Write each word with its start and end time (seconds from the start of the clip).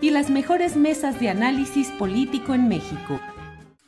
y 0.00 0.10
las 0.10 0.30
mejores 0.30 0.76
mesas 0.76 1.18
de 1.18 1.28
análisis 1.28 1.90
político 1.92 2.54
en 2.54 2.68
México. 2.68 3.18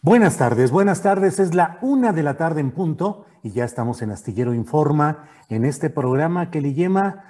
Buenas 0.03 0.39
tardes, 0.39 0.71
buenas 0.71 1.03
tardes. 1.03 1.39
Es 1.39 1.55
la 1.55 1.79
una 1.83 2.13
de 2.13 2.23
la 2.23 2.37
tarde 2.37 2.61
en 2.61 2.73
punto 2.73 3.27
y 3.43 3.51
ya 3.51 3.65
estamos 3.65 4.03
en 4.03 4.11
Astillero 4.11 4.55
Informa, 4.55 5.29
en 5.49 5.65
este 5.65 5.91
programa 5.91 6.51
que 6.51 6.61
le, 6.61 6.75
lleva, 6.75 7.25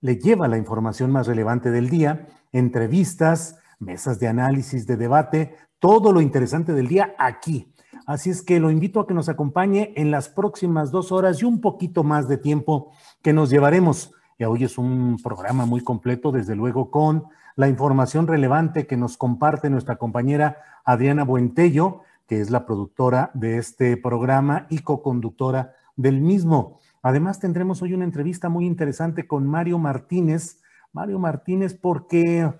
le 0.00 0.16
lleva 0.16 0.48
la 0.48 0.58
información 0.58 1.10
más 1.10 1.26
relevante 1.26 1.70
del 1.70 1.88
día, 1.88 2.26
entrevistas, 2.52 3.58
mesas 3.78 4.18
de 4.20 4.28
análisis, 4.28 4.86
de 4.86 4.96
debate, 4.96 5.56
todo 5.78 6.12
lo 6.12 6.20
interesante 6.20 6.72
del 6.72 6.88
día 6.88 7.14
aquí. 7.18 7.72
Así 8.06 8.30
es 8.30 8.42
que 8.42 8.60
lo 8.60 8.70
invito 8.70 9.00
a 9.00 9.06
que 9.06 9.14
nos 9.14 9.28
acompañe 9.28 9.92
en 9.96 10.10
las 10.10 10.28
próximas 10.28 10.90
dos 10.90 11.10
horas 11.10 11.42
y 11.42 11.44
un 11.44 11.60
poquito 11.60 12.04
más 12.04 12.28
de 12.28 12.38
tiempo 12.38 12.92
que 13.22 13.32
nos 13.32 13.50
llevaremos. 13.50 14.12
Y 14.38 14.44
hoy 14.44 14.64
es 14.64 14.78
un 14.78 15.16
programa 15.22 15.64
muy 15.66 15.80
completo, 15.82 16.30
desde 16.30 16.54
luego, 16.54 16.90
con 16.90 17.24
la 17.56 17.68
información 17.68 18.26
relevante 18.26 18.86
que 18.86 18.96
nos 18.96 19.16
comparte 19.16 19.70
nuestra 19.70 19.96
compañera 19.96 20.58
Adriana 20.84 21.24
Buentello, 21.24 22.02
que 22.28 22.40
es 22.40 22.50
la 22.50 22.66
productora 22.66 23.30
de 23.34 23.58
este 23.58 23.96
programa 23.96 24.66
y 24.68 24.80
co-conductora 24.80 25.74
del 25.96 26.20
mismo. 26.20 26.78
Además, 27.02 27.40
tendremos 27.40 27.82
hoy 27.82 27.94
una 27.94 28.04
entrevista 28.04 28.48
muy 28.48 28.66
interesante 28.66 29.26
con 29.26 29.46
Mario 29.46 29.78
Martínez. 29.78 30.60
Mario 30.92 31.18
Martínez, 31.18 31.74
porque 31.74 32.52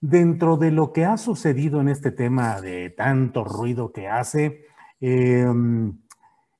dentro 0.00 0.56
de 0.56 0.70
lo 0.70 0.92
que 0.92 1.04
ha 1.04 1.16
sucedido 1.16 1.80
en 1.80 1.88
este 1.88 2.10
tema 2.10 2.60
de 2.60 2.90
tanto 2.90 3.44
ruido 3.44 3.92
que 3.92 4.08
hace, 4.08 4.66
em, 5.00 5.98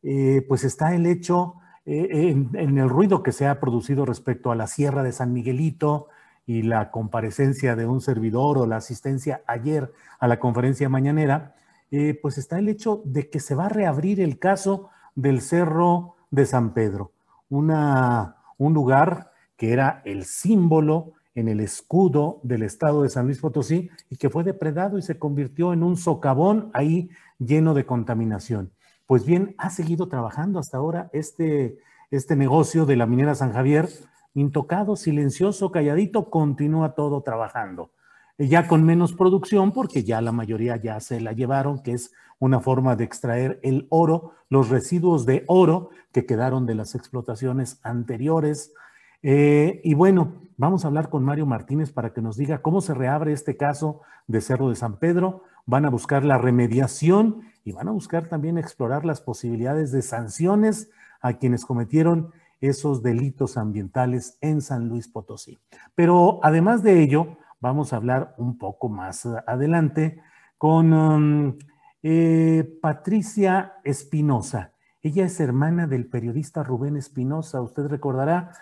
eh, 0.03 0.45
pues 0.49 0.65
está 0.65 0.95
el 0.95 1.07
hecho 1.07 1.55
eh, 1.85 2.31
en, 2.55 2.79
el 2.79 2.89
ruido 2.89 3.23
que 3.23 3.33
se 3.33 3.47
ha 3.47 3.61
producido 3.61 4.05
respecto 4.05 4.51
a 4.51 4.57
la 4.57 4.67
Sierra 4.67 5.03
de 5.03 5.13
San 5.13 5.33
Miguelito, 5.33 6.09
y 6.47 6.63
la 6.63 6.91
comparecencia 6.91 7.75
de 7.75 7.87
un 7.87 8.01
servidor 8.01 8.59
o 8.59 8.67
la 8.67 8.77
asistencia 8.77 9.43
ayer 9.47 9.93
a 10.19 10.29
la 10.29 10.39
conferencia 10.39 10.89
mañanera, 10.89 11.57
eh, 11.91 12.19
pues 12.21 12.39
está 12.39 12.59
el 12.59 12.69
hecho 12.69 13.03
de 13.05 13.29
que 13.29 13.41
se 13.41 13.55
va 13.55 13.67
a 13.67 13.71
reabrir 13.71 14.21
el 14.21 14.39
caso 14.39 14.91
del 15.15 15.41
Cerro 15.41 16.15
de 16.31 16.47
San 16.47 16.73
Pedro, 16.73 17.13
una, 17.49 18.37
un 18.59 18.75
lugar 18.75 19.33
que 19.57 19.73
era 19.73 20.03
el 20.05 20.25
símbolo 20.25 21.13
en 21.35 21.49
el 21.49 21.61
escudo 21.61 22.41
del 22.43 22.63
estado 22.63 23.03
de 23.03 23.11
San 23.11 23.27
Luis 23.27 23.41
Potosí 23.41 23.91
y 24.11 24.17
que 24.17 24.31
fue 24.31 24.43
depredado 24.43 24.99
y 24.99 25.03
se 25.03 25.19
convirtió 25.19 25.73
en 25.73 25.83
un 25.83 25.97
socavón 25.97 26.71
ahí 26.73 27.11
lleno 27.39 27.75
de 27.75 27.87
contaminación. 27.87 28.73
Pues 29.07 29.25
bien, 29.25 29.55
ha 29.59 29.71
seguido 29.71 30.09
trabajando 30.09 30.59
hasta 30.59 30.79
ahora 30.79 31.11
este, 31.13 31.79
este 32.11 32.37
negocio 32.37 32.87
de 32.87 32.97
la 32.97 33.07
minera 33.07 33.35
San 33.35 33.53
Javier, 33.53 33.89
intocado, 34.37 34.97
silencioso, 34.97 35.73
calladito, 35.73 36.29
continúa 36.29 36.95
todo 36.95 37.23
trabajando. 37.23 37.91
Ya 38.39 38.69
con 38.69 38.85
menos 38.85 39.15
producción, 39.15 39.73
porque 39.73 40.05
ya 40.05 40.21
la 40.21 40.31
mayoría 40.31 40.77
ya 40.77 41.01
se 41.01 41.23
la 41.23 41.33
llevaron, 41.33 41.83
que 41.83 41.93
es 41.93 42.13
una 42.39 42.61
forma 42.61 42.95
de 42.95 43.05
extraer 43.05 43.59
el 43.63 43.87
oro, 43.89 44.35
los 44.51 44.69
residuos 44.69 45.25
de 45.25 45.45
oro 45.47 45.89
que 46.13 46.27
quedaron 46.27 46.67
de 46.67 46.75
las 46.75 46.95
explotaciones 46.95 47.81
anteriores. 47.83 48.75
Eh, 49.23 49.81
y 49.83 49.95
bueno, 49.95 50.35
vamos 50.59 50.85
a 50.85 50.89
hablar 50.89 51.09
con 51.09 51.25
Mario 51.25 51.47
Martínez 51.47 51.91
para 51.91 52.13
que 52.13 52.21
nos 52.21 52.37
diga 52.37 52.61
cómo 52.61 52.83
se 52.83 52.93
reabre 52.93 53.33
este 53.33 53.57
caso 53.57 54.03
de 54.27 54.43
Cerro 54.43 54.69
de 54.69 54.77
San 54.77 54.99
Pedro. 54.99 55.45
Van 55.65 55.87
a 55.87 55.91
buscar 55.91 56.27
la 56.27 56.37
remediación 56.37 57.41
y 57.65 57.73
van 57.73 57.89
a 57.89 57.93
buscar 57.93 58.29
también 58.29 58.59
explorar 58.59 59.07
las 59.07 59.23
posibilidades 59.23 59.93
de 59.93 60.03
sanciones 60.03 60.91
a 61.23 61.39
quienes 61.39 61.65
cometieron 61.65 62.33
esos 62.61 63.03
delitos 63.03 63.57
ambientales 63.57 64.39
en 64.41 64.61
San 64.61 64.89
Luis 64.89 65.09
Potosí. 65.09 65.59
Pero 65.95 66.41
además 66.43 66.83
de 66.83 67.03
ello, 67.03 67.37
vamos 67.61 67.93
a 67.93 67.97
hablar 67.97 68.35
un 68.39 68.59
poco 68.59 68.89
más 68.89 69.27
adelante 69.27 70.21
con 70.59 70.93
um, 70.93 71.59
eh, 72.03 72.79
Patricia 72.81 73.75
Espinosa. 73.85 74.73
Ella 75.03 75.27
es 75.27 75.39
hermana 75.41 75.87
del 75.87 76.07
periodista 76.07 76.63
Rubén 76.63 76.97
Espinosa. 76.97 77.61
Usted 77.61 77.87
recordará 77.87 78.53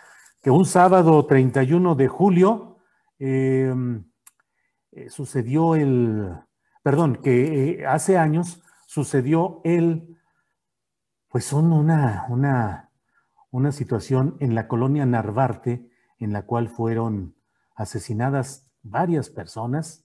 que 0.43 0.50
un 0.50 0.66
sábado 0.66 1.25
31 1.25 1.94
de 1.94 2.09
julio 2.09 2.78
em, 3.19 4.05
eh, 4.93 5.09
sucedió 5.09 5.75
el, 5.75 6.34
perdón, 6.82 7.16
que 7.16 7.81
eh, 7.81 7.87
hace 7.87 8.19
años 8.19 8.62
sucedió 8.87 9.61
el, 9.65 10.19
pues 11.28 11.53
una, 11.53 12.26
una 12.28 12.84
una 13.55 13.71
situación 13.71 14.37
en 14.41 14.57
la 14.57 14.67
colonia 14.67 15.07
Narvarte 15.07 15.89
en 16.19 16.33
la 16.33 16.43
cual 16.43 16.69
fueron 16.69 17.37
asesinadas 17.77 18.69
varias 18.83 19.31
personas 19.31 20.05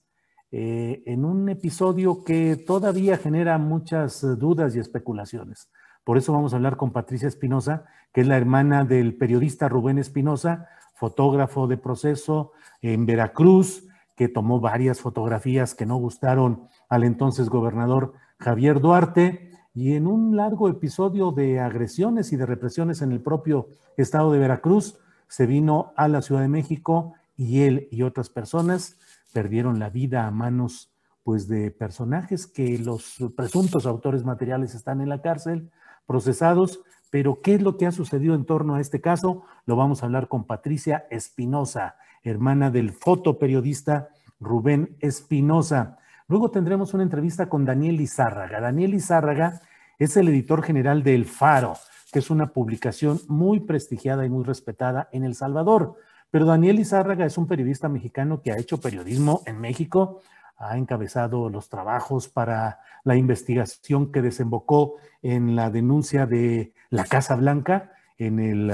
eh, 0.52 1.02
en 1.04 1.24
un 1.24 1.48
episodio 1.48 2.22
que 2.22 2.54
todavía 2.54 3.16
genera 3.16 3.58
muchas 3.58 4.20
dudas 4.38 4.76
y 4.76 4.78
especulaciones. 4.78 5.68
Por 6.04 6.16
eso 6.16 6.32
vamos 6.32 6.52
a 6.52 6.56
hablar 6.56 6.76
con 6.76 6.92
Patricia 6.92 7.26
Espinosa, 7.26 7.86
que 8.12 8.20
es 8.20 8.28
la 8.28 8.36
hermana 8.36 8.84
del 8.84 9.16
periodista 9.16 9.68
Rubén 9.68 9.98
Espinosa, 9.98 10.68
fotógrafo 10.94 11.66
de 11.66 11.76
proceso 11.76 12.52
en 12.82 13.04
Veracruz, 13.04 13.84
que 14.14 14.28
tomó 14.28 14.60
varias 14.60 15.00
fotografías 15.00 15.74
que 15.74 15.86
no 15.86 15.96
gustaron 15.96 16.68
al 16.88 17.02
entonces 17.02 17.48
gobernador 17.48 18.12
Javier 18.38 18.78
Duarte 18.78 19.49
y 19.74 19.94
en 19.94 20.06
un 20.06 20.36
largo 20.36 20.68
episodio 20.68 21.30
de 21.32 21.60
agresiones 21.60 22.32
y 22.32 22.36
de 22.36 22.46
represiones 22.46 23.02
en 23.02 23.12
el 23.12 23.20
propio 23.20 23.68
estado 23.96 24.32
de 24.32 24.38
Veracruz, 24.38 24.98
se 25.28 25.46
vino 25.46 25.92
a 25.96 26.08
la 26.08 26.22
Ciudad 26.22 26.40
de 26.40 26.48
México 26.48 27.14
y 27.36 27.62
él 27.62 27.88
y 27.90 28.02
otras 28.02 28.28
personas 28.28 28.98
perdieron 29.32 29.78
la 29.78 29.90
vida 29.90 30.26
a 30.26 30.30
manos 30.30 30.90
pues 31.22 31.46
de 31.46 31.70
personajes 31.70 32.46
que 32.46 32.78
los 32.78 33.16
presuntos 33.36 33.86
autores 33.86 34.24
materiales 34.24 34.74
están 34.74 35.00
en 35.00 35.08
la 35.08 35.22
cárcel, 35.22 35.70
procesados, 36.06 36.80
pero 37.10 37.40
¿qué 37.40 37.54
es 37.54 37.62
lo 37.62 37.76
que 37.76 37.86
ha 37.86 37.92
sucedido 37.92 38.34
en 38.34 38.44
torno 38.44 38.74
a 38.74 38.80
este 38.80 39.00
caso? 39.00 39.44
Lo 39.66 39.76
vamos 39.76 40.02
a 40.02 40.06
hablar 40.06 40.26
con 40.26 40.44
Patricia 40.44 41.06
Espinosa, 41.10 41.96
hermana 42.24 42.70
del 42.70 42.92
fotoperiodista 42.92 44.08
Rubén 44.40 44.96
Espinosa. 45.00 45.99
Luego 46.30 46.52
tendremos 46.52 46.94
una 46.94 47.02
entrevista 47.02 47.48
con 47.48 47.64
Daniel 47.64 48.00
Izárraga. 48.00 48.60
Daniel 48.60 48.94
Izárraga 48.94 49.62
es 49.98 50.16
el 50.16 50.28
editor 50.28 50.62
general 50.62 51.02
de 51.02 51.16
El 51.16 51.24
Faro, 51.24 51.74
que 52.12 52.20
es 52.20 52.30
una 52.30 52.52
publicación 52.52 53.18
muy 53.26 53.58
prestigiada 53.58 54.24
y 54.24 54.30
muy 54.30 54.44
respetada 54.44 55.08
en 55.10 55.24
El 55.24 55.34
Salvador. 55.34 55.96
Pero 56.30 56.46
Daniel 56.46 56.78
Izárraga 56.78 57.26
es 57.26 57.36
un 57.36 57.48
periodista 57.48 57.88
mexicano 57.88 58.42
que 58.42 58.52
ha 58.52 58.58
hecho 58.58 58.80
periodismo 58.80 59.42
en 59.44 59.60
México, 59.60 60.20
ha 60.56 60.78
encabezado 60.78 61.50
los 61.50 61.68
trabajos 61.68 62.28
para 62.28 62.78
la 63.02 63.16
investigación 63.16 64.12
que 64.12 64.22
desembocó 64.22 64.98
en 65.22 65.56
la 65.56 65.68
denuncia 65.68 66.26
de 66.26 66.74
la 66.90 67.06
Casa 67.06 67.34
Blanca 67.34 67.90
en 68.18 68.38
el, 68.38 68.70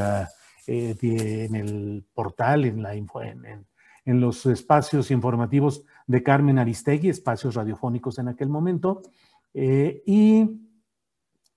portal, 2.12 2.66
en, 2.66 4.20
los 4.20 4.44
espacios 4.44 5.10
informativos 5.10 5.86
de 6.06 6.22
Carmen 6.22 6.58
Aristegui, 6.58 7.08
espacios 7.08 7.54
radiofónicos 7.54 8.18
en 8.18 8.28
aquel 8.28 8.48
momento, 8.48 9.02
eh, 9.54 10.02
y 10.06 10.60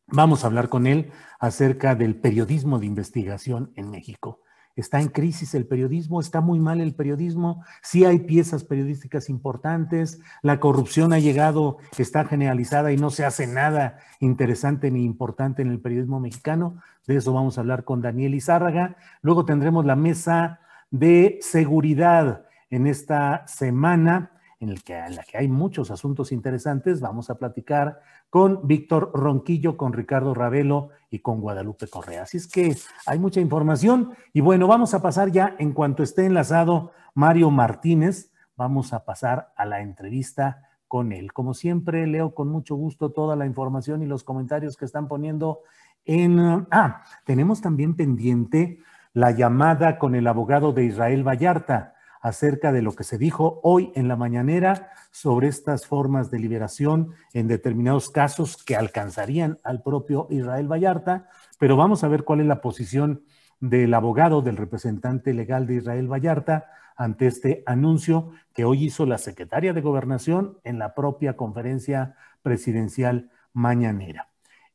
vamos 0.08 0.44
a 0.44 0.48
hablar 0.48 0.70
con 0.70 0.88
él 0.88 1.12
acerca 1.40 1.96
del 1.96 2.16
periodismo 2.16 2.80
de 2.80 2.86
investigación 2.86 3.72
en 3.76 3.92
México 3.92 4.42
está 4.80 5.02
en 5.02 5.10
crisis 5.10 5.54
el 5.56 5.66
periodismo, 5.66 6.20
está 6.20 6.42
muy 6.42 6.60
mal 6.60 6.82
el 6.82 6.96
periodismo, 6.96 7.64
sí 7.82 8.06
hay 8.06 8.20
piezas 8.20 8.64
periodísticas 8.64 9.30
importantes, 9.30 10.20
la 10.42 10.60
corrupción 10.60 11.14
ha 11.14 11.20
llegado, 11.20 11.78
está 11.98 12.26
generalizada 12.26 12.92
y 12.92 12.98
no 12.98 13.10
se 13.10 13.26
hace 13.26 13.48
nada 13.48 14.00
interesante 14.20 14.92
ni 14.92 15.04
importante 15.04 15.62
en 15.62 15.70
el 15.70 15.80
periodismo 15.80 16.20
mexicano. 16.20 16.82
De 17.08 17.18
eso 17.18 17.34
vamos 17.34 17.58
a 17.58 17.62
hablar 17.62 17.84
con 17.84 18.02
Daniel 18.02 18.36
Izárraga. 18.36 18.96
Luego 19.22 19.46
tendremos 19.46 19.86
la 19.86 19.96
mesa 19.96 20.60
de 20.92 21.40
seguridad 21.42 22.46
en 22.70 22.88
esta 22.88 23.46
semana 23.48 24.32
en, 24.60 24.76
la 25.16 25.24
que 25.24 25.38
hay 25.38 25.48
muchos 25.48 25.90
asuntos 25.90 26.32
interesantes. 26.32 27.00
Vamos 27.00 27.30
a 27.30 27.36
platicar 27.36 28.02
con 28.30 28.68
Víctor 28.68 29.12
Ronquillo, 29.14 29.78
con 29.78 29.94
Ricardo 29.94 30.34
Ravelo 30.34 30.90
y 31.10 31.20
con 31.20 31.40
Guadalupe 31.40 31.88
Correa. 31.88 32.24
Así 32.24 32.38
es 32.38 32.48
que 32.48 32.76
hay 33.06 33.20
mucha 33.20 33.40
información 33.40 34.12
y 34.34 34.42
bueno, 34.42 34.68
vamos 34.68 34.94
a 34.94 35.02
pasar 35.02 35.32
ya 35.32 35.56
en 35.60 35.72
cuanto 35.72 36.04
esté 36.04 36.26
enlazado 36.26 36.92
Mario 37.14 37.52
Martínez, 37.52 38.34
vamos 38.56 38.94
a 38.94 39.06
pasar 39.06 39.54
a 39.56 39.66
la 39.66 39.82
entrevista 39.82 40.70
con 40.88 41.14
él. 41.14 41.32
Como 41.32 41.54
siempre, 41.54 42.06
leo 42.08 42.34
con 42.34 42.50
mucho 42.50 42.76
gusto 42.76 43.12
toda 43.12 43.36
la 43.36 43.46
información 43.46 44.02
y 44.02 44.08
los 44.08 44.24
comentarios 44.24 44.76
que 44.76 44.86
están 44.86 45.08
poniendo 45.08 45.62
en... 46.04 46.68
Ah, 46.72 47.04
tenemos 47.26 47.62
también 47.62 47.96
pendiente 47.96 48.80
la 49.14 49.32
llamada 49.32 49.98
con 49.98 50.16
el 50.16 50.28
abogado 50.28 50.74
de 50.74 50.86
Israel 50.86 51.26
Vallarta 51.28 51.94
acerca 52.22 52.72
de 52.72 52.82
lo 52.82 52.94
que 52.94 53.04
se 53.04 53.18
dijo 53.18 53.60
hoy 53.64 53.92
en 53.96 54.08
la 54.08 54.16
mañanera 54.16 54.92
sobre 55.12 55.48
estas 55.48 55.88
formas 55.88 56.30
de 56.32 56.40
liberación 56.40 57.12
en 57.34 57.48
determinados 57.48 58.10
casos 58.10 58.62
que 58.64 58.76
alcanzarían 58.76 59.58
al 59.64 59.82
propio 59.82 60.28
Israel 60.30 60.72
Vallarta, 60.72 61.30
pero 61.58 61.78
vamos 61.78 62.04
a 62.04 62.08
ver 62.08 62.24
cuál 62.24 62.42
es 62.42 62.48
la 62.48 62.62
posición 62.62 63.24
del 63.60 63.94
abogado, 63.94 64.42
del 64.42 64.58
representante 64.58 65.34
legal 65.34 65.68
de 65.68 65.76
Israel 65.76 66.12
Vallarta 66.12 66.68
ante 66.96 67.28
este 67.28 67.64
anuncio 67.66 68.32
que 68.54 68.66
hoy 68.66 68.86
hizo 68.86 69.06
la 69.06 69.18
secretaria 69.18 69.74
de 69.74 69.82
Gobernación 69.82 70.58
en 70.64 70.80
la 70.80 70.94
propia 70.94 71.38
conferencia 71.38 72.16
presidencial 72.42 73.32
mañanera. 73.54 74.30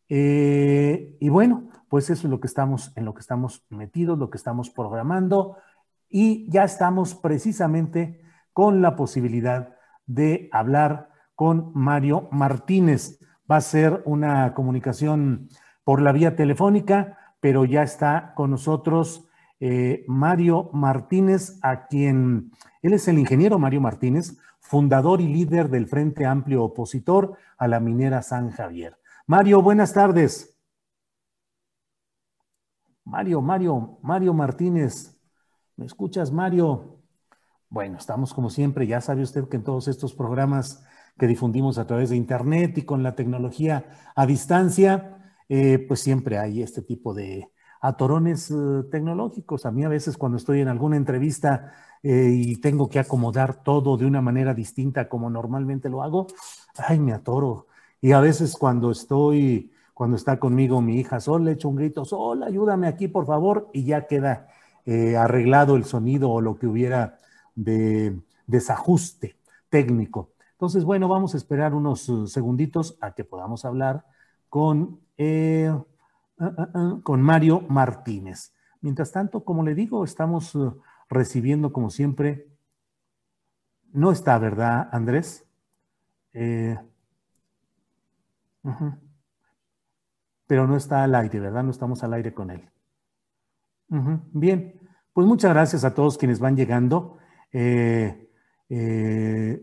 Eh, 0.08 1.17
y 1.20 1.29
bueno, 1.29 1.69
pues 1.88 2.11
eso 2.11 2.26
es 2.26 2.31
lo 2.31 2.40
que 2.40 2.47
estamos, 2.47 2.93
en 2.97 3.05
lo 3.05 3.14
que 3.14 3.20
estamos 3.20 3.64
metidos, 3.69 4.19
lo 4.19 4.31
que 4.31 4.38
estamos 4.38 4.70
programando 4.70 5.56
y 6.16 6.49
ya 6.49 6.62
estamos 6.62 7.16
precisamente 7.16 8.22
con 8.52 8.81
la 8.81 8.94
posibilidad 8.94 9.75
de 10.06 10.49
hablar 10.52 11.08
con 11.34 11.72
Mario 11.75 12.28
Martínez. 12.31 13.19
Va 13.50 13.56
a 13.56 13.61
ser 13.61 14.00
una 14.05 14.55
comunicación 14.55 15.49
por 15.82 16.00
la 16.00 16.12
vía 16.12 16.37
telefónica, 16.37 17.34
pero 17.40 17.64
ya 17.64 17.82
está 17.82 18.32
con 18.37 18.52
nosotros 18.52 19.26
eh, 19.58 20.05
Mario 20.06 20.70
Martínez, 20.72 21.58
a 21.62 21.88
quien 21.88 22.52
él 22.81 22.93
es 22.93 23.08
el 23.08 23.19
ingeniero 23.19 23.58
Mario 23.58 23.81
Martínez, 23.81 24.38
fundador 24.61 25.20
y 25.20 25.26
líder 25.26 25.69
del 25.69 25.88
Frente 25.88 26.26
Amplio 26.26 26.62
Opositor 26.62 27.37
a 27.58 27.66
la 27.66 27.81
minera 27.81 28.22
San 28.22 28.52
Javier. 28.52 28.96
Mario, 29.26 29.62
buenas 29.62 29.93
tardes. 29.93 30.56
Mario, 33.02 33.43
Mario, 33.43 33.99
Mario 34.00 34.32
Martínez, 34.32 35.13
¿Me 35.76 35.87
escuchas, 35.87 36.31
Mario? 36.31 37.00
Bueno, 37.69 37.99
estamos 37.99 38.32
como 38.32 38.49
siempre, 38.49 38.87
ya 38.87 39.00
sabe 39.00 39.23
usted 39.23 39.49
que 39.49 39.56
en 39.56 39.65
todos 39.65 39.88
estos 39.88 40.15
programas 40.15 40.85
que 41.19 41.26
difundimos 41.26 41.79
a 41.79 41.87
través 41.87 42.11
de 42.11 42.17
Internet 42.17 42.79
y 42.79 42.82
con 42.82 43.03
la 43.03 43.17
tecnología 43.17 44.12
a 44.15 44.25
distancia, 44.25 45.35
eh, 45.49 45.79
pues 45.88 45.99
siempre 45.99 46.38
hay 46.38 46.62
este 46.62 46.82
tipo 46.82 47.12
de 47.12 47.50
atorones 47.81 48.53
eh, 48.53 48.85
tecnológicos. 48.88 49.67
A 49.67 49.73
mí 49.73 49.82
a 49.82 49.88
veces 49.88 50.17
cuando 50.17 50.38
estoy 50.38 50.61
en 50.61 50.69
alguna 50.69 50.97
entrevista 50.97 51.73
eh, 52.05 52.31
y 52.32 52.56
tengo 52.61 52.88
que 52.88 53.00
acomodar 53.00 53.65
todo 53.65 53.97
de 53.97 54.06
una 54.06 54.21
manera 54.21 54.55
distinta 54.55 55.09
como 55.09 55.29
normalmente 55.29 55.88
lo 55.88 56.05
hago, 56.05 56.29
ay, 56.76 57.00
me 57.00 57.12
atoro. 57.12 57.67
Y 58.00 58.12
a 58.12 58.21
veces 58.21 58.55
cuando 58.56 58.93
estoy, 58.93 59.73
cuando 59.93 60.17
está 60.17 60.38
conmigo 60.38 60.81
mi 60.81 61.00
hija 61.00 61.19
Sol, 61.19 61.44
le 61.44 61.53
echo 61.53 61.69
un 61.69 61.76
grito, 61.76 62.05
Sol, 62.05 62.44
ayúdame 62.44 62.87
aquí, 62.87 63.09
por 63.09 63.26
favor, 63.26 63.71
y 63.73 63.82
ya 63.85 64.06
queda 64.06 64.47
eh, 64.84 65.16
arreglado 65.16 65.76
el 65.76 65.84
sonido 65.84 66.31
o 66.31 66.40
lo 66.40 66.58
que 66.58 66.66
hubiera 66.66 67.19
de 67.54 68.20
desajuste 68.46 69.36
técnico. 69.69 70.32
Entonces, 70.52 70.84
bueno, 70.84 71.08
vamos 71.08 71.34
a 71.34 71.36
esperar 71.36 71.75
unos 71.75 72.08
uh, 72.08 72.26
segunditos 72.26 72.96
a 73.00 73.12
que 73.12 73.25
podamos 73.25 73.64
hablar 73.64 74.04
con, 74.48 75.00
eh, 75.16 75.72
uh, 76.38 76.44
uh, 76.44 77.02
con 77.02 77.22
Mario 77.22 77.60
Martínez. 77.69 78.52
Mientras 78.81 79.12
tanto, 79.12 79.44
como 79.44 79.62
le 79.62 79.75
digo, 79.75 80.04
estamos 80.04 80.56
recibiendo, 81.08 81.72
como 81.72 81.90
siempre, 81.90 82.48
no 83.92 84.10
está, 84.12 84.38
¿verdad, 84.38 84.88
Andrés? 84.92 85.46
Eh, 86.32 86.76
Pero 90.46 90.66
no 90.66 90.76
está 90.76 91.04
al 91.04 91.14
aire, 91.14 91.40
¿verdad? 91.40 91.62
No 91.62 91.70
estamos 91.70 92.02
al 92.02 92.12
aire 92.14 92.34
con 92.34 92.50
él. 92.50 92.69
Bien, 93.88 94.81
pues 95.12 95.26
muchas 95.26 95.52
gracias 95.52 95.84
a 95.84 95.94
todos 95.94 96.19
quienes 96.19 96.40
van 96.40 96.56
llegando. 96.56 97.19
Eh, 97.52 98.31
eh, 98.69 99.62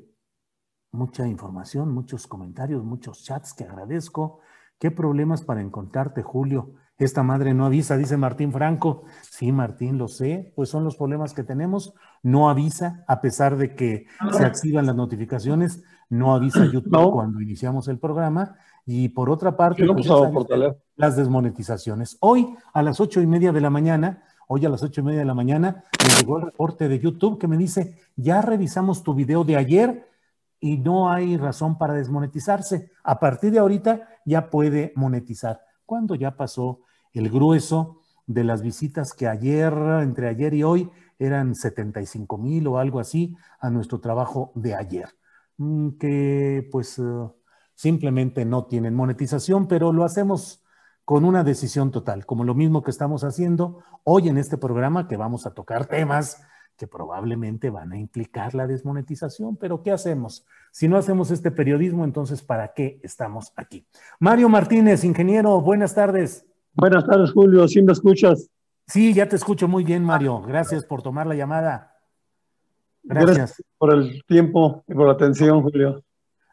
mucha 0.92 1.28
información, 1.28 1.94
muchos 1.94 2.28
comentarios, 2.28 2.84
muchos 2.84 3.24
chats 3.24 3.54
que 3.54 3.64
agradezco. 3.64 4.40
¿Qué 4.80 4.92
problemas 4.92 5.44
para 5.44 5.62
encontrarte, 5.62 6.22
Julio? 6.22 6.74
Esta 6.98 7.24
madre 7.24 7.54
no 7.54 7.66
avisa, 7.66 7.98
dice 7.98 8.16
Martín 8.16 8.52
Franco. 8.52 9.04
Sí, 9.22 9.52
Martín, 9.52 9.98
lo 9.98 10.08
sé, 10.08 10.54
pues 10.56 10.70
son 10.70 10.84
los 10.84 10.96
problemas 10.96 11.34
que 11.34 11.44
tenemos. 11.44 11.94
No 12.22 12.50
avisa, 12.50 13.04
a 13.08 13.22
pesar 13.22 13.58
de 13.58 13.76
que 13.76 14.06
se 14.32 14.46
activan 14.46 14.86
las 14.86 14.96
notificaciones, 14.96 15.84
no 16.10 16.34
avisa 16.34 16.66
YouTube 16.72 17.12
cuando 17.12 17.42
iniciamos 17.42 17.88
el 17.88 18.00
programa. 18.00 18.56
Y 18.86 19.10
por 19.10 19.30
otra 19.30 19.56
parte, 19.56 19.86
pues, 19.86 20.08
las 20.96 21.16
desmonetizaciones. 21.16 22.18
Hoy, 22.20 22.56
a 22.74 22.82
las 22.82 23.00
ocho 23.00 23.22
y 23.22 23.28
media 23.28 23.52
de 23.52 23.62
la 23.62 23.70
mañana, 23.70 24.24
hoy 24.48 24.66
a 24.66 24.70
las 24.70 24.84
ocho 24.84 25.02
y 25.02 25.04
media 25.04 25.20
de 25.20 25.26
la 25.26 25.34
mañana, 25.34 25.86
me 26.04 26.14
llegó 26.20 26.38
el 26.38 26.46
reporte 26.46 26.88
de 26.88 27.00
YouTube 27.00 27.40
que 27.40 27.48
me 27.48 27.58
dice, 27.58 28.00
ya 28.16 28.42
revisamos 28.42 29.04
tu 29.04 29.14
video 29.14 29.44
de 29.44 29.56
ayer 29.56 30.10
y 30.60 30.78
no 30.78 31.12
hay 31.12 31.38
razón 31.38 31.78
para 31.78 31.94
desmonetizarse. 31.94 32.92
A 33.04 33.20
partir 33.20 33.52
de 33.52 33.60
ahorita 33.60 34.08
ya 34.26 34.50
puede 34.50 34.94
monetizar. 34.96 35.62
Cuando 35.86 36.16
ya 36.16 36.36
pasó 36.36 36.82
el 37.14 37.30
grueso 37.30 38.02
de 38.28 38.44
las 38.44 38.62
visitas 38.62 39.14
que 39.14 39.28
ayer, 39.28 39.74
entre 40.02 40.28
ayer 40.30 40.54
y 40.54 40.64
hoy, 40.64 40.90
eran 41.18 41.54
75 41.56 42.38
mil 42.38 42.68
o 42.68 42.78
algo 42.78 43.00
así 43.00 43.36
a 43.60 43.70
nuestro 43.70 44.00
trabajo 44.00 44.52
de 44.56 44.76
ayer. 44.76 45.10
Mm, 45.58 45.90
que 46.00 46.68
pues 46.72 46.98
eh, 46.98 47.04
simplemente 47.82 48.46
no 48.46 48.66
tienen 48.66 48.94
monetización, 48.94 49.68
pero 49.68 49.92
lo 49.92 50.04
hacemos 50.04 50.62
con 51.04 51.26
una 51.26 51.44
decisión 51.44 51.90
total, 51.90 52.28
como 52.28 52.44
lo 52.44 52.54
mismo 52.54 52.84
que 52.84 52.92
estamos 52.92 53.24
haciendo 53.24 53.80
hoy 54.04 54.30
en 54.30 54.38
este 54.38 54.56
programa, 54.56 55.08
que 55.08 55.18
vamos 55.18 55.48
a 55.48 55.56
tocar 55.56 55.88
temas 55.88 56.44
que 56.78 56.86
probablemente 56.86 57.72
van 57.72 57.92
a 57.92 57.98
implicar 57.98 58.54
la 58.54 58.68
desmonetización, 58.68 59.56
pero 59.56 59.82
¿qué 59.82 59.92
hacemos? 59.92 60.46
Si 60.72 60.88
no 60.88 60.96
hacemos 60.96 61.32
este 61.32 61.50
periodismo, 61.50 62.06
entonces 62.06 62.44
¿para 62.44 62.72
qué 62.76 63.00
estamos 63.02 63.52
aquí? 63.56 63.84
Mario 64.20 64.48
Martínez, 64.48 65.04
ingeniero, 65.04 65.60
buenas 65.60 65.96
tardes. 65.96 66.46
Buenas 66.76 67.04
tardes, 67.08 67.32
Julio, 67.32 67.68
¿sí 67.68 67.82
me 67.82 67.94
escuchas? 67.94 68.52
Sí, 68.86 69.12
ya 69.12 69.28
te 69.28 69.38
escucho 69.38 69.68
muy 69.68 69.84
bien, 69.84 70.04
Mario. 70.04 70.40
Gracias 70.44 70.86
por 70.86 71.02
tomar 71.02 71.26
la 71.26 71.34
llamada. 71.34 71.98
Gracias. 73.02 73.60
por 73.80 73.92
el 73.92 74.24
tiempo 74.28 74.84
y 74.88 74.94
por 74.94 75.08
la 75.08 75.14
atención, 75.14 75.64
Julio. 75.64 76.04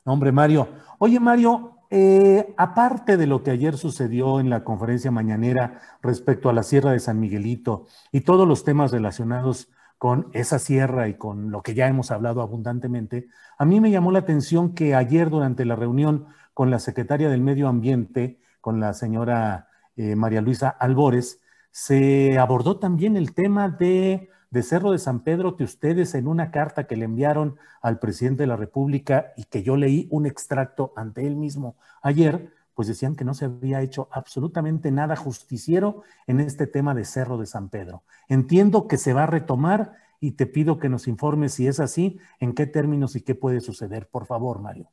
Hombre, 0.09 0.33
Mario. 0.33 0.69
Oye, 0.99 1.21
Mario, 1.21 1.75
eh, 1.91 2.55
aparte 2.57 3.17
de 3.19 3.27
lo 3.27 3.43
que 3.43 3.51
ayer 3.51 3.77
sucedió 3.77 4.41
en 4.41 4.49
la 4.49 4.65
conferencia 4.65 5.11
mañanera 5.11 5.81
respecto 6.03 6.49
a 6.49 6.55
la 6.55 6.63
Sierra 6.63 6.93
de 6.93 6.99
San 6.99 7.21
Miguelito 7.21 7.87
y 8.11 8.23
todos 8.23 8.49
los 8.49 8.65
temas 8.65 8.91
relacionados 8.91 9.69
con 9.99 10.29
esa 10.33 10.59
sierra 10.59 11.09
y 11.09 11.15
con 11.15 11.51
lo 11.51 11.63
que 11.63 11.75
ya 11.75 11.89
hemos 11.89 12.11
hablado 12.11 12.41
abundantemente, 12.41 13.29
a 13.59 13.65
mí 13.65 13.81
me 13.81 13.91
llamó 13.91 14.13
la 14.13 14.21
atención 14.21 14.75
que 14.75 14.95
ayer 14.95 15.29
durante 15.29 15.65
la 15.65 15.77
reunión 15.77 16.27
con 16.55 16.71
la 16.71 16.79
secretaria 16.79 17.29
del 17.29 17.43
Medio 17.43 17.69
Ambiente, 17.69 18.41
con 18.61 18.81
la 18.81 18.95
señora 18.95 19.69
eh, 19.97 20.17
María 20.17 20.41
Luisa 20.41 20.69
Albores, 20.69 21.41
se 21.71 22.39
abordó 22.39 22.79
también 22.79 23.17
el 23.17 23.35
tema 23.35 23.69
de 23.69 24.31
de 24.51 24.63
Cerro 24.63 24.93
de 24.93 24.99
San 24.99 25.21
Pedro 25.21 25.57
que 25.57 25.65
ustedes 25.65 26.15
en 26.15 26.27
una 26.27 26.51
carta 26.51 26.87
que 26.87 26.97
le 26.97 27.05
enviaron 27.05 27.57
al 27.83 27.99
presidente 27.99 28.45
de 28.45 28.47
la 28.47 28.57
República 28.57 29.33
y 29.37 29.45
que 29.45 29.63
yo 29.63 29.77
leí 29.77 30.09
un 30.11 30.27
extracto 30.27 30.93
ante 30.97 31.27
él 31.27 31.37
mismo 31.37 31.77
ayer, 32.03 32.51
pues 32.75 32.89
decían 32.89 33.17
que 33.17 33.25
no 33.25 33.35
se 33.35 33.47
había 33.47 33.83
hecho 33.83 34.09
absolutamente 34.13 34.91
nada 34.91 35.17
justiciero 35.17 36.03
en 36.27 36.41
este 36.41 36.67
tema 36.67 36.95
de 36.95 37.05
Cerro 37.05 37.37
de 37.37 37.47
San 37.47 37.69
Pedro. 37.69 38.05
Entiendo 38.29 38.87
que 38.87 38.99
se 38.99 39.13
va 39.13 39.25
a 39.25 39.27
retomar 39.27 39.95
y 40.21 40.33
te 40.33 40.47
pido 40.47 40.79
que 40.79 40.89
nos 40.89 41.09
informes 41.09 41.55
si 41.55 41.67
es 41.67 41.81
así, 41.81 42.19
en 42.41 42.55
qué 42.55 42.67
términos 42.67 43.17
y 43.17 43.23
qué 43.23 43.35
puede 43.35 43.61
suceder. 43.61 44.09
Por 44.09 44.27
favor, 44.27 44.61
Mario. 44.61 44.89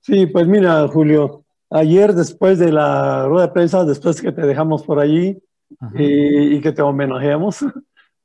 Sí, 0.00 0.26
pues 0.26 0.46
mira, 0.46 0.86
Julio, 0.88 1.44
ayer 1.70 2.14
después 2.14 2.58
de 2.58 2.72
la 2.72 3.26
rueda 3.26 3.46
de 3.46 3.52
prensa, 3.52 3.84
después 3.84 4.20
que 4.20 4.32
te 4.32 4.42
dejamos 4.42 4.82
por 4.82 4.98
allí 4.98 5.42
y, 5.94 6.60
que 6.60 6.72
te 6.72 6.82
homenajeamos. 6.82 7.64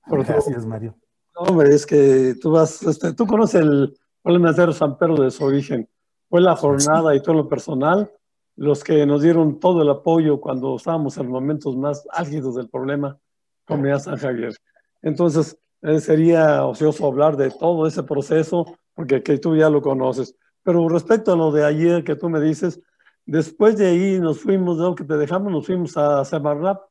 Gracias, 0.06 0.66
Mario. 0.66 0.96
Hombre, 1.36 1.74
es 1.74 1.86
que 1.86 2.36
tú 2.42 2.52
vas, 2.52 2.84
este, 2.84 3.14
tú 3.14 3.26
conoces 3.26 3.62
el 3.62 3.98
problema 4.22 4.50
de 4.50 4.56
Cerro 4.56 4.74
San 4.74 4.98
Pedro 4.98 5.24
de 5.24 5.32
su 5.32 5.44
origen. 5.44 5.90
Fue 6.30 6.42
la 6.42 6.56
jornada 6.56 7.16
y 7.16 7.22
todo 7.22 7.36
lo 7.36 7.50
personal 7.50 8.12
los 8.56 8.84
que 8.84 9.06
nos 9.06 9.22
dieron 9.22 9.60
todo 9.60 9.82
el 9.82 9.90
apoyo 9.90 10.40
cuando 10.40 10.76
estábamos 10.76 11.18
en 11.18 11.24
los 11.24 11.34
momentos 11.34 11.76
más 11.76 12.08
álgidos 12.12 12.56
del 12.56 12.70
problema, 12.70 13.18
Comunidad 13.66 14.00
San 14.00 14.18
Javier. 14.18 14.54
Entonces, 15.02 15.58
eh, 15.82 16.00
sería 16.00 16.66
ocioso 16.66 17.08
hablar 17.08 17.36
de 17.36 17.50
todo 17.50 17.88
ese 17.88 18.04
proceso, 18.04 18.66
porque 18.94 19.24
que 19.24 19.38
tú 19.38 19.56
ya 19.56 19.70
lo 19.70 19.82
conoces. 19.82 20.36
Pero 20.62 20.88
respecto 20.88 21.34
a 21.34 21.36
lo 21.36 21.52
de 21.52 21.66
ayer 21.66 22.04
que 22.04 22.16
tú 22.16 22.30
me 22.30 22.40
dices, 22.40 22.80
después 23.26 23.78
de 23.78 23.88
ahí 23.88 24.20
nos 24.20 24.40
fuimos, 24.40 24.78
de 24.78 24.84
lo 24.84 24.96
que 24.96 25.04
te 25.04 25.18
dejamos, 25.18 25.52
nos 25.52 25.66
fuimos 25.66 25.98
a 25.98 26.24
Semarnap 26.24 26.82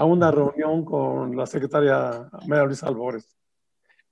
a 0.00 0.06
una 0.06 0.30
reunión 0.30 0.82
con 0.82 1.36
la 1.36 1.44
secretaria 1.44 2.26
María 2.46 2.64
Luisa 2.64 2.86
Albores. 2.86 3.36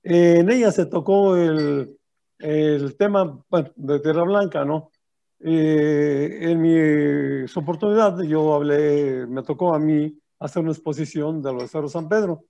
en 0.03 0.47
ella 0.51 0.71
se 0.71 0.85
tocó 0.85 1.35
el, 1.35 1.97
el 2.37 2.95
tema 2.95 3.43
bueno, 3.49 3.71
de 3.75 3.99
Tierra 3.99 4.21
Blanca, 4.21 4.63
¿no? 4.63 4.91
Eh, 5.39 6.41
en 6.41 6.61
mi 6.61 7.43
oportunidad 7.55 8.21
yo 8.21 8.53
hablé, 8.53 9.25
me 9.25 9.41
tocó 9.41 9.73
a 9.73 9.79
mí 9.79 10.15
hacer 10.37 10.61
una 10.61 10.73
exposición 10.73 11.41
de 11.41 11.53
los 11.53 11.63
de 11.63 11.67
Cerro 11.69 11.89
San 11.89 12.07
Pedro. 12.07 12.45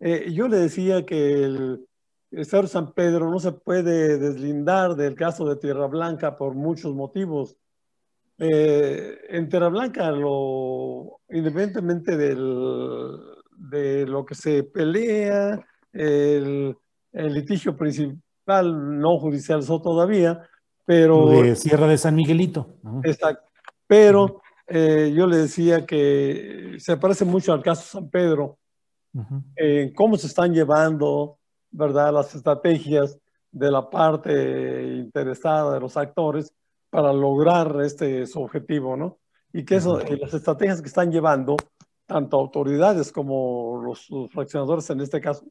Eh, 0.00 0.32
yo 0.32 0.48
le 0.48 0.56
decía 0.56 1.04
que 1.04 1.44
el, 1.44 1.86
Cerro 2.46 2.68
San 2.68 2.94
Pedro 2.94 3.30
no 3.30 3.38
se 3.38 3.52
puede 3.52 4.16
deslindar 4.16 4.96
del 4.96 5.14
caso 5.14 5.46
de 5.46 5.56
Tierra 5.56 5.88
Blanca 5.88 6.38
por 6.38 6.54
muchos 6.54 6.94
motivos. 6.94 7.58
Eh, 8.38 9.18
en 9.30 9.48
Tierra 9.48 9.68
Blanca, 9.68 10.10
lo, 10.12 11.20
independientemente 11.28 12.16
del, 12.16 13.18
de 13.56 14.06
lo 14.06 14.24
que 14.24 14.34
se 14.34 14.62
pelea, 14.62 15.60
el, 15.92 16.76
el 17.12 17.34
litigio 17.34 17.76
principal 17.76 19.00
no 19.00 19.18
judicializó 19.18 19.82
todavía, 19.82 20.48
pero... 20.84 21.28
De 21.30 21.56
Sierra 21.56 21.88
de 21.88 21.98
San 21.98 22.14
Miguelito. 22.14 22.76
Exacto. 23.02 23.50
Pero 23.86 24.40
eh, 24.68 25.12
yo 25.14 25.26
le 25.26 25.38
decía 25.38 25.84
que 25.84 26.76
se 26.78 26.96
parece 26.96 27.24
mucho 27.24 27.52
al 27.52 27.62
caso 27.62 27.82
San 27.82 28.08
Pedro, 28.08 28.58
en 29.56 29.92
cómo 29.94 30.16
se 30.16 30.28
están 30.28 30.54
llevando, 30.54 31.38
¿verdad?, 31.72 32.12
las 32.12 32.34
estrategias 32.36 33.18
de 33.50 33.70
la 33.70 33.90
parte 33.90 34.94
interesada 34.94 35.74
de 35.74 35.80
los 35.80 35.96
actores 35.96 36.52
para 36.90 37.12
lograr 37.12 37.80
este 37.82 38.26
su 38.26 38.42
objetivo, 38.42 38.96
¿no? 38.96 39.18
Y 39.52 39.64
que 39.64 39.76
eso, 39.76 40.00
eh, 40.00 40.16
las 40.20 40.34
estrategias 40.34 40.80
que 40.80 40.88
están 40.88 41.10
llevando, 41.10 41.56
tanto 42.06 42.38
autoridades 42.38 43.12
como 43.12 43.82
los, 43.82 44.08
fraccionadores 44.30 44.88
en 44.90 45.00
este 45.00 45.20
caso, 45.20 45.46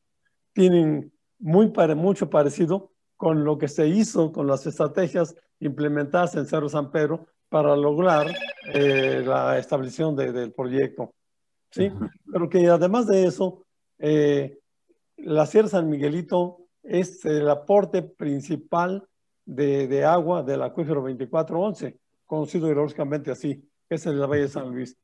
tienen 0.53 1.11
muy 1.39 1.71
mucho 1.95 2.29
parecido 2.29 2.91
con 3.15 3.43
lo 3.43 3.57
que 3.57 3.67
se 3.67 3.87
hizo 3.87 4.31
con 4.31 4.47
las 4.47 4.65
estrategias 4.65 5.35
implementadas 5.59 6.35
en 6.35 6.45
Cerro 6.45 6.69
San 6.69 6.91
Pedro 6.91 7.27
para 7.49 7.75
lograr 7.75 8.27
eh, 8.73 9.23
la 9.25 9.57
establección 9.57 10.15
del 10.15 10.51
proyecto. 10.53 11.13
¿sí? 11.71 11.91
Pero 12.31 12.49
que 12.49 12.67
además 12.67 13.07
de 13.07 13.25
eso, 13.25 13.65
eh, 13.99 14.59
la 15.17 15.45
Sierra 15.45 15.67
San 15.67 15.89
Miguelito 15.89 16.67
es 16.83 17.25
el 17.25 17.49
aporte 17.49 18.01
principal 18.01 19.07
de, 19.47 19.87
de 19.87 20.03
agua 20.03 20.43
del 20.43 20.61
acuífero 20.61 21.01
2411, 21.01 21.97
conocido 22.25 22.67
ideológicamente 22.67 23.31
así, 23.31 23.67
que 23.87 23.95
es 23.95 24.05
el 24.05 24.15
de 24.15 24.19
la 24.19 24.27
Valle 24.27 24.41
de 24.43 24.47
San 24.49 24.69
Luis. 24.69 24.97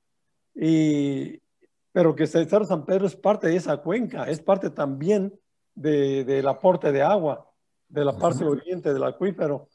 Y, 0.53 1.41
pero 1.93 2.13
que 2.13 2.27
Cerro 2.27 2.65
San 2.65 2.85
Pedro 2.85 3.07
es 3.07 3.15
parte 3.15 3.47
de 3.47 3.55
esa 3.55 3.77
cuenca, 3.77 4.29
es 4.29 4.41
parte 4.41 4.69
también 4.69 5.33
de, 5.73 6.25
del 6.25 6.47
aporte 6.47 6.91
de 6.91 7.01
agua 7.01 7.49
de 7.87 8.03
la 8.03 8.17
parte 8.17 8.43
oriente 8.43 8.93
del 8.93 9.03
acuífero 9.03 9.69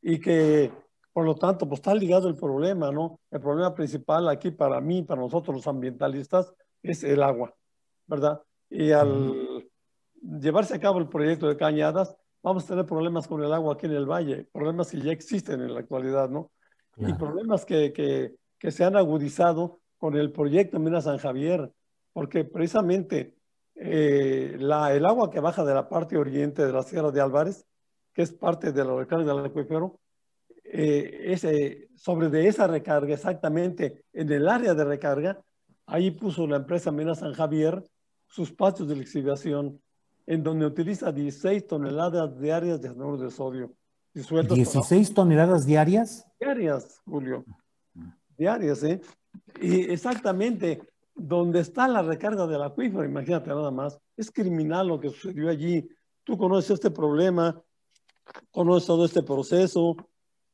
y 0.00 0.18
que 0.18 0.72
por 1.12 1.24
lo 1.24 1.34
tanto 1.34 1.68
pues 1.68 1.80
está 1.80 1.94
ligado 1.94 2.28
el 2.28 2.36
problema, 2.36 2.90
¿no? 2.90 3.20
El 3.30 3.40
problema 3.40 3.74
principal 3.74 4.28
aquí 4.28 4.50
para 4.50 4.80
mí, 4.80 5.02
para 5.02 5.20
nosotros 5.20 5.56
los 5.56 5.66
ambientalistas, 5.66 6.52
es 6.82 7.04
el 7.04 7.22
agua, 7.22 7.54
¿verdad? 8.06 8.40
Y 8.70 8.90
al 8.90 9.68
llevarse 10.22 10.74
a 10.74 10.80
cabo 10.80 10.98
el 10.98 11.08
proyecto 11.08 11.48
de 11.48 11.56
Cañadas, 11.56 12.16
vamos 12.44 12.64
a 12.64 12.68
tener 12.68 12.84
problemas 12.84 13.26
con 13.26 13.42
el 13.42 13.52
agua 13.52 13.72
aquí 13.72 13.86
en 13.86 13.92
el 13.92 14.04
valle, 14.04 14.46
problemas 14.52 14.90
que 14.90 15.00
ya 15.00 15.12
existen 15.12 15.62
en 15.62 15.72
la 15.72 15.80
actualidad, 15.80 16.28
¿no? 16.28 16.52
Y 16.98 17.12
problemas 17.14 17.64
que, 17.64 17.92
que, 17.92 18.34
que, 18.58 18.70
se 18.70 18.84
han 18.84 18.96
agudizado 18.96 19.80
con 19.96 20.14
el 20.14 20.30
proyecto 20.30 20.78
Mina 20.78 21.00
San 21.00 21.16
Javier, 21.16 21.72
porque 22.12 22.44
precisamente 22.44 23.34
eh, 23.74 24.56
la, 24.60 24.94
el 24.94 25.06
agua 25.06 25.30
que 25.30 25.40
baja 25.40 25.64
de 25.64 25.74
la 25.74 25.88
parte 25.88 26.18
oriente 26.18 26.64
de 26.64 26.72
la 26.72 26.82
Sierra 26.82 27.10
de 27.10 27.22
Álvarez, 27.22 27.66
que 28.12 28.22
es 28.22 28.32
parte 28.32 28.72
de 28.72 28.84
la 28.84 28.94
recarga 28.94 29.34
del 29.34 29.46
acuífero, 29.46 29.98
eh, 30.64 31.88
sobre 31.96 32.28
de 32.28 32.46
esa 32.46 32.66
recarga, 32.66 33.14
exactamente 33.14 34.04
en 34.12 34.30
el 34.30 34.48
área 34.48 34.74
de 34.74 34.84
recarga, 34.84 35.40
ahí 35.86 36.10
puso 36.10 36.46
la 36.46 36.56
empresa 36.56 36.92
Mina 36.92 37.14
San 37.14 37.32
Javier 37.32 37.82
sus 38.28 38.52
patios 38.52 38.86
de 38.88 38.96
lixiviación, 38.96 39.80
en 40.26 40.42
donde 40.42 40.66
utiliza 40.66 41.12
16 41.12 41.66
toneladas 41.66 42.38
diarias 42.40 42.80
de 42.80 42.88
anhidro 42.88 43.16
de 43.16 43.30
sodio. 43.30 43.74
¿16 44.14 45.12
toneladas 45.12 45.66
diarias? 45.66 46.26
Diarias, 46.38 47.00
Julio. 47.04 47.44
Diarias, 48.36 48.82
¿eh? 48.84 49.00
Y 49.60 49.90
exactamente, 49.90 50.80
donde 51.14 51.60
está 51.60 51.88
la 51.88 52.02
recarga 52.02 52.46
del 52.46 52.62
acuífero, 52.62 53.04
imagínate 53.04 53.50
nada 53.50 53.70
más, 53.70 53.98
es 54.16 54.30
criminal 54.30 54.88
lo 54.88 55.00
que 55.00 55.10
sucedió 55.10 55.48
allí. 55.48 55.88
Tú 56.22 56.38
conoces 56.38 56.70
este 56.70 56.90
problema, 56.90 57.60
conoces 58.50 58.86
todo 58.86 59.04
este 59.04 59.22
proceso 59.22 59.96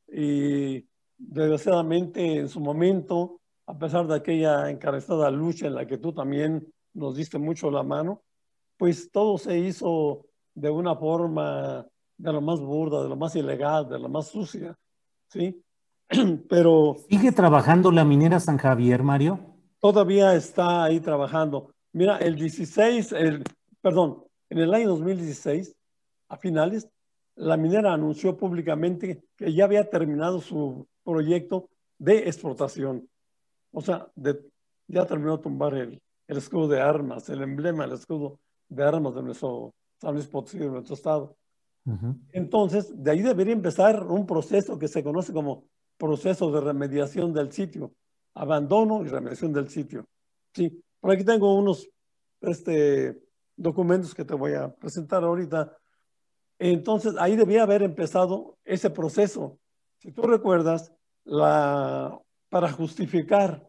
y 0.07 0.85
desgraciadamente 1.17 2.39
en 2.39 2.49
su 2.49 2.59
momento, 2.59 3.39
a 3.67 3.77
pesar 3.77 4.07
de 4.07 4.15
aquella 4.15 4.69
encarezada 4.69 5.29
lucha 5.29 5.67
en 5.67 5.75
la 5.75 5.85
que 5.85 5.97
tú 5.97 6.13
también 6.13 6.67
nos 6.93 7.15
diste 7.15 7.37
mucho 7.37 7.71
la 7.71 7.83
mano, 7.83 8.23
pues 8.81 9.11
todo 9.11 9.37
se 9.37 9.59
hizo 9.59 10.25
de 10.55 10.71
una 10.71 10.95
forma 10.95 11.85
de 12.17 12.33
lo 12.33 12.41
más 12.41 12.59
burda, 12.59 13.03
de 13.03 13.09
lo 13.09 13.15
más 13.15 13.35
ilegal, 13.35 13.87
de 13.87 13.99
lo 13.99 14.09
más 14.09 14.29
sucia, 14.29 14.75
¿sí? 15.27 15.63
Pero... 16.49 16.95
¿Sigue 17.07 17.31
trabajando 17.31 17.91
la 17.91 18.03
minera 18.03 18.39
San 18.39 18.57
Javier, 18.57 19.03
Mario? 19.03 19.39
todavía 19.79 20.33
está 20.33 20.83
ahí 20.83 20.99
trabajando. 20.99 21.71
Mira, 21.93 22.17
el 22.17 22.35
16, 22.35 23.11
el, 23.11 23.43
perdón, 23.81 24.23
en 24.49 24.57
el 24.57 24.73
año 24.73 24.89
2016, 24.89 25.75
a 26.29 26.37
finales, 26.37 26.89
la 27.35 27.57
minera 27.57 27.93
anunció 27.93 28.35
públicamente 28.35 29.23
que 29.37 29.53
ya 29.53 29.65
había 29.65 29.87
terminado 29.91 30.41
su 30.41 30.87
proyecto 31.03 31.69
de 31.99 32.17
explotación. 32.27 33.07
O 33.71 33.81
sea, 33.81 34.07
ya 34.87 35.05
terminó 35.05 35.37
de 35.37 35.43
tumbar 35.43 35.75
el, 35.75 36.01
el, 36.27 36.37
escudo 36.37 36.67
de 36.67 36.81
armas, 36.81 37.29
el 37.29 37.43
emblema, 37.43 37.85
el 37.85 37.91
escudo 37.91 38.39
de 38.71 38.83
armas 38.83 39.13
de 39.13 39.21
nuestro 39.21 39.73
San 39.99 40.13
Luis 40.13 40.27
Potosí, 40.27 40.57
de 40.57 40.69
nuestro 40.69 40.95
estado. 40.95 41.35
Entonces, 42.31 42.91
de 42.95 43.11
ahí 43.11 43.21
debería 43.21 43.53
empezar 43.53 44.03
un 44.03 44.25
proceso 44.25 44.77
que 44.77 44.87
se 44.87 45.03
conoce 45.03 45.33
como 45.33 45.65
proceso 45.97 46.51
de 46.51 46.61
remediación 46.61 47.33
del 47.33 47.51
sitio 47.51 47.91
abandono 48.33 49.03
y 49.03 49.09
remediación 49.09 49.51
del 49.51 49.69
sitio. 49.69 50.05
Sí, 50.53 50.81
por 50.99 51.11
aquí 51.11 51.23
tengo 51.23 51.53
unos 51.55 51.89
este, 52.41 53.21
documentos 53.55 54.15
que 54.15 54.23
te 54.23 54.35
voy 54.35 54.53
a 54.53 54.73
presentar 54.73 55.23
ahorita. 55.23 55.75
Entonces, 56.59 57.15
ahí 57.19 57.35
debía 57.35 57.63
haber 57.63 57.81
empezado 57.83 58.57
ese 58.63 58.89
proceso. 58.89 59.59
Si 59.97 60.11
tú 60.11 60.21
recuerdas, 60.23 60.93
la, 61.23 62.17
para 62.49 62.71
justificar, 62.71 63.67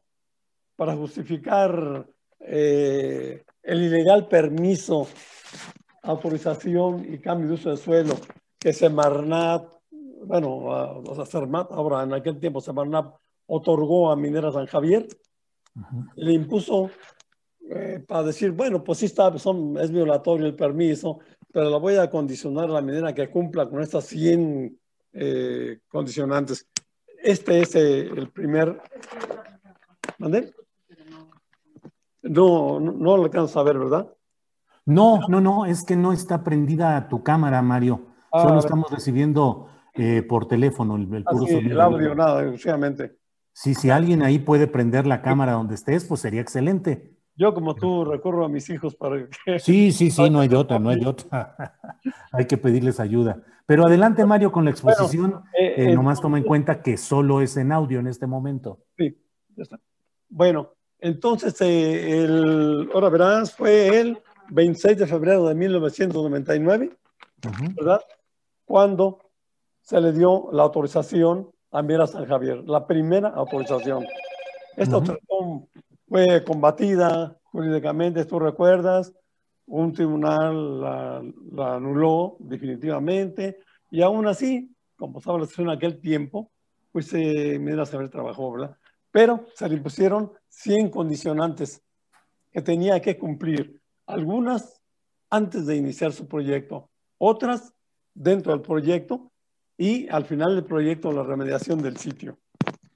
para 0.76 0.94
justificar 0.94 2.06
eh, 2.40 3.42
el 3.62 3.83
ilegal 3.83 4.28
permiso, 4.28 5.07
autorización 6.02 7.12
y 7.12 7.19
cambio 7.19 7.49
de 7.49 7.54
uso 7.54 7.71
de 7.71 7.76
suelo 7.76 8.14
que 8.59 8.73
Semarnat, 8.73 9.64
bueno, 10.25 10.57
o 10.57 11.14
sea, 11.14 11.26
Semarnat, 11.26 11.73
ahora 11.73 12.02
en 12.02 12.12
aquel 12.12 12.38
tiempo 12.38 12.61
Semarnat 12.61 13.14
otorgó 13.47 14.11
a 14.11 14.16
Minera 14.16 14.52
San 14.52 14.66
Javier, 14.66 15.07
le 16.16 16.33
impuso 16.33 16.90
eh, 17.71 18.04
para 18.07 18.25
decir, 18.25 18.50
bueno, 18.50 18.85
pues 18.85 18.99
sí 18.99 19.07
está, 19.07 19.37
son, 19.38 19.78
es 19.78 19.90
violatorio 19.90 20.47
el 20.47 20.54
permiso, 20.54 21.21
pero 21.50 21.71
la 21.71 21.78
voy 21.78 21.97
a 21.97 22.11
condicionar 22.11 22.64
a 22.64 22.75
la 22.75 22.83
minera 22.83 23.14
que 23.14 23.31
cumpla 23.31 23.69
con 23.69 23.81
estas 23.81 24.07
100 24.07 24.78
eh, 25.14 25.78
condicionantes. 25.88 26.66
Este 27.23 27.61
es 27.61 27.75
eh, 27.75 28.00
el 28.00 28.31
primer, 28.31 28.81
¿Mande? 30.19 30.52
No, 32.22 32.80
no, 32.80 32.92
no 32.92 33.16
lo 33.16 33.24
alcanzas 33.24 33.56
a 33.56 33.62
ver, 33.62 33.78
¿verdad? 33.78 34.12
No, 34.84 35.20
no, 35.28 35.40
no, 35.40 35.66
es 35.66 35.84
que 35.84 35.96
no 35.96 36.12
está 36.12 36.42
prendida 36.42 37.08
tu 37.08 37.22
cámara, 37.22 37.62
Mario. 37.62 38.06
Ah, 38.32 38.42
Solo 38.42 38.58
estamos 38.60 38.90
recibiendo 38.90 39.68
eh, 39.94 40.22
por 40.22 40.46
teléfono 40.46 40.96
el, 40.96 41.02
el 41.14 41.24
puro 41.24 41.44
Así, 41.44 41.54
sonido. 41.54 41.72
el 41.74 41.80
audio, 41.80 42.14
nada, 42.14 42.40
exclusivamente. 42.42 43.16
Sí, 43.52 43.74
si 43.74 43.90
alguien 43.90 44.22
ahí 44.22 44.38
puede 44.38 44.66
prender 44.66 45.06
la 45.06 45.20
cámara 45.20 45.52
donde 45.52 45.74
estés, 45.74 46.04
pues 46.06 46.20
sería 46.22 46.40
excelente. 46.40 47.16
Yo, 47.34 47.54
como 47.54 47.74
tú, 47.74 48.04
recurro 48.04 48.44
a 48.44 48.48
mis 48.48 48.68
hijos 48.70 48.94
para 48.94 49.26
que... 49.44 49.58
Sí, 49.58 49.92
sí, 49.92 50.10
sí, 50.10 50.30
no 50.30 50.40
hay 50.40 50.48
de 50.48 50.56
otra, 50.56 50.78
no 50.78 50.88
hay 50.90 51.00
de 51.00 51.06
otra. 51.06 51.56
hay 52.32 52.46
que 52.46 52.56
pedirles 52.58 52.98
ayuda. 53.00 53.42
Pero 53.66 53.86
adelante, 53.86 54.24
Mario, 54.26 54.50
con 54.52 54.64
la 54.64 54.70
exposición. 54.70 55.42
eh, 55.58 55.74
Eh, 55.76 55.92
eh, 55.92 55.94
nomás 55.94 56.20
toma 56.20 56.38
en 56.38 56.44
cuenta 56.44 56.82
que 56.82 56.96
solo 56.96 57.40
es 57.40 57.56
en 57.56 57.72
audio 57.72 58.00
en 58.00 58.06
este 58.06 58.26
momento. 58.26 58.80
Sí, 58.96 59.16
ya 59.56 59.62
está. 59.62 59.78
Bueno, 60.28 60.70
entonces, 61.02 61.61
eh, 61.61 62.23
el, 62.23 62.88
ahora 62.94 63.09
verás, 63.09 63.52
fue 63.52 63.99
el 64.00 64.23
26 64.50 64.99
de 64.99 65.06
febrero 65.09 65.49
de 65.49 65.54
1999, 65.56 66.97
Ujú. 67.44 67.75
¿verdad? 67.75 68.00
Cuando 68.64 69.18
se 69.80 70.00
le 70.00 70.12
dio 70.12 70.49
la 70.52 70.62
autorización 70.62 71.50
a 71.73 71.82
Mira 71.82 72.06
San 72.06 72.25
Javier, 72.26 72.62
la 72.68 72.87
primera 72.87 73.30
autorización. 73.30 74.06
Esta 74.76 74.99
Ujú. 74.99 75.11
autorización 75.12 75.68
fue 76.09 76.44
combatida 76.44 77.37
jurídicamente, 77.50 78.25
tú 78.25 78.38
recuerdas, 78.38 79.12
un 79.66 79.92
tribunal 79.92 80.80
la, 80.80 81.23
la 81.50 81.75
anuló 81.75 82.37
definitivamente 82.38 83.59
y 83.90 84.02
aún 84.02 84.28
así, 84.28 84.73
como 84.97 85.18
estaba 85.18 85.38
la 85.38 85.47
situación 85.47 85.68
en 85.71 85.76
aquel 85.76 86.00
tiempo, 86.00 86.52
pues 86.92 87.12
eh, 87.14 87.59
Mira 87.59 87.85
San 87.87 87.94
Javier 87.94 88.11
trabajó, 88.11 88.52
¿verdad? 88.52 88.76
Pero 89.11 89.47
se 89.56 89.68
le 89.68 89.75
impusieron 89.75 90.30
100 90.52 90.90
condicionantes 90.90 91.82
que 92.52 92.62
tenía 92.62 93.00
que 93.00 93.18
cumplir, 93.18 93.80
algunas 94.06 94.80
antes 95.30 95.66
de 95.66 95.76
iniciar 95.76 96.12
su 96.12 96.28
proyecto, 96.28 96.90
otras 97.18 97.73
dentro 98.14 98.52
del 98.52 98.61
proyecto 98.61 99.32
y 99.78 100.09
al 100.09 100.26
final 100.26 100.54
del 100.54 100.64
proyecto 100.64 101.11
la 101.11 101.23
remediación 101.23 101.80
del 101.80 101.97
sitio. 101.97 102.38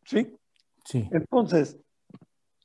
¿Sí? 0.05 0.37
Sí. 0.85 1.09
Entonces, 1.11 1.79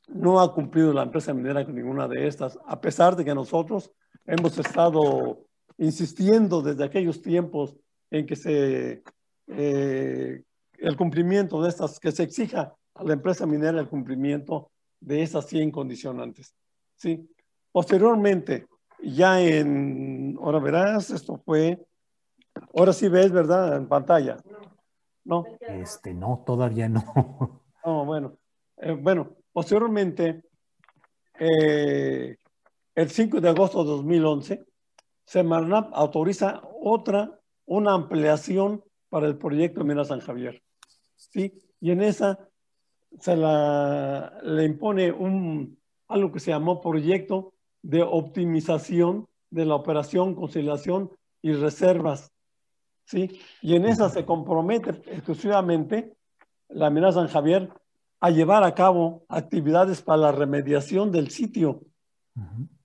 no 0.10 0.41
ha 0.41 0.53
cumplido 0.53 0.91
la 0.91 1.03
empresa 1.03 1.33
minera 1.33 1.63
con 1.65 1.74
ninguna 1.75 2.07
de 2.07 2.27
estas, 2.27 2.60
a 2.65 2.81
pesar 2.81 3.15
de 3.15 3.24
que 3.24 3.33
nosotros 3.33 3.91
hemos 4.25 4.57
estado 4.57 5.45
insistiendo 5.77 6.62
desde 6.62 6.83
aquellos 6.83 7.21
tiempos 7.21 7.75
en 8.12 8.25
que 8.25 8.36
se 8.36 9.03
eh, 9.48 10.43
el 10.77 10.98
cumplimiento 10.98 11.62
de 11.62 11.69
estas, 11.69 12.00
que 12.00 12.12
se 12.12 12.24
exija 12.24 12.75
a 12.93 13.03
la 13.03 13.13
empresa 13.13 13.45
minera 13.45 13.79
el 13.79 13.88
cumplimiento 13.88 14.71
de 15.01 15.24
esas 15.24 15.48
100 15.48 15.72
condicionantes. 15.72 16.55
¿sí? 16.96 17.29
Posteriormente, 17.72 18.67
ya 19.03 19.41
en, 19.41 20.38
ahora 20.41 20.60
verás, 20.60 21.10
esto 21.10 21.41
fue, 21.43 21.84
ahora 22.74 22.93
sí 22.93 23.10
ves, 23.10 23.31
¿verdad? 23.31 23.75
En 23.75 23.88
pantalla. 23.88 24.38
No, 25.24 25.46
Este, 25.60 26.13
no, 26.13 26.43
todavía 26.46 26.88
no. 26.88 27.03
no, 27.86 28.05
bueno. 28.05 28.38
Eh, 28.77 28.93
bueno, 28.93 29.36
posteriormente, 29.51 30.43
eh, 31.39 32.38
el 32.96 33.10
5 33.10 33.41
de 33.41 33.50
agosto 33.50 33.84
de 33.84 33.89
2011, 33.91 34.65
Semarnap 35.25 35.91
autoriza 35.93 36.62
otra, 36.81 37.39
una 37.65 37.93
ampliación 37.93 38.84
para 39.10 39.27
el 39.27 39.38
proyecto 39.38 39.84
Mina 39.84 40.03
San 40.03 40.20
Javier. 40.20 40.62
¿sí? 41.15 41.53
Y 41.79 41.91
en 41.91 42.01
esa 42.01 42.50
se 43.19 43.35
la, 43.35 44.39
le 44.43 44.65
impone 44.65 45.11
un, 45.11 45.77
algo 46.07 46.31
que 46.31 46.39
se 46.39 46.51
llamó 46.51 46.81
proyecto 46.81 47.53
de 47.81 48.03
optimización 48.03 49.27
de 49.49 49.65
la 49.65 49.75
operación, 49.75 50.35
conciliación 50.35 51.11
y 51.41 51.53
reservas. 51.53 52.31
¿sí? 53.05 53.39
Y 53.61 53.75
en 53.75 53.85
esa 53.85 54.09
se 54.09 54.25
compromete 54.25 54.91
exclusivamente 55.07 56.13
la 56.69 56.89
Mina 56.89 57.11
San 57.11 57.27
Javier 57.27 57.69
a 58.19 58.29
llevar 58.29 58.63
a 58.63 58.75
cabo 58.75 59.25
actividades 59.27 60.01
para 60.01 60.21
la 60.21 60.31
remediación 60.31 61.11
del 61.11 61.29
sitio. 61.29 61.81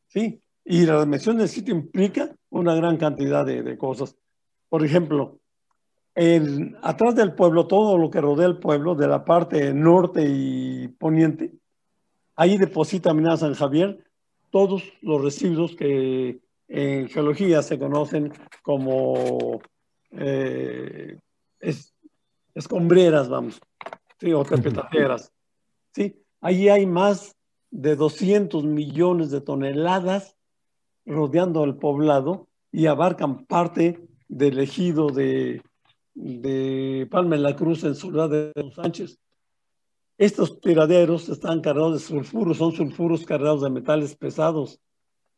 ¿sí? 0.09 0.43
Y 0.65 0.87
la 0.87 1.01
remediación 1.01 1.37
del 1.37 1.49
sitio 1.49 1.75
implica 1.75 2.35
una 2.51 2.75
gran 2.75 2.97
cantidad 2.97 3.45
de, 3.45 3.63
de 3.63 3.79
cosas. 3.79 4.17
Por 4.69 4.85
ejemplo, 4.85 5.39
el- 6.17 6.77
atrás 6.83 7.15
del 7.15 7.35
pueblo, 7.35 7.67
todo 7.67 7.97
lo 7.99 8.11
que 8.11 8.21
rodea 8.21 8.47
el 8.47 8.59
pueblo, 8.59 8.95
de 8.95 9.07
la 9.07 9.25
parte 9.25 9.73
norte 9.73 10.25
y 10.27 10.89
poniente, 10.89 11.53
ahí 12.35 12.59
deposita 12.59 13.15
Mina 13.15 13.37
San 13.37 13.55
Javier 13.55 14.03
todos 14.51 14.83
los 15.03 15.23
residuos 15.23 15.77
que 15.77 16.41
en 16.69 17.09
geología 17.09 17.63
se 17.63 17.79
conocen 17.79 18.33
como 18.63 19.61
eh, 20.13 21.19
es- 21.61 21.95
escombreras, 22.55 23.29
vamos, 23.29 23.61
¿sí? 24.19 24.33
o 24.33 24.43
terpetateras. 24.45 25.31
¿sí? 25.93 26.17
Ahí 26.41 26.69
hay 26.69 26.87
más 26.87 27.37
de 27.71 27.95
200 27.97 28.65
millones 28.65 29.31
de 29.31 29.41
toneladas 29.43 30.37
rodeando 31.05 31.63
el 31.65 31.77
poblado 31.77 32.49
y 32.73 32.87
abarcan 32.87 33.45
parte 33.45 34.01
del 34.29 34.59
ejido 34.59 35.09
de, 35.09 35.63
de 36.17 37.07
Palma 37.11 37.37
de 37.37 37.43
la 37.43 37.55
Cruz 37.55 37.85
en 37.85 37.95
Ciudad 37.95 38.29
de 38.31 38.51
Los 38.57 38.75
Sánchez. 38.75 39.19
Estos 40.19 40.61
tiraderos 40.61 41.29
están 41.29 41.61
cargados 41.61 41.93
de 41.93 41.99
sulfuros, 42.01 42.57
son 42.57 42.73
sulfuros 42.73 43.25
cargados 43.27 43.61
de 43.63 43.69
metales 43.71 44.17
pesados. 44.17 44.81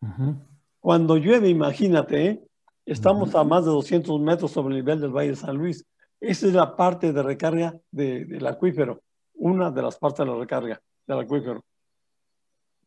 Ujú. 0.00 0.36
Cuando 0.78 1.16
llueve, 1.16 1.48
imagínate, 1.48 2.26
¿eh? 2.26 2.44
estamos 2.86 3.34
a 3.34 3.42
más 3.42 3.64
de 3.64 3.72
200 3.72 4.20
metros 4.20 4.52
sobre 4.52 4.74
el 4.76 4.80
nivel 4.84 5.00
del 5.00 5.10
Valle 5.10 5.30
de 5.30 5.36
San 5.36 5.56
Luis. 5.56 5.84
Esa 6.20 6.46
es 6.46 6.54
la 6.54 6.76
parte 6.76 7.12
de 7.12 7.22
recarga 7.22 7.76
de- 7.90 8.24
del 8.24 8.46
acuífero, 8.46 9.02
una 9.34 9.70
de 9.72 9.82
las 9.82 9.98
partes 9.98 10.24
de 10.24 10.30
la 10.32 10.38
recarga 10.38 10.80
del 11.06 11.18
acuífero. 11.18 11.64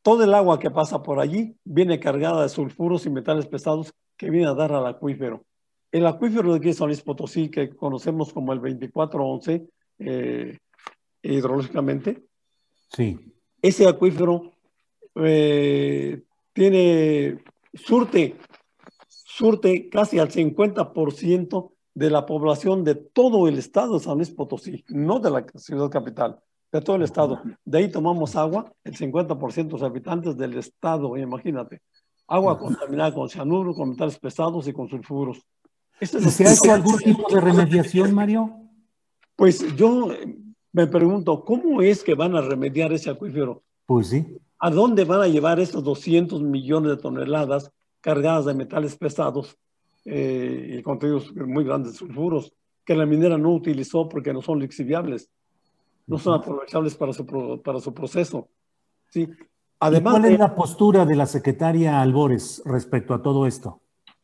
Todo 0.02 0.24
el 0.24 0.34
agua 0.34 0.58
que 0.60 0.72
pasa 0.72 1.04
por 1.04 1.20
allí 1.20 1.56
viene 1.66 2.00
cargada 2.00 2.42
de 2.44 2.50
sulfuros 2.50 3.06
y 3.06 3.10
metales 3.10 3.46
pesados 3.48 3.94
que 4.18 4.30
viene 4.30 4.48
a 4.48 4.54
dar 4.54 4.72
al 4.72 4.88
acuífero. 4.88 5.44
El 5.92 6.06
acuífero 6.06 6.52
de 6.52 6.58
aquí 6.58 6.68
de 6.68 6.74
San 6.74 6.88
Luis 6.88 7.02
Potosí, 7.02 7.50
que 7.50 7.70
conocemos 7.76 8.32
como 8.32 8.54
el 8.54 8.60
2411 8.60 9.68
eh, 10.00 10.58
hidrológicamente, 11.22 12.24
Sí. 12.94 13.20
ese 13.62 13.88
acuífero 13.88 14.52
eh, 15.16 16.22
tiene, 16.54 17.44
surte, 17.74 18.36
surte 19.08 19.90
casi 19.90 20.20
al 20.20 20.30
50% 20.30 21.72
de 21.94 22.10
la 22.10 22.26
población 22.26 22.84
de 22.84 22.96
todo 22.96 23.48
el 23.48 23.58
estado 23.58 23.94
de 23.96 24.00
San 24.04 24.18
Luis 24.18 24.32
Potosí, 24.32 24.84
no 24.90 25.20
de 25.20 25.30
la 25.30 25.46
ciudad 25.56 25.90
capital, 25.90 26.40
de 26.72 26.82
todo 26.82 26.96
el 26.96 27.04
estado. 27.04 27.42
De 27.66 27.78
ahí 27.78 27.92
tomamos 27.92 28.36
agua, 28.36 28.72
el 28.84 28.96
50% 28.96 29.56
de 29.66 29.72
los 29.72 29.84
habitantes 29.84 30.38
del 30.38 30.58
estado, 30.58 31.18
imagínate. 31.18 31.82
Agua 32.28 32.58
contaminada 32.58 33.14
con 33.14 33.28
cianuro, 33.30 33.74
con 33.74 33.90
metales 33.90 34.18
pesados 34.18 34.68
y 34.68 34.74
con 34.74 34.88
sulfuros. 34.88 35.42
Esto 36.02 36.18
es 36.18 36.24
¿Y 36.24 36.26
lo 36.26 36.32
se 36.32 36.48
ha 36.48 36.54
hecho 36.54 36.74
algún 36.74 36.98
tipo 36.98 37.32
de 37.32 37.40
remediación, 37.40 38.16
Mario? 38.16 38.52
Pues 39.36 39.64
yo 39.76 40.12
eh, 40.12 40.36
me 40.74 40.88
pregunto, 40.88 41.46
¿cómo 41.46 41.80
es 41.84 42.04
que 42.04 42.16
van 42.16 42.36
a 42.36 42.42
remediar 42.42 42.92
ese 42.92 43.12
acuífero? 43.12 43.62
Pues 43.86 44.08
sí. 44.08 44.26
¿A 44.58 44.72
dónde 44.72 45.06
van 45.06 45.22
a 45.22 45.28
llevar 45.28 45.60
estos 45.60 45.84
200 45.84 46.42
millones 46.42 46.90
de 46.90 46.98
toneladas 46.98 47.72
cargadas 48.02 48.46
de 48.46 48.56
metales 48.56 48.96
pesados 48.96 49.56
eh, 50.06 50.78
y 50.80 50.82
contenidos 50.82 51.32
muy 51.36 51.64
grandes 51.64 51.94
de 51.94 52.00
sulfuros 52.00 52.52
que 52.84 52.96
la 52.96 53.06
minera 53.06 53.38
no 53.38 53.54
utilizó 53.54 54.10
porque 54.10 54.34
no 54.34 54.42
son 54.42 54.60
lixiviables, 54.60 55.30
no 56.08 56.18
son 56.18 56.34
aprovechables 56.34 56.96
para 56.96 57.14
su, 57.14 57.62
para 57.64 57.80
su 57.80 57.94
proceso? 57.94 58.50
¿sí? 59.10 59.28
¿Y 59.30 59.48
Además, 59.80 60.14
cuál 60.14 60.26
es 60.32 60.40
la 60.40 60.56
postura 60.56 61.06
de 61.06 61.16
la 61.16 61.28
secretaria 61.28 62.02
Albores 62.02 62.64
respecto 62.66 63.14
a 63.14 63.22
todo 63.22 63.46
esto? 63.46 63.82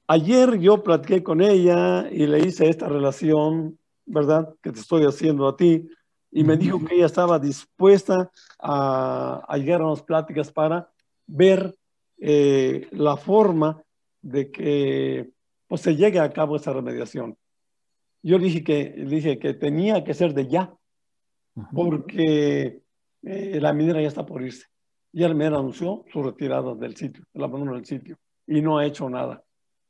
Ayer 0.08 0.60
yo 0.60 0.84
platiqué 0.84 1.24
con 1.24 1.42
ella 1.42 2.10
y 2.10 2.26
le 2.26 2.40
hice 2.40 2.70
esta 2.70 2.88
relación, 2.88 3.78
¿verdad? 4.06 4.54
Que 4.62 4.72
te 4.72 4.80
estoy 4.80 5.06
haciendo 5.06 5.48
a 5.48 5.56
ti. 5.56 5.88
Y 6.32 6.44
me 6.44 6.58
dijo 6.58 6.84
que 6.84 6.96
ella 6.96 7.06
estaba 7.06 7.40
dispuesta 7.40 8.32
a, 8.60 9.46
a 9.48 9.58
llegar 9.58 9.82
a 9.82 9.88
unas 9.88 10.04
pláticas 10.04 10.52
para 10.52 10.90
ver 11.26 11.76
eh, 12.20 12.88
la 12.92 13.18
forma 13.18 13.82
de 14.22 14.52
que 14.52 15.30
pues, 15.68 15.82
se 15.82 15.96
llegue 15.96 16.20
a 16.20 16.32
cabo 16.32 16.56
esa 16.56 16.74
remediación. 16.74 17.38
Yo 18.24 18.40
dije 18.40 18.64
que, 18.64 18.90
dije 18.90 19.40
que 19.40 19.54
tenía 19.54 20.04
que 20.04 20.14
ser 20.14 20.34
de 20.34 20.48
ya, 20.48 20.74
porque 21.74 22.82
eh, 23.24 23.60
la 23.62 23.74
minera 23.74 24.02
ya 24.02 24.08
está 24.08 24.26
por 24.26 24.42
irse. 24.42 24.66
Ya 25.14 25.28
la 25.28 25.34
minera 25.34 25.58
anunció 25.58 26.04
su 26.12 26.24
retirada 26.24 26.76
del 26.76 26.96
sitio, 26.96 27.24
el 27.34 27.44
abandono 27.44 27.76
del 27.76 27.86
sitio, 27.86 28.18
y 28.46 28.62
no 28.62 28.78
ha 28.78 28.86
hecho 28.86 29.10
nada. 29.10 29.44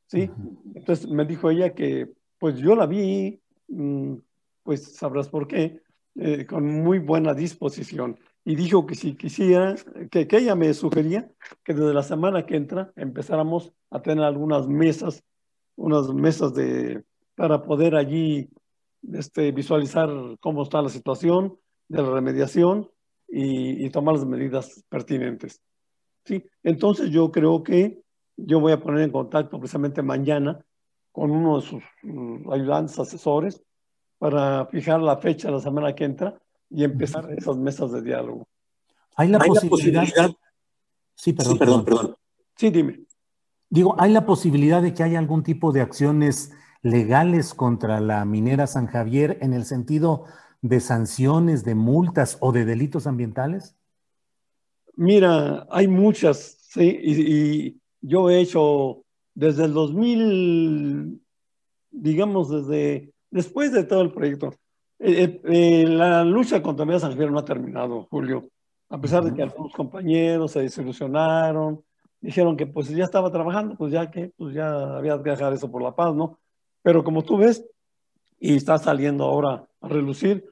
¿Sí? 0.08 0.30
Entonces 0.76 1.08
me 1.08 1.26
dijo 1.26 1.50
ella 1.50 1.74
que, 1.74 2.12
pues 2.40 2.58
yo 2.58 2.76
la 2.76 2.86
vi, 2.86 3.40
mm, 3.68 4.16
pues 4.64 4.96
sabrás 4.96 5.30
por 5.30 5.48
qué, 5.48 5.82
eh, 6.16 6.46
con 6.46 6.66
muy 6.66 7.00
buena 7.00 7.34
disposición. 7.34 8.18
y 8.44 8.56
dijo 8.56 8.86
que 8.86 8.96
si 8.96 9.16
quisiera, 9.16 9.76
que, 10.10 10.26
que 10.26 10.38
ella 10.38 10.56
me 10.56 10.74
sugería 10.74 11.30
que 11.66 11.74
desde 11.74 11.94
la 11.94 12.02
semana 12.04 12.46
que 12.46 12.56
entra 12.56 12.94
empezáramos 12.96 13.74
a 13.90 14.02
tener 14.02 14.24
algunas 14.24 14.68
mesas, 14.70 15.22
unas 15.76 16.14
mesas 16.14 16.54
de, 16.54 17.04
para 17.36 17.62
poder 17.64 17.96
allí 17.96 18.50
este, 19.14 19.52
visualizar 19.52 20.10
cómo 20.40 20.64
está 20.64 20.82
la 20.82 20.90
situación 20.90 21.58
de 21.90 22.02
la 22.02 22.10
remediación 22.10 22.90
y, 23.28 23.86
y 23.86 23.90
tomar 23.90 24.16
las 24.16 24.26
medidas 24.26 24.84
pertinentes. 24.90 25.62
¿sí? 26.24 26.44
Entonces 26.64 27.10
yo 27.10 27.32
creo 27.32 27.64
que 27.64 28.02
yo 28.38 28.60
voy 28.60 28.72
a 28.72 28.80
poner 28.80 29.02
en 29.02 29.12
contacto 29.12 29.60
precisamente 29.60 30.02
mañana 30.02 30.64
con 31.12 31.32
uno 31.32 31.60
de 31.60 31.66
sus 31.66 31.84
uh, 32.04 32.54
ayudantes, 32.54 32.98
asesores, 33.00 33.62
para 34.20 34.66
fijar 34.68 35.02
la 35.02 35.18
fecha 35.18 35.48
de 35.48 35.56
la 35.56 35.60
semana 35.60 35.94
que 35.94 36.06
entra 36.06 36.40
y 36.70 36.84
empezar 36.84 37.32
esas 37.34 37.58
mesas 37.58 37.92
de 37.92 38.02
diálogo. 38.02 38.48
Hay 39.16 39.30
la, 39.30 39.40
posibilidad... 39.40 40.06
Sí, 41.16 41.34
perdón, 41.34 41.54
sí, 41.54 41.60
perdón, 41.60 41.86
perdón. 41.86 42.16
Sí, 42.56 42.70
dime. 42.70 43.08
Digo, 43.70 43.96
¿hay 44.00 44.12
la 44.12 44.26
posibilidad 44.26 44.82
de 44.82 44.94
que 44.94 45.04
haya 45.04 45.20
algún 45.20 45.44
tipo 45.44 45.72
de 45.72 45.82
acciones 45.82 46.54
legales 46.82 47.54
contra 47.54 48.00
la 48.00 48.24
minera 48.24 48.68
San 48.68 48.88
Javier 48.88 49.38
en 49.42 49.54
el 49.54 49.66
sentido 49.66 50.26
de 50.62 50.80
sanciones, 50.80 51.64
de 51.64 51.76
multas 51.76 52.38
o 52.40 52.52
de 52.52 52.66
delitos 52.66 53.08
ambientales? 53.08 53.76
Mira, 54.96 55.68
hay 55.70 55.88
muchas, 55.88 56.58
sí, 56.62 57.00
y, 57.02 57.82
yo 58.08 58.30
he 58.30 58.40
hecho 58.40 59.04
desde 59.36 59.66
el 59.66 59.74
2000, 59.74 61.22
digamos, 61.92 62.50
desde 62.50 63.12
después 63.30 63.72
de 63.72 63.84
todo 63.84 64.02
el 64.02 64.12
proyecto. 64.12 64.54
Eh, 65.00 65.42
eh, 65.44 65.86
la 65.88 66.24
lucha 66.24 66.62
contra 66.62 66.86
la 66.86 67.00
San 67.00 67.12
Javier 67.12 67.32
no 67.32 67.40
ha 67.40 67.46
terminado, 67.46 68.08
Julio, 68.10 68.50
a 68.90 69.00
pesar 69.00 69.24
de 69.24 69.34
que 69.34 69.44
algunos 69.44 69.74
compañeros 69.74 70.52
se 70.52 70.62
desilusionaron, 70.62 71.84
dijeron 72.20 72.58
que 72.58 72.66
pues 72.66 72.90
ya 72.90 73.04
estaba 73.04 73.32
trabajando, 73.32 73.76
pues 73.76 73.92
ya 73.92 74.10
que 74.10 74.32
pues 74.36 74.56
ya 74.56 74.98
había 74.98 75.22
que 75.22 75.30
dejar 75.30 75.54
eso 75.54 75.70
por 75.70 75.84
la 75.84 75.96
paz, 75.96 76.16
¿no? 76.16 76.40
Pero 76.82 77.04
como 77.04 77.24
tú 77.24 77.38
ves, 77.38 77.64
y 78.40 78.56
está 78.56 78.78
saliendo 78.78 79.26
ahora 79.26 79.68
a 79.82 79.88
relucir, 79.88 80.50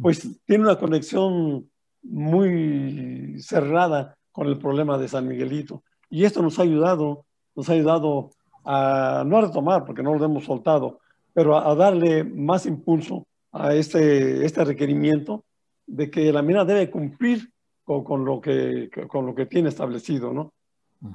pues 0.00 0.40
tiene 0.46 0.64
una 0.64 0.78
conexión 0.78 1.70
muy 2.02 3.36
cerrada 3.40 4.16
con 4.30 4.46
el 4.46 4.58
problema 4.58 4.98
de 4.98 5.08
San 5.08 5.28
Miguelito. 5.28 5.82
Y 6.12 6.26
esto 6.26 6.42
nos 6.42 6.58
ha 6.58 6.62
ayudado, 6.62 7.24
nos 7.56 7.70
ha 7.70 7.72
ayudado 7.72 8.32
a 8.66 9.24
no 9.26 9.38
a 9.38 9.40
retomar, 9.40 9.86
porque 9.86 10.02
no 10.02 10.14
lo 10.14 10.22
hemos 10.22 10.44
soltado, 10.44 11.00
pero 11.32 11.56
a, 11.56 11.74
darle 11.74 12.22
más 12.22 12.66
impulso 12.66 13.26
a 13.50 13.74
este, 13.74 14.44
este 14.44 14.62
requerimiento 14.62 15.42
de 15.86 16.10
que 16.10 16.30
la 16.30 16.42
mina 16.42 16.66
debe 16.66 16.90
cumplir 16.90 17.50
con, 17.82 18.04
con, 18.04 18.26
lo, 18.26 18.42
que, 18.42 18.90
con 19.08 19.24
lo 19.24 19.34
que 19.34 19.46
tiene 19.46 19.70
establecido, 19.70 20.34
¿no? 20.34 20.52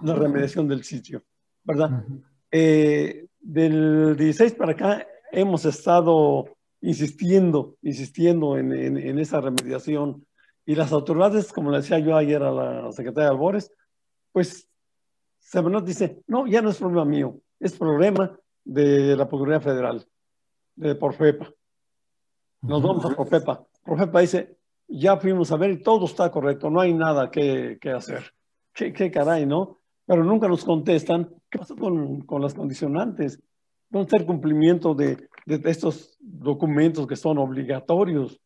La 0.02 0.16
remediación 0.16 0.68
del 0.68 0.84
sitio, 0.84 1.22
¿verdad? 1.64 2.04
eh, 2.52 3.28
del 3.40 4.18
16 4.18 4.54
para 4.56 4.72
acá 4.72 5.08
hemos 5.32 5.64
estado 5.66 6.58
insistiendo, 6.82 7.76
insistiendo 7.84 8.58
en, 8.58 8.74
en, 8.74 9.20
esa 9.20 9.42
remediación. 9.42 10.26
Y 10.66 10.74
las 10.74 10.92
autoridades, 10.92 11.54
como 11.54 11.70
le 11.70 11.78
decía 11.78 12.00
yo 12.00 12.18
ayer 12.18 12.42
a 12.42 12.52
la 12.52 12.92
secretaria 12.92 13.30
Albores, 13.30 13.72
pues 14.32 14.68
se 15.48 15.62
nos 15.64 15.86
dice, 15.86 16.22
no, 16.28 16.46
ya 16.46 16.62
no 16.62 16.72
es 16.72 16.78
problema 16.78 17.06
mío, 17.06 17.40
es 17.58 17.78
problema 17.78 18.38
de 18.66 19.16
la 19.16 19.30
Procuraduría 19.30 19.62
Federal, 19.62 20.06
de 20.76 20.94
Porfepa. 20.96 21.50
Nos 22.64 22.84
vamos 22.84 23.06
a 23.06 23.16
Porfepa. 23.16 23.66
Porfepa 23.82 24.20
dice, 24.20 24.58
ya 24.90 25.16
fuimos 25.16 25.50
a 25.54 25.56
ver 25.56 25.72
y 25.72 25.82
todo 25.82 26.06
está 26.06 26.30
correcto, 26.32 26.70
no 26.70 26.82
hay 26.82 26.94
nada 26.94 27.32
que, 27.32 27.78
que 27.80 27.92
hacer. 27.92 28.34
¿Qué, 28.74 28.92
¿Qué, 28.92 29.10
caray, 29.10 29.46
¿no? 29.46 29.78
Pero 30.06 30.26
nunca 30.26 30.50
nos 30.50 30.66
contestan 30.66 31.34
qué 31.50 31.60
pasó 31.60 31.78
con, 31.78 32.24
con 32.26 32.42
las 32.42 32.54
condicionantes. 32.54 33.42
¿Dónde 33.90 34.04
está 34.04 34.18
el 34.18 34.26
cumplimiento 34.26 34.96
de, 34.96 35.30
de, 35.46 35.62
estos 35.70 36.18
documentos 36.20 37.08
que 37.08 37.16
son 37.16 37.38
obligatorios? 37.38 38.38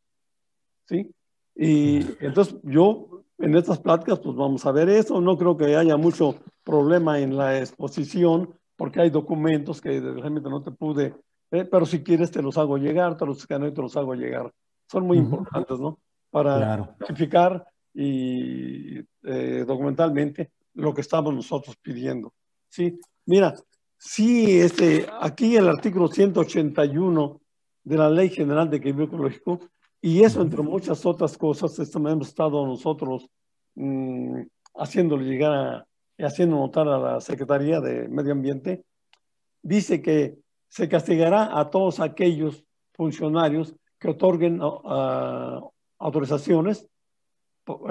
¿Sí? 0.86 1.12
Y 1.56 2.02
entonces 2.24 2.58
yo 2.62 3.24
en 3.42 3.56
estas 3.56 3.80
pláticas 3.80 4.20
pues 4.20 4.36
vamos 4.36 4.66
a 4.66 4.72
ver 4.72 4.90
eso. 4.90 5.22
No 5.22 5.38
creo 5.38 5.58
que 5.58 5.76
haya 5.76 5.98
mucho 5.98 6.36
problema 6.64 7.20
en 7.20 7.38
la 7.38 7.60
exposición 7.60 8.54
porque 8.76 9.02
hay 9.02 9.10
documentos 9.10 9.80
que 9.80 10.00
realmente 10.00 10.50
no 10.50 10.62
te 10.64 10.72
pude, 10.72 11.14
eh, 11.52 11.66
pero 11.66 11.86
si 11.86 12.04
quieres 12.04 12.32
te 12.32 12.42
los 12.42 12.58
hago 12.58 12.78
llegar, 12.78 13.16
te 13.16 13.26
los 13.26 13.38
escaneo 13.38 13.70
y 13.70 13.74
te 13.74 13.82
los 13.82 13.96
hago 13.96 14.16
llegar. 14.16 14.52
Son 14.90 15.06
muy 15.06 15.20
importantes, 15.20 15.80
¿no? 15.80 16.00
Para 16.30 16.58
claro. 16.58 17.66
y 17.94 18.98
eh, 19.24 19.66
documentalmente 19.68 20.52
lo 20.74 20.94
que 20.94 21.02
estamos 21.02 21.34
nosotros 21.34 21.76
pidiendo. 21.82 22.34
Sí, 22.70 23.00
mira, 23.26 23.54
sí, 23.98 24.60
este, 24.60 25.06
aquí 25.20 25.56
el 25.56 25.68
artículo 25.68 26.08
181 26.08 27.42
de 27.84 27.98
la 27.98 28.10
Ley 28.10 28.30
General 28.30 28.70
de 28.70 28.78
Equilibrio 28.78 29.08
Ecológico, 29.08 29.60
y 30.02 30.24
eso 30.24 30.42
entre 30.42 30.64
muchas 30.64 31.06
otras 31.06 31.38
cosas, 31.38 31.78
esto 31.78 32.00
hemos 32.00 32.28
estado 32.28 32.66
nosotros 32.66 33.30
mmm, 33.76 34.42
haciéndole 34.76 35.26
llegar 35.26 35.54
a, 35.54 35.88
haciendo 36.26 36.58
notar 36.58 36.88
a 36.88 36.98
la 36.98 37.22
Secretaría 37.22 37.80
de 37.80 38.08
Medio 38.08 38.32
Ambiente, 38.32 38.84
dice 39.62 40.02
que 40.02 40.38
se 40.68 40.88
castigará 40.88 41.60
a 41.60 41.70
todos 41.70 42.00
aquellos 42.00 42.64
funcionarios 42.94 43.76
que 44.00 44.10
otorguen 44.10 44.62
uh, 44.62 45.72
autorizaciones 46.00 46.88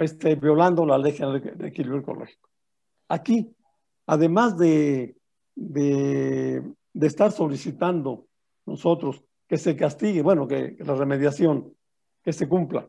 este, 0.00 0.34
violando 0.34 0.84
la 0.84 0.98
ley 0.98 1.12
general 1.12 1.40
de 1.56 1.68
equilibrio 1.68 2.00
ecológico. 2.00 2.48
Aquí, 3.08 3.54
además 4.06 4.56
de, 4.56 5.16
de, 5.54 6.62
de, 6.92 7.06
estar 7.06 7.30
solicitando 7.32 8.26
nosotros 8.66 9.22
que 9.46 9.58
se 9.58 9.76
castigue, 9.76 10.22
bueno, 10.22 10.46
que, 10.46 10.76
que, 10.76 10.84
la 10.84 10.94
remediación, 10.94 11.72
que 12.22 12.32
se 12.32 12.48
cumpla, 12.48 12.88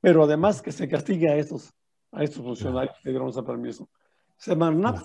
pero 0.00 0.24
además 0.24 0.62
que 0.62 0.72
se 0.72 0.88
castigue 0.88 1.28
a 1.28 1.36
estos, 1.36 1.72
a 2.12 2.22
estos 2.22 2.42
funcionarios 2.42 2.96
que 3.02 3.10
dieron 3.10 3.28
ese 3.28 3.42
permiso. 3.42 3.88
Semarnat, 4.36 5.02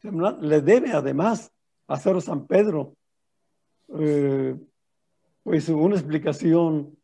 Semarnat 0.00 0.40
le 0.40 0.60
debe 0.60 0.92
además 0.92 1.52
a 1.86 1.98
Cerro 1.98 2.20
San 2.20 2.46
Pedro 2.46 2.94
eh, 3.88 4.56
pues 5.42 5.68
una 5.68 5.94
explicación, 5.94 6.96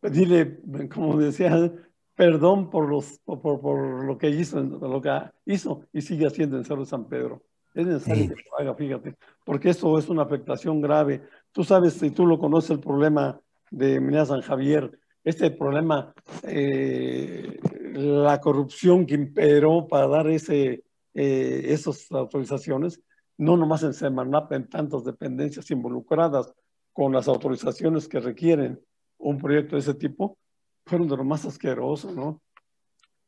pedirle, 0.00 0.60
como 0.92 1.16
decía, 1.16 1.72
perdón 2.14 2.68
por, 2.68 2.88
los, 2.88 3.18
por, 3.24 3.40
por, 3.40 4.04
lo 4.04 4.18
que 4.18 4.28
hizo, 4.28 4.60
lo 4.60 5.00
que 5.00 5.10
hizo 5.46 5.86
y 5.92 6.02
sigue 6.02 6.26
haciendo 6.26 6.58
en 6.58 6.64
Cerro 6.64 6.84
San 6.84 7.08
Pedro. 7.08 7.42
Es 7.72 7.86
necesario 7.86 8.24
sí. 8.24 8.28
que 8.28 8.42
lo 8.50 8.58
haga, 8.58 8.74
fíjate, 8.74 9.16
porque 9.44 9.70
esto 9.70 9.98
es 9.98 10.08
una 10.08 10.22
afectación 10.22 10.80
grave. 10.80 11.22
Tú 11.52 11.64
sabes, 11.64 11.94
si 11.94 12.10
tú 12.10 12.26
lo 12.26 12.38
conoces, 12.38 12.70
el 12.72 12.80
problema 12.80 13.40
de 13.70 14.00
Minera 14.00 14.26
San 14.26 14.42
Javier, 14.42 14.98
este 15.24 15.50
problema, 15.50 16.12
eh, 16.42 17.58
la 17.92 18.40
corrupción 18.40 19.06
que 19.06 19.14
imperó 19.14 19.86
para 19.86 20.06
dar 20.06 20.28
ese, 20.28 20.84
eh, 21.14 21.62
esas 21.66 22.10
autorizaciones, 22.10 23.00
no 23.36 23.56
nomás 23.56 23.82
en 23.82 23.94
Semarnap, 23.94 24.52
en 24.52 24.68
tantas 24.68 25.04
dependencias 25.04 25.70
involucradas 25.70 26.52
con 26.92 27.12
las 27.12 27.28
autorizaciones 27.28 28.08
que 28.08 28.20
requieren 28.20 28.80
un 29.18 29.38
proyecto 29.38 29.76
de 29.76 29.80
ese 29.80 29.94
tipo, 29.94 30.38
fueron 30.84 31.08
de 31.08 31.16
lo 31.16 31.24
más 31.24 31.44
asquerosos, 31.44 32.14
¿no? 32.14 32.40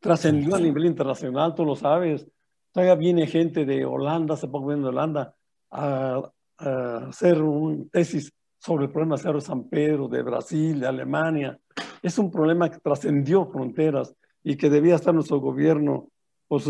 Trascendió 0.00 0.56
a 0.56 0.60
nivel 0.60 0.86
internacional, 0.86 1.54
tú 1.54 1.64
lo 1.64 1.76
sabes. 1.76 2.26
Todavía 2.72 2.96
viene 2.96 3.26
gente 3.26 3.64
de 3.64 3.84
Holanda, 3.84 4.36
se 4.36 4.48
poco 4.48 4.68
viendo 4.68 4.88
de 4.88 4.94
Holanda, 4.94 5.34
a, 5.70 6.30
a, 6.58 6.96
hacer 7.08 7.40
un 7.40 7.88
tesis 7.88 8.32
sobre 8.62 8.84
el 8.84 8.92
problema 8.92 9.16
de 9.16 9.22
Cerro 9.22 9.40
San 9.40 9.64
Pedro, 9.64 10.06
de 10.06 10.22
Brasil, 10.22 10.78
de 10.78 10.86
Alemania. 10.86 11.58
Es 12.00 12.16
un 12.18 12.30
problema 12.30 12.70
que 12.70 12.78
trascendió 12.78 13.46
fronteras 13.46 14.14
y 14.44 14.56
que 14.56 14.70
debía 14.70 14.94
estar 14.94 15.12
nuestro 15.12 15.40
gobierno, 15.40 16.10
pues, 16.46 16.64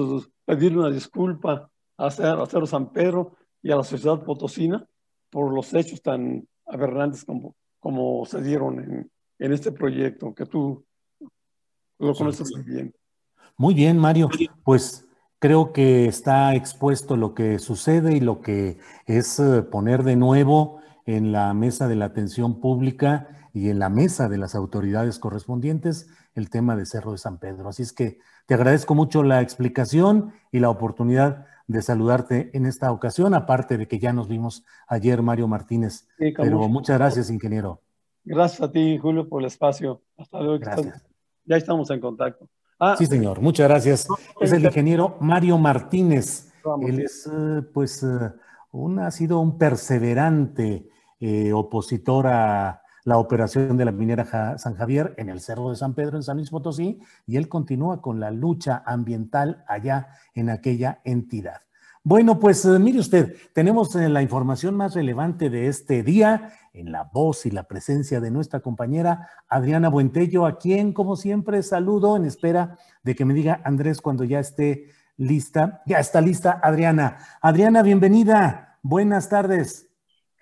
pedirle 0.47 0.79
una 0.79 0.91
disculpa 0.91 1.71
a 1.99 2.11
Cerro, 2.11 2.43
a 2.43 2.47
Cerro 2.47 2.67
San 2.67 2.93
Pedro 2.93 3.37
y 3.63 3.73
a 3.73 3.77
la 3.77 3.85
sociedad 3.85 4.23
potosina 4.25 4.87
por 5.29 5.53
los 5.53 5.75
hechos 5.75 6.01
tan 6.01 6.49
aberrantes 6.67 7.27
como, 7.27 7.57
como 7.79 8.25
se 8.25 8.41
dieron 8.41 8.79
en, 8.81 9.11
en 9.39 9.53
este 9.53 9.71
proyecto, 9.71 10.35
que 10.35 10.47
tú 10.47 10.83
lo 11.99 12.15
conoces 12.15 12.51
muy 12.57 12.65
bien. 12.65 12.95
Muy 13.59 13.75
bien, 13.75 13.99
Mario. 13.99 14.31
Pues 14.65 15.07
creo 15.39 15.75
que 15.75 16.07
está 16.07 16.55
expuesto 16.55 17.19
lo 17.19 17.35
que 17.35 17.59
sucede 17.59 18.17
y 18.17 18.21
lo 18.21 18.41
que 18.41 18.79
es 19.05 19.39
eh, 19.39 19.63
poner 19.63 20.05
de 20.05 20.17
nuevo 20.17 20.82
en 21.07 21.33
la 21.33 21.53
mesa 21.55 21.89
de 21.89 21.97
la 21.97 22.07
atención 22.07 22.61
pública 22.61 23.29
y 23.53 23.69
en 23.69 23.79
la 23.79 23.89
mesa 23.89 24.29
de 24.29 24.39
las 24.39 24.55
autoridades 24.55 25.19
correspondientes 25.19 26.09
el 26.35 26.49
tema 26.49 26.77
de 26.77 26.87
Cerro 26.87 27.13
de 27.13 27.19
San 27.19 27.39
Pedro. 27.39 27.69
Así 27.69 27.83
es 27.83 27.93
que 27.93 28.19
te 28.47 28.55
agradezco 28.55 28.95
mucho 28.95 29.23
la 29.23 29.41
explicación 29.41 30.33
y 30.51 30.61
la 30.61 30.71
oportunidad 30.71 31.47
de 31.67 31.83
saludarte 31.83 32.51
en 32.55 32.67
esta 32.67 32.91
ocasión, 32.93 33.35
aparte 33.35 33.77
de 33.79 33.87
que 33.87 33.99
ya 33.99 34.13
nos 34.13 34.29
vimos 34.29 34.65
ayer, 34.89 35.23
Mario 35.23 35.49
Martínez. 35.49 36.09
Sí, 36.19 36.33
Pero 36.37 36.69
muchas 36.69 36.99
gracias, 36.99 37.31
ingeniero. 37.31 37.81
Gracias 38.25 38.61
a 38.61 38.71
ti, 38.71 38.99
Julio, 38.99 39.29
por 39.29 39.43
el 39.43 39.47
espacio. 39.47 40.03
Hasta 40.17 40.41
luego. 40.41 40.59
Gracias. 40.59 41.05
Ya 41.45 41.57
estamos 41.57 41.91
en 41.91 42.01
contacto. 42.01 42.49
Ah, 42.79 42.95
sí, 42.97 43.07
señor. 43.07 43.41
Muchas 43.41 43.69
gracias. 43.69 44.07
Es 44.41 44.53
el 44.53 44.65
ingeniero 44.65 45.17
Mario 45.21 45.59
Martínez. 45.59 46.53
Él 46.87 47.01
es, 47.01 47.29
eh, 47.33 47.63
pues, 47.73 48.03
eh, 48.03 48.31
ha 49.01 49.11
sido 49.11 49.41
un 49.41 49.59
perseverante 49.59 50.89
eh, 51.25 51.53
opositor 51.53 52.27
a 52.27 52.83
la 53.05 53.19
operación 53.19 53.77
de 53.77 53.85
la 53.85 53.93
minera 53.93 54.59
San 54.59 54.75
Javier 54.75 55.15
en 55.19 55.29
el 55.29 55.41
Cerro 55.41 55.71
de 55.71 55.77
San 55.77 55.95
Pedro, 55.95 56.17
en 56.17 56.25
San 56.25 56.37
Luis 56.37 56.51
Potosí, 56.51 57.01
y 57.29 57.37
él 57.37 57.49
continúa 57.49 58.03
con 58.03 58.19
la 58.19 58.33
lucha 58.33 58.83
ambiental 58.85 59.65
allá 59.69 60.09
en 60.35 60.51
aquella 60.51 61.01
entidad. 61.05 61.63
Bueno, 62.03 62.41
pues 62.41 62.65
eh, 62.65 62.81
mire 62.81 62.99
usted, 62.99 63.37
tenemos 63.53 63.95
eh, 63.95 64.09
la 64.09 64.21
información 64.21 64.75
más 64.75 64.97
relevante 64.97 65.49
de 65.49 65.69
este 65.69 66.03
día 66.03 66.55
en 66.73 66.91
la 66.91 67.05
voz 67.05 67.47
y 67.47 67.53
la 67.53 67.69
presencia 67.69 68.21
de 68.21 68.33
nuestra 68.33 68.59
compañera 68.59 69.29
Adriana 69.49 69.89
Buentello, 69.89 70.45
a 70.45 70.59
quien, 70.59 70.93
como 70.93 71.15
siempre, 71.15 71.63
saludo 71.63 72.17
en 72.17 72.25
espera 72.25 72.79
de 73.05 73.15
que 73.15 73.25
me 73.25 73.35
diga 73.35 73.61
Andrés 73.65 74.01
cuando 74.01 74.25
ya 74.25 74.41
esté 74.41 74.89
lista. 75.17 75.83
Ya 75.87 76.01
está 76.01 76.21
lista, 76.21 76.59
Adriana. 76.61 77.19
Adriana, 77.41 77.83
bienvenida. 77.83 78.79
Buenas 78.83 79.29
tardes. 79.29 79.92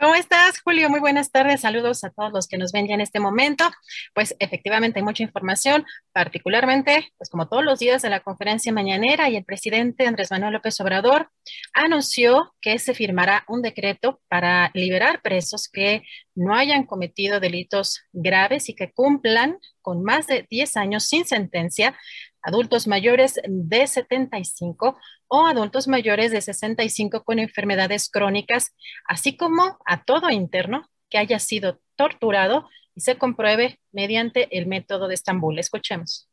¿Cómo 0.00 0.14
estás, 0.14 0.62
Julio? 0.62 0.88
Muy 0.88 0.98
buenas 0.98 1.30
tardes. 1.30 1.60
Saludos 1.60 2.04
a 2.04 2.10
todos 2.10 2.32
los 2.32 2.48
que 2.48 2.56
nos 2.56 2.72
ven 2.72 2.88
ya 2.88 2.94
en 2.94 3.02
este 3.02 3.20
momento. 3.20 3.70
Pues 4.14 4.34
efectivamente 4.38 4.98
hay 4.98 5.04
mucha 5.04 5.22
información, 5.22 5.84
particularmente, 6.14 7.12
pues 7.18 7.28
como 7.28 7.48
todos 7.48 7.62
los 7.62 7.80
días 7.80 8.00
de 8.00 8.08
la 8.08 8.20
conferencia 8.20 8.72
mañanera 8.72 9.28
y 9.28 9.36
el 9.36 9.44
presidente 9.44 10.06
Andrés 10.06 10.30
Manuel 10.30 10.54
López 10.54 10.80
Obrador 10.80 11.28
anunció 11.74 12.54
que 12.62 12.78
se 12.78 12.94
firmará 12.94 13.44
un 13.46 13.60
decreto 13.60 14.22
para 14.28 14.70
liberar 14.72 15.20
presos 15.20 15.68
que 15.68 16.02
no 16.34 16.54
hayan 16.54 16.86
cometido 16.86 17.38
delitos 17.38 18.00
graves 18.14 18.70
y 18.70 18.74
que 18.74 18.92
cumplan 18.92 19.58
con 19.82 20.02
más 20.02 20.26
de 20.26 20.46
10 20.48 20.78
años 20.78 21.04
sin 21.04 21.26
sentencia 21.26 21.94
adultos 22.42 22.86
mayores 22.86 23.40
de 23.46 23.86
75 23.86 24.98
o 25.28 25.46
adultos 25.46 25.88
mayores 25.88 26.30
de 26.30 26.40
65 26.40 27.24
con 27.24 27.38
enfermedades 27.38 28.08
crónicas, 28.08 28.74
así 29.06 29.36
como 29.36 29.78
a 29.86 30.04
todo 30.04 30.30
interno 30.30 30.88
que 31.08 31.18
haya 31.18 31.38
sido 31.38 31.80
torturado 31.96 32.68
y 32.94 33.02
se 33.02 33.16
compruebe 33.16 33.80
mediante 33.92 34.56
el 34.56 34.66
método 34.66 35.08
de 35.08 35.14
Estambul. 35.14 35.58
Escuchemos. 35.58 36.28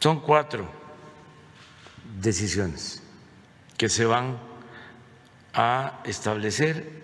Son 0.00 0.20
cuatro 0.20 0.68
decisiones 2.20 3.02
que 3.76 3.88
se 3.88 4.04
van 4.04 4.38
a 5.52 6.02
establecer 6.04 7.02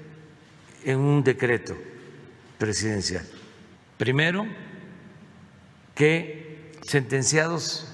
en 0.85 0.99
un 0.99 1.25
decreto 1.25 1.77
presidencial. 2.59 3.27
Primero, 3.97 4.47
que 5.95 6.50
sentenciados 6.91 7.87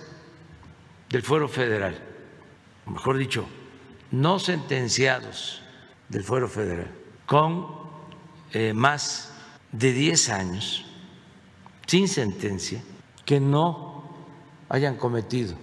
del 1.11 1.23
fuero 1.23 1.49
federal 1.49 2.07
mejor 2.87 3.19
dicho, 3.19 3.47
no 4.11 4.39
sentenciados 4.39 5.63
del 6.09 6.23
fuero 6.23 6.49
federal, 6.49 6.91
con 7.27 7.67
eh, 8.53 8.73
más 8.73 9.33
de 9.73 9.93
10 9.93 10.29
años 10.31 10.85
sin 11.87 12.09
sentencia, 12.09 12.83
que 13.25 13.41
no 13.41 14.05
hayan 14.69 14.97
cometido 14.97 15.55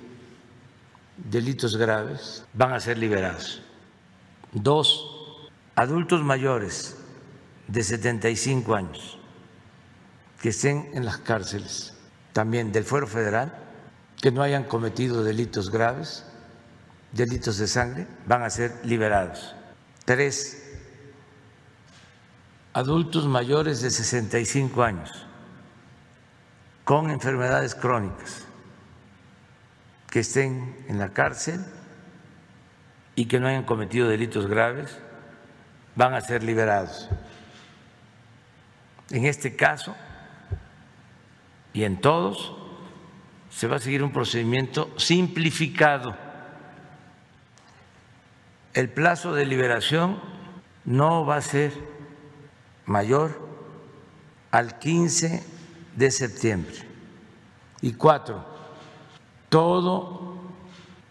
delitos 1.18 1.78
graves, 1.78 2.46
van 2.54 2.74
a 2.74 2.80
ser 2.80 2.98
liberados. 2.98 3.62
Dos, 4.52 5.50
adultos 5.76 6.24
mayores 6.24 6.98
de 7.68 7.84
75 7.84 8.76
años 8.76 9.18
que 10.42 10.50
estén 10.50 10.92
en 10.94 11.06
las 11.06 11.18
cárceles, 11.20 11.93
también 12.34 12.72
del 12.72 12.84
fuero 12.84 13.08
federal, 13.08 13.54
que 14.22 14.32
no 14.32 14.42
hayan 14.42 14.64
cometido 14.64 15.24
delitos 15.24 15.70
graves, 15.70 16.26
delitos 17.12 17.58
de 17.58 17.68
sangre 17.68 18.08
van 18.26 18.42
a 18.42 18.50
ser 18.50 18.74
liberados. 18.84 19.56
Tres, 20.04 20.64
adultos 22.74 23.28
mayores 23.28 23.82
de 23.82 23.92
65 23.92 24.84
años 24.84 25.28
con 26.84 27.12
enfermedades 27.12 27.76
crónicas 27.76 28.46
que 30.10 30.20
estén 30.20 30.86
en 30.90 31.00
la 31.00 31.10
cárcel 31.10 31.64
y 33.16 33.26
que 33.26 33.40
no 33.40 33.48
hayan 33.48 33.64
cometido 33.64 34.10
delitos 34.10 34.48
graves 34.48 34.98
van 35.96 36.14
a 36.14 36.22
ser 36.22 36.44
liberados. 36.44 37.10
En 39.12 39.26
este 39.26 39.56
caso 39.56 39.96
y 41.74 41.84
en 41.84 42.00
todos 42.00 42.54
se 43.50 43.68
va 43.68 43.78
a 43.78 43.80
seguir 43.80 44.04
un 44.04 44.12
procedimiento 44.12 44.90
simplificado 44.98 46.16
el 48.74 48.90
plazo 48.90 49.36
de 49.36 49.46
liberación 49.46 50.20
no 50.86 51.26
va 51.26 51.38
a 51.38 51.42
ser 51.42 51.72
mayor 52.86 53.40
al 54.50 54.80
15 54.80 55.44
de 55.96 56.12
septiembre. 56.12 56.74
Y 57.82 57.94
cuatro, 57.94 58.44
todo 59.50 60.42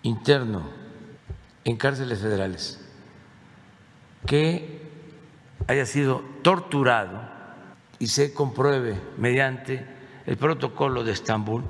interno 0.02 0.62
en 1.64 1.76
cárceles 1.76 2.20
federales 2.20 2.80
que 4.26 4.82
haya 5.68 5.86
sido 5.86 6.24
torturado 6.42 7.30
y 8.00 8.08
se 8.08 8.34
compruebe 8.34 9.00
mediante 9.18 9.86
el 10.26 10.36
protocolo 10.36 11.04
de 11.04 11.12
Estambul 11.12 11.64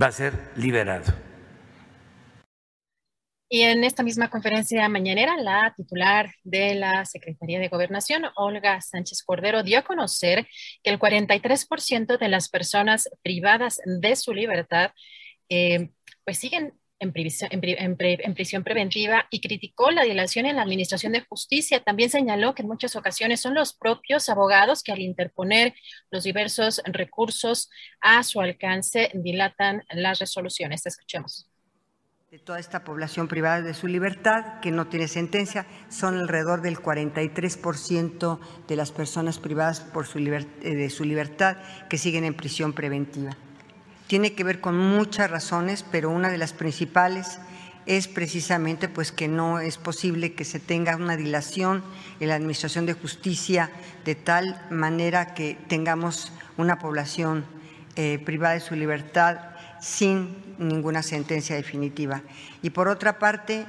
va 0.00 0.06
a 0.06 0.12
ser 0.12 0.32
liberado. 0.56 1.12
Y 3.50 3.62
en 3.62 3.82
esta 3.82 4.02
misma 4.02 4.28
conferencia 4.28 4.86
mañanera, 4.90 5.36
la 5.38 5.72
titular 5.74 6.30
de 6.44 6.74
la 6.74 7.06
Secretaría 7.06 7.58
de 7.58 7.68
Gobernación, 7.68 8.24
Olga 8.36 8.78
Sánchez 8.82 9.22
Cordero, 9.22 9.62
dio 9.62 9.78
a 9.78 9.82
conocer 9.82 10.46
que 10.82 10.90
el 10.90 10.98
43% 10.98 12.18
de 12.18 12.28
las 12.28 12.50
personas 12.50 13.08
privadas 13.22 13.80
de 13.86 14.16
su 14.16 14.34
libertad 14.34 14.90
eh, 15.48 15.90
pues 16.24 16.38
siguen 16.38 16.74
en 17.00 17.12
prisión, 17.12 17.50
en, 17.52 18.34
prisión, 18.34 18.64
preventiva 18.64 19.26
y 19.30 19.40
criticó 19.40 19.90
la 19.90 20.02
dilación 20.02 20.46
en 20.46 20.56
la 20.56 20.62
Administración 20.62 21.12
de 21.12 21.20
Justicia. 21.20 21.80
También 21.80 22.10
señaló 22.10 22.54
que 22.54 22.62
en 22.62 22.68
muchas 22.68 22.96
ocasiones 22.96 23.40
son 23.40 23.54
los 23.54 23.72
propios 23.72 24.28
abogados 24.28 24.82
que 24.82 24.92
al 24.92 25.00
interponer 25.00 25.74
los 26.10 26.24
diversos 26.24 26.82
recursos 26.84 27.70
a 28.00 28.22
su 28.22 28.40
alcance 28.40 29.10
dilatan 29.14 29.84
las 29.90 30.18
resoluciones. 30.18 30.84
Escuchemos 30.86 31.48
de 32.30 32.38
toda 32.38 32.58
esta 32.58 32.84
población 32.84 33.26
privada 33.26 33.62
de 33.62 33.72
su 33.72 33.86
libertad, 33.86 34.60
que 34.60 34.70
no 34.70 34.88
tiene 34.88 35.08
sentencia, 35.08 35.64
son 35.88 36.18
alrededor 36.18 36.60
del 36.60 36.76
43% 36.76 38.38
de 38.68 38.76
las 38.76 38.92
personas 38.92 39.38
privadas 39.38 39.80
por 39.80 40.06
su 40.06 40.18
eh, 40.18 40.44
de 40.60 40.90
su 40.90 41.04
libertad 41.04 41.56
que 41.88 41.96
siguen 41.96 42.24
en 42.24 42.34
prisión 42.34 42.74
preventiva. 42.74 43.34
Tiene 44.08 44.32
que 44.32 44.42
ver 44.42 44.62
con 44.62 44.76
muchas 44.76 45.30
razones, 45.30 45.84
pero 45.92 46.08
una 46.08 46.30
de 46.30 46.38
las 46.38 46.54
principales 46.54 47.38
es 47.84 48.08
precisamente 48.08 48.88
pues 48.88 49.12
que 49.12 49.28
no 49.28 49.60
es 49.60 49.76
posible 49.76 50.32
que 50.32 50.44
se 50.44 50.60
tenga 50.60 50.96
una 50.96 51.16
dilación 51.16 51.84
en 52.18 52.28
la 52.28 52.34
administración 52.34 52.86
de 52.86 52.94
justicia 52.94 53.70
de 54.06 54.14
tal 54.14 54.60
manera 54.70 55.34
que 55.34 55.58
tengamos 55.68 56.32
una 56.56 56.78
población 56.78 57.44
eh, 57.96 58.18
privada 58.24 58.54
de 58.54 58.60
su 58.60 58.74
libertad 58.76 59.40
sin 59.80 60.36
ninguna 60.58 61.02
sentencia 61.02 61.54
definitiva. 61.54 62.22
Y 62.62 62.70
por 62.70 62.88
otra 62.88 63.18
parte, 63.18 63.66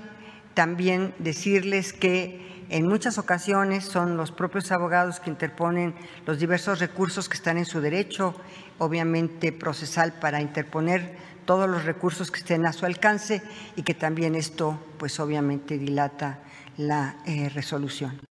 también 0.53 1.13
decirles 1.19 1.91
que 1.91 2.65
en 2.69 2.87
muchas 2.87 3.17
ocasiones 3.17 3.83
son 3.83 4.15
los 4.15 4.31
propios 4.31 4.71
abogados 4.71 5.19
que 5.19 5.29
interponen 5.31 5.95
los 6.25 6.39
diversos 6.39 6.79
recursos 6.79 7.27
que 7.27 7.35
están 7.35 7.57
en 7.57 7.65
su 7.65 7.81
derecho, 7.81 8.35
obviamente 8.79 9.51
procesal, 9.51 10.13
para 10.19 10.41
interponer 10.41 11.15
todos 11.45 11.69
los 11.69 11.85
recursos 11.85 12.31
que 12.31 12.39
estén 12.39 12.65
a 12.65 12.73
su 12.73 12.85
alcance 12.85 13.41
y 13.75 13.83
que 13.83 13.93
también 13.93 14.35
esto, 14.35 14.79
pues 14.97 15.19
obviamente, 15.19 15.77
dilata 15.77 16.39
la 16.77 17.17
eh, 17.25 17.49
resolución. 17.49 18.28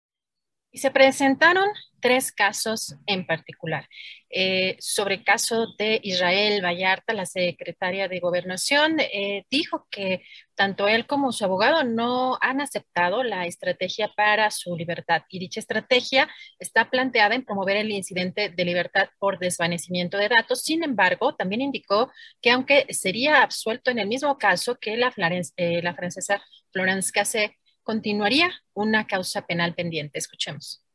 Y 0.73 0.79
se 0.79 0.91
presentaron 0.91 1.69
tres 2.01 2.33
casos 2.33 2.97
en 3.07 3.27
particular. 3.27 3.89
Eh, 4.31 4.77
sobre 4.81 5.17
el 5.17 5.25
caso 5.25 5.67
de 5.79 6.01
Israel 6.03 6.65
Vallarta, 6.65 7.13
la 7.13 7.27
secretaria 7.27 8.09
de 8.09 8.19
Gobernación, 8.19 8.99
eh, 8.99 9.45
dijo 9.51 9.87
que 9.91 10.23
tanto 10.55 10.89
él 10.89 11.07
como 11.07 11.31
su 11.33 11.45
abogado 11.45 11.85
no 11.85 12.39
han 12.41 12.63
aceptado 12.63 13.23
la 13.23 13.47
estrategia 13.47 14.09
para 14.17 14.51
su 14.51 14.75
libertad. 14.75 15.23
Y 15.29 15.39
dicha 15.39 15.61
estrategia 15.61 16.29
está 16.59 16.89
planteada 16.91 17.35
en 17.35 17.45
promover 17.45 17.77
el 17.77 17.91
incidente 17.91 18.49
de 18.49 18.65
libertad 18.65 19.11
por 19.19 19.39
desvanecimiento 19.39 20.17
de 20.17 20.31
datos. 20.31 20.63
Sin 20.63 20.83
embargo, 20.83 21.35
también 21.35 21.61
indicó 21.61 22.11
que 22.41 22.51
aunque 22.51 22.87
sería 22.91 23.43
absuelto 23.43 23.91
en 23.91 23.99
el 23.99 24.09
mismo 24.09 24.39
caso 24.39 24.77
que 24.77 24.97
la, 24.97 25.13
eh, 25.57 25.83
francesa 25.95 26.43
Florence 26.73 27.13
Cassé, 27.13 27.59
continuaría 27.83 28.53
una 28.75 29.07
causa 29.07 29.47
penal 29.47 29.75
pendiente. 29.75 30.19
Escuchemos.– 30.19 30.85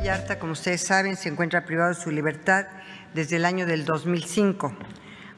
Vallarta, 0.00 0.38
como 0.38 0.52
ustedes 0.52 0.80
saben, 0.80 1.14
se 1.14 1.28
encuentra 1.28 1.66
privado 1.66 1.90
de 1.90 2.00
su 2.00 2.10
libertad 2.10 2.64
desde 3.12 3.36
el 3.36 3.44
año 3.44 3.66
del 3.66 3.84
2005 3.84 4.74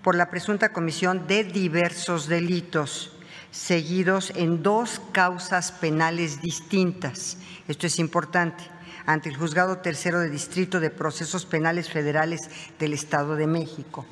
por 0.04 0.14
la 0.14 0.30
presunta 0.30 0.68
comisión 0.68 1.26
de 1.26 1.42
diversos 1.42 2.28
delitos 2.28 3.10
seguidos 3.50 4.32
en 4.36 4.62
dos 4.62 5.02
causas 5.10 5.72
penales 5.72 6.42
distintas. 6.42 7.38
Esto 7.66 7.88
es 7.88 7.98
importante 7.98 8.62
ante 9.04 9.30
el 9.30 9.36
Juzgado 9.36 9.78
Tercero 9.78 10.20
de 10.20 10.30
Distrito 10.30 10.78
de 10.78 10.90
Procesos 10.90 11.44
Penales 11.44 11.90
Federales 11.90 12.42
del 12.78 12.92
Estado 12.92 13.34
de 13.34 13.48
México. 13.48 14.06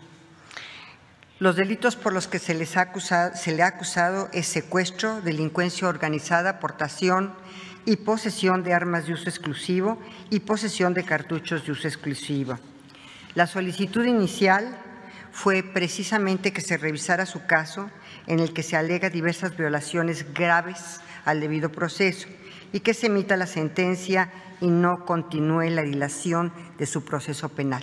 Los 1.38 1.54
delitos 1.54 1.94
por 1.94 2.12
los 2.12 2.26
que 2.26 2.40
se, 2.40 2.54
les 2.54 2.76
ha 2.76 2.80
acusado, 2.80 3.36
se 3.36 3.52
le 3.52 3.62
ha 3.62 3.68
acusado 3.68 4.28
es 4.32 4.48
secuestro, 4.48 5.20
delincuencia 5.20 5.86
organizada, 5.86 6.50
aportación 6.50 7.34
y 7.84 7.96
posesión 7.96 8.62
de 8.62 8.74
armas 8.74 9.06
de 9.06 9.14
uso 9.14 9.28
exclusivo 9.28 9.98
y 10.30 10.40
posesión 10.40 10.94
de 10.94 11.04
cartuchos 11.04 11.64
de 11.64 11.72
uso 11.72 11.88
exclusivo. 11.88 12.58
La 13.34 13.46
solicitud 13.46 14.04
inicial 14.04 14.76
fue 15.32 15.62
precisamente 15.62 16.52
que 16.52 16.60
se 16.60 16.76
revisara 16.76 17.26
su 17.26 17.46
caso 17.46 17.90
en 18.26 18.40
el 18.40 18.52
que 18.52 18.62
se 18.62 18.76
alega 18.76 19.10
diversas 19.10 19.56
violaciones 19.56 20.32
graves 20.34 21.00
al 21.24 21.40
debido 21.40 21.70
proceso 21.70 22.28
y 22.72 22.80
que 22.80 22.94
se 22.94 23.06
emita 23.06 23.36
la 23.36 23.46
sentencia 23.46 24.30
y 24.60 24.68
no 24.68 25.04
continúe 25.06 25.70
la 25.70 25.82
dilación 25.82 26.52
de 26.78 26.86
su 26.86 27.04
proceso 27.04 27.48
penal. 27.48 27.82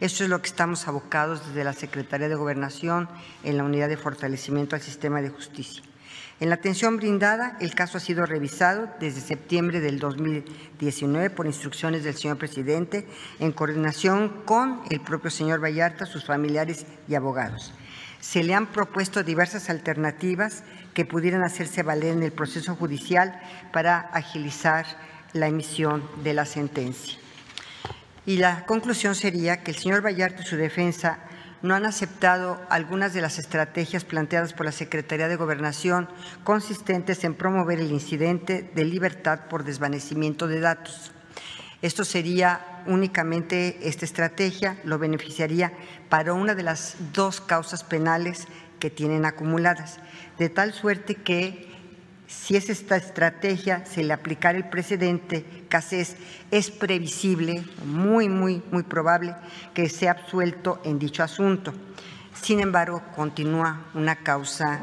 Esto 0.00 0.24
es 0.24 0.30
lo 0.30 0.42
que 0.42 0.48
estamos 0.48 0.88
abocados 0.88 1.46
desde 1.46 1.64
la 1.64 1.72
Secretaría 1.72 2.28
de 2.28 2.34
Gobernación 2.34 3.08
en 3.44 3.56
la 3.56 3.64
Unidad 3.64 3.88
de 3.88 3.96
Fortalecimiento 3.96 4.76
al 4.76 4.82
Sistema 4.82 5.22
de 5.22 5.30
Justicia. 5.30 5.82
En 6.38 6.50
la 6.50 6.56
atención 6.56 6.98
brindada, 6.98 7.56
el 7.60 7.74
caso 7.74 7.96
ha 7.96 8.00
sido 8.00 8.26
revisado 8.26 8.90
desde 9.00 9.22
septiembre 9.22 9.80
del 9.80 9.98
2019 9.98 11.30
por 11.30 11.46
instrucciones 11.46 12.04
del 12.04 12.14
señor 12.14 12.36
presidente 12.36 13.06
en 13.38 13.52
coordinación 13.52 14.42
con 14.44 14.82
el 14.90 15.00
propio 15.00 15.30
señor 15.30 15.64
Vallarta, 15.64 16.04
sus 16.04 16.26
familiares 16.26 16.84
y 17.08 17.14
abogados. 17.14 17.72
Se 18.20 18.44
le 18.44 18.52
han 18.52 18.66
propuesto 18.66 19.22
diversas 19.22 19.70
alternativas 19.70 20.62
que 20.92 21.06
pudieran 21.06 21.42
hacerse 21.42 21.82
valer 21.82 22.12
en 22.12 22.22
el 22.22 22.32
proceso 22.32 22.76
judicial 22.76 23.40
para 23.72 23.98
agilizar 23.98 24.84
la 25.32 25.46
emisión 25.46 26.02
de 26.22 26.34
la 26.34 26.44
sentencia. 26.44 27.18
Y 28.26 28.36
la 28.36 28.66
conclusión 28.66 29.14
sería 29.14 29.62
que 29.62 29.70
el 29.70 29.78
señor 29.78 30.04
Vallarta 30.04 30.42
y 30.42 30.46
su 30.46 30.56
defensa 30.56 31.18
no 31.66 31.74
han 31.74 31.84
aceptado 31.84 32.60
algunas 32.70 33.12
de 33.12 33.20
las 33.20 33.38
estrategias 33.38 34.04
planteadas 34.04 34.52
por 34.52 34.66
la 34.66 34.72
Secretaría 34.72 35.28
de 35.28 35.36
Gobernación 35.36 36.08
consistentes 36.44 37.24
en 37.24 37.34
promover 37.34 37.80
el 37.80 37.90
incidente 37.90 38.70
de 38.74 38.84
libertad 38.84 39.40
por 39.50 39.64
desvanecimiento 39.64 40.46
de 40.46 40.60
datos. 40.60 41.12
Esto 41.82 42.04
sería 42.04 42.82
únicamente 42.86 43.78
esta 43.82 44.04
estrategia, 44.04 44.78
lo 44.84 44.98
beneficiaría 44.98 45.72
para 46.08 46.32
una 46.32 46.54
de 46.54 46.62
las 46.62 46.96
dos 47.12 47.40
causas 47.40 47.84
penales 47.84 48.46
que 48.78 48.90
tienen 48.90 49.24
acumuladas, 49.24 49.98
de 50.38 50.48
tal 50.48 50.72
suerte 50.72 51.16
que 51.16 51.75
si 52.26 52.56
es 52.56 52.70
esta 52.70 52.96
estrategia 52.96 53.84
se 53.86 54.02
le 54.02 54.12
aplicara 54.12 54.58
el 54.58 54.68
precedente 54.68 55.44
Casés, 55.68 56.16
es 56.50 56.70
previsible, 56.70 57.64
muy, 57.84 58.28
muy, 58.28 58.62
muy 58.70 58.82
probable 58.82 59.34
que 59.74 59.88
sea 59.88 60.12
absuelto 60.12 60.80
en 60.84 60.98
dicho 60.98 61.22
asunto. 61.22 61.72
Sin 62.40 62.60
embargo, 62.60 63.02
continúa 63.14 63.86
una 63.94 64.16
causa 64.16 64.80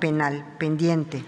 penal 0.00 0.44
pendiente. 0.58 1.24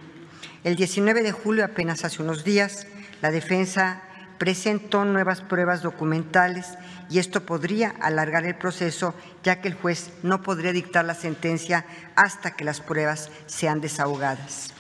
El 0.65 0.77
19 0.77 1.23
de 1.23 1.33
julio, 1.33 1.65
apenas 1.65 2.05
hace 2.05 2.23
unos 2.23 2.45
días, 2.45 2.87
la 3.21 3.31
defensa 3.31 4.03
presentó 4.39 5.05
nuevas 5.05 5.41
pruebas 5.41 5.83
documentales 5.83 6.77
y 7.09 7.19
esto 7.19 7.47
podría 7.47 7.91
alargar 8.01 8.45
el 8.45 8.57
proceso, 8.57 9.15
ya 9.45 9.61
que 9.61 9.69
el 9.69 9.75
juez 9.75 10.11
no 10.23 10.43
podría 10.43 10.73
dictar 10.73 11.05
la 11.05 11.15
sentencia 11.15 11.85
hasta 12.17 12.53
que 12.53 12.65
las 12.65 12.81
pruebas 12.81 13.31
sean 13.47 13.81
desahogadas. 13.81 14.72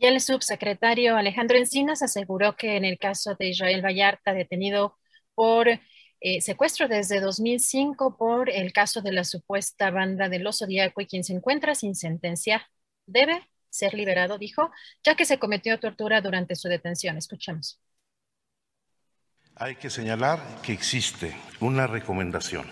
Y 0.00 0.06
el 0.06 0.20
subsecretario 0.20 1.16
Alejandro 1.16 1.58
Encinas 1.58 2.02
aseguró 2.02 2.54
que 2.56 2.76
en 2.76 2.84
el 2.84 2.98
caso 2.98 3.34
de 3.34 3.48
Israel 3.48 3.84
Vallarta, 3.84 4.32
detenido 4.32 4.96
por 5.34 5.68
eh, 5.68 6.40
secuestro 6.40 6.86
desde 6.86 7.20
2005 7.20 8.16
por 8.16 8.48
el 8.48 8.72
caso 8.72 9.02
de 9.02 9.10
la 9.10 9.24
supuesta 9.24 9.90
banda 9.90 10.28
del 10.28 10.46
oso 10.46 10.66
Zodíaco 10.66 11.00
y 11.00 11.06
quien 11.06 11.24
se 11.24 11.32
encuentra 11.32 11.74
sin 11.74 11.96
sentencia, 11.96 12.70
debe 13.06 13.42
ser 13.70 13.94
liberado, 13.94 14.38
dijo, 14.38 14.70
ya 15.02 15.16
que 15.16 15.24
se 15.24 15.40
cometió 15.40 15.80
tortura 15.80 16.20
durante 16.20 16.54
su 16.54 16.68
detención. 16.68 17.16
Escuchemos. 17.16 17.80
Hay 19.56 19.74
que 19.74 19.90
señalar 19.90 20.40
que 20.62 20.72
existe 20.72 21.34
una 21.58 21.88
recomendación 21.88 22.66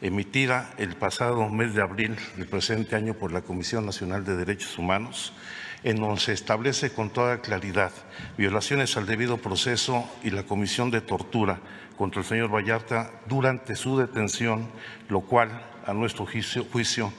emitida 0.00 0.74
el 0.78 0.96
pasado 0.96 1.48
mes 1.50 1.74
de 1.74 1.82
abril 1.82 2.16
del 2.36 2.48
presente 2.48 2.96
año 2.96 3.12
por 3.14 3.30
la 3.30 3.42
Comisión 3.42 3.84
Nacional 3.84 4.24
de 4.24 4.36
Derechos 4.36 4.78
Humanos 4.78 5.34
en 5.84 5.96
donde 5.96 6.20
se 6.20 6.32
establece 6.32 6.92
con 6.92 7.10
toda 7.10 7.40
claridad 7.40 7.92
violaciones 8.36 8.96
al 8.96 9.06
debido 9.06 9.38
proceso 9.38 10.08
y 10.22 10.30
la 10.30 10.44
comisión 10.44 10.90
de 10.90 11.00
tortura 11.00 11.60
contra 11.96 12.20
el 12.20 12.26
señor 12.26 12.52
Vallarta 12.52 13.10
durante 13.28 13.76
su 13.76 13.98
detención, 13.98 14.68
lo 15.08 15.20
cual, 15.20 15.62
a 15.86 15.92
nuestro 15.92 16.26
juicio, 16.26 17.12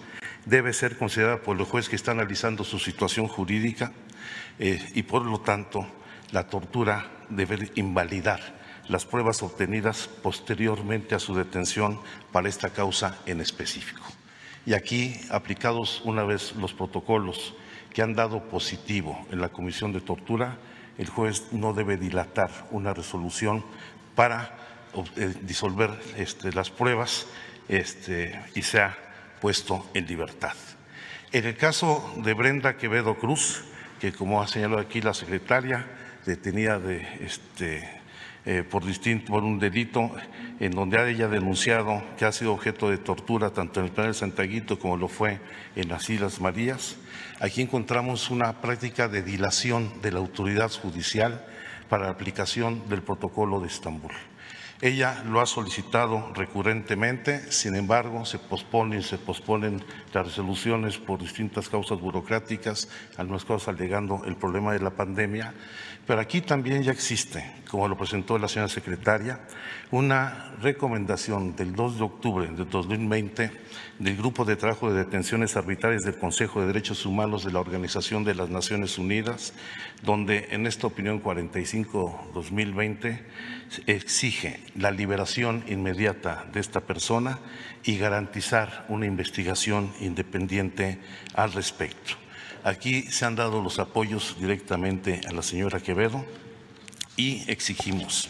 debe 0.45 0.73
ser 0.73 0.97
considerada 0.97 1.37
por 1.37 1.57
el 1.57 1.65
juez 1.65 1.89
que 1.89 1.95
está 1.95 2.11
analizando 2.11 2.63
su 2.63 2.79
situación 2.79 3.27
jurídica 3.27 3.91
eh, 4.59 4.79
y, 4.93 5.03
por 5.03 5.25
lo 5.25 5.39
tanto, 5.39 5.87
la 6.31 6.47
tortura 6.47 7.05
debe 7.29 7.71
invalidar 7.75 8.61
las 8.87 9.05
pruebas 9.05 9.41
obtenidas 9.43 10.09
posteriormente 10.21 11.15
a 11.15 11.19
su 11.19 11.35
detención 11.35 11.99
para 12.31 12.49
esta 12.49 12.69
causa 12.69 13.17
en 13.25 13.39
específico. 13.39 14.03
Y 14.65 14.73
aquí, 14.73 15.15
aplicados 15.29 16.01
una 16.05 16.23
vez 16.23 16.55
los 16.55 16.73
protocolos 16.73 17.53
que 17.93 18.01
han 18.01 18.15
dado 18.15 18.43
positivo 18.43 19.25
en 19.31 19.39
la 19.39 19.49
comisión 19.49 19.93
de 19.93 20.01
tortura, 20.01 20.57
el 20.97 21.07
juez 21.09 21.47
no 21.51 21.73
debe 21.73 21.97
dilatar 21.97 22.49
una 22.71 22.93
resolución 22.93 23.63
para 24.15 24.57
eh, 25.15 25.33
disolver 25.41 25.91
este, 26.17 26.51
las 26.51 26.69
pruebas 26.69 27.27
este, 27.67 28.39
y 28.55 28.61
sea 28.61 28.97
puesto 29.41 29.87
en 29.93 30.05
libertad. 30.07 30.53
En 31.31 31.45
el 31.45 31.57
caso 31.57 32.13
de 32.17 32.33
Brenda 32.33 32.77
Quevedo 32.77 33.15
Cruz, 33.15 33.63
que 33.99 34.11
como 34.11 34.41
ha 34.41 34.47
señalado 34.47 34.81
aquí 34.81 35.01
la 35.01 35.13
secretaria, 35.13 35.85
detenida 36.25 36.79
de, 36.79 37.01
este, 37.21 37.89
eh, 38.45 38.63
por, 38.69 38.85
distinto, 38.85 39.31
por 39.31 39.43
un 39.43 39.57
delito 39.57 40.11
en 40.59 40.71
donde 40.71 40.97
ha 40.97 41.05
denunciado 41.05 42.03
que 42.17 42.25
ha 42.25 42.31
sido 42.31 42.53
objeto 42.53 42.89
de 42.89 42.97
tortura 42.97 43.49
tanto 43.49 43.79
en 43.79 43.87
el 43.87 43.91
penal 43.91 44.11
de 44.11 44.17
Santaguito 44.17 44.77
como 44.77 44.97
lo 44.97 45.07
fue 45.07 45.39
en 45.75 45.89
las 45.89 46.09
Islas 46.09 46.39
Marías. 46.39 46.97
Aquí 47.43 47.61
encontramos 47.61 48.29
una 48.29 48.61
práctica 48.61 49.09
de 49.09 49.21
dilación 49.21 50.01
de 50.01 50.13
la 50.13 50.19
autoridad 50.19 50.71
judicial 50.71 51.45
para 51.89 52.05
la 52.05 52.11
aplicación 52.11 52.87
del 52.87 53.01
protocolo 53.01 53.59
de 53.59 53.67
Estambul. 53.67 54.13
Ella 54.79 55.21
lo 55.25 55.41
ha 55.41 55.45
solicitado 55.45 56.31
recurrentemente, 56.33 57.51
sin 57.51 57.75
embargo, 57.75 58.23
se 58.23 58.39
posponen, 58.39 59.03
se 59.03 59.17
posponen 59.17 59.83
las 60.13 60.25
resoluciones 60.25 60.97
por 60.97 61.19
distintas 61.19 61.67
causas 61.67 61.99
burocráticas, 61.99 62.87
algunas 63.17 63.43
cosas 63.43 63.75
alegando 63.75 64.21
el 64.25 64.37
problema 64.37 64.71
de 64.71 64.79
la 64.79 64.91
pandemia, 64.91 65.53
pero 66.05 66.19
aquí 66.19 66.41
también 66.41 66.83
ya 66.83 66.91
existe, 66.91 67.49
como 67.69 67.87
lo 67.87 67.97
presentó 67.97 68.37
la 68.37 68.47
señora 68.47 68.67
secretaria, 68.69 69.39
una 69.91 70.53
recomendación 70.61 71.55
del 71.55 71.73
2 71.75 71.97
de 71.97 72.03
octubre 72.03 72.47
de 72.47 72.65
2020 72.65 73.51
del 73.99 74.17
Grupo 74.17 74.43
de 74.43 74.55
Trabajo 74.55 74.91
de 74.91 75.05
Detenciones 75.05 75.55
Arbitrarias 75.55 76.03
del 76.03 76.17
Consejo 76.17 76.61
de 76.61 76.67
Derechos 76.67 77.05
Humanos 77.05 77.45
de 77.45 77.51
la 77.51 77.59
Organización 77.59 78.23
de 78.23 78.35
las 78.35 78.49
Naciones 78.49 78.97
Unidas, 78.97 79.53
donde 80.01 80.47
en 80.51 80.67
esta 80.67 80.87
opinión 80.87 81.21
45-2020 81.23 83.21
exige 83.87 84.59
la 84.75 84.91
liberación 84.91 85.63
inmediata 85.67 86.45
de 86.51 86.59
esta 86.59 86.81
persona 86.81 87.39
y 87.83 87.97
garantizar 87.97 88.85
una 88.89 89.05
investigación 89.05 89.91
independiente 89.99 90.99
al 91.33 91.53
respecto. 91.53 92.22
Aquí 92.63 93.03
se 93.03 93.25
han 93.25 93.35
dado 93.35 93.61
los 93.61 93.79
apoyos 93.79 94.37
directamente 94.39 95.19
a 95.27 95.33
la 95.33 95.41
señora 95.41 95.81
Quevedo 95.81 96.25
y 97.17 97.43
exigimos 97.51 98.29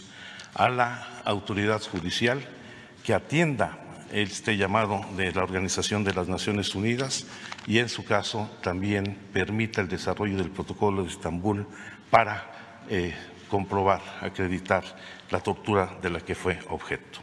a 0.55 0.69
la 0.69 1.21
autoridad 1.23 1.81
judicial 1.81 2.43
que 3.03 3.13
atienda 3.13 3.77
este 4.11 4.57
llamado 4.57 5.05
de 5.17 5.31
la 5.31 5.43
Organización 5.43 6.03
de 6.03 6.13
las 6.13 6.27
Naciones 6.27 6.73
Unidas 6.73 7.25
y 7.67 7.77
en 7.77 7.89
su 7.89 8.05
caso 8.05 8.49
también 8.61 9.17
permita 9.33 9.81
el 9.81 9.87
desarrollo 9.87 10.37
del 10.37 10.49
protocolo 10.49 11.03
de 11.03 11.09
Estambul 11.09 11.67
para 12.09 12.83
eh, 12.89 13.13
comprobar, 13.49 14.01
acreditar 14.21 14.83
la 15.29 15.41
tortura 15.41 15.97
de 16.01 16.09
la 16.09 16.19
que 16.19 16.33
fue 16.33 16.59
objeto. 16.69 17.22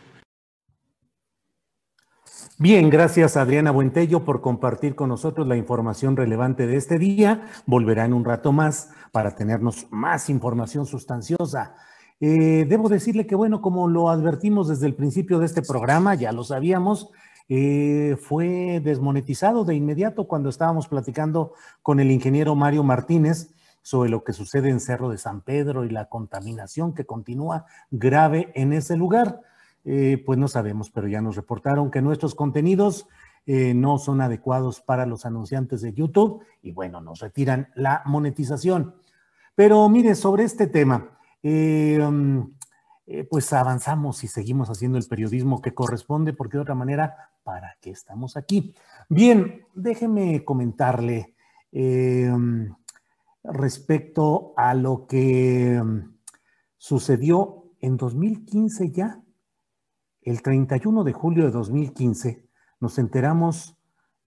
Bien, 2.63 2.91
gracias 2.91 3.39
Adriana 3.39 3.71
Buentello 3.71 4.23
por 4.23 4.43
compartir 4.43 4.95
con 4.95 5.09
nosotros 5.09 5.47
la 5.47 5.57
información 5.57 6.15
relevante 6.15 6.67
de 6.67 6.77
este 6.77 6.99
día. 6.99 7.49
Volverá 7.65 8.05
en 8.05 8.13
un 8.13 8.23
rato 8.23 8.53
más 8.53 8.91
para 9.13 9.35
tenernos 9.35 9.87
más 9.89 10.29
información 10.29 10.85
sustanciosa. 10.85 11.75
Eh, 12.21 12.67
debo 12.69 12.91
decirle 12.91 13.27
que, 13.27 13.35
bueno, 13.35 13.63
como 13.63 13.89
lo 13.89 14.11
advertimos 14.11 14.69
desde 14.69 14.85
el 14.85 14.95
principio 14.95 15.39
de 15.39 15.47
este 15.47 15.63
programa, 15.63 16.15
ya 16.17 16.33
lo 16.33 16.45
sabíamos, 16.45 17.09
eh, 17.49 18.19
fue 18.21 18.83
desmonetizado 18.85 19.65
de 19.65 19.75
inmediato 19.75 20.29
cuando 20.29 20.51
estábamos 20.51 20.87
platicando 20.87 21.55
con 21.81 21.99
el 21.99 22.11
ingeniero 22.11 22.55
Mario 22.57 22.85
Martínez 22.85 23.55
sobre 23.81 24.11
lo 24.11 24.23
que 24.23 24.35
sucede 24.35 24.69
en 24.69 24.81
Cerro 24.81 25.09
de 25.09 25.17
San 25.17 25.41
Pedro 25.41 25.87
y 25.87 25.89
la 25.89 26.11
contaminación 26.11 26.93
que 26.93 27.07
continúa 27.07 27.65
grave 27.91 28.53
en 28.55 28.75
ese 28.75 28.99
lugar. 28.99 29.41
Eh, 29.85 30.23
pues 30.25 30.39
no 30.39 30.49
sabemos, 30.49 30.91
pero 30.91 31.09
ya 31.09 31.21
nos 31.21 31.37
reportaron 31.37 31.91
que 31.91 32.03
nuestros 32.03 32.35
contenidos 32.35 33.09
eh, 33.47 33.73
no 33.73 33.99
son 33.99 34.21
adecuados 34.21 34.83
para 34.83 35.07
los 35.07 35.25
anunciantes 35.25 35.81
de 35.81 35.95
YouTube 35.95 36.45
y 36.63 36.73
bueno, 36.73 37.01
nos 37.01 37.21
retiran 37.21 37.69
la 37.75 38.03
monetización. 38.05 38.95
Pero 39.55 39.89
mire, 39.89 40.15
sobre 40.15 40.45
este 40.45 40.67
tema, 40.67 41.19
eh, 41.43 41.99
um, 42.01 42.53
pues 43.29 43.53
avanzamos 43.53 44.23
y 44.23 44.29
seguimos 44.29 44.71
haciendo 44.71 44.99
el 44.99 45.07
periodismo 45.07 45.61
que 45.61 45.75
corresponde, 45.75 46.33
porque 46.33 46.59
de 46.59 46.63
otra 46.63 46.75
manera, 46.75 47.31
¿para 47.43 47.77
qué 47.81 47.91
estamos 47.91 48.37
aquí? 48.37 48.75
Bien, 49.09 49.65
déjeme 49.75 50.45
comentarle 50.45 51.35
um, 51.73 52.69
respecto 53.43 54.53
a 54.57 54.75
lo 54.75 55.07
que 55.07 55.81
um, 55.81 56.13
sucedió 56.77 57.65
en 57.81 57.97
2015 57.97 58.91
ya 58.91 59.21
el 60.31 60.43
31 60.43 61.03
de 61.03 61.13
julio 61.13 61.45
de 61.45 61.51
2015 61.51 62.49
nos 62.79 63.01
enteramos 63.01 63.77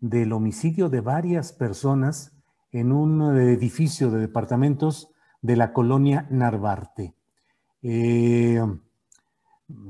del 0.01 0.33
homicidio 0.33 0.89
de 0.89 0.99
varias 0.99 1.53
personas 1.53 2.35
en 2.73 2.91
un 2.91 3.37
edificio 3.37 4.11
de 4.11 4.19
departamentos 4.19 5.13
de 5.41 5.55
la 5.55 5.71
colonia 5.71 6.27
Narvarte. 6.29 7.15
Eh, 7.81 8.61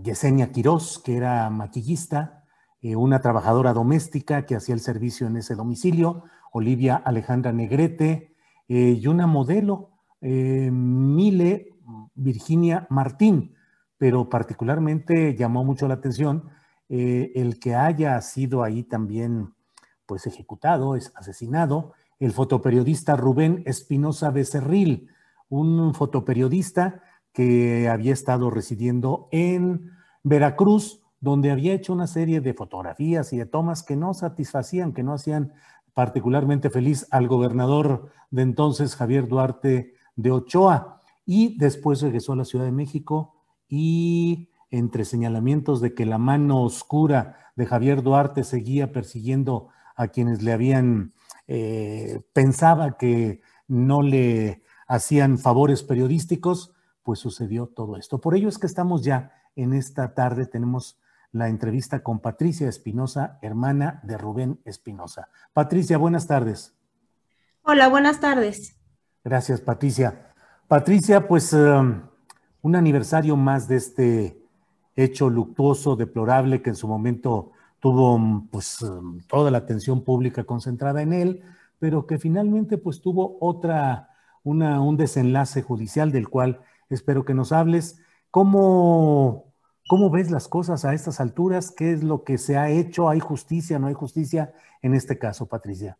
Yesenia 0.04 0.52
Quirós, 0.52 1.00
que 1.00 1.18
era 1.18 1.50
maquillista, 1.50 2.44
eh, 2.84 2.96
una 2.96 3.20
trabajadora 3.20 3.74
doméstica 3.74 4.46
que 4.46 4.56
hacía 4.56 4.76
el 4.76 4.82
servicio 4.82 5.26
en 5.26 5.38
ese 5.38 5.56
domicilio, 5.56 6.26
Olivia 6.52 6.96
Alejandra 6.96 7.52
Negrete, 7.54 8.36
eh, 8.68 9.00
y 9.02 9.08
una 9.08 9.26
modelo, 9.26 9.90
Mile 10.22 11.76
Virginia 12.14 12.88
Martín, 12.90 13.56
pero 14.04 14.28
particularmente 14.28 15.34
llamó 15.34 15.64
mucho 15.64 15.88
la 15.88 15.94
atención 15.94 16.50
eh, 16.90 17.32
el 17.36 17.58
que 17.58 17.74
haya 17.74 18.20
sido 18.20 18.62
ahí 18.62 18.84
también 18.84 19.54
pues 20.06 20.28
ejecutado, 20.28 20.98
es 20.98 21.14
asesinado, 21.16 21.94
el 22.20 22.34
fotoperiodista 22.34 23.16
Rubén 23.16 23.64
Espinosa 23.66 24.30
Becerril, 24.30 25.08
un 25.48 25.94
fotoperiodista 25.94 27.02
que 27.32 27.88
había 27.88 28.12
estado 28.12 28.50
residiendo 28.50 29.30
en 29.32 29.92
Veracruz, 30.22 31.02
donde 31.22 31.52
había 31.52 31.74
hecho 31.74 31.94
una 31.94 32.08
serie 32.08 32.42
de 32.42 32.54
fotografías 32.54 33.32
y 33.32 33.38
de 33.38 33.46
tomas 33.46 33.84
que 33.84 33.96
no 33.96 34.14
satisfacían, 34.14 34.92
que 34.92 35.04
no 35.04 35.14
hacían 35.14 35.54
particularmente 35.94 36.70
feliz 36.70 37.08
al 37.10 37.30
gobernador 37.30 38.12
de 38.32 38.42
entonces, 38.42 38.98
Javier 38.98 39.30
Duarte 39.30 39.94
de 40.18 40.32
Ochoa, 40.32 41.00
y 41.26 41.58
después 41.58 42.02
regresó 42.02 42.34
a 42.34 42.36
la 42.36 42.44
Ciudad 42.44 42.66
de 42.66 42.74
México 42.74 43.34
y 43.76 44.50
entre 44.70 45.04
señalamientos 45.04 45.82
de 45.82 45.96
que 45.96 46.06
la 46.06 46.20
mano 46.20 46.62
oscura 46.62 47.52
de 47.56 47.66
Javier 47.66 48.04
Duarte 48.04 48.44
seguía 48.44 48.92
persiguiendo 48.92 49.70
a 49.96 50.10
quienes 50.10 50.44
le 50.44 50.54
habían, 50.54 51.14
eh, 51.48 52.22
pensaba 52.34 52.98
que 53.00 53.42
no 53.68 54.04
le 54.04 54.62
hacían 54.88 55.40
favores 55.40 55.82
periodísticos, 55.82 56.76
pues 57.02 57.18
sucedió 57.18 57.66
todo 57.66 57.98
esto. 57.98 58.22
Por 58.22 58.36
ello 58.36 58.48
es 58.48 58.60
que 58.60 58.68
estamos 58.68 59.04
ya 59.04 59.32
en 59.56 59.74
esta 59.74 60.14
tarde, 60.14 60.46
tenemos 60.46 61.00
la 61.32 61.50
entrevista 61.50 62.04
con 62.04 62.20
Patricia 62.20 62.70
Espinosa, 62.70 63.40
hermana 63.42 64.02
de 64.04 64.20
Rubén 64.20 64.60
Espinosa. 64.66 65.30
Patricia, 65.52 65.98
buenas 65.98 66.28
tardes. 66.28 66.76
Hola, 67.64 67.88
buenas 67.88 68.20
tardes. 68.20 68.78
Gracias, 69.24 69.62
Patricia. 69.62 70.32
Patricia, 70.68 71.28
pues... 71.28 71.54
Um, 71.54 72.13
un 72.64 72.76
aniversario 72.76 73.36
más 73.36 73.68
de 73.68 73.76
este 73.76 74.38
hecho 74.96 75.30
luctuoso, 75.30 75.96
deplorable, 75.96 76.62
que 76.62 76.72
en 76.72 76.76
su 76.76 76.88
momento 76.88 77.52
tuvo 77.80 78.48
pues 78.50 78.80
toda 79.28 79.52
la 79.52 79.60
atención 79.60 80.04
pública 80.04 80.46
concentrada 80.46 81.02
en 81.02 81.12
él, 81.12 81.44
pero 81.78 82.08
que 82.08 82.18
finalmente 82.18 82.78
pues 82.78 83.02
tuvo 83.02 83.38
otra, 83.42 84.10
un 84.44 84.98
desenlace 84.98 85.62
judicial 85.62 86.12
del 86.12 86.30
cual 86.30 86.62
espero 86.90 87.26
que 87.26 87.34
nos 87.34 87.52
hables. 87.52 88.00
¿Cómo, 88.32 89.52
¿Cómo 89.90 90.10
ves 90.10 90.32
las 90.32 90.48
cosas 90.48 90.86
a 90.86 90.94
estas 90.94 91.20
alturas? 91.20 91.70
¿Qué 91.70 91.92
es 91.92 92.02
lo 92.02 92.24
que 92.24 92.38
se 92.38 92.58
ha 92.58 92.70
hecho? 92.70 93.10
¿Hay 93.10 93.20
justicia? 93.20 93.78
¿No 93.78 93.88
hay 93.88 93.94
justicia 93.94 94.54
en 94.82 94.94
este 94.94 95.20
caso, 95.20 95.48
Patricia? 95.48 95.98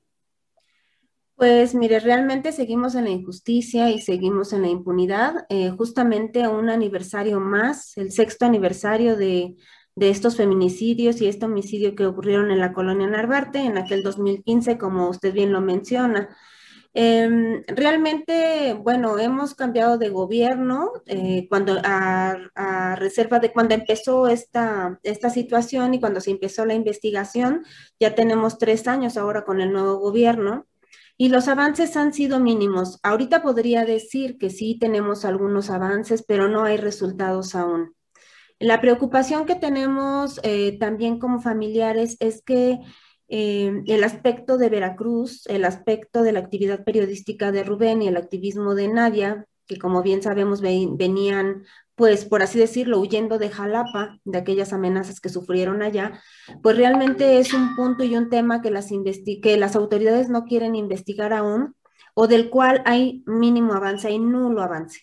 Pues 1.44 1.76
mire, 1.76 2.00
realmente 2.00 2.54
seguimos 2.54 2.96
en 2.96 3.04
la 3.04 3.10
injusticia 3.10 3.90
y 3.90 4.00
seguimos 4.00 4.54
en 4.54 4.62
la 4.62 4.70
impunidad. 4.70 5.46
Eh, 5.50 5.72
justamente 5.72 6.48
un 6.48 6.70
aniversario 6.70 7.42
más, 7.42 7.98
el 7.98 8.14
sexto 8.14 8.46
aniversario 8.46 9.18
de, 9.18 9.58
estos 9.98 10.38
feminicidios 10.38 11.20
y 11.20 11.28
este 11.28 11.46
homicidio 11.46 11.96
que 11.96 12.06
ocurrieron 12.06 12.50
en 12.50 12.62
la 12.62 12.72
colonia 12.72 13.08
Narvarte 13.08 13.60
en 13.60 13.78
aquel 13.78 14.04
2015, 14.04 14.78
como 14.78 15.10
usted 15.10 15.34
bien 15.34 15.52
lo 15.52 15.60
menciona. 15.60 16.30
Em, 16.94 17.64
realmente, 17.68 18.74
bueno, 18.82 19.20
hemos 19.20 19.54
cambiado 19.54 19.98
de 19.98 20.10
gobierno 20.10 20.94
eh, 21.08 21.48
cuando 21.50 21.78
a, 21.84 22.96
reserva 22.96 23.40
de 23.40 23.52
cuando 23.52 23.76
empezó 23.76 24.28
esta, 24.28 24.98
esta 25.04 25.30
situación 25.30 25.94
y 25.94 26.00
cuando 26.00 26.22
se 26.22 26.32
empezó 26.32 26.66
la 26.66 26.74
investigación, 26.74 27.66
ya 28.00 28.16
tenemos 28.16 28.58
tres 28.58 28.88
años 28.88 29.18
ahora 29.18 29.44
con 29.44 29.60
el 29.60 29.74
nuevo 29.74 29.98
gobierno 29.98 30.68
y 31.18 31.30
los 31.30 31.48
avances 31.48 31.96
han 31.96 32.14
sido 32.14 32.40
mínimos. 32.40 33.00
Ahorita 33.04 33.42
podría 33.44 33.86
decir 33.86 34.38
que 34.38 34.50
sí 34.50 34.78
tenemos 34.80 35.26
algunos 35.26 35.70
avances, 35.70 36.24
pero 36.28 36.50
no 36.50 36.64
hay 36.64 36.78
resultados 36.78 37.56
aún. 37.56 37.96
La 38.60 38.82
preocupación 38.82 39.46
que 39.46 39.56
tenemos 39.56 40.40
eh, 40.44 40.78
también 40.80 41.20
como 41.20 41.42
familiares 41.42 42.18
es 42.20 42.42
que 42.44 42.80
eh, 43.28 43.84
el 43.88 44.04
aspecto 44.04 44.58
de 44.58 44.70
Veracruz, 44.70 45.46
el 45.48 45.66
aspecto 45.66 46.24
de 46.24 46.32
la 46.34 46.40
actividad 46.40 46.84
periodística 46.84 47.52
de 47.52 47.64
Rubén 47.64 48.02
y 48.02 48.08
el 48.08 48.18
activismo 48.18 48.76
de 48.76 48.88
Nadia, 48.88 49.46
que 49.66 49.78
como 49.78 50.02
bien 50.02 50.22
sabemos 50.22 50.62
venían 50.62 51.64
pues 51.96 52.26
por 52.26 52.42
así 52.42 52.60
decirlo, 52.60 53.00
huyendo 53.00 53.38
de 53.38 53.50
Jalapa, 53.50 54.20
de 54.24 54.38
aquellas 54.38 54.74
amenazas 54.74 55.20
que 55.20 55.30
sufrieron 55.30 55.82
allá, 55.82 56.20
pues 56.62 56.76
realmente 56.76 57.40
es 57.40 57.54
un 57.54 57.76
punto 57.76 58.04
y 58.04 58.16
un 58.16 58.30
tema 58.30 58.62
que 58.62 58.72
las, 58.72 58.90
que 59.42 59.58
las 59.58 59.76
autoridades 59.76 60.30
no 60.30 60.46
quieren 60.46 60.76
investigar 60.76 61.34
aún 61.34 61.76
o 62.16 62.28
del 62.28 62.50
cual 62.50 62.82
hay 62.86 63.24
mínimo 63.26 63.74
avance, 63.74 64.08
hay 64.08 64.20
nulo 64.20 64.62
avance. 64.62 65.02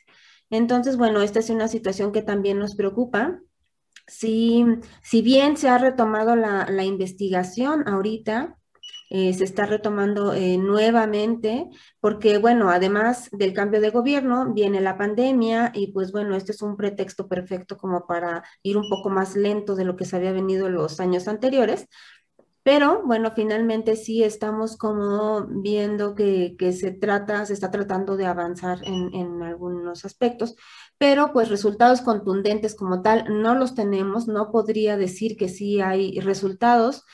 Entonces, 0.50 0.96
bueno, 0.96 1.20
esta 1.22 1.38
es 1.38 1.50
una 1.50 1.68
situación 1.68 2.12
que 2.12 2.22
también 2.22 2.58
nos 2.58 2.74
preocupa. 2.74 3.40
Si, 4.06 4.64
si 5.02 5.22
bien 5.22 5.56
se 5.56 5.68
ha 5.68 5.78
retomado 5.78 6.34
la, 6.34 6.66
la 6.68 6.84
investigación 6.84 7.86
ahorita, 7.86 8.59
eh, 9.12 9.34
se 9.34 9.42
está 9.42 9.66
retomando 9.66 10.32
eh, 10.34 10.56
nuevamente, 10.56 11.68
porque 11.98 12.38
bueno, 12.38 12.70
además 12.70 13.28
del 13.32 13.52
cambio 13.52 13.80
de 13.80 13.90
gobierno, 13.90 14.52
viene 14.54 14.80
la 14.80 14.96
pandemia 14.96 15.72
y 15.74 15.92
pues 15.92 16.12
bueno, 16.12 16.36
este 16.36 16.52
es 16.52 16.62
un 16.62 16.76
pretexto 16.76 17.26
perfecto 17.26 17.76
como 17.76 18.06
para 18.06 18.44
ir 18.62 18.76
un 18.76 18.88
poco 18.88 19.10
más 19.10 19.34
lento 19.34 19.74
de 19.74 19.84
lo 19.84 19.96
que 19.96 20.04
se 20.04 20.14
había 20.16 20.30
venido 20.32 20.68
los 20.68 21.00
años 21.00 21.26
anteriores. 21.26 21.88
Pero 22.62 23.02
bueno, 23.04 23.32
finalmente 23.34 23.96
sí 23.96 24.22
estamos 24.22 24.76
como 24.76 25.46
viendo 25.48 26.14
que, 26.14 26.54
se 26.72 26.92
trata, 26.92 27.46
se 27.46 27.54
está 27.54 27.70
tratando 27.70 28.16
de 28.16 28.26
avanzar 28.26 28.80
en, 28.84 29.12
en 29.14 29.42
algunos 29.42 30.04
aspectos, 30.04 30.56
pero 30.98 31.32
pues 31.32 31.48
resultados 31.48 32.02
contundentes 32.02 32.76
como 32.76 33.02
tal 33.02 33.24
no 33.42 33.54
los 33.54 33.74
tenemos, 33.74 34.28
no 34.28 34.52
podría 34.52 34.96
decir 34.98 35.36
que 35.36 35.48
sí 35.48 35.80
hay 35.80 36.20
resultados 36.20 37.06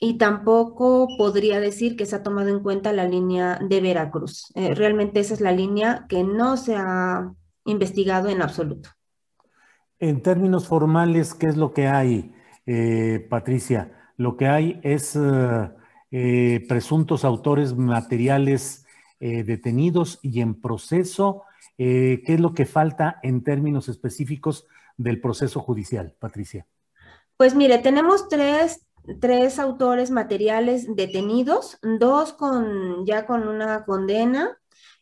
y 0.00 0.18
tampoco 0.18 1.08
podría 1.16 1.60
decir 1.60 1.96
que 1.96 2.06
se 2.06 2.16
ha 2.16 2.22
tomado 2.22 2.48
en 2.48 2.60
cuenta 2.60 2.92
la 2.92 3.06
línea 3.06 3.58
de 3.60 3.80
Veracruz. 3.80 4.52
Eh, 4.54 4.74
realmente 4.74 5.20
esa 5.20 5.34
es 5.34 5.40
la 5.40 5.52
línea 5.52 6.06
que 6.08 6.22
no 6.22 6.56
se 6.56 6.76
ha 6.76 7.32
investigado 7.64 8.28
en 8.28 8.42
absoluto. 8.42 8.90
En 9.98 10.22
términos 10.22 10.66
formales, 10.66 11.34
¿qué 11.34 11.46
es 11.46 11.56
lo 11.56 11.72
que 11.72 11.86
hay, 11.86 12.34
eh, 12.66 13.26
Patricia? 13.30 14.12
Lo 14.18 14.36
que 14.36 14.46
hay 14.46 14.80
es 14.82 15.18
eh, 16.10 16.64
presuntos 16.68 17.24
autores 17.24 17.74
materiales 17.74 18.84
detenidos 19.18 20.18
y 20.20 20.42
en 20.42 20.60
proceso. 20.60 21.44
¿Qué 21.78 22.22
es 22.22 22.38
lo 22.38 22.52
que 22.52 22.66
falta 22.66 23.18
en 23.22 23.42
términos 23.42 23.88
específicos 23.88 24.66
del 24.98 25.22
proceso 25.22 25.60
judicial, 25.60 26.14
Patricia? 26.18 26.66
Pues 27.38 27.54
mire, 27.54 27.78
tenemos 27.78 28.28
tres 28.28 28.85
tres 29.20 29.58
autores 29.58 30.10
materiales 30.10 30.86
detenidos, 30.94 31.78
dos 31.82 32.32
con 32.32 33.06
ya 33.06 33.26
con 33.26 33.48
una 33.48 33.84
condena 33.84 34.58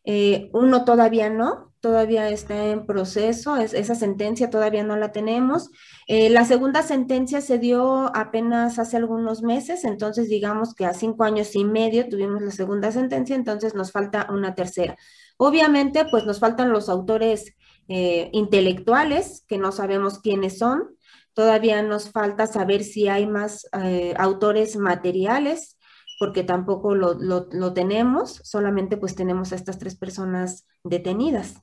Eh, 0.06 0.50
uno 0.52 0.84
todavía 0.84 1.30
no, 1.30 1.72
todavía 1.80 2.28
está 2.28 2.66
en 2.66 2.84
proceso, 2.86 3.56
esa 3.56 3.94
sentencia 3.94 4.50
todavía 4.50 4.84
no 4.84 4.96
la 4.96 5.12
tenemos. 5.12 5.70
Eh, 6.06 6.28
la 6.28 6.44
segunda 6.44 6.82
sentencia 6.82 7.40
se 7.40 7.58
dio 7.58 8.14
apenas 8.14 8.78
hace 8.78 8.98
algunos 8.98 9.42
meses, 9.42 9.84
entonces 9.84 10.28
digamos 10.28 10.74
que 10.74 10.84
a 10.84 10.92
cinco 10.92 11.24
años 11.24 11.56
y 11.56 11.64
medio 11.64 12.08
tuvimos 12.08 12.42
la 12.42 12.50
segunda 12.50 12.92
sentencia, 12.92 13.34
entonces 13.34 13.74
nos 13.74 13.92
falta 13.92 14.28
una 14.30 14.54
tercera. 14.54 14.96
Obviamente, 15.38 16.04
pues 16.10 16.24
nos 16.26 16.38
faltan 16.38 16.70
los 16.70 16.88
autores 16.88 17.54
eh, 17.88 18.28
intelectuales, 18.32 19.44
que 19.48 19.58
no 19.58 19.72
sabemos 19.72 20.18
quiénes 20.20 20.58
son. 20.58 20.94
Todavía 21.34 21.82
nos 21.82 22.10
falta 22.10 22.46
saber 22.46 22.84
si 22.84 23.08
hay 23.08 23.26
más 23.26 23.68
eh, 23.82 24.14
autores 24.16 24.76
materiales, 24.76 25.78
porque 26.20 26.44
tampoco 26.44 26.94
lo, 26.94 27.14
lo, 27.14 27.72
tenemos, 27.74 28.40
solamente 28.44 28.96
pues 28.96 29.16
tenemos 29.16 29.52
a 29.52 29.56
estas 29.56 29.78
tres 29.78 29.96
personas 29.96 30.66
detenidas. 30.84 31.60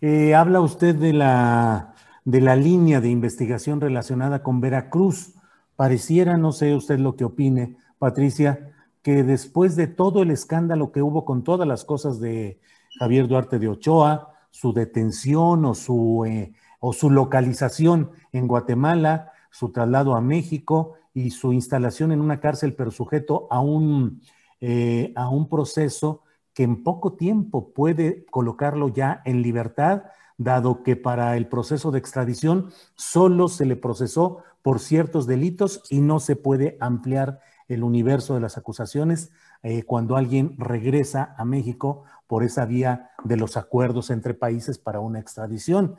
Eh, 0.00 0.34
habla 0.34 0.60
usted 0.60 0.94
de 0.94 1.12
la, 1.12 1.94
de 2.24 2.40
la 2.40 2.56
línea 2.56 3.02
de 3.02 3.10
investigación 3.10 3.82
relacionada 3.82 4.42
con 4.42 4.62
Veracruz. 4.62 5.34
Pareciera, 5.76 6.38
no 6.38 6.52
sé 6.52 6.74
usted 6.74 6.98
lo 6.98 7.16
que 7.16 7.24
opine, 7.24 7.76
Patricia, 7.98 8.74
que 9.02 9.22
después 9.24 9.76
de 9.76 9.88
todo 9.88 10.22
el 10.22 10.30
escándalo 10.30 10.90
que 10.90 11.02
hubo 11.02 11.26
con 11.26 11.44
todas 11.44 11.68
las 11.68 11.84
cosas 11.84 12.18
de 12.18 12.60
Javier 12.98 13.28
Duarte 13.28 13.58
de 13.58 13.68
Ochoa, 13.68 14.32
su 14.50 14.72
detención 14.72 15.66
o 15.66 15.74
su, 15.74 16.24
eh, 16.26 16.54
o 16.80 16.92
su 16.92 17.10
localización 17.10 18.10
en 18.32 18.46
Guatemala, 18.46 19.32
su 19.50 19.70
traslado 19.70 20.14
a 20.14 20.20
México 20.20 20.94
y 21.14 21.30
su 21.30 21.52
instalación 21.52 22.12
en 22.12 22.20
una 22.20 22.40
cárcel, 22.40 22.74
pero 22.74 22.90
sujeto 22.90 23.48
a 23.50 23.60
un, 23.60 24.20
eh, 24.60 25.12
a 25.16 25.28
un 25.28 25.48
proceso 25.48 26.22
que 26.52 26.62
en 26.62 26.82
poco 26.82 27.14
tiempo 27.14 27.72
puede 27.72 28.24
colocarlo 28.26 28.88
ya 28.88 29.22
en 29.24 29.42
libertad, 29.42 30.04
dado 30.38 30.82
que 30.82 30.96
para 30.96 31.36
el 31.36 31.48
proceso 31.48 31.90
de 31.90 31.98
extradición 31.98 32.70
solo 32.94 33.48
se 33.48 33.66
le 33.66 33.76
procesó 33.76 34.42
por 34.62 34.80
ciertos 34.80 35.26
delitos 35.26 35.82
y 35.90 36.00
no 36.00 36.18
se 36.18 36.36
puede 36.36 36.76
ampliar 36.80 37.40
el 37.68 37.82
universo 37.82 38.34
de 38.34 38.40
las 38.40 38.58
acusaciones 38.58 39.30
eh, 39.62 39.82
cuando 39.82 40.16
alguien 40.16 40.54
regresa 40.58 41.34
a 41.38 41.44
México 41.44 42.04
por 42.26 42.42
esa 42.42 42.64
vía 42.64 43.10
de 43.24 43.36
los 43.36 43.56
acuerdos 43.56 44.10
entre 44.10 44.34
países 44.34 44.78
para 44.78 45.00
una 45.00 45.18
extradición. 45.18 45.96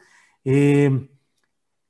Eh, 0.50 1.10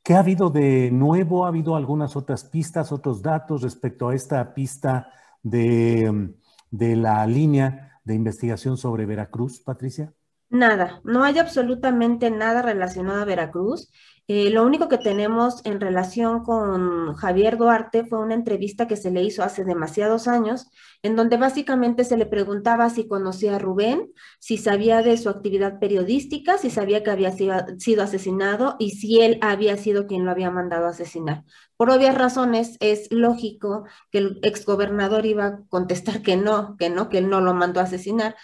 ¿Qué 0.02 0.16
ha 0.16 0.20
habido 0.20 0.50
de 0.50 0.90
nuevo? 0.90 1.46
¿Ha 1.46 1.50
habido 1.50 1.76
algunas 1.76 2.16
otras 2.16 2.44
pistas, 2.46 2.92
otros 2.92 3.22
datos 3.22 3.62
respecto 3.62 4.10
a 4.10 4.16
esta 4.16 4.56
pista 4.56 5.12
de, 5.44 6.34
de 6.72 6.96
la 6.96 7.28
línea 7.28 8.00
de 8.04 8.16
investigación 8.16 8.76
sobre 8.76 9.06
Veracruz, 9.06 9.60
Patricia? 9.60 10.12
Nada, 10.50 11.02
no 11.04 11.24
hay 11.24 11.38
absolutamente 11.38 12.32
nada 12.32 12.64
relacionado 12.64 13.22
a 13.22 13.26
Veracruz. 13.26 13.92
Eh, 14.30 14.50
lo 14.50 14.66
único 14.66 14.90
que 14.90 14.98
tenemos 14.98 15.62
en 15.66 15.80
relación 15.80 16.44
con 16.44 17.16
Javier 17.16 17.58
Duarte 17.58 18.04
fue 18.06 18.20
una 18.20 18.34
entrevista 18.34 18.86
que 18.86 18.98
se 18.98 19.10
le 19.10 19.24
hizo 19.24 19.42
hace 19.42 19.64
demasiados 19.64 20.28
años, 20.28 20.68
en 21.02 21.16
donde 21.16 21.38
básicamente 21.38 22.04
se 22.04 22.18
le 22.18 22.26
preguntaba 22.26 22.90
si 22.90 23.08
conocía 23.08 23.56
a 23.56 23.60
Rubén, 23.60 24.12
si 24.40 24.58
sabía 24.58 25.02
de 25.02 25.16
su 25.16 25.30
actividad 25.30 25.80
periodística, 25.80 26.58
si 26.58 26.70
sabía 26.70 27.04
que 27.04 27.12
había 27.12 27.32
sido, 27.32 28.04
asesinado 28.04 28.76
y 28.80 28.92
si 28.92 29.22
él 29.22 29.40
había 29.42 29.78
sido 29.78 30.08
quien 30.08 30.26
lo 30.26 30.32
había 30.32 30.52
mandado 30.52 30.88
a 30.88 30.90
asesinar. 30.90 31.46
Por 31.78 31.90
obvias 31.90 32.18
razones, 32.18 32.76
es 32.82 33.08
lógico 33.12 33.86
que 34.12 34.18
el 34.18 34.40
exgobernador 34.44 35.26
iba 35.26 35.46
a 35.46 35.60
contestar 35.70 36.22
que 36.22 36.36
no, 36.36 36.76
que 36.78 36.90
no, 36.90 37.08
que 37.08 37.20
él 37.20 37.30
no 37.30 37.40
lo 37.40 37.54
mandó 37.54 37.80
a 37.80 37.84
asesinar. 37.84 38.36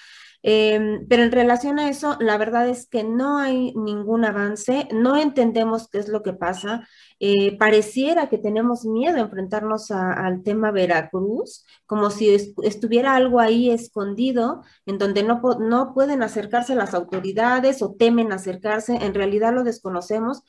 Em, 0.45 1.07
pero 1.07 1.23
en 1.23 1.31
relación 1.31 1.79
a 1.79 1.89
eso, 1.89 2.17
la 2.19 2.37
verdad 2.37 2.67
es 2.67 2.85
que 2.87 3.03
no 3.05 3.37
hay 3.39 3.73
ningún 3.75 4.25
avance, 4.25 4.89
no 4.91 5.15
entendemos 5.15 5.87
qué 5.87 5.99
es 5.99 6.09
lo 6.09 6.21
que 6.21 6.33
pasa. 6.33 6.85
Eh, 7.19 7.57
pareciera 7.57 8.27
que 8.27 8.37
tenemos 8.37 8.83
miedo 8.85 9.15
a 9.17 9.21
enfrentarnos 9.21 9.89
al 9.91 10.43
tema 10.43 10.71
Veracruz, 10.71 11.65
como 11.85 12.09
si 12.09 12.35
estuviera 12.63 13.15
algo 13.15 13.39
ahí 13.39 13.69
escondido, 13.71 14.63
en 14.85 14.97
donde 14.97 15.23
no, 15.23 15.41
no 15.61 15.93
pueden 15.93 16.21
acercarse 16.21 16.75
las 16.75 16.93
autoridades 16.93 17.81
o 17.81 17.95
temen 17.97 18.33
acercarse, 18.33 18.95
en 18.95 19.13
realidad 19.13 19.53
lo 19.53 19.63
desconocemos. 19.63 20.43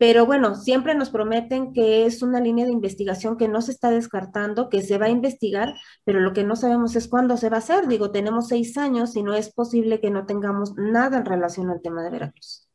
Pero 0.00 0.24
bueno, 0.24 0.54
siempre 0.54 0.94
nos 0.94 1.10
prometen 1.10 1.74
que 1.74 2.06
es 2.06 2.22
una 2.22 2.40
línea 2.40 2.64
de 2.64 2.72
investigación 2.72 3.36
que 3.36 3.48
no 3.48 3.60
se 3.60 3.72
está 3.72 3.90
descartando, 3.90 4.70
que 4.70 4.80
se 4.80 4.96
va 4.96 5.06
a 5.06 5.10
investigar, 5.10 5.74
pero 6.04 6.20
lo 6.20 6.32
que 6.32 6.42
no 6.42 6.56
sabemos 6.56 6.96
es 6.96 7.06
cuándo 7.06 7.36
se 7.36 7.50
va 7.50 7.56
a 7.56 7.58
hacer. 7.58 7.86
Digo, 7.86 8.10
tenemos 8.10 8.48
seis 8.48 8.78
años 8.78 9.14
y 9.14 9.22
no 9.22 9.34
es 9.34 9.52
posible 9.52 10.00
que 10.00 10.08
no 10.10 10.24
tengamos 10.24 10.72
nada 10.78 11.18
en 11.18 11.26
relación 11.26 11.68
al 11.68 11.82
tema 11.82 12.02
de 12.02 12.08
Veracruz. 12.08 12.66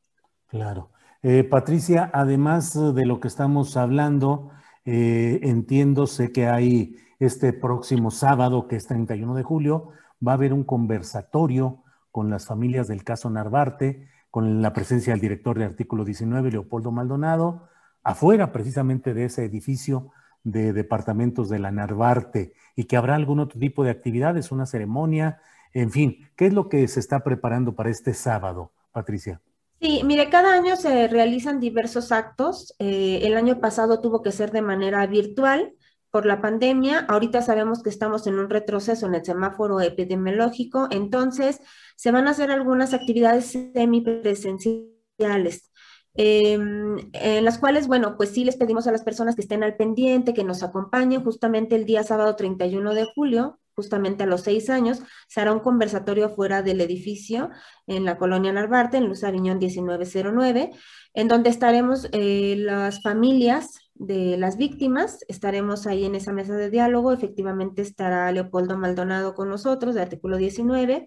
Claro. 0.45 0.91
Eh, 1.23 1.43
Patricia, 1.43 2.11
además 2.13 2.78
de 2.93 3.05
lo 3.07 3.19
que 3.19 3.28
estamos 3.28 3.76
hablando, 3.76 4.51
eh, 4.86 5.39
entiendo, 5.41 6.05
sé 6.05 6.32
que 6.32 6.45
hay 6.45 6.95
este 7.17 7.53
próximo 7.53 8.11
sábado, 8.11 8.67
que 8.67 8.76
es 8.76 8.86
31 8.86 9.34
de 9.34 9.41
julio, 9.41 9.89
va 10.26 10.34
a 10.34 10.36
haber 10.36 10.53
un 10.53 10.63
conversatorio 10.63 11.82
con 12.11 12.30
las 12.30 12.45
familias 12.45 12.88
del 12.88 13.03
caso 13.03 13.32
Narvarte 13.32 14.13
con 14.36 14.61
la 14.61 14.73
presencia 14.73 15.13
del 15.13 15.21
director 15.21 15.57
de 15.57 15.63
artículo 15.63 16.03
19, 16.03 16.51
Leopoldo 16.51 16.91
Maldonado, 16.91 17.69
afuera 18.03 18.51
precisamente 18.51 19.13
de 19.13 19.23
ese 19.23 19.45
edificio 19.45 20.11
de 20.43 20.73
departamentos 20.73 21.47
de 21.47 21.57
la 21.57 21.71
Narvarte 21.71 22.51
y 22.75 22.83
que 22.83 22.97
habrá 22.97 23.15
algún 23.15 23.39
otro 23.39 23.57
tipo 23.57 23.86
de 23.86 23.91
actividades, 23.91 24.51
una 24.51 24.65
ceremonia, 24.65 25.39
en 25.71 25.89
fin, 25.89 26.29
¿qué 26.36 26.47
es 26.47 26.53
lo 26.53 26.67
que 26.67 26.86
se 26.89 26.99
está 26.99 27.23
preparando 27.23 27.75
para 27.75 27.89
este 27.89 28.13
sábado, 28.13 28.73
Patricia? 28.91 29.39
Sí, 29.79 30.01
mire, 30.03 30.29
cada 30.29 30.53
año 30.53 30.75
se 30.75 31.07
realizan 31.07 31.61
diversos 31.61 32.11
actos. 32.11 32.75
Eh, 32.77 33.21
el 33.23 33.38
año 33.38 33.61
pasado 33.61 34.01
tuvo 34.01 34.21
que 34.21 34.33
ser 34.33 34.51
de 34.51 34.61
manera 34.61 35.07
virtual 35.07 35.75
por 36.11 36.25
la 36.25 36.41
pandemia. 36.41 37.05
Ahorita 37.07 37.41
sabemos 37.41 37.81
que 37.83 37.89
estamos 37.89 38.27
en 38.27 38.38
un 38.38 38.49
retroceso 38.49 39.05
en 39.05 39.15
el 39.15 39.23
semáforo 39.23 39.79
epidemiológico, 39.79 40.89
entonces 40.91 41.61
se 41.95 42.11
van 42.11 42.27
a 42.27 42.31
hacer 42.31 42.51
algunas 42.51 42.93
actividades 42.93 43.45
semipresenciales. 43.73 45.71
Em, 46.17 46.97
en 47.13 47.43
las 47.43 47.57
cuales, 47.57 47.87
bueno, 47.87 48.15
pues 48.15 48.29
sí 48.29 48.45
les 48.45 48.55
pedimos 48.55 48.87
a 48.87 48.91
las 48.91 49.03
personas 49.03 49.35
que 49.35 49.41
estén 49.41 49.63
al 49.63 49.75
pendiente, 49.75 50.33
que 50.33 50.45
nos 50.45 50.63
acompañen 50.63 51.23
justamente 51.23 51.75
el 51.75 51.85
día 51.85 52.03
sábado 52.03 52.35
31 52.37 52.93
de 52.93 53.05
julio, 53.13 53.59
justamente 53.75 54.23
a 54.23 54.25
los 54.27 54.41
seis 54.41 54.69
años, 54.69 55.01
se 55.27 55.41
hará 55.41 55.51
un 55.51 55.59
conversatorio 55.59 56.29
fuera 56.29 56.61
del 56.61 56.79
edificio 56.79 57.49
en 57.87 58.05
la 58.05 58.17
colonia 58.17 58.53
Narvarte, 58.53 58.97
en 58.97 59.07
Luz 59.07 59.25
Aviñón 59.25 59.57
1909, 59.57 60.71
en 61.13 61.27
donde 61.27 61.49
estaremos 61.49 62.07
eh, 62.13 62.55
las 62.57 63.01
familias 63.01 63.79
de 63.93 64.37
las 64.37 64.57
víctimas. 64.57 65.25
Estaremos 65.27 65.87
ahí 65.87 66.05
en 66.05 66.15
esa 66.15 66.31
mesa 66.31 66.55
de 66.55 66.69
diálogo. 66.69 67.11
Efectivamente 67.11 67.81
estará 67.81 68.31
Leopoldo 68.31 68.77
Maldonado 68.77 69.33
con 69.33 69.49
nosotros, 69.49 69.95
de 69.95 70.01
artículo 70.01 70.37
19. 70.37 71.05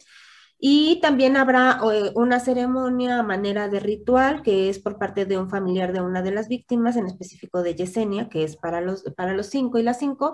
Y 0.60 1.00
también 1.00 1.36
habrá 1.36 1.80
eh, 1.92 2.10
una 2.16 2.40
ceremonia 2.40 3.20
a 3.20 3.22
manera 3.22 3.68
de 3.68 3.78
ritual 3.78 4.42
que 4.42 4.68
es 4.68 4.80
por 4.80 4.98
parte 4.98 5.24
de 5.24 5.38
un 5.38 5.48
familiar 5.48 5.92
de 5.92 6.00
una 6.00 6.20
de 6.22 6.32
las 6.32 6.48
víctimas, 6.48 6.96
en 6.96 7.06
específico 7.06 7.62
de 7.62 7.76
Yesenia, 7.76 8.28
que 8.28 8.42
es 8.42 8.56
para 8.56 8.80
los, 8.80 9.04
para 9.16 9.34
los 9.34 9.46
cinco 9.46 9.78
y 9.78 9.84
las 9.84 10.00
cinco. 10.00 10.32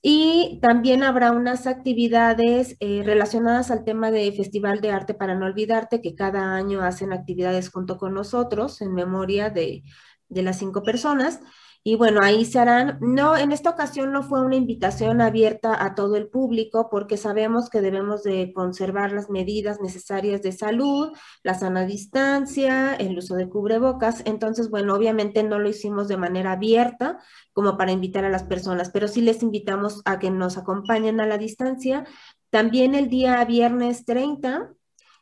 Y 0.00 0.60
también 0.62 1.02
habrá 1.02 1.32
unas 1.32 1.66
actividades 1.66 2.76
eh, 2.78 3.02
relacionadas 3.04 3.72
al 3.72 3.84
tema 3.84 4.12
de 4.12 4.30
Festival 4.32 4.80
de 4.80 4.92
Arte 4.92 5.14
para 5.14 5.34
No 5.34 5.46
Olvidarte, 5.46 6.00
que 6.00 6.14
cada 6.14 6.54
año 6.54 6.82
hacen 6.82 7.12
actividades 7.12 7.70
junto 7.70 7.98
con 7.98 8.14
nosotros 8.14 8.80
en 8.80 8.94
memoria 8.94 9.50
de, 9.50 9.82
de 10.28 10.42
las 10.42 10.58
cinco 10.58 10.84
personas. 10.84 11.40
Y 11.84 11.94
bueno, 11.94 12.20
ahí 12.22 12.44
se 12.44 12.58
harán, 12.58 12.98
no, 13.00 13.36
en 13.36 13.52
esta 13.52 13.70
ocasión 13.70 14.12
no 14.12 14.22
fue 14.22 14.44
una 14.44 14.56
invitación 14.56 15.20
abierta 15.20 15.82
a 15.82 15.94
todo 15.94 16.16
el 16.16 16.28
público 16.28 16.88
porque 16.90 17.16
sabemos 17.16 17.70
que 17.70 17.80
debemos 17.80 18.22
de 18.24 18.52
conservar 18.52 19.12
las 19.12 19.30
medidas 19.30 19.80
necesarias 19.80 20.42
de 20.42 20.52
salud, 20.52 21.12
la 21.42 21.54
sana 21.54 21.86
distancia, 21.86 22.94
el 22.94 23.16
uso 23.16 23.36
de 23.36 23.48
cubrebocas. 23.48 24.22
Entonces, 24.26 24.70
bueno, 24.70 24.94
obviamente 24.94 25.42
no 25.42 25.58
lo 25.58 25.68
hicimos 25.68 26.08
de 26.08 26.16
manera 26.18 26.52
abierta 26.52 27.18
como 27.52 27.78
para 27.78 27.92
invitar 27.92 28.24
a 28.24 28.30
las 28.30 28.44
personas, 28.44 28.90
pero 28.90 29.08
sí 29.08 29.22
les 29.22 29.42
invitamos 29.42 30.02
a 30.04 30.18
que 30.18 30.30
nos 30.30 30.58
acompañen 30.58 31.20
a 31.20 31.26
la 31.26 31.38
distancia. 31.38 32.04
También 32.50 32.94
el 32.94 33.08
día 33.08 33.44
viernes 33.44 34.04
30 34.04 34.74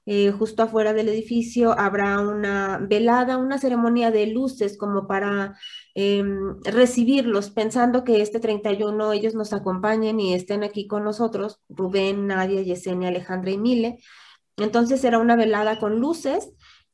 eh, 0.06 0.30
justo 0.30 0.62
afuera 0.62 0.92
del 0.92 1.08
edificio 1.08 1.78
habrá 1.78 2.20
una 2.20 2.78
velada, 2.78 3.38
una 3.38 3.58
ceremonia 3.58 4.12
de 4.12 4.28
luces 4.28 4.78
como 4.78 5.08
para 5.08 5.58
em, 5.94 6.60
recibirlos, 6.62 7.50
pensando 7.50 8.04
que 8.04 8.22
este 8.22 8.38
31 8.38 9.12
ellos 9.12 9.34
nos 9.34 9.52
acompañen 9.52 10.20
y 10.20 10.34
estén 10.34 10.62
aquí 10.62 10.86
con 10.86 11.02
nosotros, 11.04 11.60
Rubén, 11.68 12.28
Nadia, 12.28 12.62
Yesenia, 12.62 13.08
Alejandra 13.08 13.50
y 13.50 13.58
Mile. 13.58 13.98
Entonces 14.56 15.00
será 15.00 15.18
una 15.18 15.36
velada 15.36 15.78
con 15.78 16.00
luces 16.00 16.50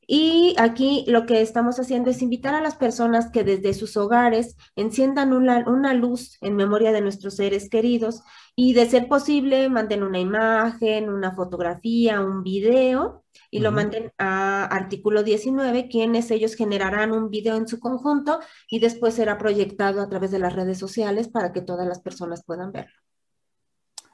Y 0.07 0.55
aquí 0.59 1.05
lo 1.07 1.27
que 1.27 1.43
estamos 1.43 1.79
haciendo 1.79 2.11
es 2.11 2.23
invitar 2.23 2.55
a 2.55 2.61
las 2.61 2.77
personas 2.77 3.31
que 3.31 3.45
desde 3.45 3.73
sus 3.75 3.97
hogares 3.97 4.57
enciendan 4.77 5.33
una, 5.33 5.65
una 5.69 5.95
luz 5.95 6.39
en 6.41 6.57
memoria 6.57 6.93
de 6.93 7.01
nuestros 7.03 7.37
seres 7.37 7.69
queridos 7.71 8.23
y 8.55 8.75
de 8.75 8.87
ser 8.87 9.09
posible 9.09 9.69
manden 9.69 10.03
una 10.03 10.21
imagen, 10.21 11.09
una 11.09 11.33
fotografía, 11.33 12.21
un 12.21 12.43
video 12.43 13.25
y 13.51 13.61
lo 13.61 13.73
manden 13.73 14.13
a 14.19 14.65
artículo 14.65 15.23
19, 15.23 15.89
quienes 15.89 16.31
ellos 16.31 16.55
generarán 16.55 17.13
un 17.13 17.31
video 17.31 17.57
en 17.57 17.67
su 17.67 17.81
conjunto 17.81 18.41
y 18.69 18.81
después 18.81 19.15
será 19.15 19.39
proyectado 19.39 20.01
a 20.03 20.09
través 20.09 20.31
de 20.31 20.39
las 20.39 20.55
redes 20.55 20.79
sociales 20.79 21.29
para 21.29 21.53
que 21.53 21.63
todas 21.63 21.87
las 21.87 22.01
personas 22.01 22.45
puedan 22.45 22.73
verlo. 22.73 22.93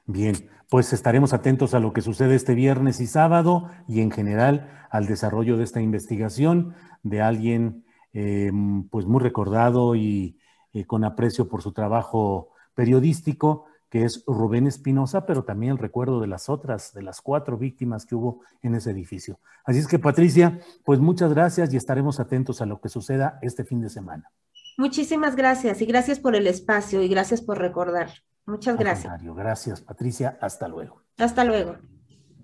Bien, 0.06 0.48
pues 0.70 0.92
estaremos 0.92 1.32
atentos 1.32 1.74
a 1.74 1.80
lo 1.80 1.92
que 1.92 2.00
sucede 2.00 2.34
este 2.34 2.54
viernes 2.54 3.00
y 3.00 3.06
sábado 3.06 3.68
y 3.86 4.00
en 4.00 4.10
general 4.10 4.86
al 4.90 5.06
desarrollo 5.06 5.56
de 5.56 5.64
esta 5.64 5.82
investigación 5.82 6.74
de 7.02 7.20
alguien 7.20 7.84
eh, 8.12 8.50
pues 8.90 9.04
muy 9.04 9.20
recordado 9.20 9.94
y 9.94 10.38
eh, 10.72 10.84
con 10.86 11.04
aprecio 11.04 11.48
por 11.48 11.62
su 11.62 11.72
trabajo 11.72 12.50
periodístico 12.74 13.66
que 13.90 14.04
es 14.04 14.24
Rubén 14.26 14.66
Espinosa, 14.66 15.26
pero 15.26 15.44
también 15.44 15.72
el 15.72 15.78
recuerdo 15.78 16.20
de 16.20 16.26
las 16.26 16.48
otras, 16.48 16.92
de 16.92 17.02
las 17.02 17.20
cuatro 17.20 17.56
víctimas 17.56 18.04
que 18.04 18.14
hubo 18.14 18.42
en 18.62 18.74
ese 18.74 18.90
edificio. 18.90 19.38
Así 19.64 19.78
es 19.78 19.86
que, 19.86 19.98
Patricia, 19.98 20.60
pues 20.84 21.00
muchas 21.00 21.32
gracias 21.32 21.72
y 21.72 21.76
estaremos 21.76 22.20
atentos 22.20 22.60
a 22.60 22.66
lo 22.66 22.80
que 22.80 22.88
suceda 22.88 23.38
este 23.42 23.64
fin 23.64 23.80
de 23.80 23.88
semana. 23.88 24.30
Muchísimas 24.76 25.36
gracias 25.36 25.80
y 25.82 25.86
gracias 25.86 26.20
por 26.20 26.36
el 26.36 26.46
espacio 26.46 27.02
y 27.02 27.08
gracias 27.08 27.42
por 27.42 27.58
recordar. 27.58 28.10
Muchas 28.46 28.78
gracias. 28.78 29.22
Gracias, 29.22 29.80
Patricia. 29.80 30.38
Hasta 30.40 30.68
luego. 30.68 31.02
Hasta 31.18 31.44
luego. 31.44 31.76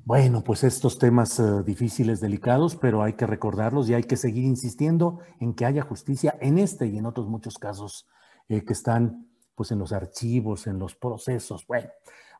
Bueno, 0.04 0.44
pues 0.44 0.64
estos 0.64 0.98
temas 0.98 1.40
eh, 1.40 1.62
difíciles, 1.64 2.20
delicados, 2.20 2.76
pero 2.76 3.02
hay 3.02 3.14
que 3.14 3.26
recordarlos 3.26 3.88
y 3.88 3.94
hay 3.94 4.02
que 4.02 4.16
seguir 4.16 4.44
insistiendo 4.44 5.20
en 5.40 5.54
que 5.54 5.64
haya 5.64 5.80
justicia 5.80 6.36
en 6.42 6.58
este 6.58 6.86
y 6.88 6.98
en 6.98 7.06
otros 7.06 7.26
muchos 7.26 7.56
casos 7.56 8.06
eh, 8.50 8.64
que 8.66 8.74
están 8.74 9.26
pues 9.54 9.70
en 9.70 9.78
los 9.78 9.92
archivos, 9.92 10.66
en 10.66 10.78
los 10.78 10.94
procesos. 10.94 11.66
Bueno, 11.66 11.88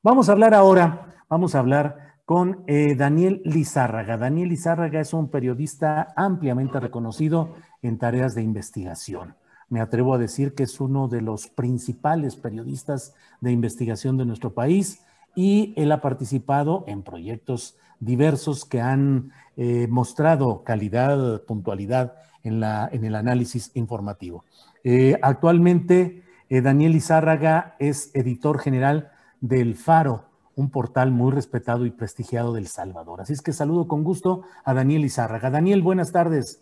vamos 0.03 0.29
a 0.29 0.33
hablar 0.33 0.55
ahora, 0.55 1.15
vamos 1.29 1.55
a 1.55 1.61
hablar 1.61 2.15
con 2.25 2.65
eh, 2.67 2.95
Daniel 2.95 3.43
Lizárraga. 3.45 4.17
Daniel 4.17 4.49
Lizárraga 4.49 5.01
es 5.01 5.13
un 5.13 5.29
periodista 5.29 6.13
ampliamente 6.17 6.81
reconocido 6.81 7.55
en 7.83 7.99
tareas 7.99 8.35
de 8.35 8.43
investigación. 8.43 9.37
Me 9.69 9.81
atrevo 9.81 10.15
a 10.15 10.19
decir 10.19 10.55
que 10.55 10.63
es 10.63 10.81
uno 10.81 11.09
de 11.09 11.21
los 11.21 11.49
principales 11.49 12.37
periodistas 12.37 13.15
de 13.41 13.53
investigación 13.53 14.17
de 14.17 14.27
nuestro 14.27 14.55
país 14.55 15.03
y 15.35 15.75
él 15.77 15.93
ha 15.93 16.01
participado 16.01 16.85
en 16.87 17.03
proyectos 17.03 17.77
diversos 18.01 18.65
que 18.65 18.81
han 18.81 19.33
eh, 19.57 19.87
mostrado 19.89 20.65
calidad, 20.65 21.43
puntualidad 21.43 22.15
en, 22.43 22.61
la, 22.61 22.89
en 22.93 23.05
el 23.05 23.15
análisis 23.15 23.71
informativo. 23.75 24.45
Eh, 24.83 25.19
actualmente 25.23 26.23
eh, 26.49 26.61
Daniel 26.61 26.95
Izárraga 26.95 27.77
es 27.79 28.11
editor 28.15 28.59
general 28.59 29.11
del 29.41 29.75
Faro, 29.75 30.27
un 30.57 30.71
portal 30.71 31.11
muy 31.11 31.33
respetado 31.33 31.87
y 31.87 31.91
prestigiado 31.91 32.53
del 32.53 32.67
Salvador. 32.67 33.21
Así 33.21 33.33
es 33.33 33.43
que 33.43 33.53
saludo 33.53 33.89
con 33.89 34.05
gusto 34.05 34.43
a 34.65 34.75
Daniel 34.75 35.05
Izárraga. 35.05 35.51
Daniel, 35.51 35.83
buenas 35.83 36.13
tardes. 36.13 36.61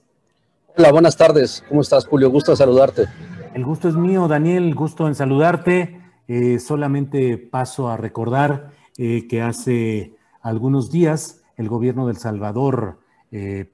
Hola, 0.77 0.91
buenas 0.91 1.17
tardes. 1.17 1.63
¿Cómo 1.69 1.83
estás, 1.83 2.07
Julio? 2.07 2.31
Gusto 2.31 2.57
saludarte. 2.57 3.07
El 3.53 3.65
gusto 3.65 3.89
es 3.89 3.95
mío, 3.95 4.27
Daniel. 4.29 4.75
Gusto 4.75 5.07
en 5.07 5.15
saludarte. 5.15 6.01
Eh, 6.29 6.59
solamente 6.59 7.37
paso 7.37 7.91
a 7.91 7.97
recordar 7.97 8.71
eh, 8.97 9.27
que 9.29 9.43
hace 9.43 10.17
algunos 10.41 10.91
días 10.91 11.43
el 11.57 11.69
gobierno 11.69 12.07
del 12.07 12.17
Salvador 12.17 13.01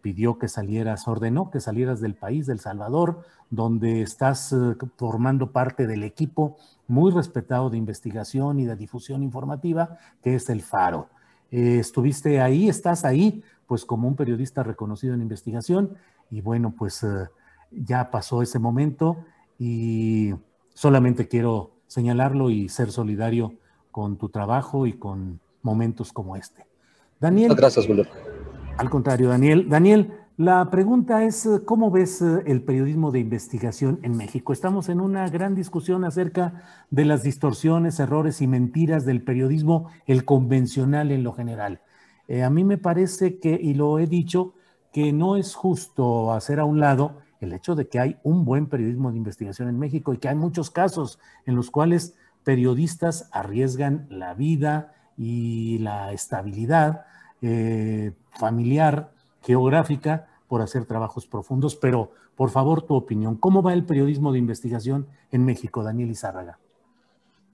pidió 0.00 0.38
que 0.38 0.46
salieras, 0.46 1.08
ordenó 1.08 1.50
que 1.50 1.58
salieras 1.60 2.00
del 2.00 2.14
país, 2.14 2.46
del 2.46 2.60
Salvador, 2.60 3.24
donde 3.50 4.02
estás 4.02 4.52
eh, 4.52 4.76
formando 4.96 5.52
parte 5.52 5.86
del 5.86 6.02
equipo 6.02 6.56
muy 6.86 7.10
respetado 7.12 7.70
de 7.70 7.78
investigación 7.78 8.60
y 8.60 8.66
de 8.66 8.76
difusión 8.76 9.22
informativa, 9.22 9.98
que 10.22 10.34
es 10.34 10.48
el 10.50 10.62
Faro. 10.62 11.08
Eh, 11.50 11.78
estuviste 11.78 12.40
ahí, 12.40 12.68
estás 12.68 13.04
ahí, 13.04 13.42
pues 13.66 13.84
como 13.84 14.08
un 14.08 14.16
periodista 14.16 14.62
reconocido 14.62 15.14
en 15.14 15.22
investigación, 15.22 15.96
y 16.30 16.40
bueno, 16.40 16.74
pues 16.76 17.02
eh, 17.02 17.28
ya 17.70 18.10
pasó 18.10 18.42
ese 18.42 18.58
momento 18.58 19.24
y 19.58 20.34
solamente 20.74 21.28
quiero 21.28 21.70
señalarlo 21.86 22.50
y 22.50 22.68
ser 22.68 22.92
solidario 22.92 23.54
con 23.90 24.16
tu 24.16 24.28
trabajo 24.28 24.86
y 24.86 24.92
con 24.92 25.40
momentos 25.62 26.12
como 26.12 26.36
este. 26.36 26.66
Daniel. 27.18 27.54
Gracias, 27.54 27.86
Julio. 27.86 28.04
Al 28.78 28.90
contrario, 28.90 29.30
Daniel. 29.30 29.68
Daniel, 29.68 30.12
la 30.36 30.70
pregunta 30.70 31.24
es, 31.24 31.44
eh, 31.46 31.62
¿cómo 31.64 31.90
ves 31.90 32.22
eh, 32.22 32.44
el 32.46 32.62
periodismo 32.62 33.10
de 33.10 33.18
investigación 33.18 33.98
en 34.04 34.16
México? 34.16 34.52
Estamos 34.52 34.88
en 34.88 35.00
una 35.00 35.28
gran 35.28 35.56
discusión 35.56 36.04
acerca 36.04 36.62
de 36.88 37.04
las 37.04 37.24
distorsiones, 37.24 37.98
errores 37.98 38.40
y 38.40 38.46
mentiras 38.46 39.04
del 39.04 39.24
periodismo, 39.24 39.90
el 40.06 40.24
convencional 40.24 41.10
en 41.10 41.24
lo 41.24 41.32
general. 41.32 41.80
Eh, 42.28 42.44
a 42.44 42.50
mí 42.50 42.62
me 42.62 42.78
parece 42.78 43.40
que, 43.40 43.58
y 43.60 43.74
lo 43.74 43.98
he 43.98 44.06
dicho, 44.06 44.54
que 44.92 45.12
no 45.12 45.36
es 45.36 45.56
justo 45.56 46.32
hacer 46.32 46.60
a 46.60 46.64
un 46.64 46.78
lado 46.78 47.18
el 47.40 47.52
hecho 47.54 47.74
de 47.74 47.88
que 47.88 47.98
hay 47.98 48.16
un 48.22 48.44
buen 48.44 48.66
periodismo 48.66 49.10
de 49.10 49.16
investigación 49.16 49.68
en 49.68 49.76
México 49.80 50.14
y 50.14 50.18
que 50.18 50.28
hay 50.28 50.36
muchos 50.36 50.70
casos 50.70 51.18
en 51.46 51.56
los 51.56 51.72
cuales 51.72 52.14
periodistas 52.44 53.28
arriesgan 53.32 54.06
la 54.08 54.34
vida 54.34 54.94
y 55.16 55.78
la 55.78 56.12
estabilidad 56.12 57.06
familiar 58.38 59.10
geográfica 59.42 60.28
por 60.48 60.62
hacer 60.62 60.86
trabajos 60.86 61.26
profundos, 61.26 61.76
pero 61.76 62.12
por 62.36 62.50
favor 62.50 62.82
tu 62.82 62.94
opinión. 62.94 63.36
¿Cómo 63.36 63.62
va 63.62 63.74
el 63.74 63.84
periodismo 63.84 64.32
de 64.32 64.38
investigación 64.38 65.06
en 65.32 65.44
México, 65.44 65.82
Daniel 65.82 66.10
Izárraga? 66.10 66.58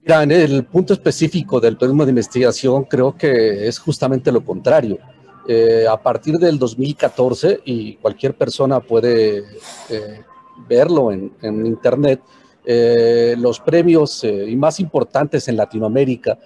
Mira, 0.02 0.22
en 0.22 0.32
el 0.32 0.64
punto 0.66 0.92
específico 0.92 1.58
del 1.60 1.76
periodismo 1.76 2.04
de 2.04 2.10
investigación 2.10 2.84
creo 2.84 3.16
que 3.16 3.66
es 3.66 3.78
justamente 3.78 4.30
lo 4.30 4.44
contrario. 4.44 4.98
Eh, 5.46 5.86
a 5.88 5.96
partir 5.96 6.36
del 6.36 6.58
2014, 6.58 7.60
y 7.64 7.96
cualquier 7.96 8.34
persona 8.34 8.80
puede 8.80 9.44
eh, 9.90 10.22
verlo 10.68 11.12
en, 11.12 11.32
Internet, 11.42 12.20
eh, 12.64 13.34
los 13.38 13.60
premios 13.60 14.24
y 14.24 14.56
más 14.56 14.80
importantes 14.80 15.48
en 15.48 15.56
Latinoamérica, 15.56 16.38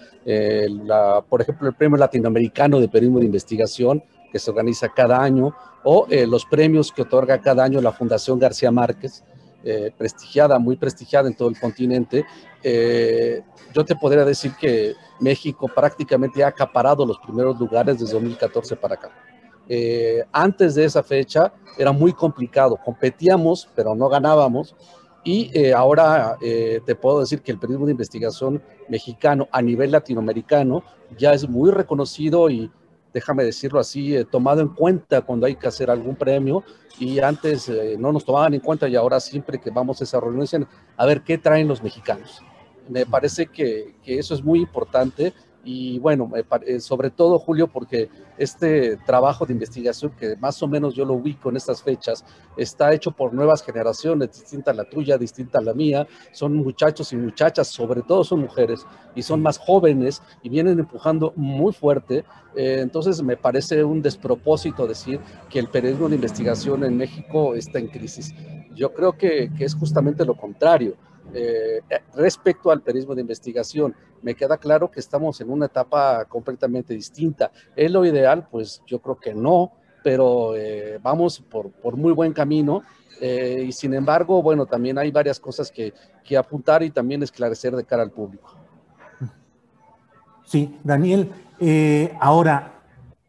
por 1.28 1.41
ejemplo, 1.41 1.68
el 1.68 1.74
Premio 1.74 1.97
Latinoamericano 1.97 2.80
de 2.80 2.89
Periodismo 2.89 3.20
de 3.20 3.26
Investigación, 3.26 4.03
que 4.31 4.39
se 4.39 4.51
organiza 4.51 4.89
cada 4.89 5.22
año, 5.22 5.55
o 5.85 6.07
eh, 6.11 6.26
los 6.26 6.45
premios 6.45 6.93
que 6.93 7.03
otorga 7.03 7.41
cada 7.41 7.64
año 7.64 7.81
la 7.81 7.93
Fundación 7.93 8.39
García 8.39 8.70
Márquez, 8.70 9.24
eh, 9.64 9.93
prestigiada, 9.97 10.59
muy 10.59 10.76
prestigiada 10.76 11.29
en 11.29 11.35
todo 11.35 11.49
el 11.49 11.59
continente. 11.59 12.24
Eh, 12.62 13.43
yo 13.74 13.85
te 13.85 13.97
podría 13.97 14.24
decir 14.24 14.53
que 14.59 14.95
México 15.20 15.68
prácticamente 15.68 16.45
ha 16.45 16.49
acaparado 16.49 17.05
los 17.05 17.18
primeros 17.18 17.59
lugares 17.59 17.99
desde 17.99 18.14
2014 18.14 18.76
para 18.76 18.95
acá. 18.95 19.11
antes 20.33 20.74
de 20.76 20.85
esa 20.85 21.03
fecha 21.03 21.53
era 21.76 21.93
muy 21.93 22.14
complicado, 22.14 22.79
competíamos, 22.83 23.68
pero 23.74 23.95
no 23.95 24.09
ganábamos. 24.09 24.74
Y 25.24 25.70
ahora 25.72 26.39
te 26.41 26.95
puedo 26.95 27.20
decir 27.20 27.43
que 27.43 27.53
el 27.53 27.59
periodismo 27.59 27.85
de 27.85 27.93
investigación 27.93 28.62
mexicano 28.89 29.47
a 29.53 29.61
nivel 29.61 29.91
latinoamericano 29.91 30.83
ya 31.18 31.35
es 31.35 31.47
muy 31.47 31.70
reconocido 31.70 32.49
y 32.49 32.70
déjame 33.13 33.45
decirlo 33.45 33.81
así, 33.81 34.17
eh, 34.17 34.25
tomado 34.25 34.61
en 34.61 34.69
cuenta 34.69 35.23
cuando 35.23 35.47
hay 35.47 35.57
que 35.57 35.69
hacer 35.69 35.91
algún 35.91 36.17
premio 36.17 36.63
y 36.99 37.19
antes 37.21 37.69
eh, 37.69 37.97
no 37.99 38.13
nos 38.13 38.25
tomaban 38.25 38.55
en 38.55 38.61
cuenta 38.61 38.89
y 38.89 38.97
ahora 38.97 39.21
siempre 39.21 39.59
que 39.61 39.71
vamos 39.71 40.01
a 40.01 40.05
esa 40.05 40.21
reunión 40.21 40.43
dicen, 40.43 40.67
a 40.97 41.07
ver, 41.07 41.23
¿qué 41.23 41.39
traen 41.39 41.69
los 41.69 41.83
mexicanos? 41.83 42.43
Me 42.89 43.05
parece 43.07 43.47
que, 43.47 43.97
que 44.03 44.19
eso 44.19 44.35
es 44.35 44.43
muy 44.43 44.61
importante 44.61 45.33
y 45.65 45.99
bueno, 45.99 46.31
eh, 46.67 46.81
sobre 46.81 47.11
todo 47.11 47.39
Julio, 47.39 47.69
porque 47.69 48.09
este 48.39 48.97
trabajo 48.99 49.45
de 49.45 49.53
investigación 49.53 50.13
que 50.19 50.37
más 50.37 50.63
o 50.63 50.69
menos 50.69 50.95
yo 50.95 51.05
lo 51.05 51.15
ubico 51.15 51.51
en 51.51 51.57
estas 51.57 51.83
fechas, 51.83 52.25
está 52.57 52.93
hecho 52.93 53.11
por 53.11 53.35
nuevas 53.35 53.63
generaciones, 53.63 54.33
distinta 54.33 54.71
a 54.71 54.75
la 54.75 54.85
tuya, 54.85 55.19
distinta 55.19 55.59
a 55.59 55.63
la 55.63 55.75
mía, 55.75 56.07
son 56.33 56.55
muchachos 56.55 57.13
y 57.13 57.17
muchachas, 57.17 57.69
sobre 57.69 58.03
todo 58.03 58.25
son 58.25 58.41
mujeres 58.41 58.87
y 59.15 59.23
son 59.23 59.43
más 59.43 59.59
jóvenes 59.59 60.23
y 60.43 60.49
vienen 60.49 60.79
empujando 60.79 61.33
muy 61.37 61.73
fuerte. 61.73 62.25
Eh, 62.57 62.79
entonces 62.81 63.23
me 63.23 63.37
parece 63.37 63.85
un 63.85 64.01
despropósito 64.01 64.87
decir 64.87 65.21
que 65.51 65.59
el 65.59 65.69
periodismo 65.69 66.09
de 66.09 66.15
investigación 66.15 66.85
en 66.85 66.97
México 66.97 67.55
está 67.55 67.79
en 67.79 67.89
crisis. 67.89 68.35
Yo 68.75 68.95
creo 68.95 69.19
que, 69.19 69.51
que 69.57 69.65
es 69.65 69.75
justamente 69.75 70.25
lo 70.25 70.37
contrario 70.37 70.97
eh, 71.35 71.81
respecto 72.14 72.70
al 72.70 72.83
periodismo 72.83 73.14
de 73.14 73.20
investigación, 73.20 73.95
me 74.22 74.35
queda 74.35 74.57
claro 74.57 74.91
que 74.91 75.01
estamos 75.01 75.41
en 75.41 75.51
una 75.51 75.66
etapa 75.66 76.24
completamente 76.24 76.95
distinta. 76.95 77.51
¿Es 77.76 77.91
lo 77.91 78.05
ideal? 78.05 78.49
Pues 78.51 78.83
yo 78.87 79.01
creo 79.01 79.16
que 79.16 79.35
no, 79.35 79.72
pero 80.03 80.57
eh, 80.57 80.99
vamos 81.03 81.41
por, 81.41 81.97
muy 81.97 82.12
buen 82.12 82.33
camino. 82.33 82.83
Eh, 83.20 83.64
y 83.68 83.72
sin 83.72 83.95
embargo, 83.95 84.43
bueno, 84.43 84.66
también 84.66 84.97
hay 84.99 85.11
varias 85.11 85.41
cosas 85.41 85.70
que 85.70 85.93
apuntar 86.37 86.83
y 86.83 86.91
también 86.91 87.22
esclarecer 87.22 87.74
de 87.74 87.85
cara 87.85 88.03
al 88.03 88.11
público. 88.11 88.55
Sí, 90.45 90.79
Daniel, 90.83 91.31
ahora, 92.20 92.83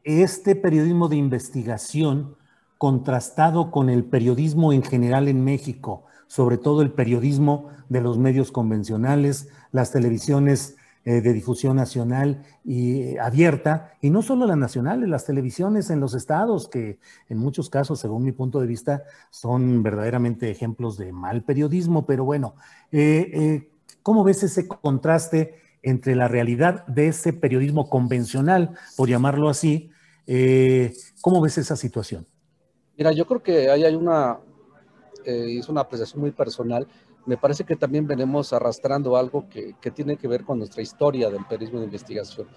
este 0.04 0.56
periodismo 0.56 1.10
de 1.10 1.18
investigación, 1.18 2.38
contrastado 2.78 3.72
con 3.72 3.90
el 3.90 4.06
periodismo 4.06 4.72
en 4.72 4.84
general 4.84 5.28
en 5.28 5.44
México, 5.44 6.06
sobre 6.30 6.60
todo 6.60 6.84
el 6.84 6.92
periodismo 6.92 7.70
de 7.90 8.02
los 8.02 8.20
medios 8.20 8.52
convencionales, 8.52 9.50
las 9.72 9.92
televisiones 9.92 10.78
eh, 11.04 11.22
de 11.22 11.34
difusión 11.34 11.76
nacional 11.76 12.44
y 12.64 13.02
eh, 13.02 13.20
abierta, 13.20 13.94
y 14.00 14.12
no 14.12 14.22
solo 14.22 14.46
las 14.46 14.58
nacionales, 14.58 15.10
las 15.10 15.26
televisiones 15.26 15.90
en 15.90 16.00
los 16.00 16.14
estados, 16.14 16.70
que 16.70 17.00
en 17.30 17.40
muchos 17.40 17.72
casos, 17.72 18.00
según 18.00 18.24
mi 18.24 18.32
punto 18.32 18.60
de 18.60 18.68
vista, 18.68 19.04
son 19.32 19.82
verdaderamente 19.82 20.52
ejemplos 20.52 20.98
de 20.98 21.12
mal 21.12 21.42
periodismo, 21.42 22.06
pero 22.06 22.26
bueno, 22.26 22.54
eh, 22.92 23.72
¿cómo 24.04 24.24
ves 24.24 24.44
ese 24.44 24.68
contraste 24.68 25.56
entre 25.82 26.16
la 26.16 26.28
realidad 26.28 26.86
de 26.86 27.08
ese 27.08 27.34
periodismo 27.34 27.90
convencional, 27.90 28.76
por 28.96 29.10
llamarlo 29.10 29.50
así? 29.50 29.90
¿Cómo 31.22 31.42
ves 31.42 31.58
esa 31.58 31.76
situación? 31.76 32.28
Mira, 32.98 33.14
yo 33.14 33.26
creo 33.26 33.42
que 33.42 33.72
ahí 33.72 33.84
hay 33.84 33.96
una, 33.96 34.38
es 35.26 35.70
una 35.70 35.82
apreciación 35.82 36.22
muy 36.22 36.32
personal 36.32 36.88
me 37.26 37.38
parece 37.38 37.64
que 37.64 37.76
también 37.76 38.08
venimos 38.08 38.54
arrastrando 38.54 39.16
algo 39.16 39.48
que, 39.50 39.76
tiene 39.92 40.18
que 40.18 40.28
ver 40.28 40.44
con 40.44 40.58
nuestra 40.58 40.82
historia 40.82 41.30
del 41.30 41.46
periodismo 41.46 41.80
de 41.80 41.86
investigación. 41.86 42.48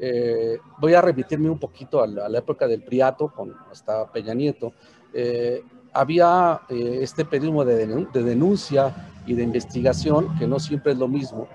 Eh, 0.00 0.58
voy 0.78 0.94
a 0.94 1.02
remitirme 1.02 1.50
un 1.50 1.58
poquito 1.58 2.02
a 2.02 2.06
la, 2.06 2.38
época 2.38 2.66
del 2.66 2.82
Priato, 2.82 3.28
con, 3.28 3.54
hasta 3.70 4.10
Peña 4.10 4.32
Nieto. 4.32 4.72
Eh, 5.12 5.62
había 5.92 6.62
eh, 6.70 7.00
este 7.02 7.26
periodismo 7.26 7.64
de, 7.64 8.06
denuncia 8.12 9.10
y 9.26 9.34
de 9.34 9.42
investigación, 9.42 10.34
que 10.38 10.46
no 10.46 10.58
siempre 10.58 10.92
es 10.92 10.98
lo 10.98 11.08
mismo, 11.08 11.48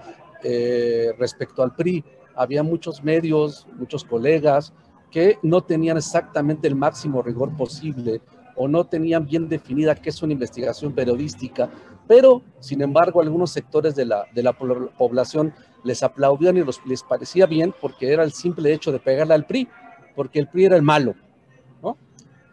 respecto 1.17 1.63
al 1.63 1.73
PRI. 1.73 2.05
Había 2.35 2.61
muchos 2.61 3.03
medios, 3.03 3.65
muchos 3.75 4.03
colegas 4.03 4.71
que 5.09 5.39
no 5.41 5.61
tenían 5.61 5.97
exactamente 5.97 6.67
el 6.67 6.75
máximo 6.75 7.23
rigor 7.23 7.57
posible 7.57 8.21
o 8.57 8.67
no 8.67 8.85
tenían 8.85 9.25
bien 9.25 9.47
definida 9.47 9.95
qué 9.95 10.09
es 10.09 10.21
una 10.21 10.33
investigación 10.33 10.91
periodística, 10.93 11.69
pero 12.07 12.41
sin 12.59 12.81
embargo 12.81 13.21
algunos 13.21 13.51
sectores 13.51 13.95
de 13.95 14.05
la, 14.05 14.25
de 14.33 14.43
la 14.43 14.53
población 14.53 15.53
les 15.83 16.03
aplaudían 16.03 16.57
y 16.57 16.63
les 16.85 17.03
parecía 17.03 17.45
bien 17.45 17.73
porque 17.79 18.11
era 18.11 18.23
el 18.23 18.33
simple 18.33 18.73
hecho 18.73 18.91
de 18.91 18.99
pegarle 18.99 19.35
al 19.35 19.45
PRI, 19.45 19.67
porque 20.15 20.39
el 20.39 20.47
PRI 20.47 20.65
era 20.65 20.75
el 20.75 20.81
malo. 20.81 21.15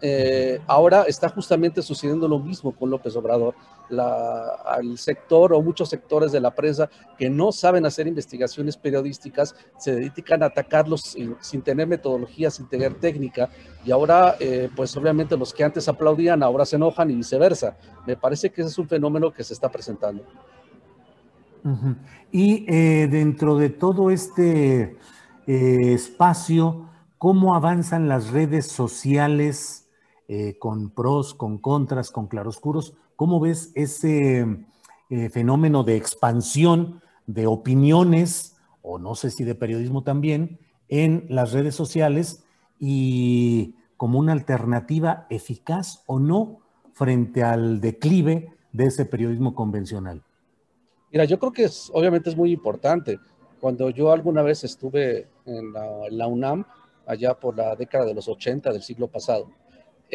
Eh, 0.06 0.60
ahora 0.66 1.04
está 1.04 1.30
justamente 1.30 1.80
sucediendo 1.80 2.28
lo 2.28 2.38
mismo 2.38 2.72
con 2.72 2.90
López 2.90 3.16
Obrador. 3.16 3.54
La, 3.88 4.48
al 4.66 4.98
sector 4.98 5.54
o 5.54 5.62
muchos 5.62 5.88
sectores 5.88 6.30
de 6.30 6.40
la 6.40 6.54
prensa 6.54 6.90
que 7.16 7.30
no 7.30 7.52
saben 7.52 7.86
hacer 7.86 8.06
investigaciones 8.06 8.76
periodísticas 8.76 9.54
se 9.78 9.94
dedican 9.94 10.42
a 10.42 10.46
atacarlos 10.46 11.16
sin, 11.40 11.62
tener 11.62 11.86
metodología, 11.86 12.50
sin 12.50 12.68
tener 12.68 12.92
técnica. 12.92 13.48
Y 13.82 13.92
ahora, 13.92 14.36
eh, 14.40 14.68
pues 14.76 14.94
obviamente 14.94 15.38
los 15.38 15.54
que 15.54 15.64
antes 15.64 15.88
aplaudían 15.88 16.42
ahora 16.42 16.66
se 16.66 16.76
enojan 16.76 17.10
y 17.10 17.14
viceversa. 17.14 17.78
Me 18.06 18.14
parece 18.14 18.52
que 18.52 18.60
ese 18.60 18.72
es 18.72 18.78
un 18.78 18.88
fenómeno 18.88 19.32
que 19.32 19.42
se 19.42 19.54
está 19.54 19.70
presentando. 19.70 20.22
Y 22.30 22.66
eh, 22.68 23.08
dentro 23.10 23.56
de 23.56 23.70
todo 23.70 24.10
este 24.10 24.98
espacio, 25.46 26.90
¿cómo 27.16 27.54
avanzan 27.54 28.06
las 28.06 28.32
redes 28.32 28.66
sociales? 28.66 29.83
Eh, 30.26 30.56
con 30.58 30.88
pros, 30.88 31.34
con 31.34 31.58
contras, 31.58 32.10
con 32.10 32.28
claroscuros. 32.28 32.94
¿Cómo 33.14 33.40
ves 33.40 33.72
ese 33.74 34.46
eh, 35.10 35.28
fenómeno 35.28 35.84
de 35.84 35.96
expansión 35.96 37.02
de 37.26 37.46
opiniones, 37.46 38.56
o 38.80 38.98
no 38.98 39.16
sé 39.16 39.30
si 39.30 39.44
de 39.44 39.54
periodismo 39.54 40.02
también, 40.02 40.58
en 40.88 41.26
las 41.28 41.52
redes 41.52 41.74
sociales 41.74 42.42
y 42.80 43.74
como 43.98 44.18
una 44.18 44.32
alternativa 44.32 45.26
eficaz 45.28 46.02
o 46.06 46.18
no 46.18 46.60
frente 46.94 47.42
al 47.42 47.82
declive 47.82 48.50
de 48.72 48.86
ese 48.86 49.04
periodismo 49.04 49.54
convencional? 49.54 50.22
Mira, 51.12 51.26
yo 51.26 51.38
creo 51.38 51.52
que 51.52 51.64
es, 51.64 51.90
obviamente 51.92 52.30
es 52.30 52.36
muy 52.36 52.50
importante. 52.50 53.18
Cuando 53.60 53.90
yo 53.90 54.10
alguna 54.10 54.40
vez 54.40 54.64
estuve 54.64 55.28
en 55.44 55.74
en 55.76 56.18
la 56.18 56.26
UNAM, 56.26 56.64
allá 57.06 57.34
por 57.34 57.58
la 57.58 57.76
década 57.76 58.06
de 58.06 58.14
los 58.14 58.26
80 58.26 58.72
del 58.72 58.82
siglo 58.82 59.08
pasado, 59.08 59.50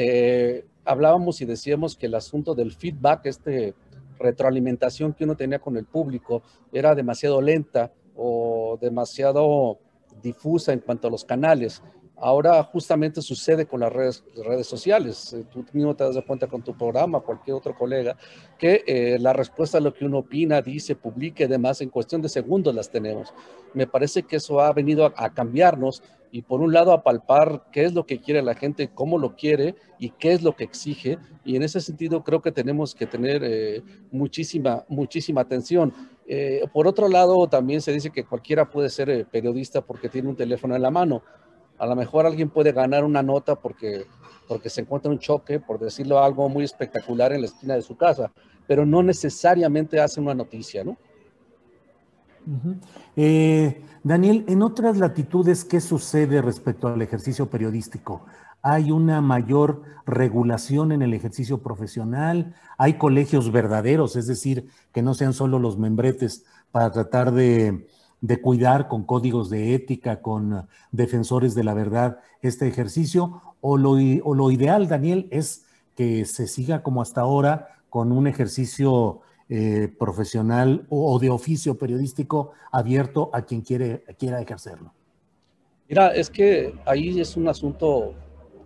eh, 0.02 0.66
hablábamos 0.86 1.42
y 1.42 1.46
decíamos 1.46 1.98
que 1.98 2.06
el 2.06 2.16
asunto 2.16 2.56
del 2.56 2.72
feedback, 2.72 3.26
este 3.26 3.74
retroalimentación 4.18 5.12
que 5.12 5.26
uno 5.26 5.36
tenía 5.36 5.60
con 5.60 5.76
el 5.76 5.84
público, 5.84 6.42
era 6.72 6.96
demasiado 6.96 7.42
lenta 7.42 7.92
o 8.16 8.78
demasiado 8.80 9.78
difusa 10.24 10.72
en 10.72 10.80
cuanto 10.80 11.10
a 11.10 11.12
los 11.12 11.26
canales. 11.26 11.84
Ahora 12.22 12.62
justamente 12.64 13.22
sucede 13.22 13.66
con 13.66 13.80
las 13.80 13.94
redes, 13.94 14.24
redes 14.46 14.68
sociales. 14.68 15.34
Eh, 15.34 15.46
tú 15.50 15.64
mismo 15.72 15.96
te 15.96 16.04
das 16.04 16.18
cuenta 16.28 16.48
con 16.48 16.62
tu 16.62 16.78
programa, 16.78 17.22
cualquier 17.22 17.56
otro 17.56 17.74
colega, 17.74 18.18
que 18.58 18.84
eh, 18.86 19.18
la 19.20 19.32
respuesta 19.32 19.78
a 19.78 19.82
lo 19.82 19.94
que 19.94 20.06
uno 20.06 20.20
opina, 20.20 20.62
dice, 20.62 20.96
publique, 20.96 21.48
demás, 21.48 21.80
en 21.80 21.90
cuestión 21.90 22.22
de 22.22 22.28
segundos 22.28 22.76
las 22.76 22.90
tenemos. 22.90 23.34
Me 23.74 23.88
parece 23.88 24.24
que 24.24 24.36
eso 24.36 24.60
ha 24.60 24.74
venido 24.74 25.06
a, 25.06 25.34
cambiarnos 25.34 26.04
y 26.32 26.42
por 26.42 26.60
un 26.60 26.74
lado 26.74 26.92
a 26.92 27.04
palpar 27.04 27.64
qué 27.72 27.86
es 27.86 27.94
lo 27.94 28.06
que 28.06 28.20
quiere 28.20 28.42
la 28.42 28.54
gente, 28.54 28.90
cómo 28.94 29.18
lo 29.18 29.36
quiere 29.36 29.76
y 29.98 30.10
qué 30.10 30.34
es 30.34 30.44
lo 30.44 30.56
que 30.56 30.66
exige. 30.66 31.18
Y 31.46 31.56
en 31.56 31.64
ese 31.64 31.80
sentido 31.80 32.24
creo 32.24 32.42
que 32.42 32.52
tenemos 32.52 32.96
que 32.96 33.06
tener 33.06 33.44
eh, 33.46 33.82
muchísima, 34.12 34.84
muchísima 34.90 35.42
atención. 35.42 35.94
por 36.74 36.86
otro 36.86 37.08
lado, 37.08 37.48
también 37.48 37.82
se 37.82 37.92
dice 37.92 38.12
que 38.12 38.26
cualquiera 38.26 38.70
puede 38.70 38.90
ser 38.90 39.26
periodista 39.32 39.82
porque 39.82 40.10
tiene 40.10 40.30
un 40.30 40.36
teléfono 40.36 40.76
en 40.76 40.82
la 40.82 40.92
mano. 40.92 41.24
A 41.80 41.86
lo 41.88 41.96
mejor 41.96 42.26
alguien 42.26 42.50
puede 42.50 42.72
ganar 42.72 43.04
una 43.04 43.24
nota 43.24 43.56
porque, 43.56 44.06
porque 44.48 44.70
se 44.70 44.82
encuentra 44.82 45.10
un 45.10 45.20
choque, 45.20 45.60
por 45.60 45.80
decirlo 45.80 46.22
algo 46.22 46.50
muy 46.50 46.66
espectacular 46.66 47.32
en 47.34 47.42
la 47.42 47.48
esquina 47.48 47.76
de 47.76 47.82
su 47.82 47.96
casa, 47.96 48.32
pero 48.68 48.86
no 48.86 49.02
necesariamente 49.02 50.00
hace 50.00 50.20
una 50.20 50.34
noticia, 50.36 50.84
¿no? 50.84 50.98
Eh, 53.16 53.84
Daniel, 54.04 54.46
en 54.48 54.62
otras 54.62 54.98
latitudes, 54.98 55.64
¿qué 55.64 55.80
sucede 55.80 56.42
respecto 56.42 56.88
al 56.88 57.02
ejercicio 57.02 57.50
periodístico? 57.50 58.26
¿Hay 58.62 58.92
una 58.92 59.22
mayor 59.22 59.84
regulación 60.06 60.92
en 60.92 61.02
el 61.02 61.14
ejercicio 61.14 61.60
profesional? 61.60 62.56
¿Hay 62.78 62.94
colegios 62.94 63.52
verdaderos, 63.52 64.16
es 64.16 64.28
decir, 64.28 64.68
que 64.92 65.02
no 65.02 65.14
sean 65.14 65.34
solo 65.34 65.60
los 65.60 65.78
membretes 65.78 66.46
para 66.72 66.92
tratar 66.92 67.32
de 67.32 67.88
de 68.22 68.42
cuidar 68.42 68.88
con 68.88 69.04
códigos 69.04 69.50
de 69.50 69.74
ética, 69.76 70.22
con 70.22 70.68
defensores 70.92 71.56
de 71.56 71.64
la 71.64 71.74
verdad 71.74 72.20
este 72.42 72.68
ejercicio, 72.68 73.42
o 73.62 73.78
lo, 73.78 73.92
o 74.24 74.34
lo 74.36 74.52
ideal, 74.52 74.88
Daniel, 74.88 75.28
es 75.32 75.66
que 75.96 76.26
se 76.26 76.48
siga 76.48 76.82
como 76.82 77.02
hasta 77.02 77.22
ahora 77.22 77.80
con 77.90 78.12
un 78.12 78.28
ejercicio 78.28 79.22
eh, 79.50 79.92
profesional 79.98 80.86
o, 80.90 81.18
de 81.18 81.30
oficio 81.30 81.76
periodístico 81.76 82.52
abierto 82.72 83.32
a 83.34 83.42
quien 83.42 83.62
quiere, 83.62 84.04
quiera 84.18 84.40
ejercerlo. 84.40 84.94
Mira, 85.88 86.14
es 86.14 86.30
que 86.30 86.76
ahí 86.86 87.20
es 87.20 87.36
un 87.36 87.48
asunto 87.48 88.14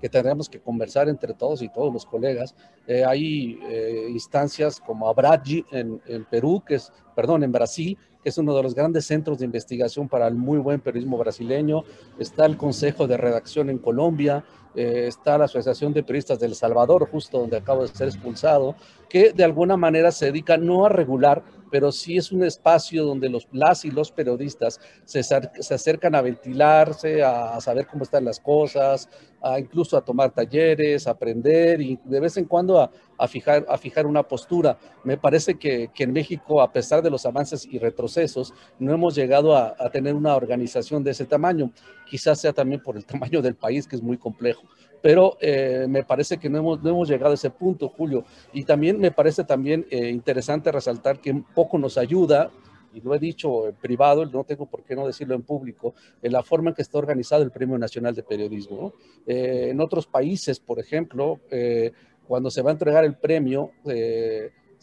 que 0.02 0.10
tendremos 0.10 0.50
que 0.50 0.60
conversar 0.60 1.08
entre 1.08 1.34
todos 1.34 1.62
y 1.62 1.70
todos 1.70 1.94
los 1.94 2.06
colegas. 2.06 2.54
Eh, 2.86 3.06
hay 3.06 3.58
eh, 3.64 4.08
instancias 4.10 4.82
como 4.82 5.08
Abragi 5.08 5.64
en, 5.72 6.02
en, 6.06 6.26
Perú, 6.26 6.62
que 6.68 6.76
es, 6.76 6.92
perdón, 7.16 7.44
en 7.44 7.54
Brasil, 7.54 7.98
es 8.24 8.38
uno 8.38 8.56
de 8.56 8.64
los 8.64 8.76
grandes 8.76 9.06
centros 9.06 9.40
de 9.40 9.46
investigación 9.46 10.08
para 10.08 10.28
el 10.28 10.36
muy 10.36 10.58
buen 10.60 10.80
periodismo 10.80 11.18
brasileño. 11.18 11.84
Está 12.20 12.46
el 12.46 12.58
Consejo 12.58 13.08
de 13.08 13.18
Redacción 13.18 13.70
en 13.70 13.78
Colombia, 13.78 14.44
eh, 14.76 15.06
está 15.08 15.38
la 15.38 15.46
Asociación 15.46 15.94
de 15.94 16.04
Periodistas 16.04 16.40
del 16.40 16.56
Salvador, 16.56 17.08
justo 17.12 17.40
donde 17.40 17.58
acabo 17.58 17.84
de 17.84 17.90
ser 17.90 18.08
expulsado, 18.08 18.76
que 19.10 19.32
de 19.32 19.44
alguna 19.44 19.78
manera 19.78 20.12
se 20.12 20.26
dedica 20.26 20.58
no 20.58 20.86
a 20.86 20.90
regular, 20.90 21.44
pero 21.74 21.92
sí 21.92 22.18
es 22.18 22.32
un 22.32 22.44
espacio 22.44 23.04
donde 23.04 23.28
los, 23.30 23.48
las 23.52 23.84
y 23.84 23.90
los 23.90 24.12
periodistas 24.12 24.80
se, 25.06 25.24
se 25.24 25.74
acercan 25.74 26.14
a 26.14 26.22
ventilarse, 26.22 27.24
a, 27.24 27.60
saber 27.62 27.88
cómo 27.88 28.04
están 28.04 28.26
las 28.26 28.40
cosas, 28.40 29.10
a 29.42 29.60
incluso 29.60 29.98
a 29.98 30.06
tomar 30.06 30.30
talleres, 30.30 31.08
a 31.08 31.12
aprender 31.12 31.82
y 31.82 32.00
de 32.06 32.20
vez 32.20 32.38
en 32.38 32.46
cuando 32.46 32.80
a, 32.80 32.92
a 33.18 33.28
fijar, 33.28 33.66
a 33.68 33.76
fijar 33.80 34.06
una 34.06 34.22
postura. 34.22 34.78
Me 35.04 35.18
parece 35.18 35.58
que, 35.58 35.90
que, 35.92 36.04
en 36.04 36.14
México, 36.14 36.62
a 36.62 36.72
pesar 36.72 37.02
de 37.02 37.10
los 37.10 37.26
avances 37.26 37.66
y 37.66 37.80
retrocesos, 37.80 38.54
no 38.78 38.94
hemos 38.94 39.16
llegado 39.16 39.58
a, 39.58 39.74
a 39.80 39.90
tener 39.90 40.14
una 40.14 40.36
organización 40.36 41.04
de 41.04 41.10
ese 41.10 41.26
tamaño. 41.26 41.72
Quizás 42.06 42.40
sea 42.40 42.54
también 42.54 42.84
por 42.84 42.98
el 42.98 43.06
tamaño 43.08 43.42
del 43.42 43.56
país, 43.56 43.88
que 43.88 43.96
es 43.96 44.04
muy 44.04 44.20
complejo 44.20 44.62
pero 45.04 45.38
eh, 45.42 45.86
me 45.90 46.06
parece 46.06 46.38
que 46.38 46.50
no 46.50 46.60
hemos, 46.60 47.10
llegado 47.10 47.32
a 47.32 47.34
ese 47.34 47.50
punto, 47.50 47.90
Julio. 47.90 48.24
Y 48.54 48.64
también 48.64 48.98
me 49.02 49.12
parece 49.12 49.44
también 49.44 49.86
eh, 49.92 50.10
interesante 50.10 50.72
resaltar 50.72 51.20
que 51.20 51.30
un 51.30 51.44
poco 51.44 51.78
nos 51.78 51.98
ayuda, 51.98 52.50
y 52.94 53.02
lo 53.02 53.14
he 53.14 53.20
dicho 53.20 53.68
en 53.68 53.76
privado, 53.76 54.26
no 54.26 54.46
tengo 54.46 54.66
por 54.66 54.82
qué 54.84 54.96
no 54.96 55.06
decirlo 55.06 55.36
en 55.36 55.42
público, 55.42 55.94
en 56.22 56.32
la 56.32 56.42
forma 56.42 56.70
en 56.70 56.76
que 56.76 56.84
está 56.84 57.00
organizado 57.00 57.44
el 57.44 57.52
Premio 57.52 57.78
Nacional 57.78 58.16
de 58.16 58.24
Periodismo. 58.24 58.94
Eh, 59.28 59.68
en 59.72 59.82
otros 59.82 60.08
países, 60.08 60.62
por 60.62 60.80
ejemplo, 60.80 61.42
cuando 62.26 62.50
se 62.50 62.62
va 62.62 62.70
a 62.70 62.72
entregar 62.72 63.04
el 63.04 63.18
premio, 63.18 63.72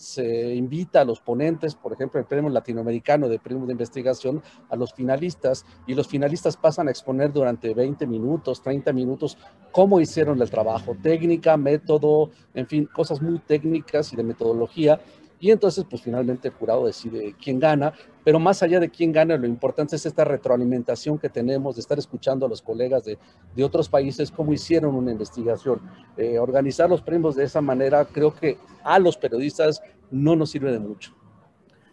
se 0.00 0.54
invita 0.54 1.02
a 1.02 1.04
los 1.04 1.20
ponentes, 1.20 1.74
por 1.74 1.92
ejemplo, 1.92 2.18
el 2.18 2.26
premio 2.26 2.48
latinoamericano 2.50 3.28
de 3.28 3.38
premio 3.38 3.66
de 3.66 3.72
investigación, 3.72 4.42
a 4.70 4.76
los 4.76 4.94
finalistas, 4.94 5.66
y 5.86 5.94
los 5.94 6.08
finalistas 6.08 6.56
pasan 6.56 6.88
a 6.88 6.90
exponer 6.90 7.32
durante 7.32 7.74
20 7.74 8.06
minutos, 8.06 8.62
30 8.62 8.92
minutos, 8.92 9.36
cómo 9.72 10.00
hicieron 10.00 10.40
el 10.40 10.50
trabajo, 10.50 10.96
técnica, 11.02 11.56
método, 11.56 12.30
en 12.54 12.66
fin, 12.66 12.86
cosas 12.86 13.20
muy 13.20 13.38
técnicas 13.40 14.12
y 14.12 14.16
de 14.16 14.22
metodología. 14.22 15.00
Y 15.40 15.50
entonces, 15.50 15.84
pues 15.88 16.02
finalmente 16.02 16.48
el 16.48 16.54
jurado 16.54 16.86
decide 16.86 17.34
quién 17.42 17.58
gana, 17.58 17.94
pero 18.22 18.38
más 18.38 18.62
allá 18.62 18.78
de 18.78 18.90
quién 18.90 19.10
gana, 19.10 19.38
lo 19.38 19.46
importante 19.46 19.96
es 19.96 20.04
esta 20.04 20.22
retroalimentación 20.22 21.18
que 21.18 21.30
tenemos 21.30 21.76
de 21.76 21.80
estar 21.80 21.98
escuchando 21.98 22.44
a 22.44 22.48
los 22.48 22.60
colegas 22.60 23.04
de, 23.04 23.18
de 23.56 23.64
otros 23.64 23.88
países 23.88 24.30
cómo 24.30 24.52
hicieron 24.52 24.94
una 24.94 25.10
investigación. 25.10 25.80
Eh, 26.18 26.38
organizar 26.38 26.90
los 26.90 27.00
premios 27.00 27.36
de 27.36 27.44
esa 27.44 27.62
manera 27.62 28.04
creo 28.04 28.34
que 28.34 28.58
a 28.84 28.98
los 28.98 29.16
periodistas 29.16 29.82
no 30.10 30.36
nos 30.36 30.50
sirve 30.50 30.72
de 30.72 30.78
mucho. 30.78 31.14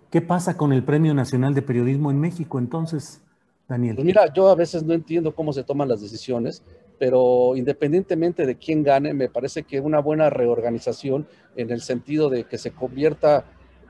¿Qué 0.09 0.21
pasa 0.21 0.57
con 0.57 0.73
el 0.73 0.83
Premio 0.83 1.13
Nacional 1.13 1.53
de 1.53 1.61
Periodismo 1.61 2.11
en 2.11 2.19
México 2.19 2.59
entonces, 2.59 3.21
Daniel? 3.67 3.95
Pues 3.95 4.05
mira, 4.05 4.31
yo 4.33 4.49
a 4.49 4.55
veces 4.55 4.83
no 4.83 4.93
entiendo 4.93 5.33
cómo 5.33 5.53
se 5.53 5.63
toman 5.63 5.87
las 5.87 6.01
decisiones, 6.01 6.63
pero 6.99 7.55
independientemente 7.55 8.45
de 8.45 8.57
quién 8.57 8.83
gane, 8.83 9.13
me 9.13 9.29
parece 9.29 9.63
que 9.63 9.79
una 9.79 9.99
buena 9.99 10.29
reorganización 10.29 11.27
en 11.55 11.71
el 11.71 11.81
sentido 11.81 12.29
de 12.29 12.45
que 12.45 12.57
se 12.57 12.71
convierta 12.71 13.45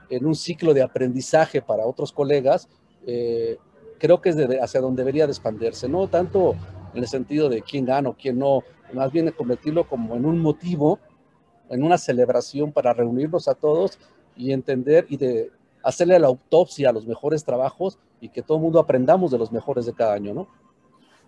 en 0.10 0.26
un 0.26 0.36
ciclo 0.36 0.74
de 0.74 0.82
aprendizaje 0.82 1.62
para 1.62 1.86
otros 1.86 2.12
colegas, 2.12 2.68
eh, 3.06 3.58
creo 3.98 4.22
que 4.22 4.30
es 4.30 4.38
hacia 4.62 4.82
donde 4.82 5.02
debería 5.02 5.26
de 5.26 5.32
expandirse, 5.32 5.88
no 5.88 6.08
tanto 6.08 6.56
en 6.94 7.02
el 7.02 7.08
sentido 7.08 7.50
de 7.50 7.62
quién 7.62 7.86
gana 7.86 8.10
o 8.10 8.14
quién 8.14 8.40
no, 8.40 8.64
más 8.94 9.12
bien 9.12 9.32
convertirlo 9.32 9.88
como 9.88 10.16
en 10.16 10.26
un 10.26 10.40
motivo, 10.40 11.00
en 11.70 11.84
una 11.84 11.98
celebración 11.98 12.72
para 12.72 12.94
reunirnos 12.94 13.48
a 13.48 13.54
todos 13.54 14.00
y 14.36 14.52
entender 14.52 15.06
y 15.10 15.18
de 15.18 15.52
hacerle 15.84 16.20
la 16.20 16.28
autopsia 16.28 16.90
a 16.90 16.94
los 16.94 17.06
mejores 17.06 17.44
trabajos 17.44 17.98
y 18.22 18.30
que 18.30 18.42
todo 18.42 18.58
el 18.58 18.64
mundo 18.64 18.80
aprendamos 18.80 19.32
de 19.32 19.38
los 19.38 19.52
mejores 19.52 19.86
de 19.86 19.94
cada 19.94 20.14
año, 20.14 20.34
¿no? 20.34 20.48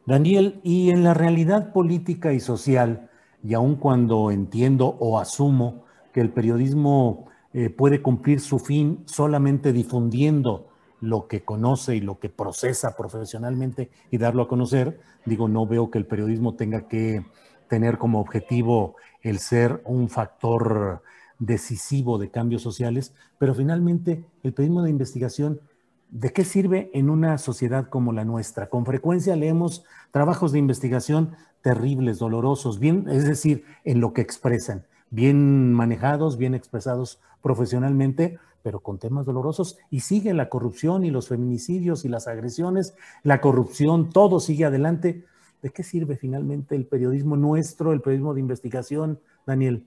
Daniel, 0.09 0.59
y 0.63 0.89
en 0.89 1.03
la 1.03 1.13
realidad 1.13 1.71
política 1.71 2.33
y 2.33 2.39
social, 2.39 3.11
y 3.43 3.53
aun 3.53 3.75
cuando 3.75 4.31
entiendo 4.31 4.97
o 4.99 5.19
asumo 5.19 5.85
que 6.11 6.19
el 6.19 6.31
periodismo 6.31 7.27
eh, 7.53 7.69
puede 7.69 8.01
cumplir 8.01 8.39
su 8.39 8.57
fin 8.57 9.03
solamente 9.05 9.71
difundiendo 9.71 10.69
lo 10.99 11.27
que 11.27 11.43
conoce 11.43 11.95
y 11.95 12.01
lo 12.01 12.17
que 12.17 12.29
procesa 12.29 12.97
profesionalmente 12.97 13.91
y 14.09 14.17
darlo 14.17 14.41
a 14.41 14.47
conocer, 14.47 14.99
digo, 15.25 15.47
no 15.47 15.67
veo 15.67 15.91
que 15.91 15.99
el 15.99 16.07
periodismo 16.07 16.55
tenga 16.55 16.87
que 16.87 17.23
tener 17.67 17.99
como 17.99 18.19
objetivo 18.19 18.95
el 19.21 19.37
ser 19.37 19.79
un 19.85 20.09
factor 20.09 21.03
decisivo 21.37 22.17
de 22.17 22.31
cambios 22.31 22.63
sociales, 22.63 23.13
pero 23.37 23.53
finalmente 23.53 24.25
el 24.41 24.53
periodismo 24.53 24.81
de 24.81 24.89
investigación, 24.89 25.61
¿de 26.09 26.31
qué 26.33 26.43
sirve 26.43 26.89
en 26.93 27.09
una 27.09 27.37
sociedad 27.37 27.87
como 27.89 28.11
la 28.13 28.25
nuestra? 28.25 28.69
Con 28.69 28.85
frecuencia 28.85 29.35
leemos 29.35 29.83
trabajos 30.11 30.51
de 30.51 30.59
investigación 30.59 31.35
terribles, 31.61 32.19
dolorosos, 32.19 32.79
bien, 32.79 33.05
es 33.09 33.25
decir, 33.25 33.65
en 33.83 33.99
lo 33.99 34.13
que 34.13 34.21
expresan, 34.21 34.85
bien 35.09 35.73
manejados, 35.73 36.37
bien 36.37 36.55
expresados 36.55 37.19
profesionalmente, 37.41 38.39
pero 38.61 38.81
con 38.81 38.97
temas 38.97 39.25
dolorosos, 39.25 39.77
y 39.89 40.01
sigue 40.01 40.33
la 40.33 40.49
corrupción 40.49 41.05
y 41.05 41.11
los 41.11 41.27
feminicidios 41.27 42.05
y 42.05 42.09
las 42.09 42.27
agresiones, 42.27 42.93
la 43.23 43.41
corrupción, 43.41 44.09
todo 44.09 44.39
sigue 44.39 44.65
adelante. 44.65 45.25
¿De 45.61 45.71
qué 45.71 45.83
sirve 45.83 46.15
finalmente 46.15 46.75
el 46.75 46.85
periodismo 46.85 47.35
nuestro, 47.35 47.91
el 47.91 48.01
periodismo 48.01 48.33
de 48.33 48.39
investigación, 48.39 49.19
Daniel? 49.45 49.85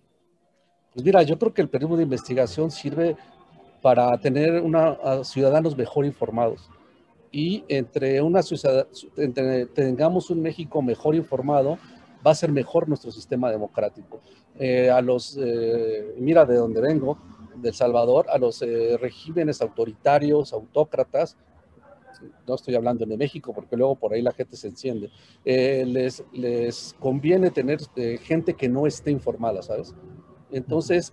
Pues 0.93 1.05
mira, 1.05 1.23
yo 1.23 1.39
creo 1.39 1.55
que 1.55 1.63
el 1.63 1.71
periodismo 1.71 1.97
de 1.97 2.03
investigación 2.03 2.71
sirve 2.71 3.17
para 3.83 4.17
tener 4.19 4.63
ciudadanos 5.25 5.77
mejor 5.77 6.07
informados. 6.07 6.71
Y 7.33 7.65
entre 7.69 8.23
una 8.23 8.43
ciudad, 8.43 8.87
tengamos 9.75 10.31
un 10.31 10.41
México 10.41 10.81
mejor 10.81 11.15
informado, 11.15 11.79
va 12.25 12.31
a 12.31 12.35
ser 12.35 12.53
mejor 12.53 12.89
nuestro 12.89 13.11
sistema 13.11 13.51
democrático. 13.51 14.21
Eh, 14.59 14.91
a 14.91 15.01
los, 15.01 15.39
eh, 15.41 16.15
mira 16.19 16.45
de 16.45 16.57
dónde 16.57 16.81
vengo, 16.81 17.19
del 17.57 17.75
Salvador, 17.75 18.27
a 18.31 18.39
los 18.39 18.63
eh, 18.63 18.97
regímenes 19.01 19.61
autoritarios, 19.61 20.53
autócratas, 20.53 21.37
no 22.47 22.55
estoy 22.55 22.77
hablando 22.77 23.05
de 23.05 23.17
México 23.17 23.53
porque 23.53 23.77
luego 23.77 23.97
por 23.97 24.13
ahí 24.13 24.23
la 24.23 24.31
gente 24.31 24.57
se 24.57 24.69
enciende, 24.69 25.11
les, 25.45 26.23
les 26.33 26.95
conviene 27.01 27.51
tener 27.51 27.81
gente 28.21 28.55
que 28.55 28.69
no 28.69 28.87
esté 28.87 29.11
informada, 29.11 29.61
¿sabes? 29.61 29.93
Entonces, 30.53 31.13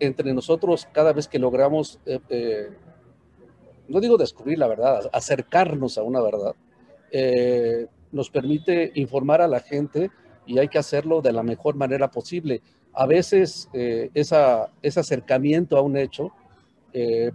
entre 0.00 0.32
nosotros, 0.34 0.88
cada 0.92 1.12
vez 1.12 1.28
que 1.28 1.38
logramos, 1.38 2.00
no 3.88 4.00
digo 4.00 4.16
descubrir 4.16 4.58
la 4.58 4.66
verdad, 4.66 5.08
acercarnos 5.12 5.98
a 5.98 6.02
una 6.02 6.20
verdad, 6.20 6.54
nos 8.12 8.30
permite 8.30 8.92
informar 8.94 9.40
a 9.40 9.48
la 9.48 9.60
gente 9.60 10.10
y 10.46 10.58
hay 10.58 10.68
que 10.68 10.78
hacerlo 10.78 11.20
de 11.20 11.32
la 11.32 11.42
mejor 11.42 11.76
manera 11.76 12.10
posible. 12.10 12.62
A 12.92 13.06
veces 13.06 13.68
ese 13.72 15.00
acercamiento 15.00 15.76
a 15.76 15.82
un 15.82 15.96
hecho 15.96 16.32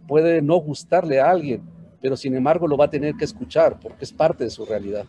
puede 0.08 0.42
no 0.42 0.58
gustarle 0.58 1.20
a 1.20 1.30
alguien, 1.30 1.62
pero 2.02 2.18
sin 2.18 2.36
embargo 2.36 2.68
lo 2.68 2.78
va 2.78 2.86
a 2.86 2.90
tener 2.90 3.16
que 3.16 3.26
escuchar 3.26 3.80
porque 3.80 4.04
es 4.06 4.12
parte 4.12 4.44
de 4.44 4.50
su 4.50 4.66
realidad. 4.66 5.06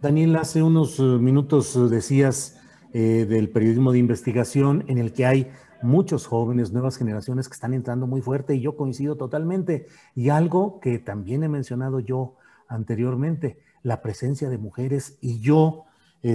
Daniel, 0.00 0.36
hace 0.36 0.62
unos 0.62 0.98
eh, 0.98 1.02
minutos 1.02 1.76
eh, 1.76 1.80
decías 1.80 2.58
eh, 2.94 3.26
del 3.28 3.50
periodismo 3.50 3.92
de 3.92 3.98
investigación 3.98 4.84
en 4.88 4.96
el 4.96 5.12
que 5.12 5.26
hay 5.26 5.50
muchos 5.82 6.26
jóvenes, 6.26 6.72
nuevas 6.72 6.96
generaciones 6.96 7.48
que 7.48 7.54
están 7.54 7.74
entrando 7.74 8.06
muy 8.06 8.20
fuerte 8.20 8.54
y 8.54 8.60
yo 8.60 8.76
coincido 8.76 9.16
totalmente. 9.16 9.86
Y 10.14 10.28
algo 10.28 10.80
que 10.80 10.98
también 10.98 11.42
he 11.42 11.48
mencionado 11.48 12.00
yo 12.00 12.36
anteriormente, 12.68 13.62
la 13.82 14.02
presencia 14.02 14.48
de 14.50 14.58
mujeres 14.58 15.16
y 15.20 15.40
yo 15.40 15.84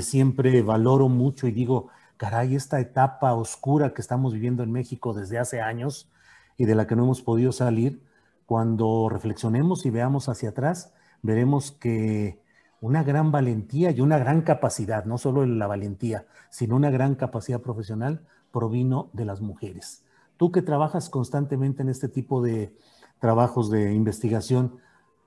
siempre 0.02 0.62
valoro 0.62 1.10
mucho 1.10 1.48
y 1.48 1.52
digo, 1.52 1.90
caray, 2.18 2.56
esta 2.56 2.80
etapa 2.80 3.34
oscura 3.34 3.94
que 3.94 4.02
estamos 4.02 4.34
viviendo 4.34 4.64
en 4.64 4.72
México 4.72 5.14
desde 5.14 5.38
hace 5.38 5.62
años 5.62 6.10
y 6.58 6.66
de 6.66 6.76
la 6.76 6.88
que 6.88 6.96
no 6.96 7.04
hemos 7.04 7.22
podido 7.22 7.52
salir, 7.52 8.02
cuando 8.46 9.10
reflexionemos 9.10 9.86
y 9.86 9.90
veamos 9.90 10.30
hacia 10.30 10.50
atrás, 10.50 10.94
veremos 11.22 11.72
que 11.72 12.42
una 12.82 13.04
gran 13.04 13.32
valentía 13.32 13.92
y 13.92 14.02
una 14.02 14.18
gran 14.18 14.42
capacidad, 14.42 15.06
no 15.06 15.18
solo 15.18 15.46
la 15.46 15.68
valentía, 15.68 16.26
sino 16.50 16.76
una 16.76 16.90
gran 16.90 17.16
capacidad 17.16 17.62
profesional 17.62 18.26
provino 18.56 19.10
de 19.12 19.26
las 19.26 19.42
mujeres. 19.42 20.02
Tú 20.38 20.54
que 20.54 20.62
trabajas 20.62 21.10
constantemente 21.10 21.82
en 21.82 21.90
este 21.90 22.08
tipo 22.08 22.42
de 22.42 22.74
trabajos 23.20 23.70
de 23.70 23.94
investigación, 23.94 24.78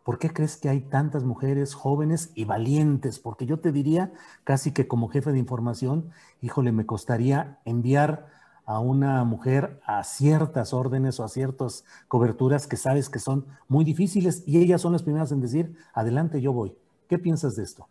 ¿por 0.03 0.19
qué 0.19 0.33
crees 0.33 0.57
que 0.57 0.71
hay 0.71 0.81
tantas 0.81 1.25
mujeres 1.25 1.75
jóvenes 1.75 2.33
y 2.35 2.47
valientes? 2.47 3.19
Porque 3.19 3.45
yo 3.45 3.59
te 3.61 3.71
diría, 3.71 4.15
casi 4.45 4.73
que 4.73 4.89
como 4.89 5.09
jefe 5.09 5.31
de 5.31 5.39
información, 5.39 6.09
híjole, 6.41 6.73
me 6.73 6.87
costaría 6.87 7.59
enviar 7.67 8.29
a 8.65 8.79
una 8.79 9.23
mujer 9.25 9.79
a 9.85 10.03
ciertas 10.05 10.73
órdenes 10.73 11.21
o 11.21 11.25
a 11.25 11.29
ciertas 11.29 11.85
coberturas 12.09 12.67
que 12.67 12.79
sabes 12.79 13.11
que 13.11 13.19
son 13.19 13.45
muy 13.69 13.85
difíciles 13.85 14.43
y 14.47 14.57
ellas 14.57 14.81
son 14.81 14.95
las 14.95 15.03
primeras 15.03 15.33
en 15.33 15.43
decir, 15.43 15.77
adelante, 15.93 16.41
yo 16.41 16.55
voy. 16.55 16.75
¿Qué 17.11 17.19
piensas 17.19 17.57
de 17.57 17.65
esto? 17.65 17.89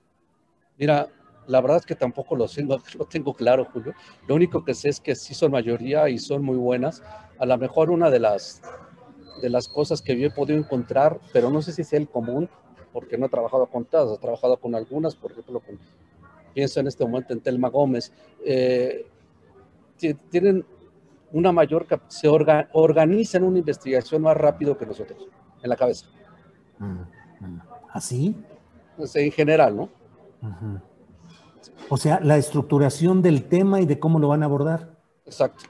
Mira, 0.80 1.10
la 1.48 1.62
verdad 1.62 1.78
es 1.78 1.86
que 1.86 1.96
tampoco 1.96 2.36
lo 2.36 2.48
tengo, 2.48 2.78
lo 2.98 3.06
tengo 3.06 3.34
claro, 3.34 3.66
Julio. 3.66 3.94
Lo 4.28 4.36
único 4.36 4.64
que 4.64 4.74
sé 4.74 4.90
es 4.90 5.00
que 5.00 5.16
sí 5.16 5.34
son 5.34 5.52
mayoría 5.52 6.10
y 6.10 6.20
son 6.20 6.44
muy 6.44 6.58
buenas. 6.58 7.02
A 7.40 7.46
lo 7.46 7.58
mejor 7.58 7.90
una 7.90 8.10
de 8.10 8.20
las, 8.20 8.62
de 9.42 9.50
las 9.50 9.68
cosas 9.68 10.02
que 10.02 10.18
yo 10.18 10.28
he 10.28 10.32
podido 10.32 10.60
encontrar, 10.60 11.20
pero 11.34 11.50
no 11.50 11.62
sé 11.62 11.72
si 11.72 11.84
sea 11.84 12.00
el 12.00 12.10
común, 12.10 12.50
porque 12.92 13.18
no 13.18 13.28
he 13.28 13.30
trabajado 13.30 13.66
con 13.68 13.86
todas, 13.86 14.18
he 14.18 14.22
trabajado 14.22 14.58
con 14.58 14.76
algunas, 14.76 15.16
por 15.16 15.32
ejemplo, 15.32 15.62
pienso 16.54 16.80
en 16.80 16.88
este 16.88 17.06
momento 17.06 17.34
en 17.34 17.42
Telma 17.42 17.70
Gómez. 17.70 18.12
Eh, 18.44 19.06
tienen 20.30 20.66
una 21.32 21.52
mayor, 21.52 21.86
se 22.08 22.28
organizan 22.28 23.44
una 23.44 23.60
investigación 23.60 24.22
más 24.22 24.38
rápido 24.38 24.78
que 24.78 24.86
nosotros, 24.86 25.28
en 25.62 25.70
la 25.70 25.76
cabeza. 25.76 26.08
¿Así? 27.92 28.36
Pues, 28.96 29.16
en 29.16 29.32
general, 29.32 29.76
¿no? 29.76 29.90
O 31.90 31.98
sea, 31.98 32.20
la 32.22 32.38
estructuración 32.38 33.22
del 33.22 33.44
tema 33.44 33.82
y 33.82 33.86
de 33.86 34.00
cómo 34.00 34.20
lo 34.20 34.28
van 34.28 34.44
a 34.44 34.46
abordar. 34.46 34.98
Exacto. 35.26 35.66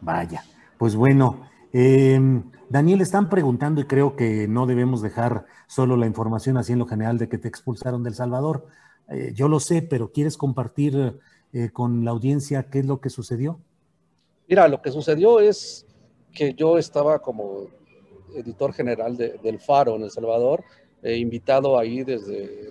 Vaya, 0.00 0.44
pues 0.76 0.94
bueno, 0.94 1.48
em, 1.72 2.44
Daniel, 2.68 3.00
están 3.00 3.28
preguntando 3.28 3.80
y 3.80 3.84
creo 3.84 4.14
que 4.14 4.46
no 4.46 4.66
debemos 4.66 5.02
dejar 5.02 5.46
solo 5.66 5.96
la 5.96 6.06
información 6.06 6.56
así 6.56 6.72
en 6.72 6.78
lo 6.78 6.86
general 6.86 7.18
de 7.18 7.28
que 7.28 7.38
te 7.38 7.48
expulsaron 7.48 8.02
del 8.02 8.14
Salvador. 8.14 8.66
Eh, 9.08 9.32
yo 9.34 9.48
lo 9.48 9.58
sé, 9.58 9.82
pero 9.82 10.12
¿quieres 10.12 10.36
compartir 10.36 11.18
eh, 11.52 11.70
con 11.70 12.04
la 12.04 12.10
audiencia 12.10 12.70
qué 12.70 12.80
es 12.80 12.86
lo 12.86 13.00
que 13.00 13.10
sucedió? 13.10 13.58
Mira, 14.46 14.68
lo 14.68 14.80
que 14.80 14.90
sucedió 14.90 15.40
es 15.40 15.86
que 16.32 16.54
yo 16.54 16.78
estaba 16.78 17.18
como 17.18 17.66
editor 18.34 18.72
general 18.72 19.16
del 19.16 19.58
Faro 19.58 19.96
en 19.96 20.02
El 20.02 20.10
Salvador, 20.10 20.62
eh, 21.02 21.16
invitado 21.16 21.78
ahí 21.78 22.04
desde 22.04 22.70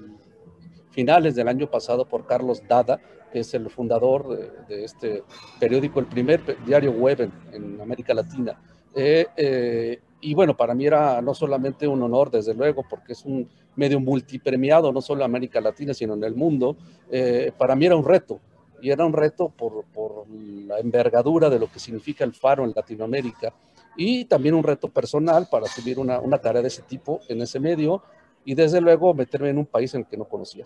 finales 0.97 1.35
del 1.35 1.47
año 1.47 1.69
pasado 1.69 2.05
por 2.05 2.25
Carlos 2.25 2.63
Dada, 2.67 2.99
que 3.31 3.41
es 3.41 3.53
el 3.53 3.69
fundador 3.69 4.35
de, 4.67 4.83
este 4.83 5.23
periódico, 5.59 5.99
el 5.99 6.07
primer 6.07 6.41
diario 6.65 6.91
web 6.91 7.31
en, 7.51 7.79
América 7.79 8.15
Latina. 8.15 8.59
Eh, 8.95 9.27
eh, 9.37 9.99
y 10.21 10.33
bueno, 10.33 10.57
para 10.57 10.73
mí 10.73 10.87
era 10.87 11.21
no 11.21 11.35
solamente 11.35 11.87
un 11.87 12.01
honor, 12.01 12.31
desde 12.31 12.55
luego, 12.55 12.83
porque 12.89 13.13
es 13.13 13.23
un 13.25 13.47
medio 13.75 13.99
multipremiado, 13.99 14.91
no 14.91 14.99
solo 14.99 15.21
en 15.21 15.25
América 15.25 15.61
Latina, 15.61 15.93
sino 15.93 16.15
en 16.15 16.23
el 16.23 16.33
mundo. 16.33 16.75
Eh, 17.11 17.51
para 17.55 17.75
mí 17.75 17.85
era 17.85 17.95
un 17.95 18.03
reto, 18.03 18.39
y 18.81 18.89
era 18.89 19.05
un 19.05 19.13
reto 19.13 19.49
por, 19.49 19.85
por, 19.93 20.25
la 20.27 20.79
envergadura 20.79 21.47
de 21.51 21.59
lo 21.59 21.71
que 21.71 21.77
significa 21.77 22.23
el 22.23 22.33
faro 22.33 22.63
en 22.63 22.73
Latinoamérica, 22.75 23.53
y 23.95 24.25
también 24.25 24.55
un 24.55 24.63
reto 24.63 24.87
personal 24.87 25.47
para 25.51 25.67
subir 25.67 25.99
una, 25.99 26.19
una 26.19 26.39
tarea 26.39 26.63
de 26.63 26.69
ese 26.69 26.81
tipo 26.81 27.19
en 27.29 27.39
ese 27.43 27.59
medio, 27.59 28.01
y 28.43 28.55
desde 28.55 28.81
luego 28.81 29.13
meterme 29.13 29.49
en 29.49 29.59
un 29.59 29.67
país 29.67 29.93
en 29.93 30.01
el 30.01 30.07
que 30.07 30.17
no 30.17 30.25
conocía. 30.25 30.65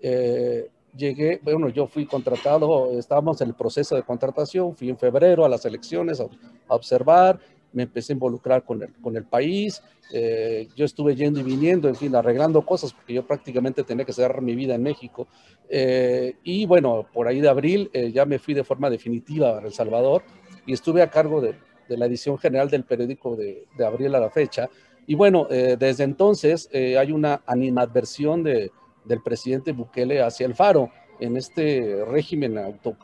Eh, 0.00 0.68
llegué, 0.96 1.40
bueno, 1.42 1.68
yo 1.68 1.86
fui 1.86 2.06
contratado, 2.06 2.98
estábamos 2.98 3.40
en 3.40 3.48
el 3.48 3.54
proceso 3.54 3.94
de 3.94 4.02
contratación, 4.02 4.74
fui 4.74 4.88
en 4.88 4.98
febrero 4.98 5.44
a 5.44 5.48
las 5.48 5.64
elecciones 5.64 6.20
a, 6.20 6.26
observar, 6.68 7.38
me 7.72 7.84
empecé 7.84 8.12
a 8.12 8.14
involucrar 8.14 8.64
con 8.64 8.82
el, 8.82 8.92
con 8.94 9.16
el 9.16 9.24
país, 9.24 9.82
eh, 10.12 10.68
yo 10.74 10.84
estuve 10.84 11.14
yendo 11.14 11.38
y 11.38 11.44
viniendo, 11.44 11.88
en 11.88 11.94
fin, 11.94 12.14
arreglando 12.16 12.62
cosas, 12.62 12.92
porque 12.92 13.14
yo 13.14 13.24
prácticamente 13.24 13.84
tenía 13.84 14.04
que 14.04 14.12
cerrar 14.12 14.42
mi 14.42 14.56
vida 14.56 14.74
en 14.74 14.82
México. 14.82 15.28
Eh, 15.68 16.34
y 16.42 16.66
bueno, 16.66 17.06
por 17.12 17.28
ahí 17.28 17.40
de 17.40 17.48
abril 17.48 17.90
ya 18.12 18.24
me 18.24 18.40
fui 18.40 18.54
de 18.54 18.64
forma 18.64 18.90
definitiva 18.90 19.58
a 19.58 19.60
El 19.60 19.72
Salvador 19.72 20.24
y 20.66 20.72
estuve 20.72 21.02
a 21.02 21.10
cargo 21.10 21.40
de, 21.40 21.54
de 21.88 21.96
la 21.96 22.06
edición 22.06 22.38
general 22.38 22.68
del 22.68 22.82
periódico 22.82 23.36
de, 23.36 23.66
de 23.78 23.86
abril 23.86 24.12
a 24.16 24.20
la 24.20 24.30
fecha. 24.30 24.68
Y 25.06 25.14
bueno, 25.14 25.46
desde 25.48 26.04
entonces 26.04 26.68
hay 26.72 27.10
una 27.10 27.42
animadversión 27.46 28.42
de, 28.42 28.70
del 29.10 29.20
presidente 29.20 29.72
Bukele 29.72 30.22
hacia 30.22 30.46
el 30.46 30.54
Faro, 30.54 30.88
en 31.18 31.36
este 31.36 32.04
régimen 32.06 32.56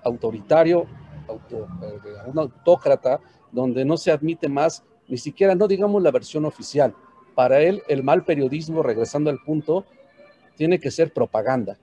autoritario, 0.04 0.86
eh, 1.50 1.64
un 2.26 2.38
autócrata, 2.38 3.20
donde 3.50 3.84
no 3.84 3.96
se 3.96 4.12
admite 4.12 4.48
más, 4.48 4.84
ni 5.08 5.18
siquiera, 5.18 5.54
no 5.56 5.66
digamos 5.66 6.00
la 6.02 6.12
versión 6.12 6.44
oficial. 6.44 6.94
Para 7.34 7.60
él, 7.60 7.82
el 7.88 8.04
mal 8.04 8.24
periodismo, 8.24 8.84
regresando 8.84 9.28
al 9.28 9.40
punto, 9.40 9.84
tiene 10.56 10.78
que 10.78 10.92
ser 10.92 11.12
propaganda. 11.12 11.76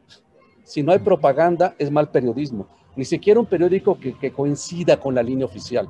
Si 0.63 0.81
no 0.81 0.93
hay 0.93 0.99
propaganda, 0.99 1.75
es 1.77 1.91
mal 1.91 2.09
periodismo. 2.09 2.67
Ni 2.95 3.03
siquiera 3.03 3.41
un 3.41 3.45
periódico 3.45 3.99
que, 3.99 4.31
coincida 4.31 4.97
con 4.97 5.13
la 5.13 5.21
línea 5.21 5.45
oficial. 5.45 5.89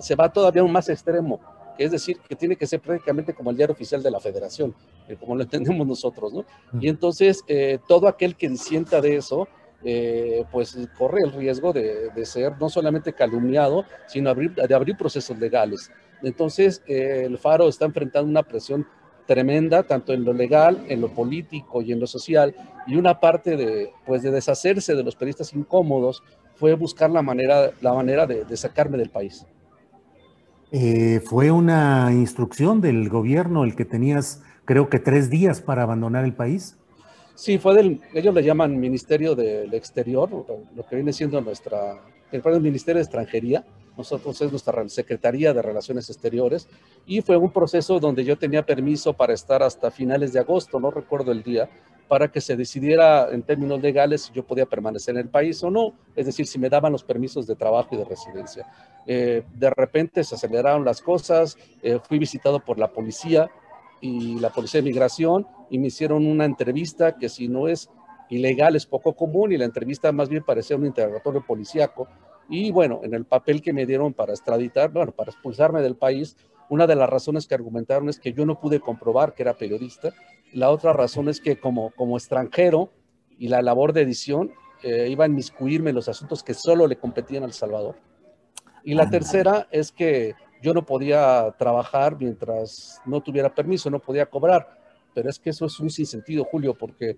se 0.00 0.16
va 0.16 0.32
todavía 0.32 0.64
un 0.64 0.72
más 0.72 0.88
extremo 0.88 1.40
es 1.78 1.90
decir, 1.90 2.18
que 2.28 2.36
tiene 2.36 2.56
que 2.56 2.66
ser 2.66 2.80
prácticamente 2.80 3.34
como 3.34 3.50
el 3.50 3.56
diario 3.56 3.72
oficial 3.72 4.02
de 4.02 4.10
la 4.10 4.20
federación, 4.20 4.74
eh, 5.08 5.16
como 5.18 5.34
lo 5.36 5.42
entendemos 5.42 5.86
nosotros, 5.86 6.32
¿no? 6.32 6.44
Y 6.80 6.88
entonces, 6.88 7.42
eh, 7.48 7.78
todo 7.86 8.08
aquel 8.08 8.36
que 8.36 8.48
disienta 8.48 9.00
de 9.00 9.16
eso, 9.16 9.48
eh, 9.82 10.44
pues 10.50 10.76
corre 10.96 11.20
el 11.22 11.32
riesgo 11.32 11.72
de, 11.72 12.10
ser 12.24 12.58
no 12.58 12.68
solamente 12.68 13.12
calumniado, 13.12 13.84
sino 14.06 14.30
abrir, 14.30 14.54
de 14.54 14.74
abrir 14.74 14.96
procesos 14.96 15.38
legales. 15.38 15.90
Entonces, 16.22 16.82
el 16.86 17.36
Faro 17.36 17.68
está 17.68 17.84
enfrentando 17.84 18.30
una 18.30 18.42
presión 18.42 18.86
tremenda, 19.26 19.82
tanto 19.82 20.14
en 20.14 20.24
lo 20.24 20.32
legal, 20.32 20.84
en 20.88 21.00
lo 21.02 21.08
político 21.12 21.82
y 21.82 21.92
en 21.92 22.00
lo 22.00 22.06
social, 22.06 22.54
y 22.86 22.96
una 22.96 23.20
parte 23.20 23.56
de, 23.56 23.90
pues, 24.06 24.22
de 24.22 24.30
deshacerse 24.30 24.94
de 24.94 25.02
los 25.02 25.16
periodistas 25.16 25.52
incómodos 25.52 26.22
fue 26.54 26.74
buscar 26.74 27.10
la 27.10 27.20
manera, 27.20 27.72
la 27.82 27.92
manera 27.92 28.26
de 28.26 28.56
sacarme 28.56 28.96
del 28.96 29.10
país. 29.10 29.44
Eh, 30.76 31.20
fue 31.20 31.52
una 31.52 32.10
instrucción 32.10 32.80
del 32.80 33.08
gobierno 33.08 33.62
el 33.62 33.76
que 33.76 33.84
tenías, 33.84 34.42
creo 34.64 34.88
que 34.88 34.98
tres 34.98 35.30
días 35.30 35.60
para 35.60 35.84
abandonar 35.84 36.24
el 36.24 36.34
país. 36.34 36.76
Sí, 37.36 37.58
fue 37.58 37.76
del, 37.76 38.00
ellos 38.12 38.34
le 38.34 38.42
llaman 38.42 38.80
Ministerio 38.80 39.36
del 39.36 39.72
Exterior, 39.72 40.28
lo 40.74 40.84
que 40.84 40.96
viene 40.96 41.12
siendo 41.12 41.40
nuestra, 41.40 42.00
el 42.32 42.60
Ministerio 42.60 42.96
de 42.96 43.04
Extranjería, 43.04 43.64
nosotros 43.96 44.42
es 44.42 44.50
nuestra 44.50 44.88
Secretaría 44.88 45.54
de 45.54 45.62
Relaciones 45.62 46.10
Exteriores, 46.10 46.66
y 47.06 47.20
fue 47.20 47.36
un 47.36 47.52
proceso 47.52 48.00
donde 48.00 48.24
yo 48.24 48.36
tenía 48.36 48.66
permiso 48.66 49.12
para 49.12 49.32
estar 49.32 49.62
hasta 49.62 49.92
finales 49.92 50.32
de 50.32 50.40
agosto, 50.40 50.80
no 50.80 50.90
recuerdo 50.90 51.30
el 51.30 51.44
día, 51.44 51.70
para 52.08 52.30
que 52.30 52.40
se 52.40 52.56
decidiera 52.56 53.28
en 53.30 53.42
términos 53.42 53.80
legales 53.80 54.22
si 54.22 54.32
yo 54.32 54.44
podía 54.44 54.66
permanecer 54.66 55.14
en 55.14 55.22
el 55.22 55.28
país 55.28 55.62
o 55.62 55.70
no, 55.70 55.94
es 56.14 56.26
decir, 56.26 56.46
si 56.46 56.58
me 56.58 56.68
daban 56.68 56.92
los 56.92 57.04
permisos 57.04 57.46
de 57.46 57.56
trabajo 57.56 57.94
y 57.94 57.98
de 57.98 58.04
residencia. 58.04 58.66
Eh, 59.06 59.42
de 59.54 59.70
repente 59.70 60.24
se 60.24 60.34
aceleraron 60.34 60.84
las 60.84 61.00
cosas, 61.00 61.56
eh, 61.82 61.98
fui 62.02 62.18
visitado 62.18 62.60
por 62.60 62.78
la 62.78 62.88
policía 62.92 63.50
y 64.00 64.38
la 64.38 64.50
policía 64.50 64.80
de 64.80 64.88
migración 64.88 65.46
y 65.70 65.78
me 65.78 65.88
hicieron 65.88 66.26
una 66.26 66.44
entrevista 66.44 67.16
que 67.16 67.28
si 67.28 67.48
no 67.48 67.68
es 67.68 67.90
ilegal 68.28 68.76
es 68.76 68.86
poco 68.86 69.14
común 69.14 69.52
y 69.52 69.56
la 69.56 69.64
entrevista 69.64 70.12
más 70.12 70.28
bien 70.28 70.44
parecía 70.44 70.76
un 70.76 70.86
interrogatorio 70.86 71.44
policíaco 71.46 72.08
y 72.48 72.70
bueno, 72.70 73.00
en 73.02 73.14
el 73.14 73.24
papel 73.24 73.62
que 73.62 73.72
me 73.72 73.86
dieron 73.86 74.12
para 74.12 74.32
extraditar, 74.32 74.90
bueno, 74.90 75.12
para 75.12 75.30
expulsarme 75.30 75.80
del 75.80 75.96
país, 75.96 76.36
una 76.68 76.86
de 76.86 76.96
las 76.96 77.08
razones 77.08 77.46
que 77.46 77.54
argumentaron 77.54 78.08
es 78.08 78.18
que 78.18 78.32
yo 78.32 78.46
no 78.46 78.60
pude 78.60 78.80
comprobar 78.80 79.34
que 79.34 79.42
era 79.42 79.54
periodista 79.54 80.12
la 80.54 80.70
otra 80.70 80.92
razón 80.92 81.28
es 81.28 81.40
que 81.40 81.58
como, 81.58 81.90
como 81.90 82.16
extranjero 82.16 82.90
y 83.38 83.48
la 83.48 83.60
labor 83.60 83.92
de 83.92 84.02
edición 84.02 84.52
eh, 84.82 85.08
iba 85.10 85.24
a 85.24 85.28
inmiscuirme 85.28 85.90
en 85.90 85.96
los 85.96 86.08
asuntos 86.08 86.42
que 86.42 86.54
solo 86.54 86.86
le 86.86 86.96
competían 86.96 87.42
al 87.42 87.52
Salvador. 87.52 87.96
Y 88.84 88.94
la 88.94 89.08
tercera 89.10 89.66
es 89.70 89.90
que 89.90 90.34
yo 90.62 90.72
no 90.72 90.84
podía 90.84 91.54
trabajar 91.58 92.16
mientras 92.18 93.00
no 93.04 93.20
tuviera 93.20 93.54
permiso, 93.54 93.90
no 93.90 93.98
podía 93.98 94.26
cobrar. 94.26 94.78
Pero 95.12 95.28
es 95.28 95.38
que 95.38 95.50
eso 95.50 95.66
es 95.66 95.80
un 95.80 95.90
sinsentido, 95.90 96.44
Julio, 96.44 96.74
porque 96.74 97.16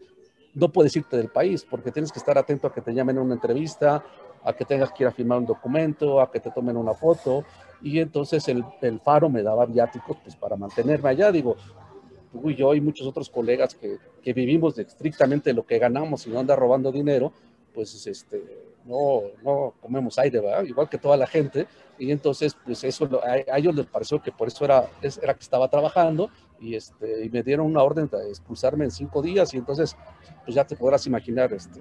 no 0.54 0.72
puedes 0.72 0.96
irte 0.96 1.16
del 1.16 1.28
país, 1.28 1.66
porque 1.68 1.90
tienes 1.90 2.12
que 2.12 2.18
estar 2.18 2.38
atento 2.38 2.68
a 2.68 2.72
que 2.72 2.80
te 2.80 2.94
llamen 2.94 3.18
a 3.18 3.22
una 3.22 3.34
entrevista, 3.34 4.02
a 4.42 4.52
que 4.52 4.64
tengas 4.64 4.92
que 4.92 5.02
ir 5.02 5.08
a 5.08 5.12
firmar 5.12 5.38
un 5.38 5.46
documento, 5.46 6.20
a 6.20 6.30
que 6.30 6.40
te 6.40 6.50
tomen 6.50 6.76
una 6.76 6.94
foto. 6.94 7.44
Y 7.82 7.98
entonces 7.98 8.48
el, 8.48 8.64
el 8.80 9.00
faro 9.00 9.28
me 9.28 9.42
daba 9.42 9.66
viáticos 9.66 10.16
pues, 10.22 10.36
para 10.36 10.56
mantenerme 10.56 11.10
allá. 11.10 11.32
Digo, 11.32 11.56
tú 12.36 12.50
y 12.50 12.54
yo 12.54 12.74
y 12.74 12.80
muchos 12.80 13.06
otros 13.06 13.30
colegas 13.30 13.74
que, 13.74 13.98
que 14.22 14.32
vivimos 14.32 14.76
de 14.76 14.82
estrictamente 14.82 15.52
lo 15.52 15.64
que 15.64 15.78
ganamos 15.78 16.26
y 16.26 16.30
no 16.30 16.38
anda 16.38 16.56
robando 16.56 16.92
dinero, 16.92 17.32
pues 17.74 18.06
este, 18.06 18.42
no, 18.84 19.22
no 19.44 19.74
comemos 19.80 20.18
aire, 20.18 20.40
¿verdad? 20.40 20.64
Igual 20.64 20.88
que 20.88 20.98
toda 20.98 21.16
la 21.16 21.26
gente. 21.26 21.66
Y 21.98 22.10
entonces, 22.10 22.56
pues 22.64 22.84
eso, 22.84 23.08
a, 23.22 23.58
ellos 23.58 23.74
les 23.74 23.86
pareció 23.86 24.22
que 24.22 24.32
por 24.32 24.48
eso 24.48 24.64
era, 24.64 24.88
era 25.00 25.34
que 25.34 25.42
estaba 25.42 25.68
trabajando 25.68 26.30
y, 26.60 26.74
este, 26.74 27.24
y 27.24 27.30
me 27.30 27.42
dieron 27.42 27.66
una 27.66 27.82
orden 27.82 28.08
de 28.08 28.28
expulsarme 28.28 28.84
en 28.84 28.90
cinco 28.90 29.22
días 29.22 29.52
y 29.54 29.58
entonces, 29.58 29.96
pues 30.44 30.54
ya 30.54 30.64
te 30.64 30.76
podrás 30.76 31.06
imaginar, 31.06 31.52
este, 31.52 31.80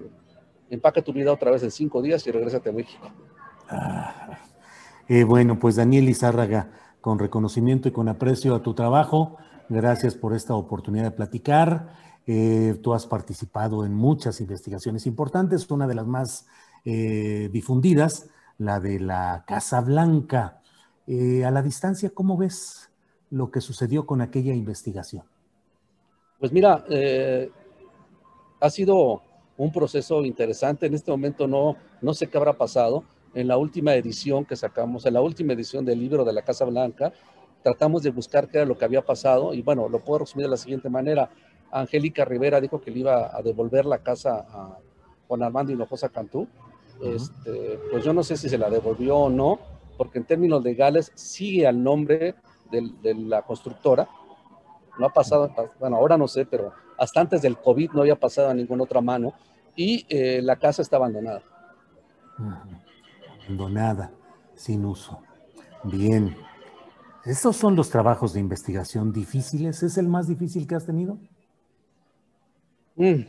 empaca 0.69 1.01
tu 1.01 1.13
vida 1.13 1.31
otra 1.31 1.51
vez 1.51 1.63
en 1.63 1.71
cinco 1.71 2.01
días 2.01 2.25
y 2.27 2.31
regrésate 2.31 2.69
a 2.69 2.73
México. 2.73 3.09
Ah, 3.69 4.39
eh, 5.07 5.23
bueno, 5.23 5.59
pues 5.59 5.75
Daniel 5.75 6.09
Izárraga, 6.09 6.71
con 7.01 7.19
reconocimiento 7.19 7.87
y 7.87 7.91
con 7.91 8.09
aprecio 8.09 8.55
a 8.55 8.63
tu 8.63 8.73
trabajo, 8.73 9.37
Gracias 9.69 10.15
por 10.15 10.33
esta 10.33 10.53
oportunidad 10.53 11.05
de 11.05 11.11
platicar. 11.11 11.87
Eh, 12.27 12.77
tú 12.83 12.93
has 12.93 13.07
participado 13.07 13.85
en 13.85 13.93
muchas 13.93 14.39
investigaciones 14.41 15.05
importantes, 15.07 15.69
una 15.71 15.87
de 15.87 15.95
las 15.95 16.05
más 16.05 16.47
eh, 16.85 17.49
difundidas, 17.51 18.29
la 18.57 18.79
de 18.79 18.99
la 18.99 19.43
Casa 19.47 19.81
Blanca. 19.81 20.61
Eh, 21.07 21.45
a 21.45 21.51
la 21.51 21.61
distancia, 21.61 22.11
¿cómo 22.11 22.37
ves 22.37 22.91
lo 23.31 23.49
que 23.49 23.61
sucedió 23.61 24.05
con 24.05 24.21
aquella 24.21 24.53
investigación? 24.53 25.23
Pues 26.39 26.51
mira, 26.51 26.83
ha 28.59 28.69
sido 28.69 29.21
un 29.57 29.71
proceso 29.71 30.23
interesante. 30.23 30.85
En 30.85 30.93
este 30.93 31.09
momento 31.09 31.47
no, 31.47 31.75
no 32.01 32.13
sé 32.13 32.27
qué 32.27 32.37
habrá 32.37 32.53
pasado. 32.53 33.03
En 33.33 33.47
la 33.47 33.57
última 33.57 33.95
edición 33.95 34.45
que 34.45 34.55
sacamos, 34.55 35.05
en 35.05 35.13
la 35.13 35.21
última 35.21 35.53
edición 35.53 35.85
del 35.85 35.99
libro 35.99 36.23
de 36.23 36.33
la 36.33 36.41
Casa 36.43 36.65
Blanca, 36.65 37.13
tratamos 37.65 38.03
de 38.03 38.11
buscar 38.11 38.47
qué 38.47 38.59
era 38.59 38.65
lo 38.67 38.77
que 38.77 38.85
había 38.85 39.03
pasado 39.03 39.51
y 39.51 39.63
bueno, 39.63 39.89
lo 39.89 39.97
puedo 39.97 40.19
resumir 40.19 40.45
de 40.45 40.51
la 40.51 40.57
siguiente 40.57 40.87
manera. 40.87 41.31
Angélica 41.71 42.23
Rivera 42.23 42.61
dijo 42.61 42.79
que 42.79 42.91
le 42.91 42.99
iba 42.99 43.35
a 43.35 43.41
devolver 43.41 43.87
la 43.87 43.97
casa 43.97 44.45
a 44.47 44.77
Juan 45.27 45.41
Armando 45.41 45.71
Hinojosa 45.71 46.09
Cantú. 46.09 46.47
este, 47.01 47.79
pues 47.89 48.05
yo 48.05 48.13
no 48.13 48.21
sé 48.21 48.37
si 48.37 48.49
se 48.49 48.59
la 48.59 48.69
devolvió 48.69 49.17
o 49.17 49.29
no, 49.31 49.57
porque 49.97 50.19
en 50.19 50.25
términos 50.25 50.63
legales 50.63 51.11
sigue 51.15 51.65
al 51.65 51.81
nombre 51.81 52.35
de, 52.69 53.15
la 53.15 53.41
constructora. 53.41 54.07
No 54.99 55.07
ha 55.07 55.09
pasado, 55.11 55.51
bueno, 55.79 55.97
ahora 55.97 56.19
no 56.19 56.27
sé, 56.27 56.45
pero 56.45 56.71
hasta 56.99 57.19
antes 57.19 57.41
del 57.41 57.57
COVID 57.57 57.93
no 57.93 58.01
había 58.01 58.15
pasado 58.15 58.49
a 58.49 58.53
ninguna 58.53 58.83
otra 58.83 59.01
mano 59.01 59.33
y 59.75 60.05
eh, 60.09 60.39
la 60.39 60.57
casa 60.57 60.83
está 60.83 60.97
abandonada. 60.97 61.41
Abandonada, 63.41 64.11
sin 64.53 64.85
uso. 64.85 65.19
Bien. 65.83 66.45
¿Estos 67.25 67.55
son 67.55 67.75
los 67.75 67.89
trabajos 67.89 68.33
de 68.33 68.39
investigación 68.39 69.11
difíciles? 69.11 69.81
¿Es 69.81 69.97
el 69.97 70.07
más 70.07 70.27
difícil 70.27 70.67
que 70.67 70.75
has 70.75 70.85
tenido? 70.85 71.17
Mm, 72.95 73.23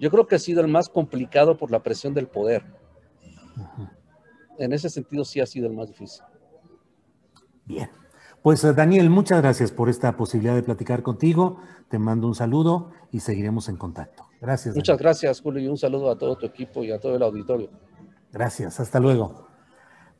yo 0.00 0.10
creo 0.10 0.26
que 0.26 0.36
ha 0.36 0.38
sido 0.38 0.62
el 0.62 0.68
más 0.68 0.88
complicado 0.88 1.56
por 1.56 1.70
la 1.70 1.82
presión 1.82 2.14
del 2.14 2.26
poder. 2.26 2.64
En 4.58 4.72
ese 4.72 4.88
sentido 4.88 5.24
sí 5.24 5.40
ha 5.40 5.46
sido 5.46 5.66
el 5.66 5.74
más 5.74 5.88
difícil. 5.88 6.22
Bien. 7.66 7.90
Pues 8.42 8.64
eh, 8.64 8.72
Daniel, 8.72 9.10
muchas 9.10 9.42
gracias 9.42 9.70
por 9.70 9.90
esta 9.90 10.16
posibilidad 10.16 10.54
de 10.54 10.62
platicar 10.62 11.02
contigo. 11.02 11.58
Te 11.90 11.98
mando 11.98 12.26
un 12.26 12.34
saludo 12.34 12.90
y 13.12 13.20
seguiremos 13.20 13.68
en 13.68 13.76
contacto. 13.76 14.26
Gracias. 14.40 14.74
Muchas 14.74 14.98
gracias, 14.98 15.40
Julio, 15.42 15.62
y 15.62 15.68
un 15.68 15.76
saludo 15.76 16.10
a 16.10 16.16
todo 16.16 16.36
tu 16.36 16.46
equipo 16.46 16.82
y 16.82 16.90
a 16.90 16.98
todo 16.98 17.16
el 17.16 17.22
auditorio. 17.22 17.68
Gracias, 18.32 18.80
hasta 18.80 18.98
luego. 18.98 19.49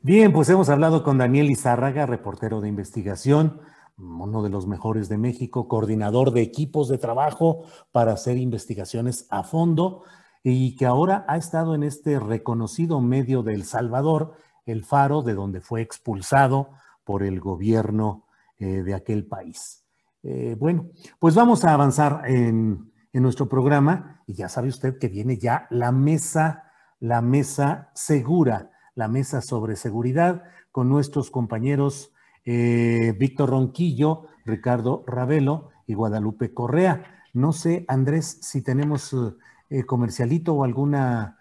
Bien, 0.03 0.33
pues 0.33 0.49
hemos 0.49 0.69
hablado 0.69 1.03
con 1.03 1.19
Daniel 1.19 1.51
Izárraga, 1.51 2.07
reportero 2.07 2.59
de 2.59 2.67
investigación, 2.67 3.61
uno 3.99 4.41
de 4.41 4.49
los 4.49 4.65
mejores 4.65 5.09
de 5.09 5.19
México, 5.19 5.67
coordinador 5.67 6.31
de 6.31 6.41
equipos 6.41 6.89
de 6.89 6.97
trabajo 6.97 7.65
para 7.91 8.13
hacer 8.13 8.37
investigaciones 8.37 9.27
a 9.29 9.43
fondo 9.43 10.01
y 10.41 10.75
que 10.75 10.87
ahora 10.87 11.23
ha 11.27 11.37
estado 11.37 11.75
en 11.75 11.83
este 11.83 12.19
reconocido 12.19 12.99
medio 12.99 13.43
de 13.43 13.53
El 13.53 13.63
Salvador, 13.63 14.33
El 14.65 14.85
Faro, 14.85 15.21
de 15.21 15.35
donde 15.35 15.61
fue 15.61 15.81
expulsado 15.81 16.69
por 17.03 17.21
el 17.21 17.39
gobierno 17.39 18.25
eh, 18.57 18.81
de 18.81 18.95
aquel 18.95 19.27
país. 19.27 19.85
Eh, 20.23 20.55
bueno, 20.59 20.89
pues 21.19 21.35
vamos 21.35 21.63
a 21.63 21.75
avanzar 21.75 22.23
en, 22.25 22.91
en, 23.13 23.21
nuestro 23.21 23.47
programa 23.47 24.23
y 24.25 24.33
ya 24.33 24.49
sabe 24.49 24.69
usted 24.69 24.97
que 24.97 25.09
viene 25.09 25.37
ya 25.37 25.67
la 25.69 25.91
mesa, 25.91 26.71
la 26.99 27.21
mesa 27.21 27.91
segura, 27.93 28.70
la 28.95 29.07
mesa 29.07 29.41
sobre 29.41 29.75
seguridad 29.75 30.43
con 30.71 30.89
nuestros 30.89 31.31
compañeros 31.31 32.13
eh, 32.45 33.13
Víctor 33.17 33.49
Ronquillo, 33.49 34.27
Ricardo 34.45 35.03
Ravelo 35.07 35.69
y 35.87 35.93
Guadalupe 35.93 36.53
Correa. 36.53 37.23
No 37.33 37.53
sé, 37.53 37.85
Andrés, 37.87 38.39
si 38.41 38.61
tenemos 38.61 39.15
comercialito 39.85 40.53
o 40.53 40.65
alguna... 40.65 41.37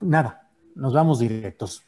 nada, 0.00 0.48
nos 0.74 0.94
vamos 0.94 1.18
directos. 1.18 1.86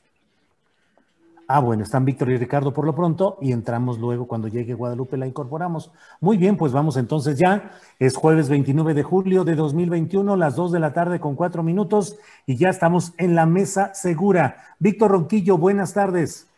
Ah, 1.51 1.61
bueno, 1.61 1.83
están 1.83 2.05
Víctor 2.05 2.31
y 2.31 2.37
Ricardo 2.37 2.75
por 2.75 2.85
lo 2.85 2.95
pronto 2.95 3.39
y 3.41 3.53
entramos 3.53 3.99
luego 3.99 4.29
cuando 4.29 4.49
llegue 4.49 4.75
Guadalupe 4.75 5.17
la 5.17 5.27
incorporamos. 5.27 5.91
Muy 6.21 6.37
bien, 6.37 6.59
pues 6.59 6.73
vamos 6.73 6.99
entonces 6.99 7.39
ya. 7.39 7.71
Es 7.99 8.17
jueves 8.17 8.51
29 8.51 8.93
de 8.93 9.03
julio 9.03 9.45
de 9.45 9.55
2021, 9.55 10.37
las 10.37 10.57
2 10.57 10.73
de 10.73 10.81
la 10.81 10.93
tarde 10.93 11.21
con 11.21 11.37
4 11.37 11.63
minutos 11.63 12.19
y 12.45 12.57
ya 12.57 12.69
estamos 12.69 13.15
en 13.17 13.35
la 13.35 13.47
mesa 13.47 13.95
segura. 13.95 14.77
Víctor 14.79 15.13
Ronquillo, 15.13 15.57
buenas 15.57 15.95
tardes. 15.95 16.49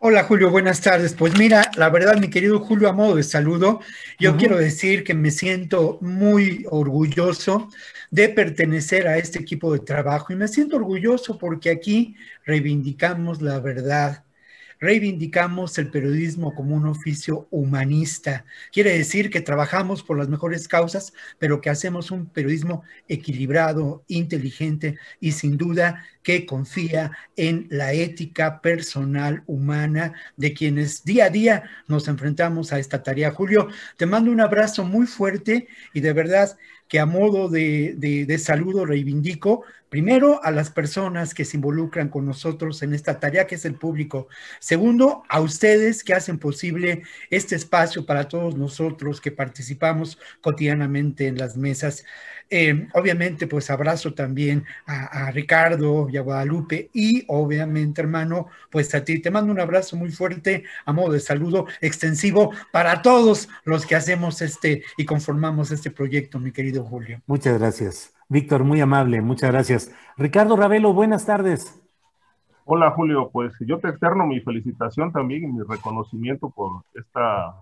Hola 0.00 0.24
Julio, 0.24 0.50
buenas 0.50 0.80
tardes. 0.80 1.14
Pues 1.14 1.38
mira, 1.38 1.70
la 1.76 1.88
verdad, 1.88 2.16
mi 2.16 2.28
querido 2.28 2.58
Julio, 2.58 2.88
a 2.88 2.92
modo 2.92 3.14
de 3.14 3.22
saludo, 3.22 3.78
yo 4.18 4.36
quiero 4.36 4.58
decir 4.58 5.04
que 5.04 5.14
me 5.14 5.30
siento 5.30 5.98
muy 6.00 6.66
orgulloso 6.68 7.68
de 8.10 8.28
pertenecer 8.28 9.06
a 9.06 9.18
este 9.18 9.38
equipo 9.38 9.72
de 9.72 9.78
trabajo 9.78 10.32
y 10.32 10.36
me 10.36 10.48
siento 10.48 10.74
orgulloso 10.74 11.38
porque 11.38 11.70
aquí 11.70 12.16
reivindicamos 12.44 13.40
la 13.40 13.60
verdad, 13.60 14.24
reivindicamos 14.82 15.78
el 15.78 15.90
periodismo 15.90 16.56
como 16.56 16.74
un 16.74 16.88
oficio 16.88 17.46
humanista. 17.52 18.44
Quiere 18.72 18.98
decir 18.98 19.30
que 19.30 19.40
trabajamos 19.40 20.02
por 20.02 20.18
las 20.18 20.28
mejores 20.28 20.66
causas, 20.66 21.12
pero 21.38 21.60
que 21.60 21.70
hacemos 21.70 22.10
un 22.10 22.26
periodismo 22.26 22.82
equilibrado, 23.06 24.02
inteligente 24.08 24.98
y 25.20 25.32
sin 25.32 25.56
duda 25.56 26.04
que 26.24 26.46
confía 26.46 27.12
en 27.36 27.68
la 27.70 27.92
ética 27.92 28.60
personal 28.60 29.44
humana 29.46 30.14
de 30.36 30.52
quienes 30.52 31.04
día 31.04 31.26
a 31.26 31.30
día 31.30 31.62
nos 31.86 32.08
enfrentamos 32.08 32.72
a 32.72 32.80
esta 32.80 33.04
tarea. 33.04 33.30
Julio, 33.30 33.68
te 33.96 34.06
mando 34.06 34.32
un 34.32 34.40
abrazo 34.40 34.82
muy 34.82 35.06
fuerte 35.06 35.68
y 35.94 36.00
de 36.00 36.12
verdad 36.12 36.58
que 36.88 36.98
a 36.98 37.06
modo 37.06 37.48
de, 37.48 37.94
de, 37.96 38.38
saludo 38.38 38.84
reivindico 38.84 39.64
primero 39.92 40.42
a 40.42 40.50
las 40.50 40.70
personas 40.70 41.34
que 41.34 41.44
se 41.44 41.58
involucran 41.58 42.08
con 42.08 42.24
nosotros 42.24 42.82
en 42.82 42.94
esta 42.94 43.20
tarea 43.20 43.46
que 43.46 43.56
es 43.56 43.66
el 43.66 43.74
público. 43.74 44.26
Segundo, 44.58 45.22
a 45.28 45.38
ustedes 45.38 46.02
que 46.02 46.14
hacen 46.14 46.38
posible 46.38 47.02
este 47.28 47.56
espacio 47.56 48.06
para 48.06 48.26
todos 48.26 48.56
nosotros 48.56 49.20
que 49.20 49.30
participamos 49.32 50.18
cotidianamente 50.40 51.26
en 51.26 51.36
las 51.36 51.58
mesas. 51.58 52.06
Eh, 52.48 52.88
obviamente, 52.94 53.46
pues 53.46 53.68
abrazo 53.68 54.14
también 54.14 54.64
a, 54.86 55.26
a, 55.26 55.30
Ricardo 55.30 56.08
y 56.08 56.16
a 56.16 56.22
Guadalupe 56.22 56.88
y 56.94 57.24
obviamente, 57.28 58.00
hermano, 58.00 58.46
pues 58.70 58.94
a 58.94 59.04
ti. 59.04 59.18
Te 59.18 59.30
mando 59.30 59.52
un 59.52 59.60
abrazo 59.60 59.96
muy 59.96 60.10
fuerte 60.10 60.64
a 60.86 60.92
modo 60.94 61.12
de 61.12 61.20
saludo 61.20 61.66
extensivo 61.82 62.50
para 62.72 63.02
todos 63.02 63.50
los 63.64 63.84
que 63.84 63.94
hacemos 63.94 64.40
este 64.40 64.84
y 64.96 65.04
conformamos 65.04 65.70
este 65.70 65.90
proyecto, 65.90 66.40
mi 66.40 66.50
querido 66.50 66.82
Julio. 66.82 67.20
Muchas 67.26 67.58
gracias. 67.58 68.14
Víctor, 68.32 68.64
muy 68.64 68.80
amable, 68.80 69.20
muchas 69.20 69.52
gracias. 69.52 69.94
Ricardo 70.16 70.56
Ravelo, 70.56 70.94
buenas 70.94 71.26
tardes. 71.26 71.78
Hola 72.64 72.90
Julio, 72.92 73.28
pues 73.30 73.52
yo 73.60 73.78
te 73.78 73.90
externo 73.90 74.26
mi 74.26 74.40
felicitación 74.40 75.12
también 75.12 75.44
y 75.44 75.48
mi 75.48 75.62
reconocimiento 75.68 76.48
por 76.48 76.82
esta, 76.94 77.56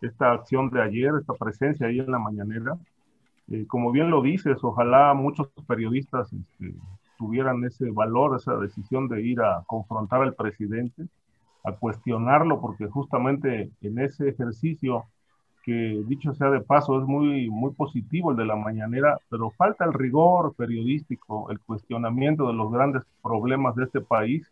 esta 0.00 0.32
acción 0.32 0.70
de 0.70 0.82
ayer, 0.82 1.12
esta 1.20 1.34
presencia 1.34 1.86
ahí 1.86 2.00
en 2.00 2.10
la 2.10 2.18
mañanera. 2.18 2.76
Eh, 3.48 3.64
como 3.68 3.92
bien 3.92 4.10
lo 4.10 4.20
dices, 4.20 4.58
ojalá 4.62 5.14
muchos 5.14 5.50
periodistas 5.68 6.32
este, 6.32 6.74
tuvieran 7.16 7.62
ese 7.64 7.88
valor, 7.92 8.36
esa 8.36 8.56
decisión 8.56 9.06
de 9.06 9.22
ir 9.22 9.40
a 9.40 9.62
confrontar 9.68 10.22
al 10.22 10.34
presidente, 10.34 11.06
a 11.62 11.70
cuestionarlo, 11.70 12.60
porque 12.60 12.88
justamente 12.88 13.70
en 13.82 13.98
ese 14.00 14.30
ejercicio, 14.30 15.04
que 15.68 16.02
dicho 16.06 16.32
sea 16.32 16.48
de 16.48 16.62
paso, 16.62 16.98
es 16.98 17.06
muy, 17.06 17.50
muy 17.50 17.74
positivo 17.74 18.30
el 18.30 18.38
de 18.38 18.46
la 18.46 18.56
mañanera, 18.56 19.18
pero 19.28 19.50
falta 19.50 19.84
el 19.84 19.92
rigor 19.92 20.54
periodístico, 20.54 21.50
el 21.50 21.60
cuestionamiento 21.60 22.46
de 22.46 22.54
los 22.54 22.72
grandes 22.72 23.02
problemas 23.22 23.74
de 23.76 23.84
este 23.84 24.00
país 24.00 24.50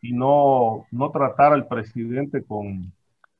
y 0.00 0.12
no, 0.12 0.86
no 0.92 1.10
tratar 1.10 1.54
al 1.54 1.66
presidente 1.66 2.44
con, 2.44 2.92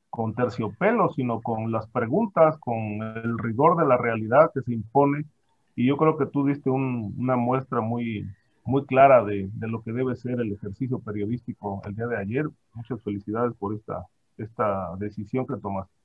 con 0.09 0.35
terciopelo, 0.35 1.07
sino 1.13 1.39
con 1.41 1.71
las 1.71 1.87
preguntas, 1.87 2.57
con 2.57 3.01
el 3.01 3.37
rigor 3.39 3.77
de 3.77 3.87
la 3.87 3.95
realidad 3.95 4.51
que 4.53 4.63
se 4.63 4.73
impone. 4.73 5.23
Y 5.73 5.87
yo 5.87 5.95
creo 5.95 6.17
que 6.17 6.25
tú 6.25 6.45
diste 6.45 6.69
una 6.69 7.37
muestra 7.37 7.79
muy, 7.79 8.27
muy 8.65 8.85
clara 8.85 9.23
de, 9.23 9.49
de, 9.53 9.67
lo 9.69 9.81
que 9.83 9.93
debe 9.93 10.17
ser 10.17 10.41
el 10.41 10.51
ejercicio 10.51 10.99
periodístico 10.99 11.81
el 11.85 11.95
día 11.95 12.07
de 12.07 12.17
ayer. 12.17 12.45
Muchas 12.73 13.01
felicidades 13.03 13.53
por 13.57 13.73
esta, 13.73 14.05
esta 14.37 14.93
decisión 14.97 15.47
que 15.47 15.55
tomaste. 15.55 16.04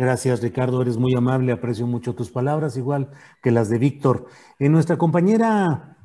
Gracias, 0.00 0.40
Ricardo. 0.40 0.80
Eres 0.80 0.96
muy 0.96 1.14
amable. 1.14 1.52
Aprecio 1.52 1.86
mucho 1.86 2.14
tus 2.14 2.30
palabras, 2.30 2.74
igual 2.78 3.10
que 3.42 3.50
las 3.50 3.68
de 3.68 3.76
Víctor. 3.76 4.28
En 4.58 4.72
nuestra 4.72 4.96
compañera 4.96 5.98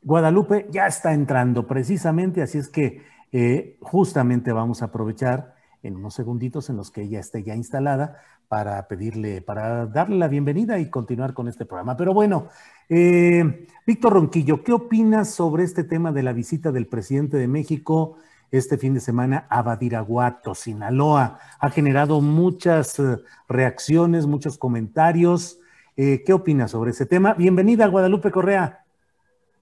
Guadalupe 0.00 0.66
ya 0.70 0.86
está 0.86 1.12
entrando 1.12 1.66
precisamente, 1.66 2.40
así 2.40 2.56
es 2.56 2.68
que 2.68 3.02
eh, 3.32 3.76
justamente 3.82 4.52
vamos 4.52 4.80
a 4.80 4.86
aprovechar 4.86 5.54
en 5.82 5.96
unos 5.96 6.14
segunditos 6.14 6.70
en 6.70 6.78
los 6.78 6.90
que 6.90 7.02
ella 7.02 7.20
esté 7.20 7.42
ya 7.42 7.54
instalada 7.54 8.16
para 8.48 8.88
pedirle, 8.88 9.42
para 9.42 9.84
darle 9.84 10.16
la 10.16 10.28
bienvenida 10.28 10.78
y 10.78 10.88
continuar 10.88 11.34
con 11.34 11.46
este 11.46 11.66
programa. 11.66 11.94
Pero 11.94 12.14
bueno, 12.14 12.48
eh, 12.88 13.66
Víctor 13.86 14.14
Ronquillo, 14.14 14.64
¿qué 14.64 14.72
opinas 14.72 15.28
sobre 15.28 15.64
este 15.64 15.84
tema 15.84 16.10
de 16.10 16.22
la 16.22 16.32
visita 16.32 16.72
del 16.72 16.86
presidente 16.86 17.36
de 17.36 17.48
México 17.48 18.16
este 18.50 18.78
fin 18.78 18.94
de 18.94 19.00
semana 19.00 19.46
a 19.50 19.62
Badiraguato, 19.62 20.54
Sinaloa? 20.54 21.38
Ha 21.58 21.70
generado 21.70 22.20
muchas 22.20 22.98
eh, 22.98 23.18
reacciones, 23.48 24.26
muchos 24.26 24.58
comentarios. 24.58 25.58
Eh, 25.96 26.22
¿Qué 26.24 26.32
opinas 26.32 26.70
sobre 26.70 26.90
ese 26.90 27.06
tema? 27.06 27.34
Bienvenida, 27.34 27.86
Guadalupe 27.86 28.30
Correa. 28.30 28.84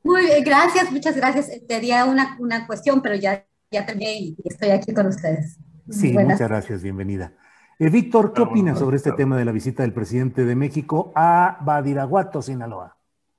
Muy 0.02 0.26
bien, 0.26 0.44
gracias, 0.44 0.90
muchas 0.92 1.16
gracias. 1.16 1.50
Tenía 1.66 2.04
una, 2.04 2.36
una 2.38 2.66
cuestión, 2.66 3.00
pero 3.00 3.14
ya, 3.14 3.44
ya 3.70 3.86
terminé 3.86 4.18
y 4.18 4.36
estoy 4.44 4.70
aquí 4.70 4.92
con 4.92 5.06
ustedes. 5.06 5.58
Sí, 5.88 6.12
muchas 6.12 6.48
gracias, 6.48 6.82
bienvenida. 6.82 7.32
Eh, 7.78 7.90
Víctor, 7.90 8.32
¿qué 8.32 8.42
opinas 8.42 8.78
sobre 8.78 8.96
este 8.96 9.12
tema 9.12 9.36
de 9.36 9.44
la 9.44 9.52
visita 9.52 9.82
del 9.82 9.92
presidente 9.92 10.44
de 10.44 10.54
México 10.54 11.12
a 11.14 11.58
Badiraguato, 11.62 12.40
Sinaloa? 12.40 12.96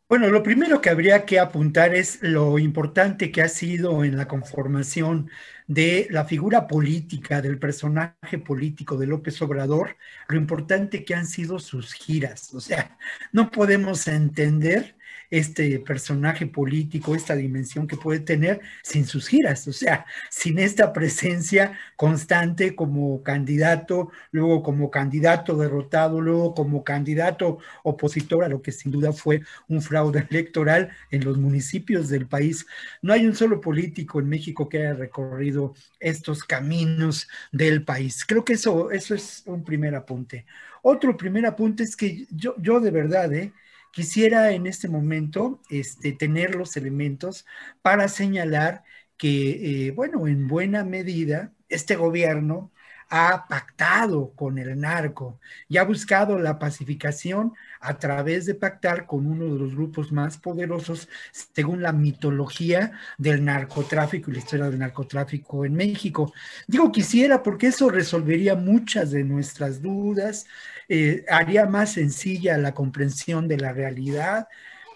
Bueno, 0.07 0.27
lo 0.30 0.44
primero 0.44 0.82
que 0.82 0.91
habría 0.91 1.26
que 1.26 1.40
apuntar 1.40 1.95
es 1.95 2.19
lo 2.22 2.60
importante 2.60 3.32
que 3.32 3.41
ha 3.41 3.48
sido 3.49 4.03
en 4.03 4.15
la 4.18 4.27
conformación 4.27 5.32
de 5.65 6.07
la 6.11 6.26
figura 6.26 6.68
política, 6.68 7.41
del 7.41 7.57
personaje 7.57 8.38
político 8.38 8.98
de 8.98 9.07
López 9.07 9.41
Obrador, 9.41 9.98
lo 10.27 10.38
importante 10.38 11.03
que 11.03 11.15
han 11.15 11.26
sido 11.26 11.57
sus 11.57 11.94
giras. 11.94 12.53
O 12.53 12.60
sea, 12.61 12.98
no 13.32 13.49
podemos 13.49 14.07
entender 14.07 14.95
este 15.37 15.79
personaje 15.79 16.47
político, 16.47 17.13
esta 17.13 17.35
dimensión 17.35 17.87
que 17.87 17.97
puede 17.97 18.19
tener 18.19 18.61
sin 18.83 19.05
sus 19.05 19.27
giras, 19.27 19.67
o 19.67 19.73
sea, 19.73 20.05
sin 20.29 20.59
esta 20.59 20.93
presencia 20.93 21.77
constante 21.97 22.73
como 22.73 23.21
candidato, 23.21 24.11
luego 24.31 24.63
como 24.63 24.89
candidato 24.89 25.57
derrotado, 25.57 26.21
luego 26.21 26.53
como 26.53 26.85
candidato 26.85 27.57
opositor 27.83 28.45
a 28.45 28.49
lo 28.49 28.61
que 28.61 28.71
sin 28.71 28.93
duda 28.93 29.11
fue 29.11 29.41
un 29.67 29.81
fraude 29.81 30.25
electoral 30.29 30.89
en 31.11 31.25
los 31.25 31.37
municipios 31.37 32.07
del 32.07 32.27
país. 32.27 32.65
No 33.01 33.11
hay 33.11 33.25
un 33.25 33.35
solo 33.35 33.59
político 33.59 34.21
en 34.21 34.29
México 34.29 34.69
que 34.69 34.79
haya 34.79 34.93
recorrido 34.93 35.73
estos 35.99 36.45
caminos 36.45 37.27
del 37.51 37.83
país. 37.83 38.23
Creo 38.25 38.45
que 38.45 38.53
eso, 38.53 38.89
eso 38.91 39.13
es 39.15 39.43
un 39.45 39.65
primer 39.65 39.95
apunte. 39.95 40.45
Otro 40.81 41.17
primer 41.17 41.45
apunte 41.45 41.83
es 41.83 41.95
que 41.97 42.25
yo, 42.29 42.55
yo 42.57 42.79
de 42.79 42.91
verdad, 42.91 43.33
¿eh? 43.33 43.51
Quisiera 43.95 44.51
en 44.51 44.67
este 44.67 44.89
momento 44.89 45.61
este, 45.69 46.11
tener 46.13 46.55
los 46.55 46.76
elementos 46.77 47.45
para 47.81 48.09
señalar 48.09 48.84
que, 49.17 49.88
eh, 49.88 49.91
bueno, 49.91 50.27
en 50.27 50.47
buena 50.49 50.84
medida, 50.84 51.53
este 51.69 51.95
gobierno 51.95 52.73
ha 53.09 53.47
pactado 53.47 54.34
con 54.35 54.57
el 54.57 54.77
narco 54.80 55.39
y 55.69 55.77
ha 55.77 55.84
buscado 55.85 56.39
la 56.39 56.59
pacificación 56.59 57.53
a 57.80 57.97
través 57.97 58.45
de 58.45 58.56
pactar 58.56 59.06
con 59.06 59.26
uno 59.26 59.45
de 59.53 59.60
los 59.60 59.76
grupos 59.76 60.11
más 60.11 60.38
poderosos 60.38 61.07
según 61.31 61.81
la 61.81 61.91
mitología 61.91 62.93
del 63.18 63.43
narcotráfico 63.45 64.30
y 64.30 64.34
la 64.35 64.39
historia 64.39 64.69
del 64.69 64.80
narcotráfico 64.80 65.65
en 65.65 65.76
México. 65.76 66.34
Digo 66.68 66.91
quisiera 66.91 67.43
porque 67.43 67.68
eso 67.68 67.89
resolvería 67.89 68.56
muchas 68.56 69.11
de 69.11 69.23
nuestras 69.23 69.81
dudas, 69.81 70.45
eh, 70.89 71.26
haría 71.30 71.65
más 71.65 71.93
sencilla 71.93 72.57
la 72.57 72.73
comprensión 72.73 73.47
de 73.47 73.57
la 73.57 73.73
realidad, 73.73 74.47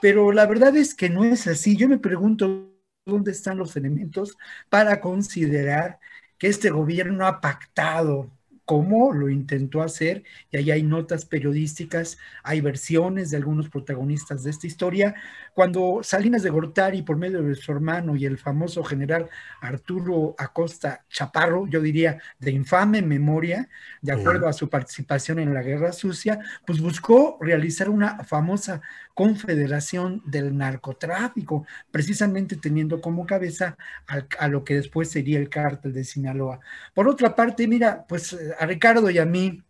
pero 0.02 0.32
la 0.32 0.46
verdad 0.46 0.76
es 0.78 0.96
que 0.96 1.10
no 1.10 1.26
es 1.26 1.48
así. 1.48 1.76
Yo 1.76 1.88
me 1.90 1.98
pregunto 1.98 2.72
dónde 3.06 3.32
están 3.32 3.58
los 3.58 3.76
elementos 3.76 4.38
para 4.70 5.02
considerar 5.02 6.00
que 6.38 6.48
este 6.48 6.70
gobierno 6.70 7.28
ha 7.28 7.42
pactado 7.42 8.32
cómo 8.70 9.14
lo 9.14 9.32
intentó 9.32 9.82
hacer, 9.82 10.22
y 10.52 10.58
ahí 10.58 10.70
hay 10.70 10.84
notas 10.84 11.26
periodísticas, 11.26 12.20
hay 12.44 12.62
versiones 12.62 13.32
de 13.32 13.38
algunos 13.38 13.68
protagonistas 13.68 14.44
de 14.44 14.52
esta 14.52 14.68
historia. 14.68 15.16
Cuando 15.56 16.02
Salinas 16.04 16.44
de 16.44 16.52
Gortari, 16.52 17.02
por 17.02 17.18
medio 17.18 17.42
de 17.42 17.56
su 17.56 17.72
hermano 17.72 18.16
y 18.16 18.28
el 18.28 18.38
famoso 18.38 18.84
general 18.84 19.28
Arturo 19.60 20.36
Acosta 20.38 21.04
Chaparro, 21.10 21.66
yo 21.66 21.82
diría 21.82 22.20
de 22.38 22.52
infame 22.52 23.02
memoria, 23.02 23.68
de 24.04 24.12
acuerdo 24.12 24.48
a 24.48 24.54
su 24.54 24.70
participación 24.70 25.40
en 25.40 25.52
la 25.52 25.64
Guerra 25.64 25.92
Sucia, 25.92 26.40
pues 26.68 26.80
buscó 26.80 27.40
realizar 27.42 27.90
una 27.90 28.24
famosa 28.24 28.84
confederación 29.14 30.22
del 30.26 30.58
narcotráfico, 30.58 31.66
precisamente 31.92 32.56
teniendo 32.56 33.02
como 33.02 33.26
cabeza 33.26 33.78
a 34.08 34.48
lo 34.48 34.64
que 34.64 34.76
después 34.76 35.10
sería 35.10 35.40
el 35.40 35.50
cártel 35.50 35.94
de 35.94 36.04
Sinaloa. 36.04 36.60
Por 36.94 37.08
otra 37.08 37.36
parte, 37.36 37.68
mira, 37.68 38.06
pues 38.08 38.38
a 38.58 38.66
Ricardo 38.66 39.10
y 39.10 39.18
a 39.18 39.26
mí 39.26 39.64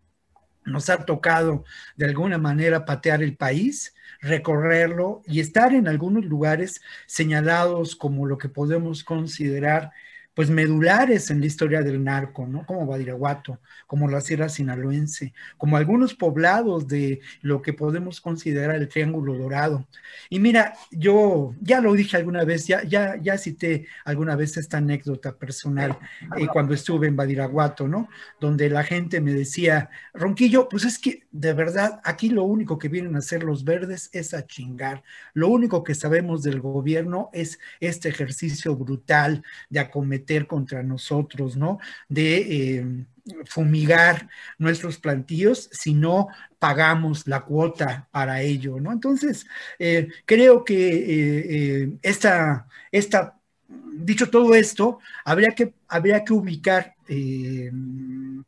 nos 0.66 0.90
ha 0.90 1.06
tocado 1.06 1.64
de 1.96 2.06
alguna 2.06 2.38
manera 2.38 2.86
patear 2.86 3.24
el 3.24 3.36
país, 3.36 3.94
recorrerlo 4.22 5.22
y 5.26 5.40
estar 5.40 5.74
en 5.74 5.88
algunos 5.88 6.26
lugares 6.26 6.82
señalados 7.06 7.96
como 7.96 8.26
lo 8.26 8.38
que 8.38 8.50
podemos 8.50 9.04
considerar 9.04 9.92
pues 10.34 10.50
medulares 10.50 11.30
en 11.32 11.42
la 11.42 11.48
historia 11.48 11.82
del 11.82 12.04
narco, 12.04 12.48
¿no? 12.48 12.66
Como 12.66 12.86
Badiraguato, 12.86 13.60
como 13.88 14.08
la 14.08 14.22
Sierra 14.22 14.48
Sinaloense, 14.48 15.34
como 15.58 15.76
algunos 15.76 16.14
poblados 16.14 16.88
de 16.88 17.20
lo 17.42 17.62
que 17.62 17.74
podemos 17.74 18.22
considerar 18.22 18.76
el 18.76 18.88
Triángulo 18.88 19.36
Dorado. 19.36 19.88
Y 20.30 20.40
mira, 20.40 20.76
yo 20.92 21.56
ya 21.62 21.82
lo 21.82 21.94
dije 21.94 22.18
alguna 22.18 22.46
vez, 22.46 22.68
ya, 22.68 22.84
ya, 22.84 23.18
ya 23.22 23.38
cité 23.38 23.88
alguna 24.06 24.36
vez 24.36 24.56
esta 24.58 24.78
anécdota 24.78 25.36
personal 25.36 25.98
eh, 26.38 26.48
cuando 26.48 26.74
estuve 26.74 27.08
en 27.08 27.16
Badiraguato, 27.16 27.88
¿no? 27.88 28.08
Donde 28.40 28.70
la 28.70 28.84
gente 28.84 29.22
me 29.22 29.34
decía, 29.34 29.90
Ronquillo, 30.14 30.70
pues 30.70 30.86
es 30.86 31.00
que 31.00 31.24
de 31.32 31.54
verdad 31.54 32.00
aquí 32.04 32.30
lo 32.30 32.44
único 32.44 32.78
que 32.78 32.88
vienen 32.88 33.16
a 33.16 33.20
hacer 33.20 33.44
los 33.44 33.64
verdes 33.64 34.10
es 34.14 34.34
a 34.34 34.46
chingar. 34.46 35.04
Lo 35.34 35.50
único 35.50 35.84
que 35.84 35.96
sabemos 35.96 36.44
del 36.44 36.62
gobierno 36.62 37.30
es 37.34 37.60
este 37.80 38.10
ejercicio 38.10 38.76
brutal 38.76 39.44
de 39.70 39.80
acometer 39.80 40.19
contra 40.48 40.84
nosotros, 40.84 41.56
¿no? 41.56 41.80
De 42.08 42.38
eh, 42.78 43.06
fumigar 43.46 44.28
nuestros 44.58 44.98
plantíos 44.98 45.70
si 45.72 45.94
no 45.94 46.28
pagamos 46.58 47.28
la 47.28 47.42
cuota 47.42 48.08
para 48.12 48.42
ello, 48.42 48.80
¿no? 48.80 48.92
Entonces, 48.92 49.46
eh, 49.78 50.10
creo 50.26 50.64
que 50.64 51.84
eh, 51.84 51.92
esta, 52.02 52.68
esta 52.92 53.39
dicho 53.70 54.30
todo 54.30 54.56
esto, 54.56 55.00
habría 55.24 55.50
que, 55.50 55.74
habría 55.88 56.24
que 56.24 56.34
ubicar 56.34 56.96
eh, 57.08 57.72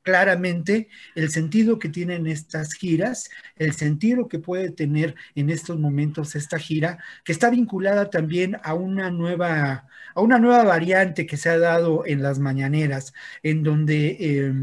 claramente 0.01 0.89
el 1.15 1.29
sentido 1.29 1.79
que 1.79 1.89
tienen 1.89 2.27
estas 2.27 2.73
giras, 2.73 3.29
el 3.57 3.73
sentido 3.73 4.27
que 4.27 4.39
puede 4.39 4.71
tener 4.71 5.15
en 5.35 5.49
estos 5.49 5.79
momentos 5.79 6.35
esta 6.35 6.57
gira, 6.57 6.99
que 7.23 7.31
está 7.31 7.49
vinculada 7.49 8.09
también 8.09 8.57
a 8.63 8.73
una 8.73 9.11
nueva, 9.11 9.87
a 10.15 10.21
una 10.21 10.39
nueva 10.39 10.63
variante 10.63 11.25
que 11.25 11.37
se 11.37 11.49
ha 11.49 11.59
dado 11.59 12.03
en 12.05 12.23
las 12.23 12.39
mañaneras, 12.39 13.13
en 13.43 13.63
donde 13.63 14.17
eh, 14.19 14.53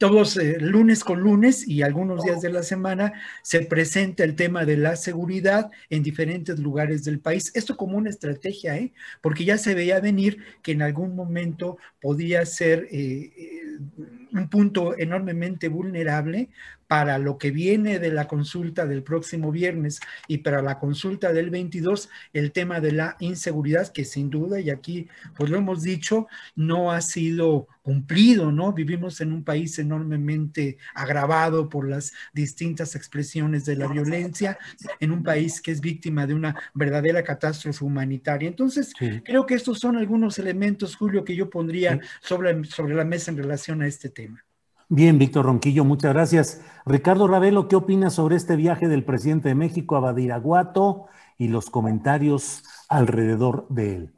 todos 0.00 0.38
eh, 0.38 0.56
lunes 0.58 1.04
con 1.04 1.20
lunes 1.20 1.68
y 1.68 1.82
algunos 1.82 2.24
días 2.24 2.40
de 2.40 2.48
la 2.48 2.62
semana 2.62 3.12
se 3.42 3.60
presenta 3.60 4.24
el 4.24 4.34
tema 4.34 4.64
de 4.64 4.78
la 4.78 4.96
seguridad 4.96 5.70
en 5.90 6.02
diferentes 6.02 6.58
lugares 6.58 7.04
del 7.04 7.20
país. 7.20 7.52
Esto 7.54 7.76
como 7.76 7.98
una 7.98 8.08
estrategia, 8.08 8.78
¿eh? 8.78 8.94
porque 9.20 9.44
ya 9.44 9.58
se 9.58 9.74
veía 9.74 10.00
venir 10.00 10.42
que 10.62 10.72
en 10.72 10.80
algún 10.80 11.14
momento 11.14 11.76
podía 12.00 12.46
ser 12.46 12.88
eh, 12.90 13.30
eh, 13.36 13.78
un 14.32 14.48
punto 14.48 14.98
enormemente 14.98 15.68
vulnerable 15.68 16.48
para 16.90 17.18
lo 17.18 17.38
que 17.38 17.52
viene 17.52 18.00
de 18.00 18.10
la 18.10 18.26
consulta 18.26 18.84
del 18.84 19.04
próximo 19.04 19.52
viernes 19.52 20.00
y 20.26 20.38
para 20.38 20.60
la 20.60 20.80
consulta 20.80 21.32
del 21.32 21.48
22, 21.48 22.08
el 22.32 22.50
tema 22.50 22.80
de 22.80 22.90
la 22.90 23.16
inseguridad, 23.20 23.92
que 23.92 24.04
sin 24.04 24.28
duda, 24.28 24.58
y 24.58 24.70
aquí 24.70 25.06
pues 25.36 25.50
lo 25.50 25.56
hemos 25.56 25.84
dicho, 25.84 26.26
no 26.56 26.90
ha 26.90 27.00
sido 27.00 27.68
cumplido, 27.82 28.50
¿no? 28.50 28.72
Vivimos 28.72 29.20
en 29.20 29.32
un 29.32 29.44
país 29.44 29.78
enormemente 29.78 30.78
agravado 30.92 31.68
por 31.68 31.88
las 31.88 32.12
distintas 32.32 32.96
expresiones 32.96 33.64
de 33.64 33.76
la 33.76 33.86
violencia, 33.86 34.58
en 34.98 35.12
un 35.12 35.22
país 35.22 35.60
que 35.60 35.70
es 35.70 35.80
víctima 35.80 36.26
de 36.26 36.34
una 36.34 36.56
verdadera 36.74 37.22
catástrofe 37.22 37.84
humanitaria. 37.84 38.48
Entonces, 38.48 38.92
creo 39.24 39.46
que 39.46 39.54
estos 39.54 39.78
son 39.78 39.96
algunos 39.96 40.40
elementos, 40.40 40.96
Julio, 40.96 41.22
que 41.22 41.36
yo 41.36 41.50
pondría 41.50 42.00
sobre, 42.20 42.64
sobre 42.64 42.96
la 42.96 43.04
mesa 43.04 43.30
en 43.30 43.36
relación 43.36 43.80
a 43.80 43.86
este 43.86 44.08
tema. 44.08 44.44
Bien, 44.92 45.20
Víctor 45.20 45.46
Ronquillo, 45.46 45.84
muchas 45.84 46.12
gracias. 46.12 46.60
Ricardo 46.84 47.28
Ravelo, 47.28 47.68
¿qué 47.68 47.76
opinas 47.76 48.14
sobre 48.14 48.34
este 48.34 48.56
viaje 48.56 48.88
del 48.88 49.04
presidente 49.04 49.48
de 49.48 49.54
México 49.54 49.94
a 49.94 50.00
Badiraguato 50.00 51.06
y 51.38 51.46
los 51.46 51.70
comentarios 51.70 52.64
alrededor 52.88 53.68
de 53.68 53.94
él? 53.94 54.14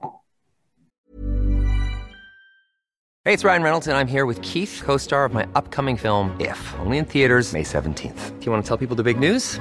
Hey, 3.25 3.35
it's 3.35 3.45
Ryan 3.45 3.63
Reynolds 3.63 3.87
and 3.87 3.99
I'm 3.99 4.09
here 4.09 4.25
with 4.25 4.41
Keith, 4.41 4.81
co-star 4.83 5.27
of 5.27 5.35
my 5.35 5.47
upcoming 5.55 5.99
film 5.99 6.35
If, 6.41 6.59
only 6.81 6.97
in 6.97 7.05
theaters 7.05 7.53
May 7.53 7.65
17th. 7.65 8.41
Do 8.41 8.47
you 8.47 8.51
want 8.51 8.65
to 8.65 8.69
tell 8.69 8.79
people 8.79 8.97
the 8.97 9.05
big 9.05 9.21
news? 9.21 9.61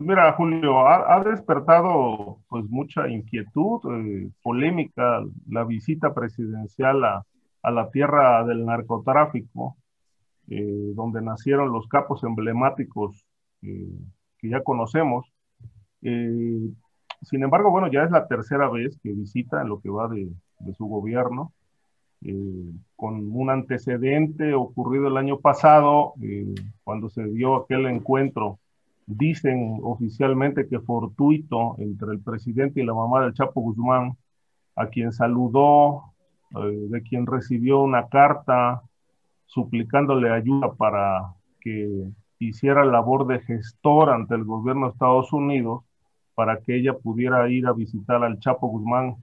Mira, 0.00 0.32
Julio, 0.32 0.88
ha, 0.88 1.22
despertado 1.22 2.38
pues 2.48 2.64
mucha 2.70 3.06
inquietud, 3.10 3.80
eh, 3.92 4.30
polémica, 4.42 5.22
la 5.46 5.64
visita 5.64 6.14
presidencial 6.14 7.04
a, 7.04 7.26
la 7.70 7.90
tierra 7.90 8.42
del 8.44 8.64
narcotráfico, 8.64 9.76
eh, 10.48 10.92
donde 10.94 11.20
nacieron 11.20 11.70
los 11.70 11.86
capos 11.86 12.24
emblemáticos 12.24 13.26
eh, 13.60 13.92
que 14.38 14.48
ya 14.48 14.62
conocemos. 14.62 15.30
Sin 16.00 17.42
embargo, 17.42 17.70
bueno, 17.70 17.88
ya 17.92 18.02
es 18.04 18.10
la 18.10 18.26
tercera 18.26 18.70
vez 18.70 18.98
que 19.02 19.12
visita 19.12 19.60
en 19.60 19.68
lo 19.68 19.80
que 19.82 19.90
va 19.90 20.08
de, 20.08 20.30
su 20.78 20.86
gobierno, 20.86 21.52
con 22.96 23.36
un 23.36 23.50
antecedente 23.50 24.54
ocurrido 24.54 25.08
el 25.08 25.18
año 25.18 25.40
pasado, 25.40 26.14
cuando 26.84 27.10
se 27.10 27.24
dio 27.24 27.56
aquel 27.56 27.84
encuentro 27.84 28.59
dicen 29.16 29.80
oficialmente 29.82 30.68
que 30.68 30.80
fortuito 30.80 31.76
entre 31.78 32.12
el 32.12 32.20
presidente 32.20 32.80
y 32.80 32.84
la 32.84 32.94
mamá 32.94 33.22
del 33.22 33.34
Chapo 33.34 33.60
Guzmán, 33.60 34.16
a 34.76 34.86
quien 34.86 35.12
saludó, 35.12 36.04
eh, 36.56 36.86
de 36.88 37.02
quien 37.02 37.26
recibió 37.26 37.80
una 37.80 38.08
carta 38.08 38.82
suplicándole 39.46 40.30
ayuda 40.30 40.72
para 40.74 41.34
que 41.60 42.10
hiciera 42.38 42.84
labor 42.84 43.26
de 43.26 43.40
gestor 43.40 44.10
ante 44.10 44.34
el 44.34 44.44
gobierno 44.44 44.86
de 44.86 44.92
Estados 44.92 45.32
Unidos 45.32 45.82
para 46.34 46.60
que 46.60 46.76
ella 46.76 46.96
pudiera 46.96 47.48
ir 47.48 47.66
a 47.66 47.72
visitar 47.72 48.22
al 48.22 48.38
Chapo 48.38 48.68
Guzmán 48.68 49.16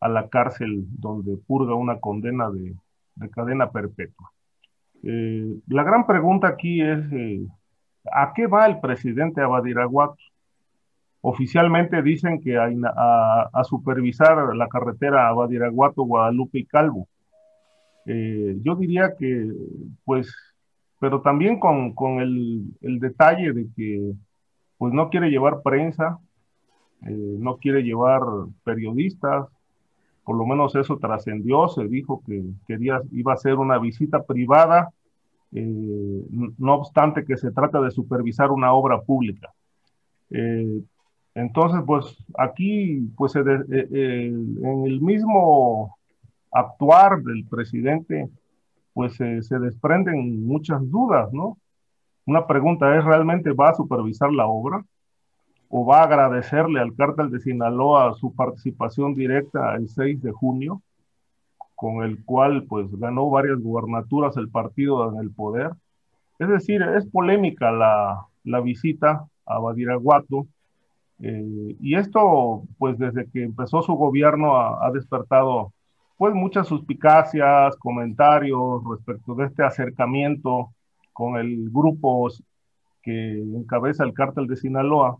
a 0.00 0.08
la 0.08 0.28
cárcel 0.28 0.86
donde 0.88 1.36
purga 1.36 1.74
una 1.74 1.98
condena 1.98 2.48
de, 2.50 2.74
cadena 3.30 3.70
perpetua. 3.70 4.32
Eh, 5.02 5.58
la 5.66 5.82
gran 5.82 6.06
pregunta 6.06 6.48
aquí 6.48 6.80
es, 6.80 7.12
eh, 7.12 7.46
¿a 8.12 8.32
qué 8.34 8.46
va 8.46 8.66
el 8.66 8.80
presidente 8.80 9.40
Abadiraguato? 9.40 10.16
Oficialmente 11.20 12.02
dicen 12.02 12.40
que 12.40 12.58
a, 12.58 12.68
a, 13.52 13.64
supervisar 13.64 14.56
la 14.56 14.68
carretera 14.68 15.28
Abadiraguato, 15.28 16.02
Guadalupe 16.02 16.58
y 16.58 16.66
Calvo. 16.66 17.08
Eh, 18.06 18.56
yo 18.62 18.74
diría 18.74 19.14
que, 19.16 19.48
pues, 20.04 20.34
pero 20.98 21.22
también 21.22 21.60
con, 21.60 21.94
con 21.94 22.20
el, 22.20 22.64
el, 22.80 22.98
detalle 22.98 23.52
de 23.52 23.68
que, 23.76 24.12
pues, 24.78 24.92
no 24.92 25.10
quiere 25.10 25.30
llevar 25.30 25.62
prensa, 25.62 26.18
no 27.00 27.56
quiere 27.58 27.82
llevar 27.82 28.22
periodistas, 28.64 29.46
por 30.24 30.36
lo 30.36 30.46
menos 30.46 30.74
eso 30.76 30.98
trascendió, 30.98 31.68
se 31.68 31.86
dijo 31.88 32.22
que 32.26 32.42
quería, 32.66 33.00
iba 33.10 33.32
a 33.32 33.36
ser 33.36 33.54
una 33.56 33.78
visita 33.78 34.22
privada, 34.22 34.90
eh, 35.52 36.24
no 36.58 36.74
obstante 36.74 37.24
que 37.24 37.36
se 37.36 37.50
trata 37.52 37.80
de 37.80 37.90
supervisar 37.90 38.50
una 38.50 38.72
obra 38.72 39.00
pública. 39.00 39.50
Eh, 40.30 40.82
entonces, 41.34 41.80
pues 41.86 42.16
aquí, 42.38 43.10
pues 43.16 43.34
eh, 43.36 43.40
en 43.40 44.84
el 44.86 45.00
mismo 45.00 45.96
actuar 46.50 47.22
del 47.22 47.46
presidente, 47.48 48.28
pues 48.92 49.14
se 49.16 49.58
desprenden 49.58 50.46
muchas 50.46 50.80
dudas, 50.90 51.32
¿no? 51.32 51.56
Una 52.26 52.46
pregunta 52.46 52.96
es, 52.96 53.04
¿realmente 53.04 53.52
va 53.52 53.70
a 53.70 53.74
supervisar 53.74 54.30
la 54.32 54.46
obra? 54.46 54.84
o 55.74 55.86
va 55.86 56.00
a 56.00 56.04
agradecerle 56.04 56.80
al 56.80 56.94
cártel 56.94 57.30
de 57.30 57.40
Sinaloa 57.40 58.14
su 58.14 58.34
participación 58.34 59.14
directa 59.14 59.74
el 59.74 59.88
6 59.88 60.20
de 60.20 60.30
junio, 60.30 60.82
con 61.82 62.04
el 62.04 62.24
cual 62.24 62.62
pues 62.68 62.86
ganó 62.96 63.28
varias 63.28 63.58
gubernaturas 63.58 64.36
el 64.36 64.48
partido 64.48 65.12
en 65.12 65.18
el 65.18 65.32
poder. 65.32 65.72
Es 66.38 66.48
decir, 66.48 66.80
es 66.80 67.10
polémica 67.10 67.72
la, 67.72 68.28
la 68.44 68.60
visita 68.60 69.26
a 69.44 69.58
Badiraguato, 69.58 70.46
eh, 71.18 71.76
y 71.80 71.96
esto 71.96 72.62
pues 72.78 72.96
desde 72.98 73.28
que 73.32 73.42
empezó 73.42 73.82
su 73.82 73.94
gobierno 73.94 74.56
ha, 74.56 74.88
despertado 74.92 75.72
pues 76.16 76.32
muchas 76.34 76.68
suspicacias, 76.68 77.76
comentarios 77.78 78.80
respecto 78.88 79.34
de 79.34 79.46
este 79.46 79.64
acercamiento 79.64 80.72
con 81.12 81.36
el 81.36 81.68
grupo 81.68 82.28
que 83.02 83.40
encabeza 83.40 84.04
el 84.04 84.14
cártel 84.14 84.46
de 84.46 84.54
Sinaloa 84.54 85.18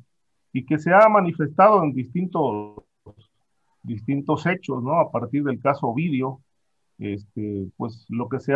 y 0.52 0.64
que 0.64 0.78
se 0.78 0.94
ha 0.94 1.08
manifestado 1.08 1.82
en 1.82 1.92
distintos, 1.92 2.84
distintos 3.82 4.46
hechos, 4.46 4.80
¿no? 4.80 5.00
A 5.00 5.10
partir 5.10 5.42
del 5.42 5.60
caso 5.60 5.88
Ovidio, 5.88 6.38
este, 7.02 7.66
pues 7.76 8.06
lo 8.08 8.28
que 8.28 8.40
se, 8.40 8.54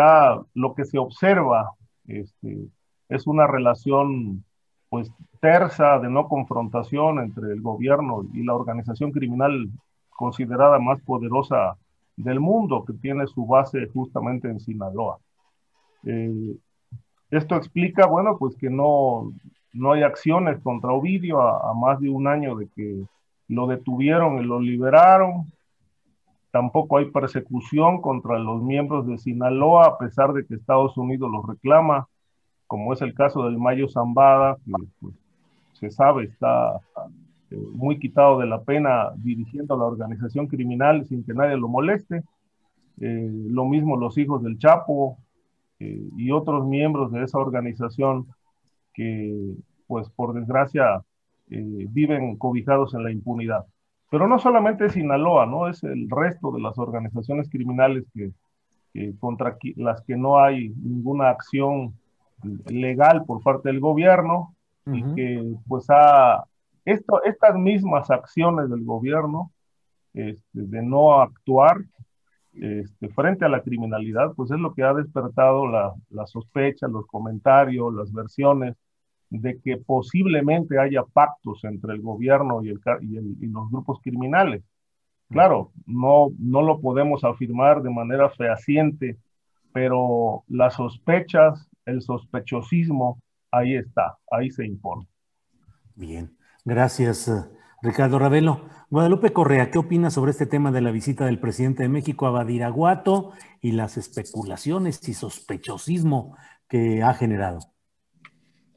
lo 0.55 0.74
que 0.74 0.85
se 0.85 0.98
observa 0.98 1.73
este, 2.06 2.68
es 3.09 3.27
una 3.27 3.47
relación 3.47 4.44
pues 4.89 5.10
tersa 5.40 5.98
de 5.98 6.09
no 6.09 6.28
confrontación 6.28 7.18
entre 7.18 7.52
el 7.52 7.60
gobierno 7.60 8.24
y 8.32 8.44
la 8.44 8.55
organización 8.55 9.10
criminal 9.10 9.68
considerada 10.10 10.78
más 10.78 11.01
poderosa 11.02 11.77
del 12.16 12.40
mundo, 12.40 12.85
que 12.85 12.94
tiene 12.94 13.27
su 13.27 13.47
base 13.47 13.89
justamente 13.93 14.48
en 14.48 14.60
Sinaloa. 14.60 15.18
Eh, 16.05 16.56
esto 17.31 17.56
explica, 17.56 18.06
bueno, 18.06 18.39
pues 18.39 18.56
que 18.56 18.70
no, 18.70 19.32
no 19.73 19.93
hay 19.93 20.02
acciones 20.02 20.60
contra 20.62 20.93
Ovidio 20.93 21.43
a, 21.43 21.74
más 21.74 22.01
de 22.01 22.09
un 22.09 22.28
año 22.28 22.55
de 22.55 22.68
que 22.68 23.05
lo 23.48 23.66
detuvieron 23.66 24.39
y 24.39 24.47
lo 24.47 24.60
liberaron. 24.60 25.52
Tampoco 26.57 26.97
hay 26.97 27.11
persecución 27.11 28.01
contra 28.01 28.39
los 28.39 28.62
miembros 28.62 29.07
de 29.07 29.19
Sinaloa, 29.19 29.89
a 29.89 29.99
pesar 29.99 30.33
de 30.33 30.47
que 30.47 30.55
Estados 30.55 30.97
Unidos 30.97 31.31
los 31.31 31.47
reclama, 31.47 32.09
como 32.66 32.95
es 32.95 33.03
el 33.03 33.12
caso 33.12 33.45
del 33.45 33.59
Mayo 33.59 33.91
Zambada, 33.91 34.57
que 34.65 34.73
pues, 34.99 35.15
se 35.74 35.91
sabe 35.91 36.24
está 36.24 36.81
eh, 37.51 37.59
muy 37.74 37.99
quitado 37.99 38.39
de 38.39 38.47
la 38.47 38.62
pena 38.62 39.12
dirigiendo 39.19 39.74
a 39.74 39.77
la 39.77 39.85
organización 39.85 40.47
criminal 40.47 41.05
sin 41.05 41.24
que 41.24 41.35
nadie 41.35 41.59
lo 41.59 41.69
moleste. 41.69 42.23
Eh, 43.03 43.31
lo 43.51 43.66
mismo 43.66 43.99
los 43.99 44.16
hijos 44.16 44.43
del 44.43 44.59
Chapo 44.59 45.19
eh, 45.78 46.09
y 46.16 46.31
otros 46.31 46.66
miembros 46.66 47.12
de 47.12 47.23
esa 47.23 47.37
organización 47.37 48.28
que, 48.95 49.57
pues 49.87 50.09
por 50.09 50.33
desgracia, 50.33 51.03
viven 51.49 52.39
cobijados 52.39 52.95
en 52.95 53.05
la 53.05 53.12
impunidad. 53.12 53.66
Pero 54.11 54.28
no 54.28 54.39
solamente 54.39 54.89
Sinaloa, 54.89 55.47
¿no? 55.47 55.69
Es 55.69 55.83
el 55.83 56.09
resto 56.09 56.53
de 56.53 56.61
las 56.61 56.78
organizaciones 56.78 57.51
criminales 57.51 58.05
que, 58.15 58.33
contra 59.19 59.57
las 59.77 60.01
que 60.03 60.16
no 60.16 60.39
hay 60.39 60.70
ninguna 60.70 61.31
acción 61.31 61.95
legal 62.66 63.24
por 63.27 63.43
parte 63.43 63.69
del 63.69 63.81
gobierno 63.81 64.55
y 64.87 65.03
que 65.15 65.55
pues 65.66 65.87
ha, 65.89 66.45
esto, 66.85 67.23
estas 67.24 67.57
mismas 67.57 68.11
acciones 68.11 68.70
del 68.70 68.85
gobierno 68.85 69.51
este, 70.15 70.43
de 70.53 70.83
no 70.83 71.20
actuar 71.20 71.85
este, 72.53 73.09
frente 73.09 73.45
a 73.45 73.49
la 73.49 73.61
criminalidad, 73.61 74.33
pues 74.35 74.51
es 74.51 74.59
lo 74.59 74.73
que 74.73 74.85
ha 74.85 74.95
despertado 74.95 75.66
la, 75.66 75.93
la 76.11 76.27
sospecha, 76.27 76.87
los 76.87 77.07
comentarios, 77.07 77.93
las 77.93 78.12
versiones 78.12 78.77
de 79.31 79.61
que 79.61 79.77
posiblemente 79.77 80.78
haya 80.78 81.03
pactos 81.03 81.65
entre 81.65 81.94
el 81.94 82.01
gobierno 82.01 82.62
y, 82.62 82.69
los 82.70 83.70
grupos 83.70 84.01
criminales. 84.03 84.62
Claro, 85.28 85.73
no, 85.86 86.28
no 86.39 86.62
lo 86.62 86.81
podemos 86.81 87.24
afirmar 87.24 87.82
de 87.82 87.90
manera 87.90 88.31
fehaciente, 88.31 89.19
pero 89.73 90.44
las 90.48 90.74
sospechas, 90.74 91.69
el 91.85 92.01
sospechosismo, 92.03 93.20
ahí 93.51 93.74
está, 93.74 94.19
ahí 94.31 94.51
se 94.51 94.65
impone. 94.65 95.09
Bien, 95.97 96.36
gracias 96.65 97.28
eh, 97.28 97.44
Ricardo 97.82 98.19
Ravelo. 98.19 98.69
Guadalupe 98.89 99.32
Correa, 99.32 99.70
¿qué 99.73 99.78
opina 99.78 100.11
sobre 100.11 100.31
este 100.31 100.47
tema 100.47 100.70
de 100.70 100.81
la 100.81 100.93
visita 100.93 101.24
del 101.24 101.40
presidente 101.40 101.82
de 101.82 101.89
México 101.89 102.27
a 102.27 102.31
Badiraguato 102.31 103.32
y 103.61 103.73
las 103.73 103.97
especulaciones 103.97 105.07
y 105.09 105.15
sospechosismo 105.15 106.36
que 106.69 107.03
ha 107.03 107.12
generado? 107.15 107.59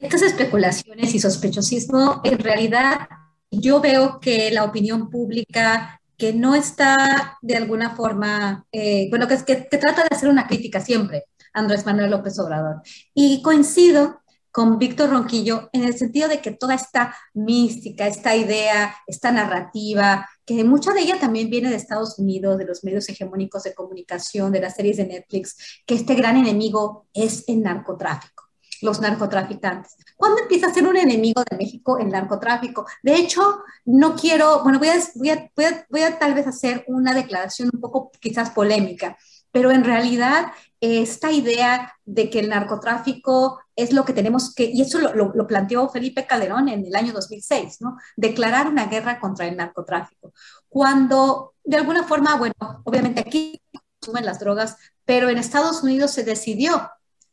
Estas 0.00 0.22
especulaciones 0.22 1.14
y 1.14 1.20
sospechosismo, 1.20 2.22
en 2.24 2.38
realidad 2.38 3.06
yo 3.50 3.82
veo 3.82 4.18
que 4.18 4.50
la 4.50 4.64
opinión 4.64 5.10
pública 5.10 6.00
que 6.16 6.32
no 6.32 6.54
está 6.54 7.38
de 7.42 7.56
alguna 7.56 7.94
forma, 7.94 8.66
eh, 8.72 9.08
bueno, 9.10 9.28
que, 9.28 9.36
trata 9.36 10.02
de 10.02 10.08
hacer 10.10 10.30
una 10.30 10.46
crítica 10.46 10.80
siempre 10.80 11.24
Andrés 11.52 11.84
Manuel 11.84 12.10
López 12.10 12.38
Obrador. 12.38 12.82
Y 13.12 13.42
coincido 13.42 14.20
con 14.50 14.78
Víctor 14.78 15.10
Ronquillo 15.10 15.68
en 15.72 15.84
el 15.84 15.96
sentido 15.96 16.28
de 16.28 16.40
que 16.40 16.50
toda 16.50 16.74
esta 16.74 17.14
mística, 17.34 18.06
esta 18.06 18.34
idea, 18.34 18.94
esta 19.06 19.30
narrativa, 19.32 20.28
que 20.46 20.64
mucha 20.64 20.92
de 20.92 21.02
ella 21.02 21.20
también 21.20 21.50
viene 21.50 21.68
de 21.68 21.76
Estados 21.76 22.18
Unidos, 22.18 22.56
de 22.56 22.64
los 22.64 22.84
medios 22.84 23.08
hegemónicos 23.08 23.64
de 23.64 23.74
comunicación, 23.74 24.50
de 24.50 24.60
las 24.60 24.76
series 24.76 24.96
de 24.96 25.06
Netflix, 25.06 25.82
que 25.86 25.94
este 25.94 26.14
gran 26.14 26.36
enemigo 26.36 27.06
es 27.12 27.44
el 27.48 27.62
narcotráfico 27.62 28.49
los 28.82 29.00
narcotraficantes. 29.00 29.96
¿Cuándo 30.16 30.42
empieza 30.42 30.68
a 30.68 30.74
ser 30.74 30.86
un 30.86 30.96
enemigo 30.96 31.42
de 31.48 31.56
México 31.56 31.98
el 31.98 32.08
narcotráfico? 32.08 32.86
De 33.02 33.14
hecho, 33.14 33.62
no 33.84 34.14
quiero, 34.14 34.62
bueno, 34.62 34.78
voy 34.78 35.30
a, 35.30 36.18
tal 36.18 36.34
vez 36.34 36.46
hacer 36.46 36.84
una 36.88 37.14
declaración 37.14 37.70
un 37.72 37.80
poco 37.80 38.10
quizás 38.20 38.50
polémica, 38.50 39.16
pero 39.50 39.70
en 39.70 39.84
realidad 39.84 40.52
esta 40.80 41.30
idea 41.30 41.94
de 42.04 42.30
que 42.30 42.40
el 42.40 42.48
narcotráfico 42.48 43.60
es 43.76 43.92
lo 43.92 44.04
que 44.04 44.12
tenemos 44.12 44.54
que, 44.54 44.64
y 44.64 44.82
eso 44.82 44.98
lo, 44.98 45.32
lo, 45.34 45.46
planteó 45.46 45.88
Felipe 45.88 46.26
Calderón 46.26 46.68
en 46.68 46.86
el 46.86 46.94
año 46.94 47.12
2006, 47.12 47.80
¿no? 47.80 47.96
Declarar 48.16 48.68
una 48.68 48.86
guerra 48.86 49.20
contra 49.20 49.46
el 49.46 49.56
narcotráfico. 49.56 50.32
Cuando, 50.68 51.54
de 51.64 51.76
alguna 51.76 52.04
forma, 52.04 52.36
bueno, 52.36 52.54
obviamente 52.84 53.20
aquí 53.20 53.60
consumen 54.00 54.24
las 54.24 54.40
drogas, 54.40 54.76
pero 55.04 55.28
en 55.28 55.38
Estados 55.38 55.82
Unidos 55.82 56.12
se 56.12 56.24
decidió 56.24 56.90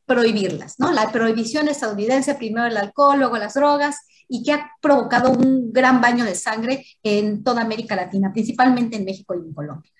prohibirlas, 0.07 0.79
¿no? 0.79 0.91
La 0.91 1.11
prohibición 1.11 1.67
estadounidense, 1.67 2.33
primero 2.33 2.65
el 2.65 2.77
alcohol, 2.77 3.19
luego 3.19 3.37
las 3.37 3.53
drogas, 3.53 3.97
y 4.27 4.41
que 4.41 4.53
ha 4.53 4.71
provocado 4.81 5.31
un 5.31 5.71
gran 5.71 6.01
baño 6.01 6.25
de 6.25 6.33
sangre 6.33 6.85
en 7.03 7.43
toda 7.43 7.61
América 7.61 7.95
Latina, 7.95 8.31
principalmente 8.33 8.95
en 8.95 9.05
México 9.05 9.35
y 9.35 9.39
en 9.39 9.53
Colombia. 9.53 9.91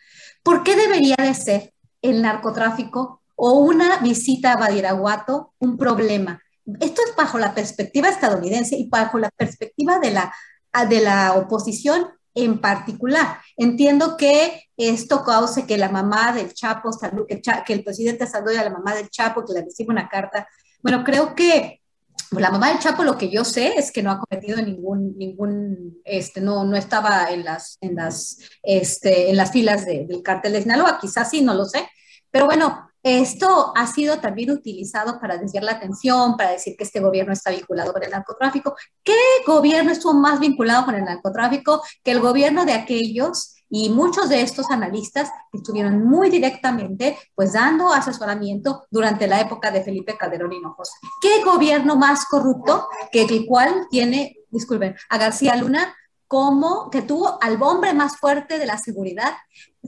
¿Por 0.41 0.63
qué 0.63 0.75
debería 0.75 1.15
de 1.17 1.33
ser 1.33 1.73
el 2.01 2.21
narcotráfico 2.21 3.21
o 3.35 3.59
una 3.59 3.97
visita 3.97 4.53
a 4.53 4.57
Badiraguato 4.57 5.53
un 5.59 5.77
problema? 5.77 6.41
Esto 6.79 7.01
es 7.07 7.15
bajo 7.15 7.37
la 7.37 7.53
perspectiva 7.53 8.09
estadounidense 8.09 8.75
y 8.77 8.89
bajo 8.89 9.19
la 9.19 9.29
perspectiva 9.29 9.99
de 9.99 10.11
la, 10.11 10.33
de 10.89 11.01
la 11.01 11.33
oposición 11.33 12.07
en 12.37 12.59
particular. 12.59 13.39
Entiendo 13.55 14.15
que 14.17 14.63
esto 14.77 15.23
cause 15.23 15.65
que 15.65 15.77
la 15.77 15.89
mamá 15.89 16.33
del 16.33 16.53
Chapo, 16.53 16.91
que, 17.27 17.73
el 17.73 17.83
presidente 17.83 18.27
salude 18.27 18.59
a 18.59 18.63
la 18.63 18.69
mamá 18.69 18.95
del 18.95 19.09
Chapo, 19.09 19.43
que 19.43 19.53
le 19.53 19.63
reciba 19.63 19.91
una 19.91 20.07
carta. 20.07 20.47
Bueno, 20.81 21.03
creo 21.03 21.33
que 21.33 21.81
la 22.31 22.51
mamá 22.51 22.69
del 22.69 22.79
Chapo, 22.79 23.03
lo 23.03 23.17
que 23.17 23.29
yo 23.29 23.43
sé 23.43 23.73
es 23.77 23.91
que 23.91 24.03
no 24.03 24.11
ha 24.11 24.19
cometido 24.19 24.61
ningún, 24.61 25.17
ningún, 25.17 25.99
este, 26.03 26.41
no, 26.41 26.63
no 26.63 26.75
estaba 26.75 27.31
en 27.31 27.43
las, 27.43 27.77
en 27.81 27.95
las, 27.95 28.37
este, 28.61 29.29
en 29.29 29.37
las 29.37 29.51
filas 29.51 29.85
del 29.85 30.21
cartel 30.23 30.53
de 30.53 30.61
Sinaloa, 30.61 30.99
quizás 31.01 31.29
sí, 31.29 31.41
no 31.41 31.53
lo 31.53 31.65
sé. 31.65 31.87
Pero 32.29 32.45
bueno, 32.45 32.86
esto 33.07 33.71
ha 33.75 33.87
sido 33.87 34.19
también 34.19 34.51
utilizado 34.51 35.19
para 35.19 35.37
desviar 35.37 35.63
la 35.63 35.73
atención, 35.73 36.35
para 36.35 36.51
decir 36.51 36.75
que 36.75 36.83
este 36.83 36.99
gobierno 36.99 37.31
está 37.31 37.51
vinculado 37.51 37.93
con 37.93 38.03
el 38.03 38.11
narcotráfico. 38.11 38.75
¿Qué 39.03 39.15
gobierno 39.45 39.91
estuvo 39.91 40.13
más 40.13 40.39
vinculado 40.39 40.85
con 40.85 40.95
el 40.95 41.05
narcotráfico 41.05 41.81
que 42.03 42.11
el 42.11 42.19
gobierno 42.19 42.65
de 42.65 42.73
aquellos 42.73 43.55
y 43.69 43.89
muchos 43.89 44.29
de 44.29 44.41
estos 44.41 44.69
analistas 44.71 45.29
estuvieron 45.51 46.05
muy 46.05 46.29
directamente 46.29 47.17
pues 47.35 47.53
dando 47.53 47.93
asesoramiento 47.93 48.85
durante 48.89 49.27
la 49.27 49.41
época 49.41 49.71
de 49.71 49.83
Felipe 49.83 50.17
Calderón 50.17 50.53
Hinojosa. 50.53 50.97
¿Qué 51.21 51.43
gobierno 51.43 51.95
más 51.95 52.25
corrupto 52.25 52.87
que 53.11 53.23
el 53.23 53.45
cual 53.45 53.87
tiene, 53.89 54.37
disculpen, 54.49 54.95
a 55.09 55.17
García 55.17 55.55
Luna 55.55 55.95
como 56.27 56.89
que 56.89 57.01
tuvo 57.01 57.41
al 57.41 57.61
hombre 57.61 57.93
más 57.93 58.17
fuerte 58.17 58.59
de 58.59 58.65
la 58.65 58.77
seguridad? 58.77 59.33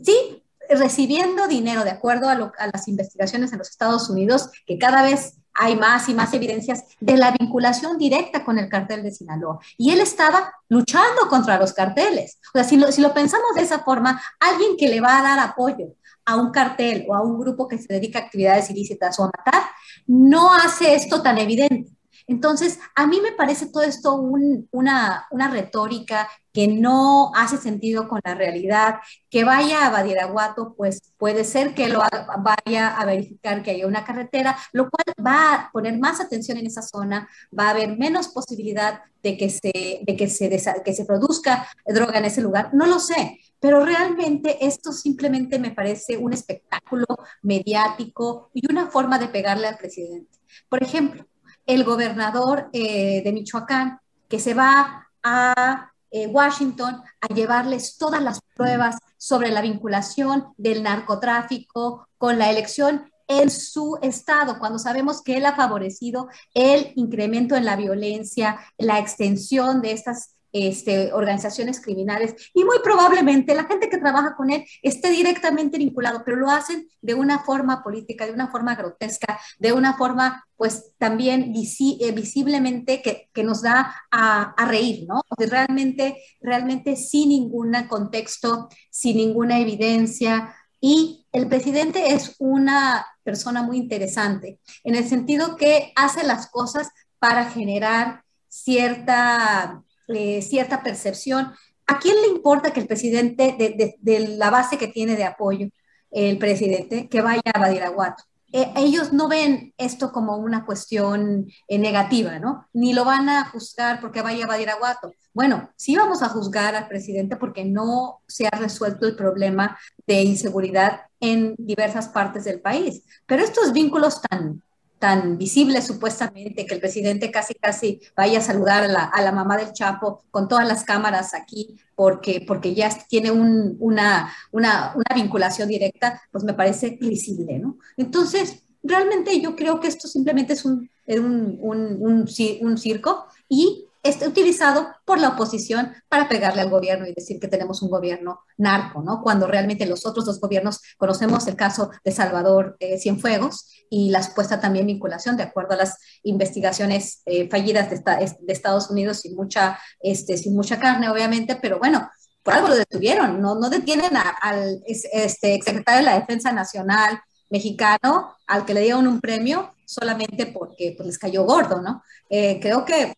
Sí, 0.01 0.43
recibiendo 0.69 1.47
dinero 1.47 1.83
de 1.83 1.91
acuerdo 1.91 2.29
a, 2.29 2.35
las 2.35 2.87
investigaciones 2.87 3.51
en 3.51 3.57
los 3.57 3.69
Estados 3.69 4.09
Unidos, 4.09 4.49
que 4.65 4.77
cada 4.77 5.03
vez 5.03 5.35
hay 5.53 5.75
más 5.75 6.07
y 6.07 6.13
más 6.13 6.33
evidencias 6.33 6.83
de 6.99 7.17
la 7.17 7.31
vinculación 7.31 7.97
directa 7.97 8.45
con 8.45 8.59
el 8.59 8.69
cartel 8.69 9.03
de 9.03 9.11
Sinaloa. 9.11 9.59
Y 9.77 9.91
él 9.91 9.99
estaba 9.99 10.53
luchando 10.69 11.27
contra 11.27 11.59
los 11.59 11.73
carteles. 11.73 12.39
O 12.53 12.57
sea, 12.57 12.63
si 12.63 12.77
lo, 12.77 12.91
si 12.91 13.01
lo 13.01 13.13
pensamos 13.13 13.55
de 13.55 13.63
esa 13.63 13.79
forma, 13.79 14.21
alguien 14.39 14.77
que 14.77 14.87
le 14.87 15.01
va 15.01 15.19
a 15.19 15.23
dar 15.23 15.39
apoyo 15.39 15.95
a 16.25 16.35
un 16.35 16.51
cartel 16.51 17.05
o 17.09 17.15
a 17.15 17.21
un 17.21 17.39
grupo 17.39 17.67
que 17.67 17.77
se 17.77 17.91
dedica 17.91 18.19
a 18.19 18.21
actividades 18.23 18.69
ilícitas 18.69 19.19
o 19.19 19.23
a 19.23 19.31
matar, 19.35 19.63
no 20.05 20.53
hace 20.53 20.93
esto 20.93 21.21
tan 21.21 21.37
evidente. 21.39 21.91
Entonces, 22.27 22.79
a 22.95 23.07
mí 23.07 23.19
me 23.21 23.31
parece 23.31 23.65
todo 23.65 23.81
esto 23.81 24.15
una, 24.15 25.27
una 25.31 25.49
retórica 25.49 26.29
no 26.67 27.31
hace 27.35 27.57
sentido 27.57 28.07
con 28.07 28.19
la 28.23 28.35
realidad, 28.35 28.95
que 29.29 29.43
vaya 29.43 29.85
a 29.85 29.89
Badiraguato, 29.89 30.73
pues 30.75 31.13
puede 31.17 31.43
ser 31.43 31.73
que 31.73 31.89
lo 31.89 32.01
vaya 32.39 32.95
a 32.97 33.05
verificar 33.05 33.63
que 33.63 33.71
haya 33.71 33.87
una 33.87 34.03
carretera, 34.03 34.57
lo 34.73 34.89
cual 34.89 35.15
va 35.25 35.53
a 35.53 35.69
poner 35.71 35.97
más 35.99 36.19
atención 36.19 36.57
en 36.57 36.67
esa 36.67 36.81
zona, 36.81 37.29
va 37.57 37.67
a 37.67 37.71
haber 37.71 37.97
menos 37.97 38.29
posibilidad 38.29 39.01
de 39.21 39.37
que 39.37 39.49
se, 39.49 40.01
de 40.05 40.15
que 40.15 40.93
se 40.93 41.05
produzca 41.05 41.67
droga 41.85 42.19
en 42.19 42.25
ese 42.25 42.41
lugar, 42.41 42.69
no 42.73 42.85
lo 42.85 42.99
sé, 42.99 43.39
pero 43.59 43.85
realmente 43.85 44.65
esto 44.65 44.91
simplemente 44.91 45.59
me 45.59 45.71
parece 45.71 46.17
un 46.17 46.33
espectáculo 46.33 47.05
mediático 47.41 48.49
y 48.53 48.71
una 48.71 48.87
forma 48.87 49.19
de 49.19 49.27
pegarle 49.27 49.67
al 49.67 49.77
presidente. 49.77 50.37
Por 50.69 50.81
ejemplo, 50.81 51.25
el 51.65 51.83
gobernador 51.83 52.69
eh, 52.73 53.21
de 53.23 53.31
Michoacán, 53.31 53.99
que 54.27 54.39
se 54.39 54.53
va 54.53 55.07
a 55.21 55.91
eh, 56.11 56.27
Washington 56.27 57.01
a 57.21 57.33
llevarles 57.33 57.97
todas 57.97 58.21
las 58.21 58.39
pruebas 58.55 58.97
sobre 59.17 59.51
la 59.51 59.61
vinculación 59.61 60.53
del 60.57 60.83
narcotráfico 60.83 62.07
con 62.17 62.39
la 62.39 62.49
elección 62.49 63.11
en 63.27 63.51
su 63.51 63.99
estado, 64.01 64.57
cuando 64.57 64.79
sabemos 64.79 65.21
que 65.21 65.37
él 65.37 65.45
ha 65.45 65.55
favorecido 65.55 66.29
el 66.55 66.93
incremento 66.95 67.55
en 67.55 67.63
la 67.63 67.75
violencia, 67.75 68.59
la 68.77 68.97
extensión 68.97 69.81
de 69.81 69.91
estas 69.91 70.38
este, 70.51 71.13
organizaciones 71.13 71.81
criminales 71.81 72.51
y 72.53 72.63
muy 72.63 72.77
probablemente 72.83 73.53
la 73.55 73.65
gente 73.65 73.89
que 73.89 73.97
trabaja 73.97 74.35
con 74.35 74.49
él 74.49 74.65
esté 74.81 75.09
directamente 75.11 75.77
vinculado, 75.77 76.23
pero 76.25 76.37
lo 76.37 76.49
hacen 76.49 76.87
de 77.01 77.13
una 77.13 77.39
forma 77.39 77.83
política, 77.83 78.25
de 78.25 78.33
una 78.33 78.49
forma 78.49 78.75
grotesca, 78.75 79.39
de 79.59 79.73
una 79.73 79.95
forma 79.95 80.45
pues 80.55 80.91
también 80.97 81.53
eh, 81.55 82.11
visiblemente 82.11 83.01
que, 83.01 83.29
que, 83.33 83.43
nos 83.43 83.61
da 83.61 83.95
a, 84.11 84.53
a 84.57 84.65
reír, 84.65 85.05
¿no? 85.07 85.21
realmente, 85.37 86.17
realmente 86.41 86.95
sin 86.97 87.29
ningún 87.29 87.73
contexto, 87.87 88.67
sin 88.89 89.17
ninguna 89.17 89.59
evidencia. 89.59 90.53
Y 90.81 91.25
el 91.31 91.47
presidente 91.47 92.13
es 92.13 92.35
una 92.39 93.05
persona 93.23 93.63
muy 93.63 93.77
interesante, 93.77 94.59
en 94.83 94.95
el 94.95 95.07
sentido 95.07 95.55
que 95.55 95.93
hace 95.95 96.25
las 96.25 96.49
cosas 96.49 96.89
para 97.19 97.45
generar 97.45 98.23
cierta 98.49 99.83
eh, 100.09 100.41
cierta 100.41 100.83
percepción. 100.83 101.53
¿A 101.87 101.99
quién 101.99 102.15
le 102.21 102.27
importa 102.27 102.71
que 102.71 102.81
el 102.81 102.87
presidente, 102.87 103.55
de, 103.57 104.27
la 104.37 104.49
base 104.49 104.77
que 104.77 104.87
tiene 104.87 105.15
de 105.15 105.23
apoyo, 105.23 105.69
el 106.11 106.37
presidente, 106.37 107.07
que 107.07 107.21
vaya 107.21 107.41
a 107.53 107.59
Badiraguato? 107.59 108.23
Eh, 108.51 108.73
ellos 108.77 109.13
no 109.13 109.27
ven 109.27 109.73
esto 109.77 110.11
como 110.11 110.37
una 110.37 110.65
cuestión 110.65 111.47
eh, 111.67 111.77
negativa, 111.77 112.39
¿no? 112.39 112.67
Ni 112.73 112.93
lo 112.93 113.05
van 113.05 113.29
a 113.29 113.45
juzgar 113.45 114.01
porque 114.01 114.23
vaya 114.23 114.45
a 114.45 114.47
Badiraguato. 114.47 115.13
Bueno, 115.33 115.69
sí 115.75 115.95
vamos 115.95 116.23
a 116.23 116.29
juzgar 116.29 116.75
al 116.75 116.87
presidente 116.87 117.35
porque 117.37 117.63
no 117.63 118.21
se 118.27 118.47
ha 118.47 118.51
resuelto 118.57 119.07
el 119.07 119.15
problema 119.15 119.77
de 120.07 120.23
inseguridad 120.23 121.01
en 121.19 121.55
diversas 121.57 122.09
partes 122.09 122.43
del 122.43 122.61
país. 122.61 123.03
Pero 123.27 123.43
estos 123.43 123.71
vínculos 123.71 124.21
tan, 124.21 124.63
tan 124.99 125.37
visible 125.37 125.81
supuestamente 125.81 126.65
que 126.65 126.75
el 126.75 126.81
presidente 126.81 127.31
casi 127.31 127.55
casi 127.55 128.01
vaya 128.15 128.39
a 128.39 128.41
saludar 128.41 128.83
a 128.83 129.21
la, 129.21 129.31
mamá 129.31 129.57
del 129.57 129.71
Chapo 129.71 130.23
con 130.29 130.47
todas 130.47 130.67
las 130.67 130.83
cámaras 130.83 131.33
aquí 131.33 131.77
porque, 131.95 132.43
porque 132.45 132.75
ya 132.75 132.89
tiene 133.07 133.31
un, 133.31 133.77
una, 133.79 134.31
una, 134.51 134.93
vinculación 135.15 135.69
directa, 135.69 136.21
pues 136.31 136.43
me 136.43 136.53
parece 136.53 136.97
risible, 137.01 137.59
¿no? 137.59 137.77
Entonces, 137.97 138.63
realmente 138.83 139.39
yo 139.41 139.55
creo 139.55 139.79
que 139.79 139.87
esto 139.87 140.07
simplemente 140.07 140.53
es 140.53 140.65
un, 140.65 140.89
un, 141.07 141.57
un, 141.59 142.27
un 142.61 142.77
circo 142.77 143.25
y 143.47 143.88
esté 144.03 144.27
utilizado 144.27 144.87
por 145.05 145.19
la 145.19 145.29
oposición 145.29 145.93
para 146.07 146.29
pegarle 146.29 146.61
al 146.61 146.69
gobierno 146.69 147.05
y 147.05 147.13
decir 147.13 147.39
que 147.39 147.47
tenemos 147.47 147.81
un 147.81 147.89
gobierno 147.89 148.41
narco, 148.57 149.01
¿no? 149.01 149.21
Cuando 149.21 149.47
realmente 149.47 149.85
los 149.85 150.05
otros 150.05 150.25
dos 150.25 150.39
gobiernos 150.39 150.79
conocemos 150.97 151.47
el 151.47 151.55
caso 151.55 151.91
de 152.03 152.11
Salvador 152.11 152.77
eh, 152.79 152.97
Cienfuegos 152.97 153.69
y 153.89 154.09
la 154.09 154.23
supuesta 154.23 154.59
también 154.61 154.87
vinculación, 154.87 155.35
de 155.37 155.43
acuerdo 155.43 155.73
a 155.73 155.77
las 155.77 155.97
investigaciones 156.23 157.21
eh, 157.25 157.49
fallidas 157.49 157.89
de, 157.89 158.01
Estados 158.47 158.89
Unidos, 158.89 159.21
sin 159.21 159.35
mucha, 159.35 159.79
este, 159.99 160.37
sin 160.37 160.55
mucha 160.55 160.79
carne, 160.79 161.09
obviamente, 161.09 161.57
pero 161.61 161.79
bueno, 161.79 162.09
por 162.43 162.53
algo 162.53 162.69
lo 162.69 162.75
detuvieron, 162.75 163.41
no, 163.41 163.55
no 163.55 163.69
detienen 163.69 164.11
al 164.41 164.81
este, 164.85 165.59
secretario 165.61 165.99
de 165.99 166.05
la 166.05 166.19
Defensa 166.19 166.51
Nacional 166.51 167.19
mexicano 167.49 168.35
al 168.47 168.65
que 168.65 168.73
le 168.73 168.81
dieron 168.81 169.07
un 169.07 169.19
premio 169.19 169.73
solamente 169.89 170.45
porque 170.45 170.93
pues, 170.95 171.07
les 171.07 171.17
cayó 171.17 171.45
gordo, 171.45 171.81
¿no? 171.81 172.03
Eh, 172.29 172.59
creo 172.61 172.85
que, 172.85 173.11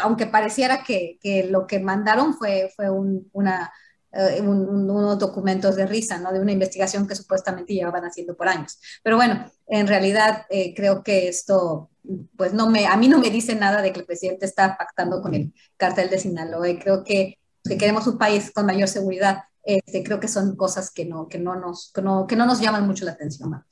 aunque 0.00 0.26
pareciera 0.26 0.84
que, 0.84 1.18
que, 1.20 1.42
lo 1.42 1.66
que 1.66 1.80
mandaron 1.80 2.34
fue, 2.34 2.72
fue 2.76 2.88
un, 2.88 3.28
una, 3.32 3.72
uh, 4.12 4.40
un, 4.44 4.88
unos 4.88 5.18
documentos 5.18 5.74
de 5.74 5.86
risa, 5.86 6.20
¿no? 6.20 6.32
De 6.32 6.38
una 6.38 6.52
investigación 6.52 7.08
que 7.08 7.16
supuestamente 7.16 7.74
llevaban 7.74 8.04
haciendo 8.04 8.36
por 8.36 8.48
años. 8.48 8.78
Pero 9.02 9.16
bueno, 9.16 9.50
en 9.66 9.88
realidad 9.88 10.46
eh, 10.50 10.72
creo 10.72 11.02
que 11.02 11.26
esto, 11.26 11.90
pues 12.36 12.52
no 12.54 12.70
me, 12.70 12.86
a 12.86 12.96
mí 12.96 13.08
no 13.08 13.18
me 13.18 13.30
dice 13.30 13.56
nada 13.56 13.82
de 13.82 13.92
que 13.92 13.98
el 13.98 14.06
presidente 14.06 14.46
está 14.46 14.78
pactando 14.78 15.20
con 15.20 15.34
el 15.34 15.52
cartel 15.76 16.10
de 16.10 16.20
Sinaloa 16.20 16.68
y 16.68 16.78
creo 16.78 17.02
que, 17.02 17.40
que 17.64 17.76
queremos 17.76 18.06
un 18.06 18.18
país 18.18 18.52
con 18.54 18.66
mayor 18.66 18.86
seguridad. 18.86 19.42
Este, 19.64 20.04
creo 20.04 20.20
que 20.20 20.28
son 20.28 20.54
cosas 20.54 20.92
que 20.92 21.04
no, 21.04 21.26
que 21.26 21.40
no, 21.40 21.56
nos, 21.56 21.90
que 21.92 22.02
no, 22.02 22.28
que 22.28 22.36
no 22.36 22.46
nos 22.46 22.60
llaman 22.60 22.86
mucho 22.86 23.04
la 23.04 23.10
atención. 23.10 23.64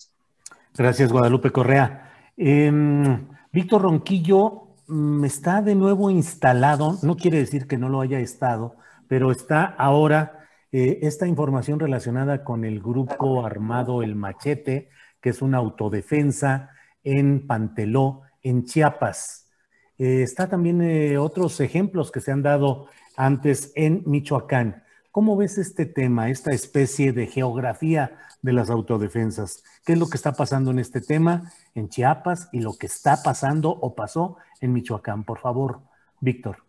Gracias, 0.77 1.13
Guadalupe 1.13 1.53
Correa. 1.53 2.06
Em, 2.37 3.27
Víctor 3.53 3.83
Ronquillo 3.83 4.69
mm, 4.87 5.25
está 5.25 5.63
de 5.63 5.75
nuevo 5.75 6.11
instalado, 6.11 6.99
no 7.03 7.17
quiere 7.17 7.39
decir 7.39 7.67
que 7.67 7.79
no 7.79 7.89
lo 7.89 8.01
haya 8.01 8.21
estado, 8.21 8.77
pero 9.09 9.31
está 9.31 9.65
ahora 9.65 10.47
eh, 10.73 10.99
esta 11.03 11.27
información 11.27 11.81
relacionada 11.81 12.45
con 12.45 12.65
el 12.65 12.81
grupo 12.81 13.45
armado 13.47 14.03
El 14.03 14.15
Machete, 14.17 14.91
que 15.21 15.31
es 15.31 15.41
una 15.41 15.59
autodefensa 15.59 16.71
en 17.03 17.47
Panteló, 17.47 18.23
en 18.43 18.65
Chiapas. 18.65 19.51
Eh, 19.99 20.23
está 20.23 20.49
también 20.49 20.83
eh, 20.83 21.17
otros 21.17 21.61
ejemplos 21.61 22.13
que 22.13 22.21
se 22.21 22.33
han 22.33 22.43
dado 22.43 22.89
antes 23.17 23.73
en 23.75 24.03
Michoacán. 24.05 24.83
¿Cómo 25.11 25.37
ves 25.39 25.57
este 25.57 25.87
tema, 25.87 26.29
esta 26.29 26.53
especie 26.53 27.15
de 27.15 27.27
geografía 27.27 28.19
de 28.43 28.53
las 28.53 28.69
autodefensas? 28.69 29.65
¿Qué 29.87 29.95
es 29.95 29.99
lo 29.99 30.09
que 30.09 30.19
está 30.19 30.33
pasando 30.33 30.71
en 30.71 30.79
este 30.79 31.01
tema 31.01 31.51
en 31.77 31.89
Chiapas 31.89 32.49
y 32.53 32.61
lo 32.61 32.77
que 32.77 32.87
está 32.87 33.23
pasando 33.23 33.71
o 33.71 33.95
pasó 33.95 34.37
en 34.61 34.73
Michoacán? 34.73 35.25
Por 35.25 35.39
favor, 35.39 35.81
Víctor. 36.21 36.65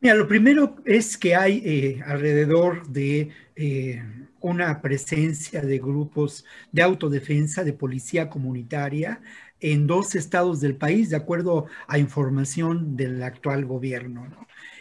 Mira, 0.00 0.14
lo 0.14 0.28
primero 0.28 0.76
es 0.84 1.18
que 1.18 1.34
hay 1.34 1.60
eh, 1.64 2.02
alrededor 2.06 2.86
de 2.88 3.30
eh, 3.56 4.02
una 4.40 4.80
presencia 4.80 5.60
de 5.60 5.78
grupos 5.78 6.44
de 6.70 6.82
autodefensa, 6.82 7.64
de 7.64 7.72
policía 7.72 8.30
comunitaria, 8.30 9.20
en 9.60 9.88
dos 9.88 10.14
estados 10.14 10.60
del 10.60 10.76
país, 10.76 11.10
de 11.10 11.16
acuerdo 11.16 11.66
a 11.88 11.98
información 11.98 12.96
del 12.96 13.22
actual 13.24 13.64
gobierno. 13.64 14.28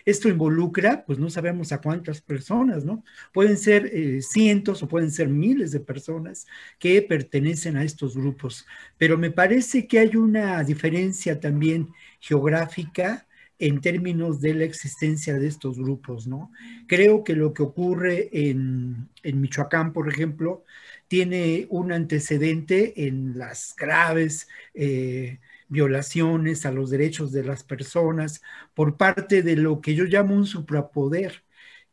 Esto 0.07 0.29
involucra, 0.29 1.03
pues 1.05 1.19
no 1.19 1.29
sabemos 1.29 1.73
a 1.73 1.81
cuántas 1.81 2.21
personas, 2.21 2.85
¿no? 2.85 3.03
Pueden 3.33 3.57
ser 3.57 3.91
eh, 3.93 4.21
cientos 4.21 4.81
o 4.81 4.87
pueden 4.87 5.11
ser 5.11 5.27
miles 5.27 5.73
de 5.73 5.81
personas 5.81 6.47
que 6.79 7.01
pertenecen 7.01 7.75
a 7.75 7.83
estos 7.83 8.15
grupos, 8.15 8.65
pero 8.97 9.17
me 9.17 9.31
parece 9.31 9.85
que 9.85 9.99
hay 9.99 10.15
una 10.15 10.63
diferencia 10.63 11.41
también 11.41 11.89
geográfica 12.21 13.27
en 13.59 13.81
términos 13.81 14.39
de 14.39 14.53
la 14.53 14.63
existencia 14.63 15.33
de 15.33 15.47
estos 15.47 15.77
grupos, 15.77 16.25
¿no? 16.25 16.53
Creo 16.87 17.25
que 17.25 17.35
lo 17.35 17.53
que 17.53 17.63
ocurre 17.63 18.29
en, 18.31 19.09
Michoacán, 19.25 19.91
por 19.91 20.07
ejemplo, 20.07 20.63
tiene 21.09 21.67
un 21.69 21.91
antecedente 21.91 23.07
en 23.07 23.37
las 23.37 23.75
graves 23.75 24.47
eh, 24.73 25.39
violaciones 25.69 26.65
a 26.65 26.71
los 26.71 26.89
derechos 26.89 27.31
de 27.31 27.43
las 27.43 27.63
personas 27.63 28.41
por 28.73 28.97
parte 28.97 29.43
de 29.43 29.55
lo 29.55 29.81
que 29.81 29.95
yo 29.95 30.05
llamo 30.05 30.35
un 30.35 30.45
suprapoder, 30.45 31.43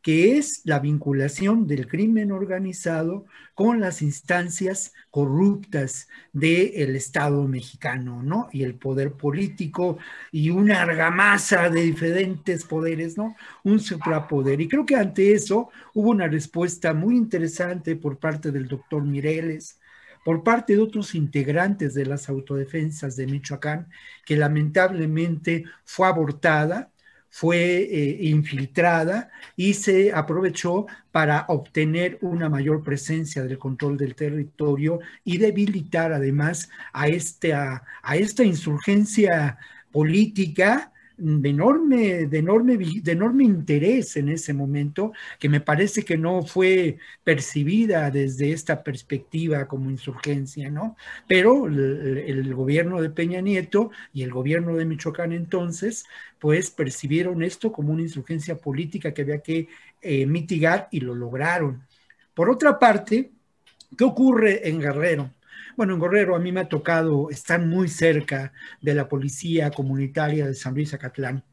que 0.01 0.37
es 0.37 0.61
la 0.65 0.77
vinculación 0.79 1.65
del 1.65 1.87
crimen 1.87 2.31
organizado 2.31 3.25
con 3.55 3.79
las 3.79 4.03
instancias 4.03 4.93
corruptas 5.09 6.07
del 6.31 6.95
Estado 6.95 7.47
mexicano, 7.47 8.21
¿no? 8.21 8.47
Y 8.51 8.63
el 8.63 8.75
poder 8.75 9.13
político 9.13 9.97
y 10.31 10.51
una 10.51 10.83
argamasa 10.83 11.69
de 11.71 11.81
diferentes 11.81 12.65
poderes, 12.65 13.17
¿no? 13.17 13.35
Un 13.63 13.79
suprapoder. 13.79 14.61
Y 14.61 14.67
creo 14.67 14.85
que 14.85 14.95
ante 14.95 15.33
eso 15.33 15.69
hubo 15.95 16.11
una 16.11 16.27
respuesta 16.27 16.93
muy 16.93 17.17
interesante 17.17 17.95
por 17.95 18.19
parte 18.19 18.51
del 18.51 18.67
doctor 18.67 19.03
Mireles, 19.03 19.79
por 20.25 20.43
parte 20.43 20.73
de 20.73 20.79
otros 20.79 21.13
integrantes 21.13 21.93
de 21.93 22.03
las 22.07 22.29
autodefensas 22.29 23.15
de 23.15 23.27
Michoacán, 23.27 23.89
que 24.25 24.35
lamentablemente 24.35 25.65
fue 25.83 26.07
abortada, 26.07 26.91
fue 27.29 27.57
eh, 27.83 28.17
infiltrada 28.23 29.29
y 29.55 29.75
se 29.75 30.11
aprovechó 30.11 30.87
para 31.11 31.45
obtener 31.49 32.17
una 32.21 32.49
mayor 32.49 32.81
presencia 32.81 33.43
del 33.43 33.59
control 33.59 33.97
del 33.97 34.15
territorio 34.15 34.99
y 35.23 35.37
debilitar 35.37 36.11
además 36.11 36.69
a, 36.91 37.03
a 38.01 38.15
esta 38.15 38.43
insurgencia 38.43 39.59
política 39.91 40.91
de 41.17 41.49
enorme, 41.49 42.25
de 42.27 42.37
enorme, 42.39 42.77
de 42.77 43.11
enorme 43.11 43.43
interés 43.43 44.17
en 44.17 44.29
ese 44.29 44.53
momento, 44.53 45.13
que 45.39 45.49
me 45.49 45.61
parece 45.61 46.03
que 46.03 46.17
no 46.17 46.43
fue 46.43 46.97
percibida 47.23 48.11
desde 48.11 48.51
esta 48.51 48.83
perspectiva 48.83 49.67
como 49.67 49.89
insurgencia, 49.89 50.69
¿no? 50.69 50.95
Pero 51.27 51.67
el, 51.67 52.53
gobierno 52.53 53.01
de 53.01 53.09
Peña 53.09 53.41
Nieto 53.41 53.91
y 54.13 54.23
el 54.23 54.31
gobierno 54.31 54.75
de 54.75 54.85
Michoacán 54.85 55.31
entonces, 55.33 56.05
pues 56.39 56.69
percibieron 56.71 57.43
esto 57.43 57.71
como 57.71 57.93
una 57.93 58.01
insurgencia 58.01 58.57
política 58.57 59.13
que 59.13 59.21
había 59.21 59.39
que 59.39 59.67
eh, 60.01 60.25
mitigar 60.25 60.87
y 60.91 60.99
lo 60.99 61.15
lograron. 61.15 61.83
Por 62.33 62.49
otra 62.49 62.77
parte, 62.77 63.31
¿qué 63.97 64.03
ocurre 64.03 64.67
en 64.67 64.79
Guerrero? 64.79 65.31
Bueno, 65.75 65.93
en 65.95 65.99
Guerrero 65.99 66.35
a 66.35 66.39
mí 66.39 66.51
me 66.53 66.61
ha 66.61 66.69
tocado 66.69 67.29
estar 67.29 67.59
muy 67.59 67.89
cerca 67.89 68.53
de 68.81 68.95
la 68.95 69.09
policía 69.09 69.71
comunitaria 69.71 70.47
de 70.47 70.53
San 70.53 70.73
Luis 70.73 70.93
Acatlán. 70.93 71.43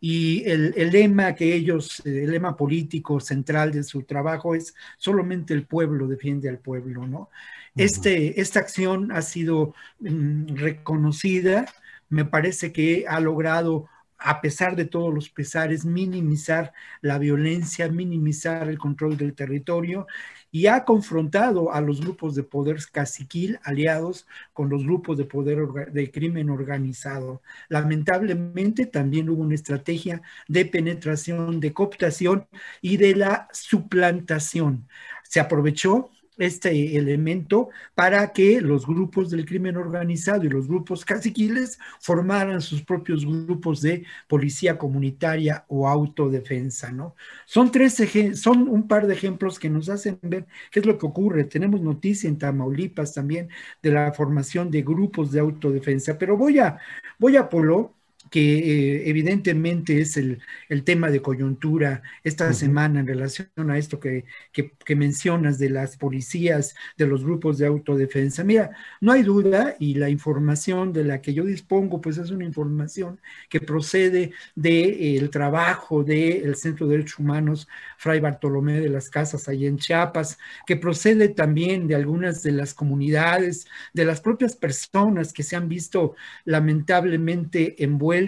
Y 0.00 0.44
el, 0.48 0.72
lema 0.92 1.34
que 1.34 1.54
ellos, 1.54 2.00
el 2.04 2.30
lema 2.30 2.56
político 2.56 3.18
central 3.20 3.72
de 3.72 3.82
su 3.82 4.02
trabajo 4.02 4.54
es 4.54 4.74
solamente 4.98 5.54
el 5.54 5.66
pueblo 5.66 6.06
defiende 6.06 6.48
al 6.48 6.58
pueblo, 6.58 7.06
¿no? 7.06 7.30
Este, 7.74 8.40
esta 8.40 8.60
acción 8.60 9.10
ha 9.10 9.22
sido 9.22 9.74
mm, 10.00 10.54
reconocida, 10.54 11.66
me 12.08 12.24
parece 12.24 12.72
que 12.72 13.06
ha 13.08 13.18
logrado 13.18 13.88
a 14.24 14.40
pesar 14.40 14.74
de 14.74 14.86
todos 14.86 15.12
los 15.12 15.28
pesares, 15.28 15.84
minimizar 15.84 16.72
la 17.02 17.18
violencia, 17.18 17.90
minimizar 17.90 18.68
el 18.68 18.78
control 18.78 19.18
del 19.18 19.34
territorio 19.34 20.06
y 20.50 20.66
ha 20.66 20.86
confrontado 20.86 21.72
a 21.74 21.82
los 21.82 22.00
grupos 22.00 22.34
de 22.34 22.42
poder 22.42 22.78
caciquil 22.90 23.58
aliados 23.64 24.26
con 24.54 24.70
los 24.70 24.82
grupos 24.82 25.18
de 25.18 25.26
poder 25.26 25.58
de 25.92 26.10
crimen 26.10 26.48
organizado. 26.48 27.42
Lamentablemente 27.68 28.86
también 28.86 29.28
hubo 29.28 29.42
una 29.42 29.56
estrategia 29.56 30.22
de 30.48 30.64
penetración, 30.64 31.60
de 31.60 31.74
cooptación 31.74 32.46
y 32.80 32.96
de 32.96 33.16
la 33.16 33.48
suplantación. 33.52 34.88
Se 35.24 35.38
aprovechó 35.38 36.10
este 36.38 36.96
elemento 36.96 37.70
para 37.94 38.32
que 38.32 38.60
los 38.60 38.86
grupos 38.86 39.30
del 39.30 39.44
crimen 39.44 39.76
organizado 39.76 40.44
y 40.44 40.48
los 40.48 40.66
grupos 40.66 41.04
caciquiles 41.04 41.78
formaran 42.00 42.60
sus 42.60 42.82
propios 42.82 43.24
grupos 43.24 43.80
de 43.80 44.04
policía 44.28 44.78
comunitaria 44.78 45.64
o 45.68 45.88
autodefensa, 45.88 46.90
¿no? 46.92 47.14
Son 47.46 47.70
tres 47.70 47.96
son 48.34 48.68
un 48.68 48.88
par 48.88 49.06
de 49.06 49.14
ejemplos 49.14 49.58
que 49.58 49.70
nos 49.70 49.88
hacen 49.88 50.18
ver 50.22 50.46
qué 50.70 50.80
es 50.80 50.86
lo 50.86 50.98
que 50.98 51.06
ocurre. 51.06 51.44
Tenemos 51.44 51.80
noticia 51.80 52.28
en 52.28 52.38
Tamaulipas 52.38 53.14
también 53.14 53.48
de 53.82 53.90
la 53.90 54.12
formación 54.12 54.70
de 54.70 54.82
grupos 54.82 55.30
de 55.32 55.40
autodefensa, 55.40 56.18
pero 56.18 56.36
voy 56.36 56.58
a 56.58 56.78
voy 57.18 57.36
a 57.36 57.48
Polo 57.48 57.94
que 58.34 58.58
eh, 58.58 59.08
evidentemente 59.08 60.00
es 60.00 60.16
el, 60.16 60.42
tema 60.82 61.08
de 61.08 61.22
coyuntura 61.22 62.02
esta 62.24 62.52
semana 62.52 62.98
en 62.98 63.06
relación 63.06 63.48
a 63.70 63.78
esto 63.78 64.00
que, 64.00 64.24
que, 64.52 64.96
mencionas 64.96 65.56
de 65.56 65.70
las 65.70 65.96
policías, 65.96 66.74
de 66.98 67.06
los 67.06 67.22
grupos 67.22 67.58
de 67.58 67.66
autodefensa. 67.66 68.42
Mira, 68.42 68.72
no 69.00 69.12
hay 69.12 69.22
duda 69.22 69.76
y 69.78 69.94
la 69.94 70.10
información 70.10 70.92
de 70.92 71.04
la 71.04 71.22
que 71.22 71.32
yo 71.32 71.44
dispongo, 71.44 72.00
pues 72.00 72.18
es 72.18 72.32
una 72.32 72.44
información 72.44 73.20
que 73.48 73.60
procede 73.60 74.32
del 74.56 75.30
trabajo 75.30 76.02
del 76.02 76.56
Centro 76.56 76.88
de 76.88 76.96
Derechos 76.96 77.20
Humanos 77.20 77.68
Fray 77.98 78.18
Bartolomé 78.18 78.80
de 78.80 78.88
las 78.88 79.10
Casas 79.10 79.48
allá 79.48 79.68
en 79.68 79.78
Chiapas, 79.78 80.38
que 80.66 80.74
procede 80.74 81.28
también 81.28 81.86
de 81.86 81.94
algunas 81.94 82.42
de 82.42 82.50
las 82.50 82.74
comunidades, 82.74 83.68
de 83.92 84.04
las 84.04 84.20
propias 84.20 84.56
personas 84.56 85.32
que 85.32 85.44
se 85.44 85.54
han 85.54 85.68
visto 85.68 86.16
lamentablemente 86.44 87.80
envueltas 87.84 88.23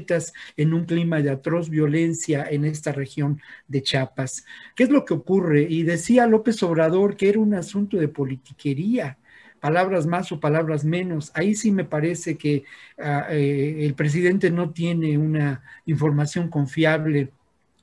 en 0.57 0.75
un 0.75 0.85
clima 0.85 1.23
de 1.23 1.31
atroz 1.31 1.71
violencia 1.71 2.47
en 2.51 2.65
esta 2.65 2.93
región 2.93 3.41
de 3.69 3.83
Chiapas. 3.83 4.45
¿Qué 4.75 4.85
es 4.85 4.91
lo 4.91 5.05
que 5.05 5.15
ocurre? 5.15 5.63
Y 5.63 5.85
decía 5.85 6.27
López 6.27 6.63
Obrador 6.63 7.17
que 7.17 7.29
era 7.29 7.39
un 7.39 7.55
asunto 7.55 7.97
de 7.97 8.09
politiquería 8.09 9.19
palabras 9.61 10.07
más 10.07 10.31
o 10.33 10.39
palabras 10.41 10.85
menos. 10.85 11.33
Ahí 11.35 11.55
sí 11.55 11.73
me 11.73 11.85
parece 11.85 12.37
que 12.37 12.65
ah, 12.99 13.27
eh, 13.31 13.79
el 13.81 13.95
presidente 13.95 14.51
no 14.51 14.71
tiene 14.71 15.19
una 15.19 15.63
información 15.87 16.49
confiable 16.49 17.31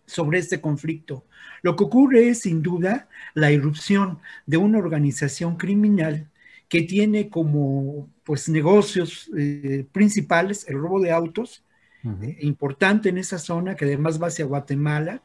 sobre 0.06 0.40
este 0.40 0.61
conflicto. 0.61 1.26
Lo 1.61 1.76
que 1.76 1.84
ocurre 1.85 2.30
es 2.30 2.41
sin 2.41 2.61
duda 2.61 3.07
la 3.34 3.52
irrupción 3.52 4.19
de 4.45 4.57
una 4.57 4.77
organización 4.77 5.57
criminal 5.57 6.30
que 6.68 6.81
tiene 6.81 7.30
como 7.30 8.10
pues 8.23 8.49
negocios 8.49 9.30
eh, 9.38 9.85
principales 9.91 10.68
el 10.68 10.80
robo 10.80 10.99
de 10.99 11.11
autos, 11.11 11.62
eh, 12.04 12.38
importante 12.42 13.10
en 13.10 13.18
esa 13.18 13.38
zona, 13.38 13.76
que 13.76 13.86
además 13.86 14.22
va 14.22 14.28
hacia 14.28 14.46
Guatemala, 14.46 15.22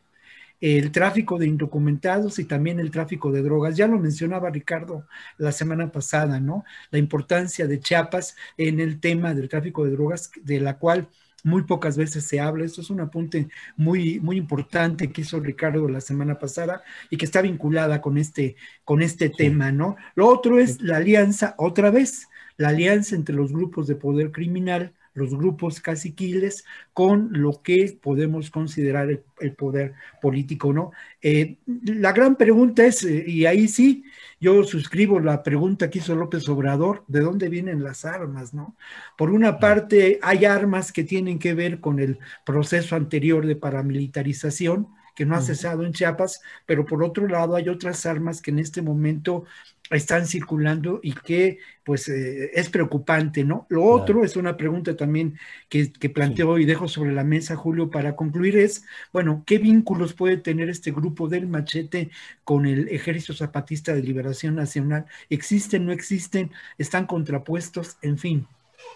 el 0.61 0.91
tráfico 0.91 1.39
de 1.39 1.47
indocumentados 1.47 2.39
y 2.39 2.45
también 2.45 2.81
el 2.81 2.91
tráfico 2.91 3.31
de 3.31 3.43
drogas. 3.43 3.77
Ya 3.77 3.87
lo 3.87 3.99
mencionaba 3.99 4.51
Ricardo 4.51 5.07
la 5.37 5.53
semana 5.53 5.93
pasada, 5.93 6.41
¿no? 6.41 6.65
La 6.91 6.99
importancia 6.99 7.67
de 7.67 7.81
Chiapas 7.81 8.37
en 8.57 8.81
el 8.81 9.01
tema 9.01 9.35
del 9.35 9.49
tráfico 9.49 9.85
de 9.85 9.93
drogas, 9.93 10.31
de 10.43 10.61
la 10.61 10.79
cual 10.79 11.09
muy 11.45 11.63
pocas 11.63 11.97
veces 11.97 12.25
se 12.25 12.41
habla. 12.41 12.65
Esto 12.65 12.81
es 12.81 12.91
un 12.91 13.01
apunte 13.01 13.49
muy, 13.77 14.19
muy 14.21 14.37
importante 14.37 15.13
que 15.13 15.21
hizo 15.21 15.39
Ricardo 15.41 15.89
la 15.89 16.01
semana 16.01 16.39
pasada 16.39 16.83
y 17.11 17.17
que 17.17 17.25
está 17.25 17.41
vinculada 17.41 18.01
con 18.01 18.19
este, 18.19 18.57
con 18.85 19.03
este 19.03 19.31
tema, 19.31 19.71
¿no? 19.71 19.97
Lo 20.17 20.27
otro 20.27 20.59
es 20.59 20.81
la 20.81 20.97
alianza, 20.97 21.55
otra 21.59 21.91
vez, 21.91 22.29
la 22.57 22.69
alianza 22.69 23.15
entre 23.15 23.37
los 23.37 23.53
grupos 23.53 23.87
de 23.87 23.95
poder 23.95 24.33
criminal 24.33 24.93
los 25.19 25.37
grupos 25.37 25.81
caciquiles 25.81 26.65
con 26.95 27.29
lo 27.33 27.63
que 27.63 27.99
podemos 28.01 28.51
considerar 28.51 29.11
el, 29.11 29.53
poder 29.55 29.95
político, 30.23 30.73
¿no? 30.73 30.93
Eh, 31.21 31.59
la 31.85 32.13
gran 32.13 32.37
pregunta 32.37 32.87
es, 32.87 33.05
eh, 33.05 33.25
y 33.27 33.45
ahí 33.47 33.69
sí, 33.69 34.05
yo 34.41 34.65
suscribo 34.65 35.21
la 35.21 35.43
pregunta 35.43 35.91
que 35.91 35.99
hizo 35.99 36.15
López 36.15 36.49
Obrador, 36.49 37.05
¿de 37.09 37.21
dónde 37.21 37.49
vienen 37.49 37.83
las 37.83 38.05
armas, 38.05 38.55
no? 38.55 38.77
Por 39.17 39.31
una 39.31 39.59
parte, 39.59 40.19
hay 40.23 40.45
armas 40.45 40.93
que 40.93 41.05
tienen 41.05 41.39
que 41.39 41.55
ver 41.55 41.81
con 41.81 41.99
el 41.99 42.19
proceso 42.47 42.97
anterior 42.97 43.47
de 43.47 43.57
paramilitarización, 43.57 44.89
que 45.19 45.27
no 45.27 45.35
ha 45.35 45.41
cesado 45.41 45.85
en 45.85 45.93
Chiapas, 45.93 46.43
pero 46.65 46.87
por 46.87 47.03
otro 47.03 47.27
lado 47.27 47.57
hay 47.57 47.69
otras 47.69 48.07
armas 48.07 48.41
que 48.41 48.53
en 48.53 48.61
este 48.61 48.83
momento 48.83 49.47
están 49.91 50.29
circulando 50.29 51.01
y 51.03 51.13
que 51.13 51.59
pues 51.83 52.09
eh, 52.09 52.53
es 52.55 52.69
preocupante, 52.69 53.43
¿no? 53.43 53.67
Lo 53.69 53.83
otro 53.83 54.23
es 54.23 54.37
una 54.37 54.57
pregunta 54.57 54.97
también 54.97 55.37
que, 55.69 55.91
que 55.91 56.09
planteo 56.09 56.57
y 56.57 56.67
dejo 56.67 56.87
sobre 56.87 57.11
la 57.11 57.25
mesa, 57.25 57.57
Julio, 57.57 57.91
para 57.91 58.15
concluir 58.15 58.57
es, 58.57 58.85
bueno, 59.13 59.43
¿qué 59.45 59.59
vínculos 59.59 60.15
puede 60.15 60.37
tener 60.37 60.69
este 60.69 60.93
grupo 60.93 61.27
del 61.27 61.49
machete 61.49 62.11
con 62.45 62.65
el 62.65 62.87
Ejército 62.87 63.35
Zapatista 63.35 63.97
de 63.97 64.05
Liberación 64.05 64.55
Nacional? 64.55 65.07
¿Existen, 65.31 65.85
no 65.85 65.91
existen? 65.91 66.53
¿Están 66.77 67.07
contrapuestos? 67.07 67.97
En 68.03 68.19
fin. 68.19 68.47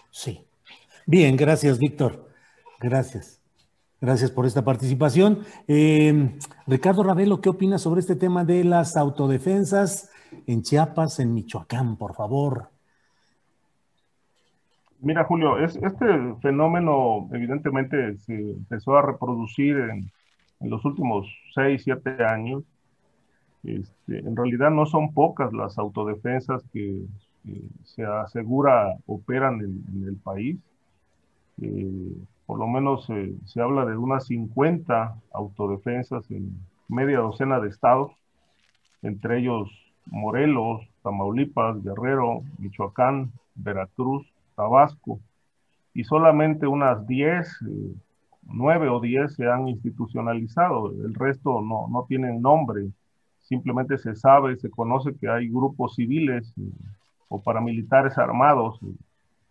Sí. 0.09 0.39
Bien, 1.05 1.35
gracias, 1.35 1.79
Víctor. 1.79 2.29
Gracias. 2.79 3.42
Gracias 4.03 4.31
por 4.31 4.45
esta 4.45 4.65
participación. 4.65 5.45
Eh, 5.65 6.37
Ricardo 6.67 7.03
Ravelo, 7.03 7.39
¿qué 7.39 7.47
opinas 7.47 7.83
sobre 7.83 8.01
este 8.01 8.17
tema 8.17 8.43
de 8.43 8.65
las 8.65 8.97
autodefensas 8.97 10.11
en 10.45 10.61
Chiapas, 10.61 11.21
en 11.21 11.33
Michoacán, 11.33 11.95
por 11.95 12.13
favor? 12.13 12.67
Mira, 14.99 15.23
Julio, 15.23 15.57
es, 15.57 15.77
este 15.77 16.05
fenómeno 16.41 17.29
evidentemente 17.31 18.17
se 18.17 18.33
empezó 18.33 18.97
a 18.97 19.03
reproducir 19.03 19.77
en, 19.77 20.11
los 20.69 20.83
últimos 20.83 21.25
seis, 21.55 21.83
siete 21.85 22.25
años. 22.25 22.65
Este, 23.63 24.19
en 24.19 24.35
realidad 24.35 24.69
no 24.69 24.85
son 24.85 25.13
pocas 25.13 25.53
las 25.53 25.77
autodefensas 25.77 26.61
que 26.73 27.05
se 27.85 28.03
asegura 28.03 28.97
operan 29.05 29.61
en, 29.61 30.03
el 30.05 30.17
país. 30.17 30.57
Eh, 31.61 32.17
por 32.45 32.59
lo 32.59 32.67
menos 32.67 33.09
eh, 33.09 33.33
se 33.45 33.61
habla 33.61 33.85
de 33.85 33.97
unas 33.97 34.25
50 34.27 35.15
autodefensas 35.33 36.29
en 36.31 36.57
media 36.87 37.19
docena 37.19 37.59
de 37.59 37.69
estados, 37.69 38.11
entre 39.01 39.39
ellos 39.39 39.69
Morelos, 40.05 40.81
Tamaulipas, 41.01 41.81
Guerrero, 41.83 42.43
Michoacán, 42.57 43.31
Veracruz, 43.55 44.27
Tabasco, 44.55 45.19
y 45.93 46.03
solamente 46.03 46.67
unas 46.67 47.05
10, 47.07 47.59
9 48.43 48.85
eh, 48.85 48.89
o 48.89 48.99
10 48.99 49.33
se 49.35 49.47
han 49.47 49.67
institucionalizado, 49.67 50.91
el 50.91 51.13
resto 51.13 51.61
no, 51.61 51.87
no 51.89 52.05
tienen 52.07 52.41
nombre, 52.41 52.89
simplemente 53.41 53.97
se 53.97 54.15
sabe, 54.15 54.57
se 54.57 54.69
conoce 54.69 55.15
que 55.15 55.29
hay 55.29 55.49
grupos 55.49 55.95
civiles 55.95 56.53
eh, 56.57 56.63
o 57.27 57.41
paramilitares 57.41 58.17
armados 58.17 58.79
eh, 58.83 58.93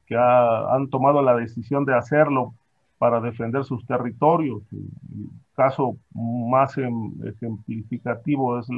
que 0.07 0.17
han 0.17 0.89
tomado 0.89 1.23
la 1.23 1.37
decisión 1.37 1.85
de 1.85 1.95
hacerlo 1.95 2.55
para 3.03 3.21
defender 3.21 3.65
sus 3.65 3.85
territorios. 3.85 4.63
El 4.73 5.29
caso 5.57 5.97
más 6.15 6.79
em, 6.79 7.13
ejemplificativo 7.27 8.61
es 8.61 8.69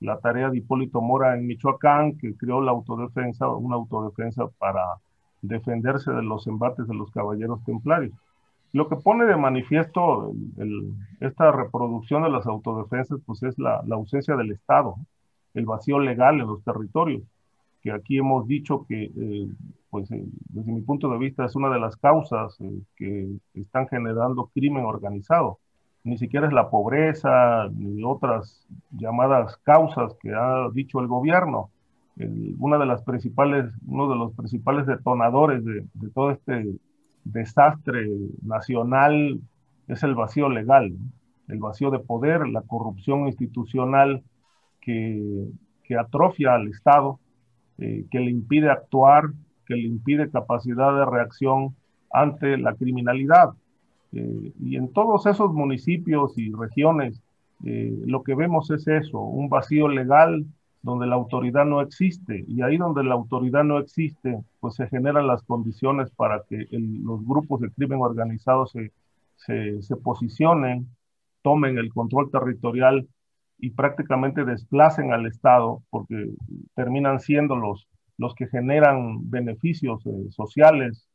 la 0.00 0.18
tarea 0.18 0.50
de 0.50 0.58
Hipólito 0.58 1.00
Mora 1.00 1.34
en 1.34 1.46
Michoacán, 1.46 2.18
que 2.18 2.36
creó 2.36 2.60
la 2.60 2.72
autodefensa, 2.72 3.48
una 3.48 3.76
autodefensa 3.76 4.48
para 4.58 4.82
defenderse 5.40 6.10
de 6.10 6.22
los 6.22 6.46
embates 6.46 6.86
de 6.86 6.94
los 6.94 7.10
caballeros 7.10 7.64
templarios. 7.64 8.12
Lo 8.74 8.86
que 8.86 8.96
pone 8.96 9.24
de 9.24 9.36
manifiesto 9.38 10.34
esta 11.18 11.50
reproducción 11.50 12.24
de 12.24 12.28
las 12.28 12.46
autodefensas, 12.46 13.18
pues 13.24 13.42
es 13.44 13.58
la, 13.58 13.82
ausencia 13.90 14.36
del 14.36 14.52
Estado, 14.52 14.94
el 15.54 15.64
vacío 15.64 15.98
legal 16.00 16.38
en 16.38 16.48
los 16.48 16.62
territorios, 16.64 17.22
que 17.80 17.92
aquí 17.92 18.18
hemos 18.18 18.46
dicho 18.46 18.84
que, 18.86 19.04
eh, 19.04 19.48
pues 19.90 20.10
eh, 20.10 20.24
desde 20.48 20.72
mi 20.72 20.82
punto 20.82 21.08
de 21.10 21.18
vista, 21.18 21.44
es 21.44 21.56
una 21.56 21.70
de 21.70 21.80
las 21.80 21.96
causas 21.96 22.60
eh, 22.60 22.82
que 22.96 23.28
están 23.54 23.88
generando 23.88 24.50
crimen 24.54 24.84
organizado. 24.84 25.58
Ni 26.04 26.18
siquiera 26.18 26.46
es 26.46 26.52
la 26.52 26.70
pobreza 26.70 27.68
ni 27.74 28.02
otras 28.04 28.66
llamadas 28.90 29.56
causas 29.58 30.14
que 30.20 30.32
ha 30.32 30.68
dicho 30.72 31.00
el 31.00 31.08
gobierno, 31.08 31.70
una 32.58 32.78
de 32.78 32.86
las 32.86 33.02
principales, 33.02 33.72
uno 33.86 34.08
de 34.08 34.16
los 34.16 34.34
principales 34.34 34.86
detonadores 34.86 35.64
de, 35.64 35.84
todo 36.12 36.32
este 36.32 36.66
desastre 37.24 38.08
nacional 38.42 39.40
es 39.86 40.02
el 40.02 40.14
vacío 40.14 40.48
legal, 40.48 40.92
el 41.48 41.58
vacío 41.58 41.90
de 41.90 42.00
poder, 42.00 42.48
la 42.48 42.62
corrupción 42.62 43.26
institucional 43.26 44.22
que, 44.80 45.48
atrofia 45.98 46.54
al 46.54 46.68
Estado, 46.68 47.18
eh, 47.78 48.04
que 48.10 48.20
le 48.20 48.30
impide 48.30 48.70
actuar, 48.70 49.24
que 49.68 49.76
le 49.76 49.86
impide 49.86 50.30
capacidad 50.30 50.94
de 50.94 51.04
reacción 51.04 51.76
ante 52.10 52.56
la 52.56 52.74
criminalidad. 52.74 53.50
Eh, 54.12 54.52
y 54.60 54.76
en 54.76 54.92
todos 54.92 55.26
esos 55.26 55.52
municipios 55.52 56.36
y 56.38 56.50
regiones, 56.52 57.22
eh, 57.64 57.94
lo 58.06 58.22
que 58.22 58.34
vemos 58.34 58.70
es 58.70 58.88
eso, 58.88 59.20
un 59.20 59.48
vacío 59.48 59.88
legal 59.88 60.46
donde 60.82 61.06
la 61.06 61.16
autoridad 61.16 61.66
no 61.66 61.82
existe. 61.82 62.44
Y 62.48 62.62
ahí 62.62 62.78
donde 62.78 63.04
la 63.04 63.14
autoridad 63.14 63.64
no 63.64 63.78
existe, 63.78 64.38
pues 64.60 64.74
se 64.74 64.88
generan 64.88 65.26
las 65.26 65.42
condiciones 65.42 66.10
para 66.10 66.42
que 66.48 66.66
los 66.70 67.24
grupos 67.26 67.60
de 67.60 67.70
crimen 67.70 68.00
organizado 68.00 68.66
se, 68.66 68.92
se, 69.36 69.96
posicionen, 69.96 70.88
tomen 71.42 71.78
el 71.78 71.92
control 71.92 72.30
territorial 72.30 73.06
y 73.58 73.70
prácticamente 73.70 74.44
desplacen 74.44 75.12
al 75.12 75.26
Estado, 75.26 75.82
porque 75.90 76.30
terminan 76.74 77.18
siendo 77.20 77.56
los, 77.56 77.88
los 78.18 78.34
que 78.34 78.48
generan 78.48 79.30
beneficios 79.30 80.04
eh, 80.06 80.30
sociales, 80.30 81.08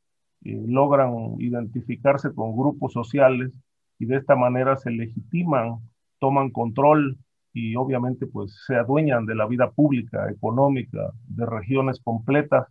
logran 0.46 1.40
identificarse 1.40 2.34
con 2.34 2.58
grupos 2.58 2.92
sociales 2.92 3.58
y 3.98 4.06
de 4.06 4.18
esta 4.18 4.36
manera 4.36 4.76
se 4.76 4.92
legitiman, 4.92 5.78
toman 6.20 6.50
control 6.50 7.18
y 7.54 7.76
obviamente 7.76 8.26
pues 8.26 8.64
se 8.66 8.76
adueñan 8.76 9.26
de 9.26 9.36
la 9.36 9.46
vida 9.46 9.70
pública, 9.72 10.30
económica, 10.30 11.12
de 11.28 11.46
regiones 11.46 12.02
completas, 12.04 12.68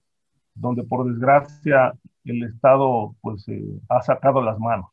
donde 0.54 0.82
por 0.82 1.06
desgracia 1.10 1.94
el 2.24 2.42
Estado 2.42 3.14
pues 3.20 3.48
eh, 3.48 3.62
ha 3.88 4.02
sacado 4.02 4.42
las 4.42 4.59
manos. 4.59 4.90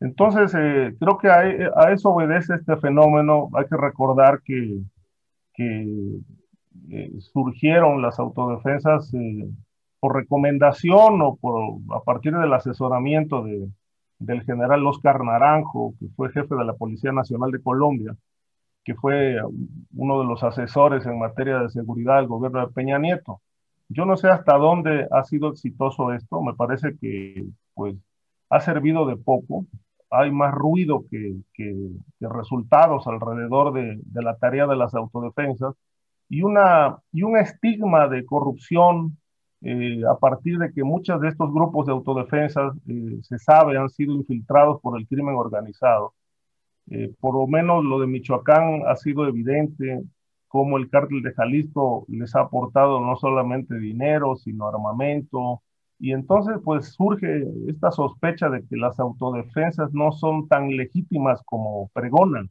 Entonces, 0.00 0.52
eh, 0.58 0.96
creo 0.98 1.18
que 1.18 1.28
a, 1.28 1.92
eso 1.92 2.10
obedece 2.10 2.54
este 2.54 2.76
fenómeno. 2.78 3.50
Hay 3.54 3.66
que 3.66 3.76
recordar 3.76 4.42
que, 4.42 4.80
que 5.54 6.18
eh, 6.90 7.10
surgieron 7.20 8.02
las 8.02 8.18
autodefensas 8.18 9.12
por 10.00 10.16
recomendación 10.16 11.22
o 11.22 11.36
por, 11.36 11.78
a 11.94 12.00
partir 12.00 12.34
del 12.36 12.52
asesoramiento 12.52 13.44
de, 13.44 13.68
del 14.18 14.42
general 14.42 14.86
Oscar 14.86 15.22
Naranjo, 15.24 15.94
que 15.98 16.08
fue 16.16 16.32
jefe 16.32 16.54
de 16.54 16.64
la 16.64 16.74
Policía 16.74 17.12
Nacional 17.12 17.50
de 17.50 17.62
Colombia, 17.62 18.16
que 18.84 18.94
fue 18.94 19.36
uno 19.94 20.20
de 20.20 20.26
los 20.26 20.42
asesores 20.42 21.06
en 21.06 21.18
materia 21.18 21.58
de 21.58 21.70
seguridad 21.70 22.16
del 22.16 22.26
gobierno 22.26 22.66
de 22.66 22.72
Peña 22.72 22.98
Nieto. 22.98 23.40
Yo 23.88 24.04
no 24.04 24.16
sé 24.16 24.28
hasta 24.28 24.56
dónde 24.56 25.06
ha 25.10 25.22
sido 25.24 25.50
exitoso 25.52 26.12
esto, 26.12 26.42
me 26.42 26.54
parece 26.54 26.96
que 26.98 27.44
pues 27.74 27.96
ha 28.48 28.60
servido 28.60 29.06
de 29.06 29.16
poco, 29.16 29.66
hay 30.10 30.30
más 30.30 30.52
ruido 30.52 31.04
que, 31.10 31.36
que, 31.54 31.74
resultados 32.20 33.06
alrededor 33.06 33.72
de, 33.72 34.00
de, 34.04 34.22
la 34.22 34.36
tarea 34.36 34.66
de 34.66 34.76
las 34.76 34.94
autodefensas 34.94 35.74
y, 36.32 36.42
una, 36.42 36.98
y 37.12 37.22
un 37.22 37.36
estigma 37.36 38.08
de 38.08 38.24
corrupción 38.24 39.18
eh, 39.60 40.02
a 40.10 40.16
partir 40.18 40.58
de 40.58 40.72
que 40.72 40.82
muchos 40.82 41.20
de 41.20 41.28
estos 41.28 41.52
grupos 41.52 41.86
de 41.86 41.92
autodefensas 41.92 42.74
eh, 42.88 43.18
se 43.22 43.38
sabe 43.38 43.76
han 43.78 43.90
sido 43.90 44.14
infiltrados 44.14 44.80
por 44.80 44.98
el 44.98 45.06
crimen 45.06 45.34
organizado 45.36 46.14
eh, 46.90 47.14
por 47.20 47.34
lo 47.34 47.46
menos 47.46 47.84
lo 47.84 48.00
de 48.00 48.06
Michoacán 48.06 48.82
ha 48.86 48.96
sido 48.96 49.26
evidente 49.26 50.02
cómo 50.48 50.76
el 50.78 50.90
cártel 50.90 51.22
de 51.22 51.32
Jalisco 51.32 52.04
les 52.08 52.34
ha 52.34 52.40
aportado 52.42 53.00
no 53.00 53.16
solamente 53.16 53.78
dinero, 53.78 54.36
sino 54.36 54.68
armamento. 54.68 55.62
Y 55.98 56.12
entonces 56.12 56.56
pues 56.64 56.92
surge 56.94 57.44
esta 57.68 57.90
sospecha 57.90 58.50
de 58.50 58.66
que 58.66 58.76
las 58.76 58.98
autodefensas 59.00 59.92
no 59.94 60.12
son 60.12 60.48
tan 60.48 60.68
legítimas 60.76 61.40
como 61.44 61.88
pregonan, 61.94 62.50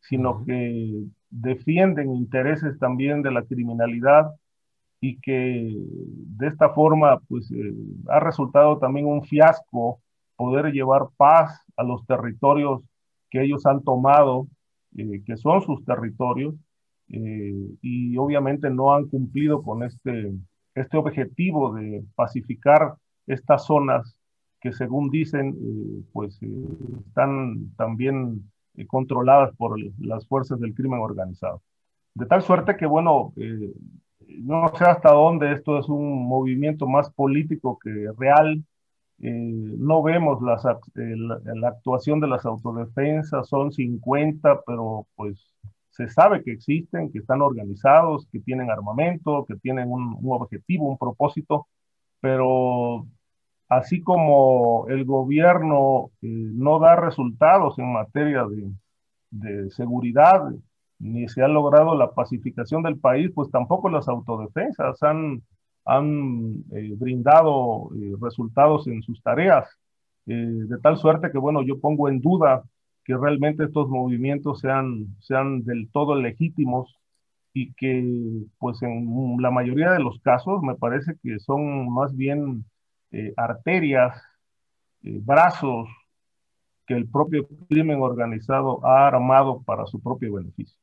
sino 0.00 0.44
que 0.44 1.04
defienden 1.34 2.14
intereses 2.14 2.78
también 2.78 3.20
de 3.22 3.32
la 3.32 3.42
criminalidad 3.42 4.30
y 5.00 5.18
que 5.20 5.74
de 5.76 6.46
esta 6.46 6.70
forma 6.70 7.20
pues 7.28 7.50
eh, 7.50 7.74
ha 8.08 8.20
resultado 8.20 8.78
también 8.78 9.06
un 9.06 9.24
fiasco 9.24 10.00
poder 10.36 10.72
llevar 10.72 11.08
paz 11.16 11.60
a 11.76 11.82
los 11.82 12.06
territorios 12.06 12.82
que 13.30 13.42
ellos 13.42 13.66
han 13.66 13.82
tomado, 13.82 14.46
eh, 14.96 15.22
que 15.26 15.36
son 15.36 15.60
sus 15.62 15.84
territorios, 15.84 16.54
eh, 17.08 17.68
y 17.82 18.16
obviamente 18.16 18.70
no 18.70 18.94
han 18.94 19.08
cumplido 19.08 19.62
con 19.62 19.82
este, 19.82 20.32
este 20.74 20.96
objetivo 20.96 21.74
de 21.74 22.04
pacificar 22.14 22.94
estas 23.26 23.66
zonas 23.66 24.16
que 24.60 24.72
según 24.72 25.10
dicen, 25.10 25.54
pues 26.12 26.40
están 27.06 27.74
también 27.76 28.50
controladas 28.86 29.54
por 29.56 29.78
las 30.00 30.26
fuerzas 30.26 30.60
del 30.60 30.74
crimen 30.74 31.00
organizado. 31.00 31.62
De 32.14 32.26
tal 32.26 32.42
suerte 32.42 32.76
que, 32.76 32.86
bueno, 32.86 33.32
no 34.42 34.72
sé 34.76 34.84
hasta 34.84 35.12
dónde 35.12 35.52
esto 35.52 35.78
es 35.78 35.88
un 35.88 36.26
movimiento 36.26 36.86
más 36.86 37.10
político 37.10 37.78
que 37.82 38.08
real, 38.18 38.64
eh, 39.20 39.30
no 39.30 40.02
vemos 40.02 40.42
las, 40.42 40.64
eh, 40.64 41.14
la, 41.16 41.68
actuación 41.68 42.20
de 42.20 42.28
las 42.28 42.44
autodefensas, 42.44 43.48
son 43.48 43.72
50, 43.72 44.62
pero 44.66 45.06
pues 45.14 45.54
se 45.90 46.08
sabe 46.08 46.42
que 46.42 46.52
existen, 46.52 47.12
que 47.12 47.20
están 47.20 47.40
organizados, 47.40 48.26
que 48.32 48.40
tienen 48.40 48.70
armamento, 48.70 49.44
que 49.46 49.56
tienen 49.56 49.90
un, 49.90 50.18
objetivo, 50.24 50.88
un 50.88 50.98
propósito, 50.98 51.68
pero 52.20 53.06
así 53.68 54.02
como 54.02 54.86
el 54.88 55.04
gobierno 55.04 56.10
eh, 56.22 56.28
no 56.28 56.78
da 56.78 56.96
resultados 56.96 57.78
en 57.78 57.92
materia 57.92 58.44
de, 59.30 59.70
seguridad, 59.70 60.42
ni 60.98 61.28
se 61.28 61.42
ha 61.42 61.48
logrado 61.48 61.96
la 61.96 62.12
pacificación 62.14 62.82
del 62.82 62.98
país, 62.98 63.30
pues 63.34 63.50
tampoco 63.50 63.88
las 63.88 64.08
autodefensas 64.08 65.02
han 65.02 65.42
han 65.86 66.64
brindado 66.98 67.90
resultados 68.20 68.86
en 68.86 69.02
sus 69.02 69.22
tareas, 69.22 69.68
de 70.24 70.78
tal 70.82 70.96
suerte 70.96 71.30
que, 71.30 71.36
bueno, 71.36 71.62
yo 71.62 71.78
pongo 71.78 72.08
en 72.08 72.22
duda 72.22 72.64
que 73.04 73.16
realmente 73.16 73.64
estos 73.64 73.88
movimientos 73.88 74.60
sean, 74.60 75.14
sean 75.20 75.62
del 75.64 75.90
todo 75.90 76.14
legítimos 76.14 76.98
y 77.52 77.72
que 77.74 78.02
pues 78.58 78.82
en 78.82 79.36
la 79.40 79.50
mayoría 79.50 79.92
de 79.92 80.00
los 80.00 80.18
casos 80.20 80.62
me 80.62 80.74
parece 80.74 81.14
que 81.22 81.38
son 81.38 81.92
más 81.92 82.16
bien 82.16 82.64
eh, 83.14 83.32
arterias, 83.36 84.20
eh, 85.02 85.20
brazos 85.22 85.88
que 86.84 86.94
el 86.94 87.08
propio 87.08 87.46
crimen 87.68 88.02
organizado 88.02 88.84
ha 88.84 89.06
armado 89.06 89.62
para 89.62 89.86
su 89.86 90.00
propio 90.00 90.34
beneficio. 90.34 90.76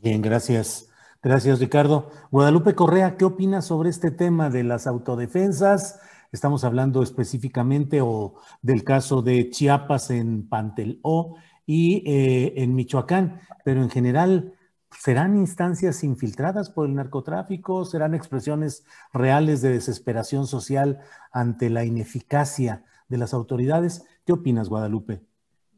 Bien, 0.00 0.22
gracias. 0.22 0.88
Gracias, 1.22 1.58
Ricardo. 1.58 2.10
Guadalupe 2.30 2.76
Correa, 2.76 3.16
¿qué 3.16 3.24
opinas 3.24 3.64
sobre 3.64 3.90
este 3.90 4.12
tema 4.12 4.50
de 4.50 4.62
las 4.62 4.86
autodefensas? 4.86 6.00
Estamos 6.30 6.62
hablando 6.62 7.02
específicamente 7.02 8.00
o 8.00 8.36
del 8.62 8.84
caso 8.84 9.22
de 9.22 9.50
Chiapas 9.50 10.10
en 10.10 10.48
Panteló 10.48 11.34
y 11.66 12.04
eh, 12.06 12.54
en 12.62 12.76
Michoacán, 12.76 13.40
pero 13.64 13.82
en 13.82 13.90
general, 13.90 14.54
¿serán 15.00 15.36
instancias 15.36 16.04
infiltradas 16.04 16.70
por 16.70 16.86
el 16.86 16.94
narcotráfico? 16.94 17.84
¿Serán 17.84 18.14
expresiones 18.14 18.84
reales 19.12 19.62
de 19.62 19.70
desesperación 19.70 20.46
social 20.46 21.00
ante 21.32 21.70
la 21.70 21.84
ineficacia 21.84 22.84
de 23.08 23.18
las 23.18 23.34
autoridades? 23.34 24.04
¿Qué 24.24 24.32
opinas, 24.32 24.68
Guadalupe? 24.68 25.22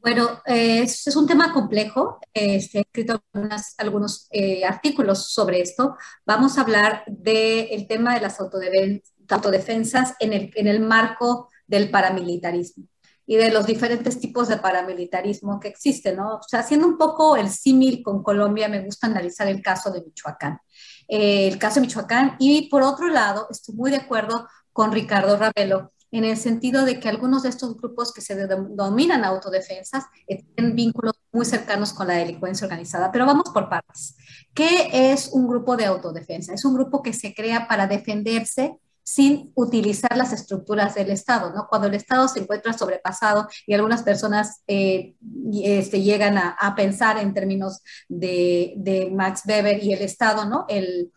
Bueno, 0.01 0.41
es, 0.45 1.07
es, 1.07 1.17
un 1.17 1.27
tema 1.27 1.53
complejo. 1.53 2.21
Este, 2.33 2.79
he 2.79 2.81
escrito 2.83 3.23
algunos 3.79 4.29
eh, 4.31 4.65
artículos 4.65 5.33
sobre 5.33 5.61
esto. 5.61 5.97
Vamos 6.25 6.57
a 6.57 6.63
hablar 6.63 7.03
del 7.07 7.87
tema 7.89 8.15
de 8.15 8.21
las 8.21 8.39
autodefensas 8.41 10.15
en 10.21 10.33
el, 10.33 10.51
en 10.55 10.69
el 10.69 10.81
marco 10.81 11.49
del 11.67 11.91
paramilitarismo 11.91 12.87
y 13.31 13.37
de 13.37 13.51
los 13.51 13.67
diferentes 13.67 14.19
tipos 14.19 14.49
de 14.49 14.57
paramilitarismo 14.57 15.61
que 15.61 15.69
existen, 15.69 16.17
¿no? 16.17 16.37
O 16.37 16.43
sea, 16.43 16.61
haciendo 16.61 16.87
un 16.87 16.97
poco 16.97 17.37
el 17.37 17.51
símil 17.51 18.03
con 18.03 18.23
Colombia, 18.23 18.71
me 18.71 18.83
gusta 18.83 19.07
analizar 19.07 19.47
el 19.49 19.61
caso 19.61 19.91
de 19.91 20.01
Michoacán. 20.01 20.59
Eh, 21.07 21.47
el 21.47 21.59
caso 21.59 21.75
de 21.75 21.83
Michoacán 21.83 22.37
y 22.39 22.71
por 22.71 22.83
otro 22.83 23.09
lado, 23.09 23.47
estoy 23.51 23.75
muy 23.75 23.91
de 23.91 23.99
acuerdo 23.99 24.49
con 24.73 24.93
Ricardo 24.93 25.37
Ravelo 25.37 25.93
en 26.11 26.25
el 26.25 26.39
sentido 26.39 26.87
de 26.87 27.01
que 27.01 27.11
algunos 27.11 27.43
de 27.43 27.51
estos 27.51 27.77
grupos 27.77 28.15
que 28.15 28.23
se 28.23 28.35
denominan 28.35 29.27
autodefensas 29.27 30.05
tienen 30.27 30.75
vínculos 30.75 31.13
muy 31.31 31.45
cercanos 31.45 31.93
con 31.93 32.09
la 32.09 32.15
delincuencia 32.15 32.67
organizada. 32.67 33.13
Pero 33.13 33.27
vamos 33.27 33.51
por 33.53 33.69
partes. 33.69 34.17
¿Qué 34.55 35.13
es 35.13 35.29
un 35.35 35.47
grupo 35.47 35.77
de 35.77 35.85
autodefensa? 35.85 36.55
Es 36.55 36.65
un 36.65 36.73
grupo 36.73 37.03
que 37.03 37.13
se 37.13 37.35
crea 37.35 37.69
para 37.69 37.87
defenderse 37.87 38.79
sin 39.09 39.53
utilizar 39.55 40.19
las 40.19 40.35
estructuras 40.35 40.95
del 40.95 41.09
Estado, 41.09 41.51
¿no? 41.51 41.67
Cuando 41.67 41.89
el 41.89 41.95
Estado 41.95 42.29
se 42.29 42.41
encuentra 42.41 42.75
sobrepasado 42.75 43.49
y 43.67 43.73
algunas 43.73 44.03
personas 44.03 44.63
eh, 44.67 45.15
este, 45.63 46.03
llegan 46.03 46.37
a, 46.37 46.75
pensar 46.77 47.17
en 47.17 47.33
términos 47.33 47.81
de, 48.07 49.11
Max 49.11 49.45
Weber 49.49 49.83
y 49.83 49.95
el 49.95 50.03
Estado, 50.03 50.45
¿no? 50.45 50.67
El, 50.69 51.11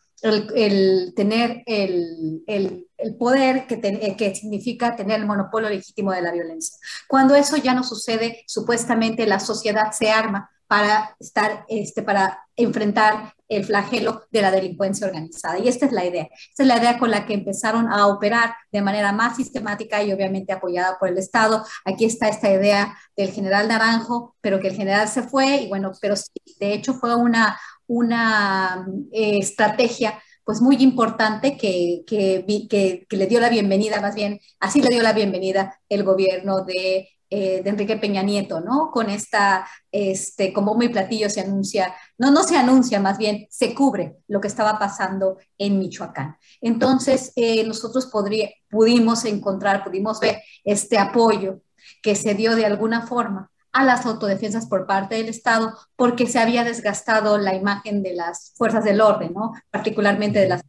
tener 1.15 1.63
el, 1.65 2.87
poder 3.19 3.67
que, 3.67 3.81
que, 4.17 4.35
significa 4.35 4.95
tener 4.95 5.19
el 5.19 5.25
monopolio 5.25 5.67
legítimo 5.67 6.13
de 6.13 6.21
la 6.21 6.31
violencia. 6.31 6.77
Cuando 7.09 7.35
eso 7.35 7.57
ya 7.57 7.73
no 7.73 7.83
sucede, 7.83 8.43
supuestamente 8.47 9.27
la 9.27 9.41
sociedad 9.41 9.91
se 9.91 10.09
arma 10.09 10.49
para 10.71 11.17
estar, 11.19 11.65
este, 11.67 12.03
para 12.03 12.47
enfrentar 12.55 13.33
el 13.51 13.65
flagelo 13.65 14.23
de 14.31 14.41
la 14.41 14.49
delincuencia 14.49 15.05
organizada. 15.05 15.59
Y 15.59 15.67
esta 15.67 15.85
es 15.85 15.91
la 15.91 16.05
idea. 16.05 16.29
Esta 16.49 16.63
es 16.63 16.67
la 16.67 16.77
idea 16.77 16.97
con 16.97 17.11
la 17.11 17.25
que 17.25 17.33
empezaron 17.33 17.91
a 17.91 18.07
operar 18.07 18.55
de 18.71 18.81
manera 18.81 19.11
más 19.11 19.35
sistemática 19.35 20.01
y 20.01 20.13
obviamente 20.13 20.53
apoyada 20.53 20.97
por 20.97 21.09
el 21.09 21.17
Estado. 21.17 21.63
Aquí 21.83 22.05
está 22.05 22.29
esta 22.29 22.49
idea 22.49 22.97
del 23.17 23.31
general 23.31 23.67
Naranjo, 23.67 24.37
pero 24.39 24.61
que 24.61 24.69
el 24.69 24.75
general 24.75 25.09
se 25.09 25.23
fue 25.23 25.57
y 25.57 25.67
bueno, 25.67 25.91
pero 25.99 26.15
sí, 26.15 26.31
de 26.61 26.73
hecho 26.73 26.93
fue 26.93 27.13
una, 27.13 27.59
una 27.87 28.87
eh, 29.11 29.39
estrategia 29.39 30.17
pues 30.45 30.61
muy 30.61 30.77
importante 30.77 31.57
que, 31.57 32.03
que, 32.07 32.45
que, 32.69 33.05
que, 33.07 33.17
le 33.17 33.27
dio 33.27 33.39
la 33.39 33.49
bienvenida, 33.49 34.01
más 34.01 34.15
bien, 34.15 34.39
así 34.59 34.81
le 34.81 34.89
dio 34.89 35.03
la 35.03 35.13
bienvenida 35.13 35.79
el 35.87 36.03
gobierno 36.03 36.63
de 36.63 37.09
eh, 37.33 37.61
de 37.63 37.69
Enrique 37.69 37.95
Peña 37.95 38.23
Nieto, 38.23 38.59
¿no? 38.59 38.91
Con 38.91 39.09
esta, 39.09 39.65
este, 39.89 40.51
como 40.51 40.75
muy 40.75 40.89
platillo 40.89 41.29
se 41.29 41.39
anuncia, 41.39 41.95
no, 42.17 42.29
no 42.29 42.43
se 42.43 42.57
anuncia, 42.57 42.99
más 42.99 43.17
bien 43.17 43.47
se 43.49 43.73
cubre 43.73 44.17
lo 44.27 44.41
que 44.41 44.49
estaba 44.49 44.77
pasando 44.77 45.37
en 45.57 45.79
Michoacán. 45.79 46.35
Entonces, 46.59 47.31
eh, 47.37 47.63
nosotros 47.63 48.07
podría, 48.07 48.49
pudimos 48.69 49.23
encontrar, 49.23 49.81
pudimos 49.85 50.19
ver 50.19 50.41
este 50.65 50.97
apoyo 50.97 51.61
que 52.03 52.15
se 52.15 52.33
dio 52.33 52.53
de 52.53 52.65
alguna 52.65 53.07
forma 53.07 53.49
a 53.71 53.85
las 53.85 54.05
autodefensas 54.05 54.65
por 54.65 54.85
parte 54.85 55.15
del 55.15 55.29
Estado, 55.29 55.77
porque 55.95 56.27
se 56.27 56.39
había 56.39 56.65
desgastado 56.65 57.37
la 57.37 57.55
imagen 57.55 58.03
de 58.03 58.13
las 58.13 58.51
fuerzas 58.57 58.83
del 58.83 58.99
orden, 58.99 59.31
¿no? 59.33 59.53
Particularmente 59.69 60.39
de 60.39 60.49
las 60.49 60.63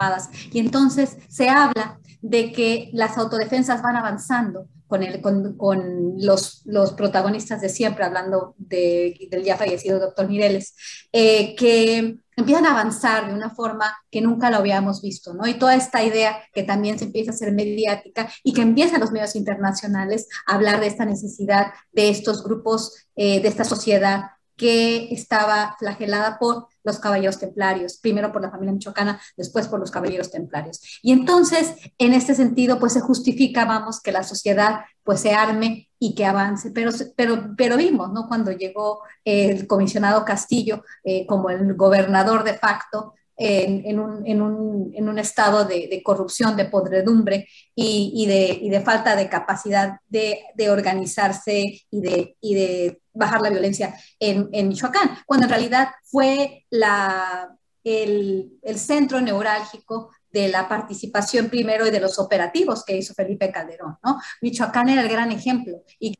armadas. 0.00 0.30
Y 0.50 0.58
entonces 0.58 1.16
se 1.28 1.48
habla 1.48 2.00
de 2.22 2.50
que 2.50 2.90
las 2.92 3.16
autodefensas 3.18 3.82
van 3.82 3.94
avanzando 3.94 4.66
con, 4.88 5.02
el, 5.02 5.20
con, 5.20 5.56
con 5.56 6.14
los, 6.16 6.62
los, 6.64 6.94
protagonistas 6.94 7.60
de 7.60 7.68
siempre, 7.68 8.04
hablando 8.04 8.54
de, 8.56 9.28
del 9.30 9.44
ya 9.44 9.56
fallecido 9.56 10.00
doctor 10.00 10.28
Mireles, 10.28 10.74
eh, 11.12 11.54
que 11.54 12.18
empiezan 12.36 12.66
a 12.66 12.70
avanzar 12.70 13.28
de 13.28 13.34
una 13.34 13.50
forma 13.50 13.94
que 14.10 14.20
nunca 14.20 14.50
lo 14.50 14.56
habíamos 14.56 15.02
visto, 15.02 15.34
¿no? 15.34 15.46
Y 15.46 15.54
toda 15.54 15.74
esta 15.74 16.02
idea 16.02 16.38
que 16.52 16.62
también 16.62 16.98
se 16.98 17.04
empieza 17.04 17.30
a 17.30 17.34
hacer 17.34 17.52
mediática 17.52 18.30
y 18.42 18.54
que 18.54 18.62
empiezan 18.62 19.00
los 19.00 19.12
medios 19.12 19.36
internacionales 19.36 20.26
a 20.46 20.54
hablar 20.54 20.80
de 20.80 20.86
esta 20.86 21.04
necesidad 21.04 21.72
de 21.92 22.08
estos 22.08 22.42
grupos, 22.42 23.06
eh, 23.16 23.40
de 23.40 23.48
esta 23.48 23.64
sociedad 23.64 24.22
que 24.58 25.08
estaba 25.14 25.76
flagelada 25.78 26.38
por 26.38 26.66
los 26.84 26.98
caballeros 26.98 27.38
templarios, 27.38 27.96
primero 27.96 28.32
por 28.32 28.42
la 28.42 28.50
familia 28.50 28.72
michoacana, 28.72 29.20
después 29.36 29.68
por 29.68 29.80
los 29.80 29.90
caballeros 29.90 30.30
templarios. 30.30 30.98
Y 31.00 31.12
entonces, 31.12 31.74
en 31.96 32.12
este 32.12 32.34
sentido, 32.34 32.78
pues 32.78 32.92
se 32.92 33.00
justifica, 33.00 33.64
vamos, 33.64 34.00
que 34.00 34.12
la 34.12 34.24
sociedad 34.24 34.80
pues 35.04 35.20
se 35.20 35.32
arme 35.32 35.88
y 35.98 36.14
que 36.14 36.26
avance. 36.26 36.70
Pero, 36.72 36.90
pero, 37.16 37.54
pero 37.56 37.76
vimos, 37.76 38.12
¿no? 38.12 38.26
Cuando 38.28 38.52
llegó 38.52 39.02
el 39.24 39.66
comisionado 39.66 40.24
Castillo 40.24 40.82
eh, 41.04 41.26
como 41.26 41.50
el 41.50 41.74
gobernador 41.74 42.44
de 42.44 42.54
facto, 42.54 43.14
en, 43.38 44.00
un, 44.00 44.26
en, 44.26 44.42
un, 44.42 44.90
en, 44.92 45.08
un, 45.08 45.18
estado 45.18 45.64
de, 45.64 45.86
de, 45.88 46.02
corrupción, 46.02 46.56
de 46.56 46.64
podredumbre 46.64 47.46
y, 47.74 48.12
y, 48.16 48.26
de, 48.26 48.58
y 48.60 48.68
de, 48.68 48.80
falta 48.80 49.14
de 49.14 49.28
capacidad 49.28 50.00
de, 50.08 50.40
de 50.56 50.70
organizarse 50.70 51.80
y 51.88 52.00
de, 52.00 52.36
y 52.40 52.54
de 52.54 53.00
bajar 53.12 53.40
la 53.40 53.50
violencia 53.50 53.94
en, 54.18 54.48
en 54.52 54.68
Michoacán, 54.68 55.18
cuando 55.24 55.46
en 55.46 55.50
realidad 55.50 55.90
fue 56.02 56.64
la, 56.70 57.56
el, 57.84 58.58
el, 58.60 58.78
centro 58.78 59.20
neurálgico 59.20 60.10
de 60.32 60.48
la 60.48 60.68
participación 60.68 61.48
primero 61.48 61.86
y 61.86 61.90
de 61.90 62.00
los 62.00 62.18
operativos 62.18 62.84
que 62.84 62.96
hizo 62.96 63.14
Felipe 63.14 63.52
Calderón, 63.52 63.98
¿no? 64.04 64.18
Michoacán 64.42 64.88
era 64.88 65.02
el 65.02 65.08
gran 65.08 65.30
ejemplo 65.30 65.84
y 66.00 66.16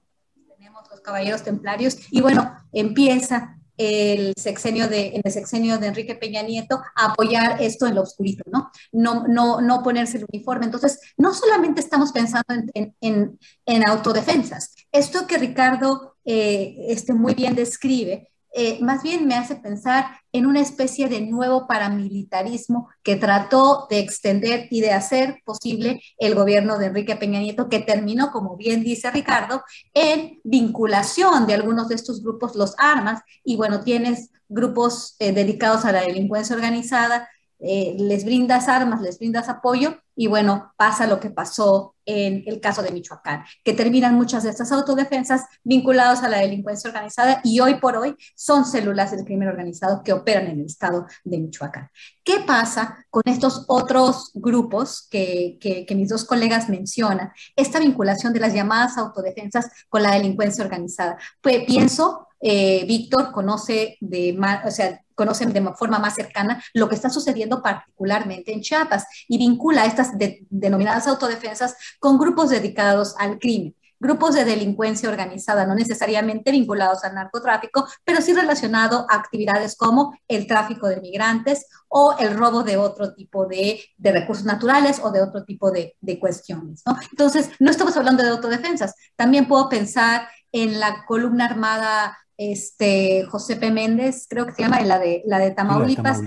tenemos 0.57 0.89
los 0.89 1.01
caballeros 1.01 1.43
templarios 1.43 1.99
y 2.13 2.21
bueno, 2.21 2.55
empieza 2.73 3.58
el 3.79 4.35
sexenio 4.37 4.89
de, 4.89 5.09
en 5.15 5.23
el 5.25 5.33
sexenio 5.33 5.79
de 5.79 5.87
Enrique 5.87 6.17
Peña 6.17 6.43
Nieto 6.43 6.83
a 6.95 7.13
apoyar 7.13 7.63
esto 7.63 7.87
en 7.87 7.95
lo 7.95 8.03
oscurito, 8.03 8.43
¿no? 8.51 8.71
No, 8.93 9.27
no, 9.27 9.61
no 9.61 9.83
ponerse 9.83 10.19
el 10.19 10.27
uniforme. 10.31 10.67
Entonces, 10.67 11.01
no 11.17 11.33
solamente 11.33 11.81
estamos 11.81 12.13
pensando 12.13 12.47
en, 12.75 12.95
en, 13.01 13.39
en 13.65 13.89
autodefensas. 13.89 14.75
Esto 14.93 15.27
que 15.27 15.39
Ricardo 15.39 16.17
eh, 16.25 16.77
este, 16.89 17.15
muy 17.15 17.35
bien 17.35 17.55
describe 17.55 18.29
eh, 18.55 18.79
más 18.81 19.03
bien 19.03 19.27
me 19.27 19.35
hace 19.35 19.57
pensar 19.57 20.07
en 20.33 20.47
una 20.47 20.61
especie 20.61 21.09
de 21.09 21.21
nuevo 21.21 21.67
paramilitarismo 21.67 22.89
que 23.03 23.17
trató 23.17 23.87
de 23.91 23.99
extender 23.99 24.69
y 24.71 24.81
de 24.81 24.93
hacer 24.93 25.43
posible 25.45 26.01
el 26.19 26.35
gobierno 26.35 26.79
de 26.79 26.87
Enrique 26.87 27.17
Peña 27.17 27.41
Nieto, 27.41 27.69
que 27.69 27.81
terminó, 27.81 28.31
como 28.31 28.57
bien 28.57 28.83
dice 28.83 29.11
Ricardo, 29.11 29.63
en 29.95 30.41
vinculación 30.45 31.47
de 31.47 31.55
algunos 31.55 31.89
de 31.89 31.95
estos 31.95 32.23
grupos, 32.23 32.57
los 32.57 32.75
armas, 32.79 33.23
y 33.45 33.57
bueno, 33.57 33.83
tienes 33.83 34.31
grupos 34.49 35.17
eh, 35.19 35.33
dedicados 35.33 35.85
a 35.85 35.93
la 35.93 36.03
delincuencia 36.03 36.57
organizada, 36.57 37.29
eh, 37.61 37.97
les 37.99 38.25
brindas 38.25 38.69
armas, 38.69 39.01
les 39.01 39.19
brindas 39.19 39.49
apoyo 39.49 39.99
y 40.15 40.29
bueno, 40.29 40.73
pasa 40.77 41.09
lo 41.09 41.19
que 41.19 41.31
pasó 41.31 41.97
en 42.09 42.43
el 42.47 42.59
caso 42.59 42.83
de 42.83 42.91
Michoacán, 42.91 43.45
que 43.63 43.75
terminan 43.75 44.15
muchas 44.15 44.43
de 44.43 44.51
estas 44.51 44.73
autodefensas 44.73 45.45
vinculadas 45.63 46.23
a 46.23 46.31
la 46.31 46.39
delincuencia 46.39 46.89
organizada 46.89 47.43
y 47.45 47.61
hoy 47.61 47.75
por 47.75 47.99
hoy 47.99 48.17
son 48.35 48.65
células 48.65 49.11
del 49.11 49.27
crimen 49.27 49.49
organizado 49.49 50.03
que 50.03 50.15
operan 50.15 50.47
en 50.47 50.61
el 50.61 50.67
estado 50.67 51.07
de 51.25 51.39
Michoacán. 51.39 51.91
¿Qué 52.25 52.41
pasa 52.47 53.05
con 53.11 53.23
estos 53.27 53.67
otros 53.69 54.31
grupos 54.35 55.07
que, 55.11 55.59
que, 55.61 55.95
mis 55.95 56.09
dos 56.09 56.25
colegas 56.25 56.71
mencionan? 56.71 57.31
Esta 57.55 57.79
vinculación 57.79 58.33
de 58.33 58.41
las 58.41 58.55
llamadas 58.55 58.97
autodefensas 58.97 59.71
con 59.91 60.03
la 60.03 60.13
delincuencia 60.13 60.65
organizada. 60.65 61.19
Pues 61.43 61.65
pienso, 61.67 62.27
eh, 62.41 62.87
Víctor 62.87 63.33
conoce 63.33 63.99
de, 64.01 64.39
o 64.65 64.71
sea, 64.71 64.99
conocen 65.19 65.53
de 65.53 65.61
forma 65.75 65.99
más 65.99 66.15
cercana 66.15 66.63
lo 66.73 66.89
que 66.89 66.95
está 66.95 67.11
sucediendo 67.11 67.61
particularmente 67.61 68.53
en 68.53 68.61
Chiapas 68.61 69.05
y 69.27 69.37
vincula 69.37 69.85
estas 69.85 70.13
denominadas 70.49 71.09
autodefensas 71.09 71.77
con 71.99 72.17
grupos 72.17 72.51
dedicados 72.51 73.17
al 73.19 73.41
crimen 73.41 73.75
grupos 74.01 74.35
de 74.35 74.45
delincuencia 74.45 75.09
organizada, 75.09 75.67
no 75.67 75.75
necesariamente 75.75 76.53
vinculados 76.53 77.03
al 77.05 77.15
narcotráfico, 77.15 77.87
pero 78.05 78.21
sí 78.21 78.33
relacionado 78.33 79.07
a 79.11 79.17
actividades 79.17 79.77
como 79.77 80.17
el 80.29 80.47
tráfico 80.47 80.87
de 80.87 81.01
migrantes 81.01 81.67
o 81.89 82.15
el 82.19 82.37
robo 82.37 82.63
de 82.63 82.77
otro 82.77 83.13
tipo 83.15 83.47
de, 83.47 83.81
recursos 83.99 84.45
naturales 84.45 85.01
o 85.03 85.11
de 85.11 85.21
otro 85.23 85.45
tipo 85.45 85.71
de, 85.71 85.97
cuestiones. 86.21 86.83
Entonces, 87.11 87.51
no 87.59 87.71
estamos 87.71 87.97
hablando 87.97 88.23
de 88.23 88.31
autodefensas. 88.31 88.95
También 89.17 89.49
puedo 89.49 89.69
pensar 89.69 90.29
en 90.53 90.79
la 90.81 91.05
columna 91.07 91.47
armada 91.47 92.17
este, 92.39 93.25
José 93.25 93.57
P. 93.57 93.71
Méndez, 93.71 94.27
creo 94.29 94.47
que 94.47 94.55
se 94.55 94.63
llama, 94.63 94.81
la 94.81 94.99
de, 94.99 95.23
la 95.27 95.39
de 95.39 95.51
Tamaulipas. 95.51 96.23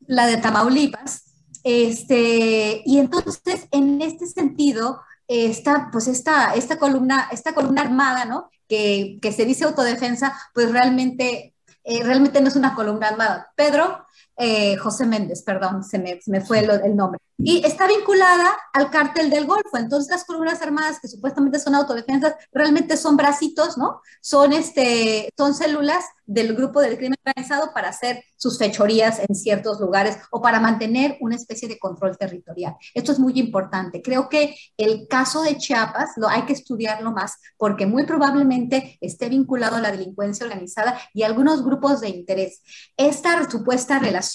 La 0.00 0.26
de 0.26 0.36
Tamaulipas. 0.36 1.34
Este, 1.64 2.82
y 2.84 2.98
entonces, 2.98 3.68
en 3.70 4.02
este 4.02 4.26
sentido, 4.26 5.00
esta, 5.28 5.90
pues 5.92 6.08
esta, 6.08 6.54
esta, 6.54 6.78
columna, 6.78 7.28
esta 7.30 7.54
columna 7.54 7.82
armada, 7.82 8.24
¿no? 8.24 8.50
Que, 8.68 9.18
que 9.22 9.32
se 9.32 9.44
dice 9.44 9.64
autodefensa, 9.64 10.36
pues 10.52 10.72
realmente, 10.72 11.54
eh, 11.84 12.02
realmente 12.02 12.40
no 12.40 12.48
es 12.48 12.56
una 12.56 12.74
columna 12.74 13.08
armada. 13.08 13.52
Pedro 13.54 14.04
eh, 14.44 14.76
José 14.76 15.06
Méndez, 15.06 15.42
perdón, 15.42 15.84
se 15.84 16.00
me, 16.00 16.40
fue 16.40 16.58
el 16.58 16.96
nombre 16.96 17.20
y 17.44 17.64
está 17.66 17.86
vinculada 17.86 18.56
al 18.72 18.90
cártel 18.90 19.30
del 19.30 19.46
Golfo. 19.46 19.76
Entonces 19.76 20.10
las 20.10 20.24
columnas 20.24 20.62
armadas 20.62 21.00
que 21.00 21.08
supuestamente 21.08 21.58
son 21.58 21.74
autodefensas 21.74 22.34
realmente 22.52 22.96
son 22.96 23.16
bracitos, 23.16 23.76
¿no? 23.76 24.00
Son, 24.20 24.52
este, 24.52 25.28
son 25.36 25.54
células 25.54 26.04
del 26.24 26.54
grupo 26.54 26.80
del 26.80 26.96
crimen 26.96 27.18
organizado 27.26 27.72
para 27.74 27.88
hacer 27.88 28.22
sus 28.36 28.58
fechorías 28.58 29.20
en 29.28 29.34
ciertos 29.34 29.80
lugares 29.80 30.16
o 30.30 30.40
para 30.40 30.60
mantener 30.60 31.16
una 31.20 31.36
especie 31.36 31.68
de 31.68 31.78
control 31.78 32.16
territorial. 32.16 32.76
Esto 32.94 33.12
es 33.12 33.18
muy 33.18 33.38
importante. 33.38 34.00
Creo 34.02 34.28
que 34.28 34.54
el 34.76 35.06
caso 35.08 35.42
de 35.42 35.58
Chiapas 35.58 36.12
lo 36.16 36.28
hay 36.28 36.42
que 36.42 36.52
estudiarlo 36.52 37.10
más 37.12 37.38
porque 37.56 37.86
muy 37.86 38.06
probablemente 38.06 38.98
esté 39.00 39.28
vinculado 39.28 39.76
a 39.76 39.80
la 39.80 39.90
delincuencia 39.90 40.46
organizada 40.46 40.98
y 41.12 41.24
algunos 41.24 41.64
grupos 41.64 42.00
de 42.00 42.08
interés. 42.08 42.62
Esta 42.96 43.50
supuesta 43.50 43.98
relación 43.98 44.31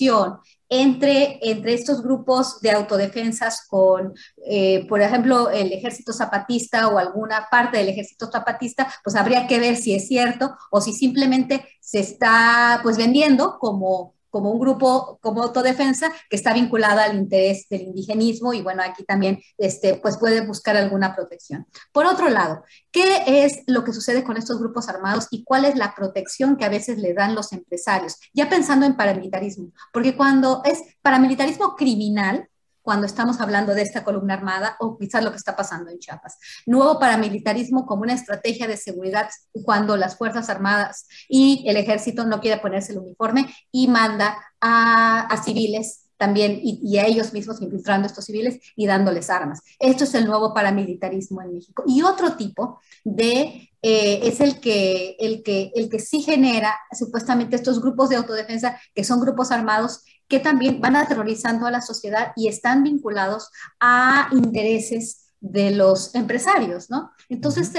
entre, 0.70 1.40
entre 1.42 1.74
estos 1.74 2.04
grupos 2.04 2.60
de 2.60 2.72
autodefensas 2.72 3.66
con, 3.68 4.14
eh, 4.46 4.86
por 4.88 5.02
ejemplo, 5.02 5.50
el 5.50 5.72
ejército 5.72 6.12
zapatista 6.12 6.90
o 6.90 6.98
alguna 6.98 7.48
parte 7.50 7.78
del 7.78 7.90
ejército 7.90 8.30
zapatista, 8.30 8.88
pues 9.04 9.16
habría 9.16 9.48
que 9.48 9.60
ver 9.60 9.78
si 9.78 9.96
es 9.96 10.08
cierto 10.08 10.56
o 10.72 10.82
si 10.82 10.94
simplemente 10.94 11.66
se 11.80 12.00
está 12.00 12.82
pues 12.84 12.98
vendiendo 12.98 13.58
como 13.60 14.17
como 14.30 14.52
un 14.52 14.60
grupo 14.60 15.20
como 15.22 15.44
autodefensa 15.44 16.12
que 16.30 16.36
está 16.36 16.54
vinculada 16.54 17.06
al 17.06 17.16
interés 17.16 17.68
del 17.70 17.82
indigenismo 17.82 18.54
y 18.54 18.62
bueno, 18.62 18.84
aquí 18.84 19.04
también 19.04 19.40
este, 19.58 19.96
pues 19.96 20.18
puede 20.18 20.46
buscar 20.46 20.76
alguna 20.78 21.16
protección. 21.16 21.66
Por 21.92 22.06
otro 22.06 22.30
lado, 22.30 22.64
¿qué 22.92 23.46
es 23.46 23.64
lo 23.68 23.84
que 23.84 23.94
sucede 23.94 24.24
con 24.24 24.38
estos 24.38 24.60
grupos 24.60 24.90
armados 24.90 25.28
y 25.32 25.44
cuál 25.44 25.66
es 25.66 25.76
la 25.76 25.96
protección 25.96 26.58
que 26.58 26.66
a 26.66 26.70
veces 26.70 26.98
le 26.98 27.14
dan 27.14 27.36
los 27.36 27.54
empresarios? 27.54 28.18
Ya 28.34 28.50
pensando 28.50 28.86
en 28.86 28.96
paramilitarismo, 28.96 29.72
porque 29.92 30.16
cuando 30.16 30.62
es 30.66 30.82
paramilitarismo 31.02 31.76
criminal, 31.76 32.48
cuando 32.88 33.06
estamos 33.06 33.42
hablando 33.42 33.76
de 33.76 33.82
esta 33.82 34.06
columna 34.06 34.36
armada 34.36 34.78
o 34.80 34.98
quizás 34.98 35.22
lo 35.22 35.32
que 35.32 35.36
está 35.36 35.58
pasando 35.58 35.92
en 35.92 36.00
Chiapas. 36.00 36.38
Nuevo 36.66 36.98
paramilitarismo 36.98 37.86
como 37.86 38.04
una 38.04 38.14
estrategia 38.14 38.66
de 38.66 38.78
seguridad 38.78 39.28
cuando 39.66 39.98
las 39.98 40.18
Fuerzas 40.18 40.50
Armadas 40.50 41.06
y 41.28 41.66
el 41.68 41.76
ejército 41.76 42.24
no 42.24 42.40
quiere 42.40 42.62
ponerse 42.62 42.94
el 42.94 43.00
uniforme 43.00 43.54
y 43.74 43.90
manda 43.90 44.38
a, 44.62 45.36
civiles 45.44 46.06
también 46.16 46.62
y, 46.64 46.98
a 46.98 47.06
ellos 47.06 47.34
mismos 47.34 47.62
infiltrando 47.62 48.08
estos 48.08 48.24
civiles 48.24 48.58
y 48.78 48.88
dándoles 48.88 49.30
armas. 49.30 49.60
Esto 49.80 50.06
es 50.06 50.16
el 50.16 50.26
nuevo 50.26 50.54
paramilitarismo 50.54 51.42
en 51.42 51.56
México. 51.56 51.84
Y 51.86 52.04
otro 52.04 52.38
tipo 52.38 52.80
de 53.04 53.70
eh, 53.82 54.20
es 54.24 54.40
el 54.40 54.62
que, 54.62 55.18
el, 55.20 55.44
que, 55.44 55.74
el 55.76 55.90
que 55.90 56.00
sí 56.00 56.22
genera 56.22 56.74
supuestamente 56.98 57.58
estos 57.58 57.82
grupos 57.82 58.08
de 58.08 58.16
autodefensa, 58.16 58.80
que 58.96 59.04
son 59.04 59.20
grupos 59.20 59.52
armados 59.52 60.06
que 60.28 60.40
también 60.40 60.82
van 60.82 60.96
aterrorizando 60.96 61.66
a 61.66 61.72
la 61.72 61.82
sociedad 61.82 62.34
y 62.36 62.48
están 62.48 62.84
vinculados 62.84 63.50
a 63.80 64.30
intereses 64.32 65.34
de 65.40 65.72
los 65.72 66.14
empresarios, 66.16 66.90
¿no? 66.90 67.12
Entonces, 67.30 67.72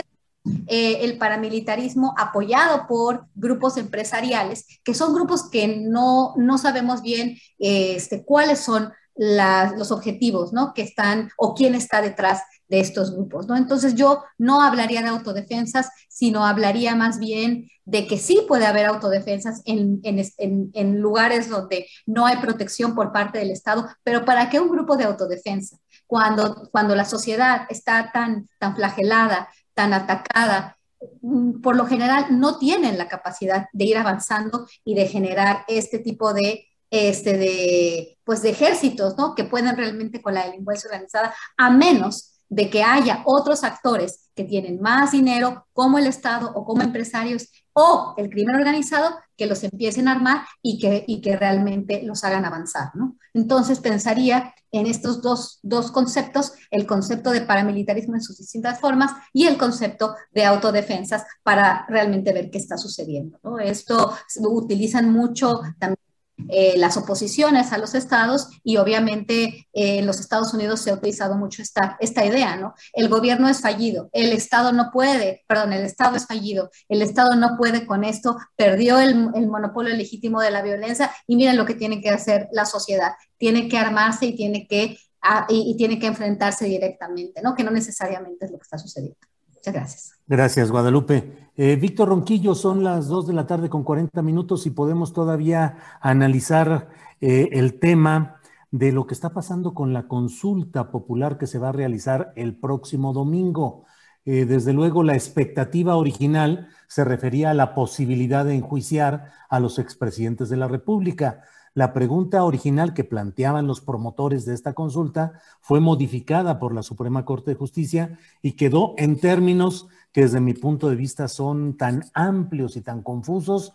eh, 0.67 0.99
el 1.03 1.19
paramilitarismo 1.19 2.15
apoyado 2.17 2.87
por 2.87 3.27
grupos 3.35 3.77
empresariales, 3.77 4.67
que 4.83 4.95
son 4.95 5.15
grupos 5.15 5.51
que 5.51 5.69
no, 5.69 6.35
no 6.37 6.59
sabemos 6.59 7.03
bien 7.03 7.37
este, 7.59 8.25
cuáles 8.25 8.61
son 8.61 8.93
los 9.19 9.91
objetivos, 9.91 10.53
¿no? 10.53 10.73
Que 10.73 10.83
están 10.83 11.31
o 11.37 11.55
quién 11.55 11.75
está 11.75 12.01
detrás 12.01 12.43
de 12.69 12.81
estos 12.81 13.13
grupos, 13.13 13.49
¿no? 13.49 13.57
Entonces 13.57 13.95
yo 13.95 14.23
no 14.37 14.63
hablaría 14.63 15.03
de 15.03 15.09
autodefensas, 15.09 15.91
sino 16.09 16.45
hablaría 16.45 16.95
más 16.95 17.19
bien 17.19 17.69
de 17.85 18.07
que 18.07 18.19
sí 18.19 18.45
puede 18.47 18.67
haber 18.67 18.87
autodefensas 18.87 19.63
en, 19.65 20.01
en, 20.05 20.71
en, 20.75 21.01
lugares 21.01 21.49
donde 21.49 21.87
no 22.05 22.27
hay 22.27 22.37
protección 22.37 22.95
por 22.95 23.13
parte 23.13 23.39
del 23.39 23.51
Estado, 23.51 23.89
pero 24.05 24.27
¿para 24.27 24.51
qué 24.51 24.61
un 24.61 24.69
grupo 24.69 24.97
de 24.97 25.05
autodefensa? 25.05 25.79
Cuando, 26.07 26.69
cuando 26.71 26.95
la 26.95 27.07
sociedad 27.07 27.63
está 27.71 28.11
tan, 28.13 28.47
tan 28.59 28.77
flagelada, 28.77 29.49
tan 29.73 29.95
atacada, 29.95 30.77
mm, 31.23 31.63
por 31.63 31.77
lo 31.77 31.87
general 31.87 32.27
no 32.39 32.59
tienen 32.59 32.99
la 32.99 33.09
capacidad 33.09 33.69
de 33.73 33.85
ir 33.87 33.97
avanzando 33.97 34.67
y 34.85 34.95
de 34.95 35.09
generar 35.09 35.65
este 35.67 35.99
tipo 35.99 36.35
de 36.35 36.68
este 36.91 37.37
de 37.37 38.19
pues 38.25 38.43
de 38.43 38.51
ejércitos, 38.51 39.17
¿no? 39.17 39.35
Que 39.35 39.45
pueden 39.45 39.75
realmente 39.77 40.21
con 40.21 40.35
la 40.35 40.45
delincuencia 40.45 40.89
organizada, 40.89 41.35
a 41.57 41.71
menos 41.71 42.39
de 42.49 42.71
que 42.71 42.83
haya 42.83 43.23
otros 43.25 43.65
actores 43.65 44.31
que 44.35 44.45
tienen 44.45 44.81
más 44.81 45.13
dinero, 45.13 45.67
como 45.73 45.99
el 45.99 46.07
Estado 46.07 46.53
o 46.55 46.65
como 46.65 46.83
empresarios 46.83 47.49
o 47.73 48.15
el 48.17 48.31
crimen 48.31 48.57
organizado, 48.57 49.17
que 49.37 49.47
los 49.47 49.63
empiecen 49.65 50.09
a 50.09 50.13
armar 50.13 50.43
y 50.63 50.79
que, 50.79 51.05
y 51.07 51.21
que 51.21 51.37
realmente 51.37 52.03
los 52.03 52.25
hagan 52.25 52.45
avanzar. 52.45 52.91
¿no? 52.95 53.17
Entonces 53.35 53.81
pensaría 53.81 54.55
en 54.73 54.87
estos 54.87 55.23
dos, 55.23 55.61
dos 55.63 55.91
conceptos, 55.91 56.53
el 56.71 56.87
concepto 56.87 57.31
de 57.31 57.43
paramilitarismo 57.43 58.15
en 58.15 58.23
sus 58.23 58.39
distintas 58.39 58.81
formas 58.81 59.13
y 59.33 59.47
el 59.47 59.57
concepto 59.57 60.15
de 60.33 60.45
autodefensas 60.45 61.25
para 61.43 61.87
realmente 61.89 62.33
ver 62.33 62.51
qué 62.51 62.59
está 62.59 62.77
sucediendo. 62.77 63.39
¿no? 63.43 63.59
Esto 63.59 64.13
utilizan 64.51 65.13
mucho 65.13 65.61
también 65.79 66.08
eh, 66.49 66.75
las 66.77 66.97
oposiciones 66.97 67.73
a 67.73 67.79
los 67.79 67.95
estados 67.95 68.49
y 68.63 68.77
obviamente 68.77 69.69
eh, 69.73 69.99
en 69.99 70.07
los 70.07 70.21
Estados 70.21 70.55
Unidos 70.55 70.81
se 70.81 70.91
ha 70.91 70.95
utilizado 70.95 71.37
mucho 71.37 71.63
esta, 71.63 71.97
esta 72.01 72.25
idea, 72.25 72.57
¿no? 72.57 72.75
El 72.93 73.09
gobierno 73.09 73.49
es 73.49 73.61
fallido, 73.61 74.09
el 74.13 74.33
estado 74.33 74.73
no 74.73 74.91
puede, 74.93 75.45
perdón, 75.49 75.73
el 75.73 75.85
estado 75.85 76.17
es 76.17 76.27
fallido, 76.27 76.71
el 76.89 77.03
estado 77.03 77.35
no 77.35 77.57
puede 77.57 77.87
con 77.87 78.05
esto, 78.05 78.37
perdió 78.57 78.99
el, 79.01 79.31
el 79.35 79.49
monopolio 79.49 79.95
legítimo 79.95 80.41
de 80.41 80.51
la 80.51 80.63
violencia 80.63 81.11
y 81.27 81.37
miren 81.37 81.57
lo 81.57 81.67
que 81.67 81.75
tiene 81.75 82.01
que 82.01 82.11
hacer 82.11 82.49
la 82.53 82.65
sociedad, 82.65 83.13
tiene 83.37 83.69
que 83.69 83.79
armarse 83.79 84.27
y 84.27 84.37
tiene 84.37 84.67
que, 84.69 84.99
ah, 85.23 85.47
y 85.49 85.77
tiene 85.77 85.99
que 85.99 86.07
enfrentarse 86.07 86.67
directamente, 86.67 87.43
¿no? 87.43 87.55
Que 87.55 87.65
no 87.65 87.71
necesariamente 87.71 88.47
es 88.47 88.53
lo 88.53 88.59
que 88.59 88.65
está 88.65 88.79
sucediendo. 88.79 89.19
Muchas 89.59 89.75
gracias. 89.75 90.13
Gracias, 90.27 90.71
Guadalupe. 90.71 91.49
Eh, 91.57 91.77
Víctor 91.77 92.11
Ronquillo, 92.11 92.55
son 92.55 92.85
las 92.85 93.09
2 93.09 93.27
de 93.27 93.33
la 93.33 93.47
tarde 93.47 93.69
con 93.69 93.83
40 93.83 94.23
minutos 94.23 94.67
y 94.67 94.71
podemos 94.71 95.13
todavía 95.13 95.77
analizar 96.01 96.91
eh, 97.21 97.49
el 97.53 97.81
tema 97.81 98.41
de 98.71 98.93
lo 98.93 99.07
que 99.07 99.15
está 99.15 99.31
pasando 99.31 99.75
con 99.75 99.93
la 99.93 100.07
consulta 100.07 100.91
popular 100.91 101.39
que 101.39 101.47
se 101.47 101.59
va 101.59 101.71
a 101.71 101.73
realizar 101.73 102.33
el 102.37 102.55
próximo 102.57 103.13
domingo. 103.13 103.87
Eh, 104.25 104.45
desde 104.45 104.73
luego, 104.73 105.03
la 105.03 105.15
expectativa 105.15 105.97
original 105.97 106.69
se 106.87 107.05
refería 107.05 107.51
a 107.51 107.55
la 107.55 107.75
posibilidad 107.75 108.45
de 108.45 108.55
enjuiciar 108.55 109.33
a 109.49 109.59
los 109.59 109.79
expresidentes 109.79 110.49
de 110.51 110.59
la 110.59 110.69
República. 110.69 111.43
La 111.79 111.93
pregunta 111.93 112.43
original 112.43 112.93
que 112.93 113.05
planteaban 113.05 113.69
los 113.69 113.81
promotores 113.81 114.45
de 114.45 114.53
esta 114.53 114.73
consulta 114.73 115.35
fue 115.61 115.79
modificada 115.79 116.59
por 116.59 116.75
la 116.75 116.83
Suprema 116.83 117.25
Corte 117.25 117.53
de 117.53 117.57
Justicia 117.57 118.19
y 118.43 118.55
quedó 118.55 118.95
en 118.99 119.21
términos 119.21 119.87
que 120.11 120.23
desde 120.23 120.41
mi 120.41 120.55
punto 120.55 120.89
de 120.89 120.97
vista 120.97 121.29
son 121.29 121.77
tan 121.77 122.03
amplios 122.15 122.77
y 122.77 122.81
tan 122.81 123.01
confusos 123.03 123.75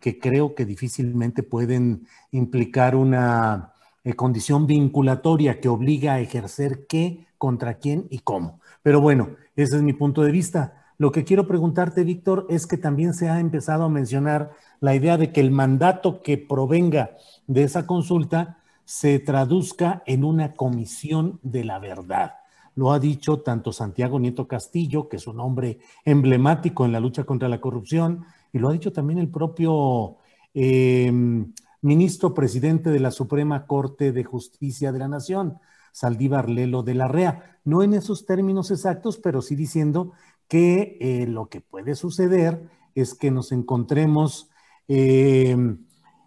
que 0.00 0.18
creo 0.18 0.56
que 0.56 0.64
difícilmente 0.64 1.44
pueden 1.44 2.08
implicar 2.32 2.96
una 2.96 3.72
eh, 4.02 4.14
condición 4.14 4.66
vinculatoria 4.66 5.60
que 5.60 5.68
obliga 5.68 6.14
a 6.14 6.20
ejercer 6.20 6.88
qué, 6.88 7.28
contra 7.38 7.74
quién 7.74 8.08
y 8.10 8.18
cómo. 8.18 8.58
Pero 8.82 9.00
bueno, 9.00 9.36
ese 9.54 9.76
es 9.76 9.82
mi 9.82 9.92
punto 9.92 10.22
de 10.22 10.32
vista. 10.32 10.84
Lo 10.98 11.12
que 11.12 11.22
quiero 11.22 11.46
preguntarte, 11.46 12.02
Víctor, 12.02 12.46
es 12.48 12.66
que 12.66 12.78
también 12.78 13.14
se 13.14 13.28
ha 13.28 13.38
empezado 13.38 13.84
a 13.84 13.88
mencionar 13.88 14.50
la 14.84 14.94
idea 14.94 15.16
de 15.16 15.32
que 15.32 15.40
el 15.40 15.50
mandato 15.50 16.20
que 16.20 16.36
provenga 16.36 17.16
de 17.46 17.62
esa 17.62 17.86
consulta 17.86 18.58
se 18.84 19.18
traduzca 19.18 20.02
en 20.04 20.24
una 20.24 20.52
comisión 20.52 21.40
de 21.42 21.64
la 21.64 21.78
verdad. 21.78 22.34
Lo 22.74 22.92
ha 22.92 22.98
dicho 22.98 23.40
tanto 23.40 23.72
Santiago 23.72 24.20
Nieto 24.20 24.46
Castillo, 24.46 25.08
que 25.08 25.16
es 25.16 25.26
un 25.26 25.40
hombre 25.40 25.78
emblemático 26.04 26.84
en 26.84 26.92
la 26.92 27.00
lucha 27.00 27.24
contra 27.24 27.48
la 27.48 27.62
corrupción, 27.62 28.26
y 28.52 28.58
lo 28.58 28.68
ha 28.68 28.72
dicho 28.74 28.92
también 28.92 29.18
el 29.18 29.28
propio 29.28 30.18
em, 30.52 31.54
ministro 31.80 32.34
presidente 32.34 32.90
de 32.90 33.00
la 33.00 33.10
Suprema 33.10 33.66
Corte 33.66 34.12
de 34.12 34.22
Justicia 34.24 34.92
de 34.92 34.98
la 34.98 35.08
Nación, 35.08 35.60
Saldívar 35.92 36.50
Lelo 36.50 36.82
de 36.82 36.92
la 36.92 37.08
REA. 37.08 37.58
No 37.64 37.82
en 37.82 37.94
esos 37.94 38.26
términos 38.26 38.70
exactos, 38.70 39.16
pero 39.16 39.40
sí 39.40 39.56
diciendo 39.56 40.12
que 40.46 40.98
eh, 41.00 41.26
lo 41.26 41.48
que 41.48 41.62
puede 41.62 41.94
suceder 41.94 42.68
es 42.94 43.14
que 43.14 43.30
nos 43.30 43.50
encontremos 43.50 44.50
em, 44.88 45.86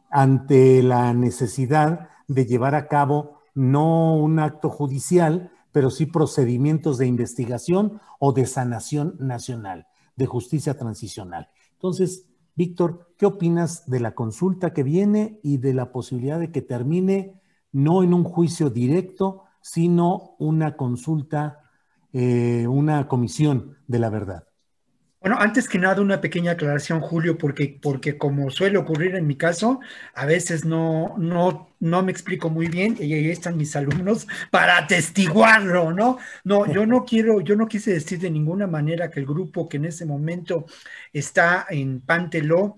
ante 0.10 0.82
la 0.84 1.14
necesidad 1.14 2.10
de 2.28 2.46
llevar 2.46 2.76
a 2.76 2.88
cabo 2.88 3.42
no 3.54 4.16
un 4.16 4.40
acto 4.40 4.70
judicial, 4.70 5.52
pero 5.72 5.90
sí 5.90 6.06
procedimientos 6.06 6.98
de 6.98 7.08
investigación 7.08 8.00
o 8.20 8.34
de 8.34 8.46
sanación 8.46 9.16
nacional, 9.20 9.88
de 10.16 10.26
justicia 10.26 10.78
transicional. 10.78 11.50
Entonces, 11.74 12.26
Víctor, 12.56 13.14
¿qué 13.18 13.28
opinas 13.28 13.88
de 13.88 14.00
la 14.00 14.16
consulta 14.16 14.74
que 14.74 14.82
viene 14.82 15.40
y 15.44 15.58
de 15.58 15.76
la 15.76 15.92
posibilidad 15.92 16.40
de 16.40 16.52
que 16.52 16.64
termine 16.64 17.40
no 17.72 18.02
en 18.02 18.16
un 18.16 18.24
juicio 18.24 18.72
directo, 18.72 19.44
sino 19.62 20.36
una 20.40 20.76
consulta, 20.76 21.60
eh, 22.14 22.66
una 22.68 23.08
comisión 23.08 23.78
de 23.88 24.00
la 24.00 24.10
verdad? 24.10 24.47
Bueno, 25.28 25.42
antes 25.42 25.68
que 25.68 25.78
nada, 25.78 26.02
una 26.02 26.22
pequeña 26.22 26.54
aclaración, 26.54 27.02
Julio, 27.02 27.38
porque, 27.38 27.78
porque 27.82 28.18
como 28.18 28.50
suele 28.50 28.78
ocurrir 28.78 29.14
en 29.16 29.28
mi 29.28 29.36
caso, 29.36 29.82
a 30.14 30.26
veces 30.26 30.64
no, 30.64 31.16
no 31.18 31.68
no 31.80 32.04
me 32.04 32.12
explico 32.12 32.50
muy 32.50 32.68
bien 32.68 32.98
y 33.00 33.14
ahí 33.14 33.30
están 33.30 33.58
mis 33.58 33.76
alumnos 33.76 34.28
para 34.52 34.78
atestiguarlo, 34.78 35.94
¿no? 35.94 36.18
No, 36.44 36.72
yo 36.72 36.86
no 36.86 37.06
quiero, 37.06 37.42
yo 37.42 37.56
no 37.56 37.68
quise 37.68 37.94
decir 37.94 38.20
de 38.20 38.30
ninguna 38.30 38.68
manera 38.68 39.10
que 39.10 39.20
el 39.20 39.26
grupo 39.26 39.68
que 39.68 39.78
en 39.78 39.86
ese 39.86 40.06
momento 40.06 40.66
está 41.14 41.66
en 41.70 42.02
Panteló 42.02 42.78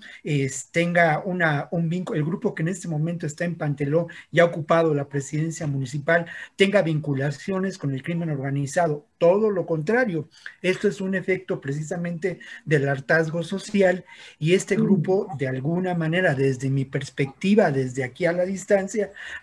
tenga 0.72 1.22
una, 1.26 1.68
un 1.72 1.90
vínculo, 1.90 2.18
el 2.18 2.26
grupo 2.26 2.54
que 2.54 2.62
en 2.64 2.70
este 2.70 2.88
momento 2.88 3.26
está 3.26 3.46
en 3.46 3.56
Panteló 3.56 4.08
y 4.32 4.40
ha 4.40 4.46
ocupado 4.46 4.94
la 4.94 5.08
presidencia 5.08 5.68
municipal 5.68 6.26
tenga 6.56 6.82
vinculaciones 6.82 7.78
con 7.78 7.94
el 7.94 8.04
crimen 8.04 8.30
organizado. 8.30 9.08
Todo 9.18 9.50
lo 9.50 9.66
contrario, 9.66 10.30
esto 10.62 10.88
es 10.88 11.02
un 11.02 11.14
efecto 11.14 11.60
precisamente 11.60 12.40
del 12.66 12.88
hartazgo 12.88 13.44
social 13.44 14.06
y 14.38 14.54
este 14.54 14.76
grupo 14.76 15.28
de 15.38 15.48
alguna 15.48 15.94
manera, 15.94 16.36
desde 16.36 16.70
mi 16.70 16.86
perspectiva, 16.86 17.72
desde 17.72 18.04
aquí 18.04 18.26
a 18.26 18.32
la 18.32 18.46
distancia, 18.46 18.89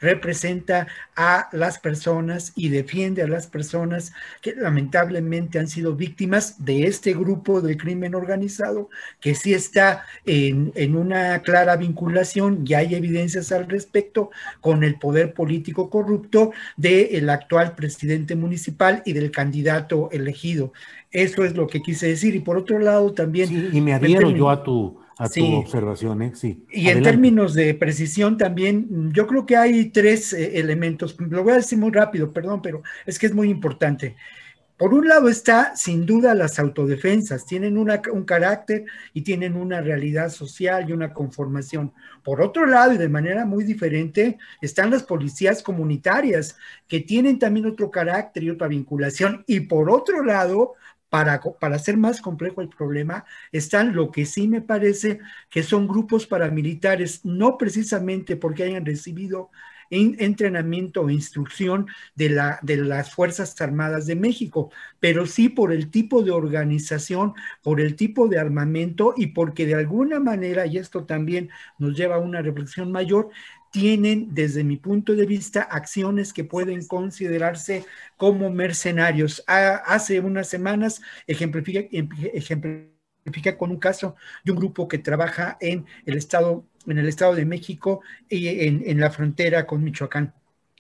representa 0.01 0.87
a 1.15 1.49
las 1.53 1.79
personas 1.79 2.53
y 2.55 2.69
defiende 2.69 3.23
a 3.23 3.29
las 3.29 3.47
personas 3.47 4.13
que 4.43 4.55
lamentablemente 4.55 5.59
han 5.59 5.69
sido 5.69 5.95
víctimas 5.95 6.65
de 6.65 6.87
este 6.87 7.15
grupo 7.15 7.61
de 7.61 7.77
crimen 7.77 8.15
organizado, 8.15 8.91
que 9.21 9.35
sí 9.35 9.55
está 9.55 10.05
en, 10.25 10.73
una 10.97 11.41
clara 11.43 11.77
vinculación 11.77 12.65
y 12.67 12.75
hay 12.75 12.95
evidencias 12.95 13.53
al 13.53 13.69
respecto 13.69 14.31
con 14.61 14.85
el 14.85 14.99
poder 14.99 15.35
político 15.35 15.91
corrupto 15.91 16.53
del 16.77 17.29
actual 17.31 17.75
presidente 17.75 18.35
municipal 18.35 19.03
y 19.05 19.13
del 19.13 19.31
candidato 19.31 20.11
elegido. 20.13 20.73
Eso 21.11 21.45
es 21.45 21.55
lo 21.57 21.67
que 21.67 21.81
quise 21.81 22.09
decir. 22.09 22.35
Y 22.35 22.41
por 22.41 22.57
otro 22.57 22.79
lado 22.79 23.13
también... 23.13 23.71
y 23.73 23.81
me 23.81 23.95
adhiero 23.95 24.31
yo 24.31 24.51
a 24.51 24.63
tu 24.63 25.06
a 25.19 25.29
tu 25.29 25.45
observación, 25.55 26.21
¿eh? 26.23 26.33
sí. 26.35 26.65
Y 26.71 26.89
en 26.89 27.03
términos 27.03 27.55
de 27.55 27.73
precisión 27.75 28.37
también, 28.37 29.13
yo 29.15 29.27
creo 29.27 29.47
que 29.47 29.57
hay 29.57 29.87
tres 29.91 30.33
eh, 30.35 30.59
elementos. 30.59 31.17
Lo 31.19 31.43
voy 31.43 31.55
a 31.55 31.57
decir 31.57 31.79
muy 31.79 31.91
rápido, 31.91 32.33
perdón, 32.33 32.61
pero 32.61 32.83
es 33.07 33.19
que 33.19 33.27
es 33.27 33.35
muy 33.35 33.49
importante. 33.49 34.17
Por 34.77 34.93
un 34.93 35.09
lado 35.09 35.31
está, 35.31 35.75
sin 35.75 36.05
duda, 36.05 36.35
las 36.35 36.59
autodefensas. 36.59 37.47
Tienen 37.47 37.79
una, 37.79 38.03
un 38.13 38.25
carácter 38.25 38.85
y 39.15 39.23
tienen 39.23 39.57
una 39.57 39.81
realidad 39.81 40.29
social 40.29 40.87
y 40.87 40.93
una 40.93 41.15
conformación. 41.15 41.95
Por 42.23 42.43
otro 42.43 42.67
lado, 42.67 42.93
y 42.93 42.99
de 42.99 43.09
manera 43.09 43.47
muy 43.47 43.65
diferente, 43.65 44.37
están 44.61 44.91
las 44.91 45.03
policías 45.03 45.63
comunitarias, 45.63 46.59
que 46.87 47.01
tienen 47.01 47.39
también 47.39 47.65
otro 47.65 47.91
carácter 47.91 48.43
y 48.43 48.51
otra 48.51 48.69
vinculación. 48.69 49.45
Y 49.47 49.61
por 49.61 49.89
otro 49.89 50.23
lado, 50.23 50.75
para, 51.59 51.75
hacer 51.75 51.97
más 51.97 52.21
complejo 52.21 52.61
el 52.61 52.69
problema, 52.69 53.25
están 53.51 53.95
lo 53.95 54.11
que 54.11 54.27
sí 54.27 54.49
me 54.49 54.61
parece 54.61 55.21
que 55.49 55.63
son 55.63 55.89
grupos 55.89 56.27
paramilitares, 56.27 57.25
no 57.25 57.57
precisamente 57.57 58.37
porque 58.37 58.65
hayan 58.65 58.85
recibido 58.85 59.51
entrenamiento 59.89 61.03
o 61.03 61.11
instrucción 61.11 61.87
de 62.17 62.29
las 62.29 63.15
Fuerzas 63.15 63.59
Armadas 63.61 64.05
de 64.07 64.17
México, 64.17 64.71
pero 65.01 65.27
sí 65.27 65.49
por 65.49 65.73
el 65.73 65.91
tipo 65.91 66.23
de 66.23 66.33
organización, 66.33 67.35
por 67.63 67.81
el 67.81 67.95
tipo 67.95 68.29
de 68.29 68.39
armamento 68.39 69.15
y 69.17 69.29
porque 69.29 69.65
de 69.65 69.77
alguna 69.77 70.19
manera, 70.19 70.67
y 70.67 70.79
esto 70.79 71.05
también 71.05 71.51
nos 71.79 71.97
lleva 71.97 72.17
a 72.17 72.19
una 72.19 72.43
reflexión 72.43 72.91
mayor, 72.91 73.31
tienen, 73.71 74.35
desde 74.35 74.65
mi 74.65 74.77
punto 74.77 75.15
de 75.15 75.27
vista, 75.27 75.63
acciones 75.63 76.33
que 76.33 76.45
pueden 76.45 76.87
considerarse 76.87 77.85
como 78.17 78.51
mercenarios. 78.51 79.45
hace 79.47 80.21
unas 80.21 80.49
semanas 80.49 81.03
ejemplifica, 81.27 81.81
ejemplifica 82.33 83.59
con 83.59 83.71
un 83.71 83.79
caso 83.79 84.17
de 84.45 84.53
un 84.53 84.59
grupo 84.59 84.89
que 84.89 84.99
trabaja 84.99 85.57
en 85.61 85.87
el 86.05 86.17
estado, 86.17 86.67
en 86.87 86.99
el 86.99 87.09
estado 87.09 87.35
de 87.35 87.45
México 87.45 88.03
y 88.29 88.49
en, 88.67 88.83
en 88.87 89.01
la 89.01 89.11
frontera 89.11 89.67
con 89.67 89.83
Michoacán. 89.83 90.35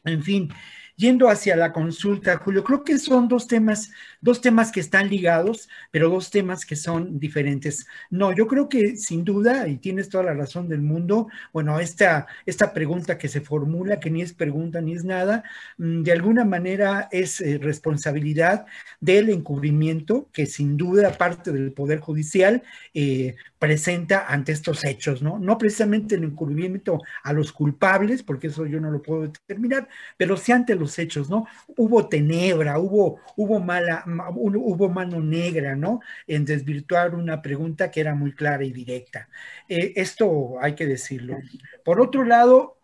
En 0.04 0.22
fin, 0.22 0.48
yendo 0.96 1.28
hacia 1.28 1.56
la 1.56 1.72
consulta, 1.72 2.38
Julio, 2.38 2.64
creo 2.64 2.84
que 2.84 2.98
son 2.98 3.28
dos 3.28 3.46
temas, 3.46 3.90
dos 4.26 4.40
temas 4.40 4.72
que 4.72 4.80
están 4.80 5.08
ligados, 5.08 5.68
pero 5.92 6.10
dos 6.10 6.30
temas 6.32 6.66
que 6.66 6.74
son 6.74 7.20
diferentes. 7.20 7.86
No, 8.10 8.32
yo 8.32 8.48
creo 8.48 8.68
que 8.68 8.96
sin 8.96 9.24
duda, 9.24 9.68
y 9.68 9.78
tienes 9.78 10.08
toda 10.08 10.24
la 10.24 10.34
razón 10.34 10.68
del 10.68 10.82
mundo, 10.82 11.28
bueno, 11.52 11.78
esta, 11.78 12.26
esta 12.44 12.72
pregunta 12.74 13.18
que 13.18 13.28
se 13.28 13.40
formula, 13.40 14.00
que 14.00 14.10
ni 14.10 14.22
es 14.22 14.32
pregunta 14.32 14.80
ni 14.80 14.94
es 14.94 15.04
nada, 15.04 15.44
mm, 15.78 16.02
de 16.02 16.10
alguna 16.12 16.44
manera 16.44 17.08
es 17.12 17.40
eh, 17.40 17.58
responsabilidad 17.62 18.66
del 19.00 19.30
encubrimiento 19.30 20.28
que 20.32 20.46
sin 20.46 20.76
duda 20.76 21.16
parte 21.16 21.52
del 21.52 21.72
Poder 21.72 22.00
Judicial 22.00 22.64
eh, 22.94 23.36
presenta 23.58 24.26
ante 24.26 24.52
estos 24.52 24.84
hechos, 24.84 25.22
¿no? 25.22 25.38
No 25.38 25.56
precisamente 25.56 26.16
el 26.16 26.24
encubrimiento 26.24 27.00
a 27.22 27.32
los 27.32 27.52
culpables, 27.52 28.22
porque 28.22 28.48
eso 28.48 28.66
yo 28.66 28.80
no 28.80 28.90
lo 28.90 29.02
puedo 29.02 29.22
determinar, 29.22 29.88
pero 30.16 30.36
sí 30.36 30.52
ante 30.52 30.74
los 30.74 30.98
hechos, 30.98 31.30
¿no? 31.30 31.46
Hubo 31.76 32.08
tenebra, 32.08 32.78
hubo, 32.78 33.20
hubo 33.36 33.60
mala, 33.60 34.04
hubo 34.30 34.88
mano 34.88 35.20
negra, 35.20 35.76
¿no? 35.76 36.01
En 36.26 36.44
desvirtuar 36.44 37.14
una 37.14 37.43
pregunta 37.43 37.90
que 37.90 38.01
era 38.01 38.14
muy 38.14 38.32
clara 38.32 38.64
y 38.64 38.72
directa. 38.72 39.28
Eh, 39.68 39.93
esto 39.97 40.56
hay 40.60 40.74
que 40.74 40.86
decirlo. 40.86 41.38
Por 41.84 42.01
otro 42.01 42.24
lado, 42.24 42.78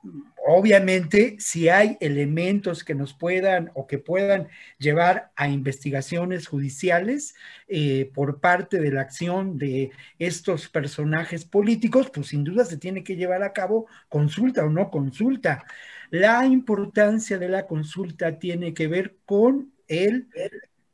obviamente, 0.47 1.37
si 1.39 1.69
hay 1.69 1.97
elementos 2.01 2.85
que 2.85 2.95
nos 2.95 3.15
puedan 3.15 3.71
o 3.75 3.87
que 3.87 3.99
puedan 3.99 4.49
llevar 4.79 5.31
a 5.37 5.49
investigaciones 5.49 6.47
judiciales 6.49 7.35
eh, 7.69 8.11
por 8.15 8.41
parte 8.41 8.81
de 8.81 8.91
la 8.91 9.03
acción 9.03 9.59
de 9.59 9.91
estos 10.19 10.69
personajes 10.69 11.45
políticos, 11.45 12.11
pues 12.13 12.29
sin 12.29 12.45
duda 12.45 12.65
se 12.65 12.77
tiene 12.77 13.05
que 13.05 13.17
llevar 13.17 13.43
a 13.43 13.53
cabo 13.53 13.87
consulta 14.09 14.65
o 14.65 14.71
no 14.71 14.91
consulta. 14.91 15.65
La 16.11 16.45
importancia 16.45 17.39
de 17.39 17.49
la 17.49 17.67
consulta 17.67 18.39
tiene 18.39 18.75
que 18.75 18.87
ver 18.87 19.17
con 19.25 19.73
el 19.89 20.29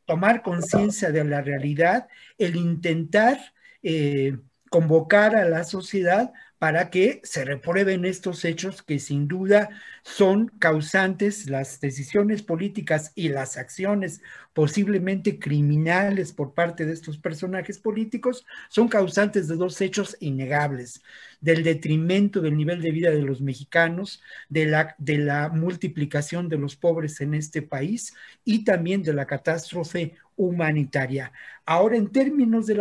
tomar 0.08 0.42
conciencia 0.42 1.12
de 1.12 1.22
la 1.22 1.42
realidad, 1.42 2.08
el 2.38 2.56
intentar 2.56 3.38
eh, 3.82 4.38
convocar 4.70 5.36
a 5.36 5.44
la 5.44 5.64
sociedad 5.64 6.32
para 6.58 6.90
que 6.90 7.20
se 7.22 7.44
reprueben 7.44 8.04
estos 8.04 8.44
hechos 8.44 8.82
que 8.82 8.98
sin 8.98 9.28
duda 9.28 9.68
son 10.02 10.48
causantes, 10.58 11.48
las 11.48 11.80
decisiones 11.80 12.42
políticas 12.42 13.12
y 13.14 13.28
las 13.28 13.56
acciones 13.56 14.20
posiblemente 14.54 15.38
criminales 15.38 16.32
por 16.32 16.54
parte 16.54 16.84
de 16.84 16.92
estos 16.92 17.16
personajes 17.16 17.78
políticos, 17.78 18.44
son 18.68 18.88
causantes 18.88 19.46
de 19.46 19.54
dos 19.54 19.80
hechos 19.80 20.16
innegables, 20.18 21.00
del 21.40 21.62
detrimento 21.62 22.40
del 22.40 22.56
nivel 22.56 22.82
de 22.82 22.90
vida 22.90 23.10
de 23.10 23.22
los 23.22 23.40
mexicanos, 23.40 24.20
de 24.48 24.66
la, 24.66 24.96
de 24.98 25.18
la 25.18 25.50
multiplicación 25.50 26.48
de 26.48 26.58
los 26.58 26.74
pobres 26.74 27.20
en 27.20 27.34
este 27.34 27.62
país 27.62 28.14
y 28.44 28.64
también 28.64 29.04
de 29.04 29.12
la 29.12 29.26
catástrofe 29.26 30.16
humanitaria. 30.38 31.32
Ahora, 31.66 31.96
en 31.96 32.08
términos 32.10 32.66
de 32.66 32.76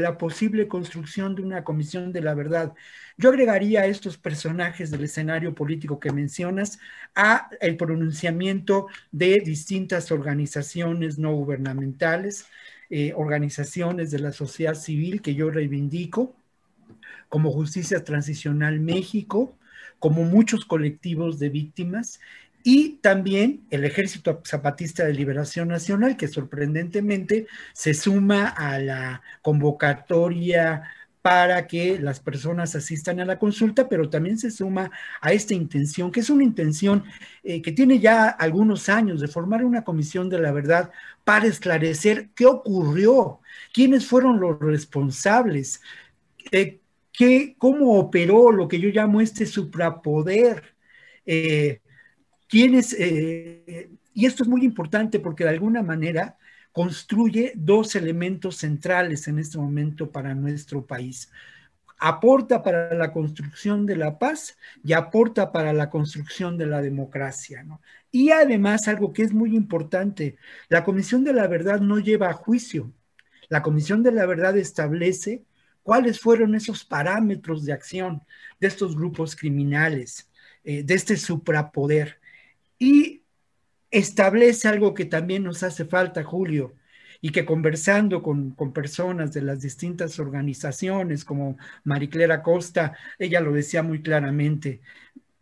la, 0.00 0.18
posible 0.18 0.68
construcción 0.68 1.34
de 1.34 1.42
una 1.42 1.64
comisión 1.64 2.12
de 2.12 2.20
la 2.20 2.34
verdad, 2.34 2.74
yo 3.16 3.30
agregaría 3.30 3.82
a 3.82 3.86
estos 3.86 4.18
personajes 4.18 4.90
del 4.90 5.04
escenario 5.04 5.54
político 5.54 5.98
que 5.98 6.12
mencionas 6.12 6.78
a 7.14 7.48
el 7.60 7.78
pronunciamiento 7.78 8.88
de 9.12 9.40
distintas 9.40 10.12
organizaciones 10.12 11.18
no 11.18 11.32
gubernamentales, 11.32 12.46
eh, 12.90 13.14
organizaciones 13.16 14.10
de 14.10 14.18
la 14.18 14.32
sociedad 14.32 14.74
civil 14.74 15.22
que 15.22 15.34
yo 15.34 15.50
reivindico, 15.50 16.36
como 17.30 17.50
Justicia 17.50 18.04
Transicional 18.04 18.78
México, 18.80 19.56
como 19.98 20.24
muchos 20.24 20.64
colectivos 20.64 21.38
de 21.38 21.48
víctimas 21.48 22.18
y 22.64 22.98
también 23.02 23.66
el 23.70 23.84
Ejército 23.84 24.40
Zapatista 24.46 25.04
de 25.04 25.14
Liberación 25.14 25.68
Nacional, 25.68 26.16
que 26.16 26.28
sorprendentemente 26.28 27.46
se 27.72 27.94
suma 27.94 28.48
a 28.48 28.78
la 28.78 29.22
convocatoria 29.42 30.82
para 31.22 31.68
que 31.68 31.98
las 32.00 32.18
personas 32.20 32.74
asistan 32.74 33.20
a 33.20 33.24
la 33.24 33.38
consulta, 33.38 33.88
pero 33.88 34.10
también 34.10 34.38
se 34.38 34.50
suma 34.50 34.90
a 35.20 35.32
esta 35.32 35.54
intención, 35.54 36.10
que 36.10 36.20
es 36.20 36.30
una 36.30 36.42
intención 36.42 37.04
eh, 37.44 37.62
que 37.62 37.72
tiene 37.72 38.00
ya 38.00 38.28
algunos 38.28 38.88
años 38.88 39.20
de 39.20 39.28
formar 39.28 39.64
una 39.64 39.84
comisión 39.84 40.28
de 40.28 40.40
la 40.40 40.50
verdad 40.52 40.90
para 41.24 41.46
esclarecer 41.46 42.30
qué 42.34 42.46
ocurrió, 42.46 43.40
quiénes 43.72 44.06
fueron 44.06 44.40
los 44.40 44.58
responsables, 44.58 45.80
eh, 46.50 46.80
qué, 47.12 47.54
cómo 47.58 47.98
operó 47.98 48.50
lo 48.50 48.68
que 48.68 48.80
yo 48.80 48.88
llamo 48.90 49.20
este 49.20 49.46
suprapoder, 49.46 50.74
eh, 51.26 51.81
quiénes, 52.52 52.94
y 54.12 54.26
esto 54.26 54.42
es 54.42 54.48
muy 54.48 54.62
importante 54.62 55.18
porque 55.18 55.44
de 55.44 55.50
alguna 55.50 55.82
manera 55.82 56.36
construye 56.70 57.52
dos 57.54 57.96
elementos 57.96 58.56
centrales 58.56 59.26
en 59.26 59.38
este 59.38 59.56
momento 59.56 60.10
para 60.12 60.34
nuestro 60.34 60.84
país. 60.84 61.32
Aporta 61.98 62.62
para 62.62 62.92
la 62.92 63.10
construcción 63.10 63.86
de 63.86 63.96
la 63.96 64.18
paz 64.18 64.58
y 64.84 64.92
aporta 64.92 65.50
para 65.50 65.72
la 65.72 65.88
construcción 65.88 66.58
de 66.58 66.66
la 66.66 66.82
democracia. 66.82 67.64
Y 68.10 68.32
además, 68.32 68.86
algo 68.86 69.14
que 69.14 69.22
es 69.22 69.32
muy 69.32 69.56
importante, 69.56 70.36
la 70.68 70.84
Comisión 70.84 71.24
de 71.24 71.32
la 71.32 71.46
Verdad 71.46 71.80
no 71.80 72.00
lleva 72.00 72.28
a 72.28 72.34
juicio. 72.34 72.92
La 73.48 73.62
Comisión 73.62 74.02
de 74.02 74.12
la 74.12 74.26
Verdad 74.26 74.58
establece 74.58 75.42
cuáles 75.82 76.20
fueron 76.20 76.54
esos 76.54 76.84
parámetros 76.84 77.64
de 77.64 77.72
acción 77.72 78.22
de 78.60 78.66
estos 78.66 78.94
grupos 78.94 79.36
criminales, 79.36 80.28
eh, 80.64 80.82
de 80.82 80.94
este 80.94 81.16
suprapoder. 81.16 82.20
Y 82.82 83.22
establece 83.92 84.66
algo 84.66 84.92
que 84.92 85.04
también 85.04 85.44
nos 85.44 85.62
hace 85.62 85.84
falta, 85.84 86.24
Julio, 86.24 86.74
y 87.20 87.30
que 87.30 87.44
conversando 87.44 88.24
con, 88.24 88.56
personas 88.72 89.32
de 89.32 89.42
las 89.42 89.60
distintas 89.60 90.18
organizaciones, 90.18 91.24
como 91.24 91.58
Mariclera 91.84 92.42
Costa, 92.42 92.96
ella 93.20 93.40
lo 93.40 93.52
decía 93.52 93.84
muy 93.84 94.02
claramente, 94.02 94.80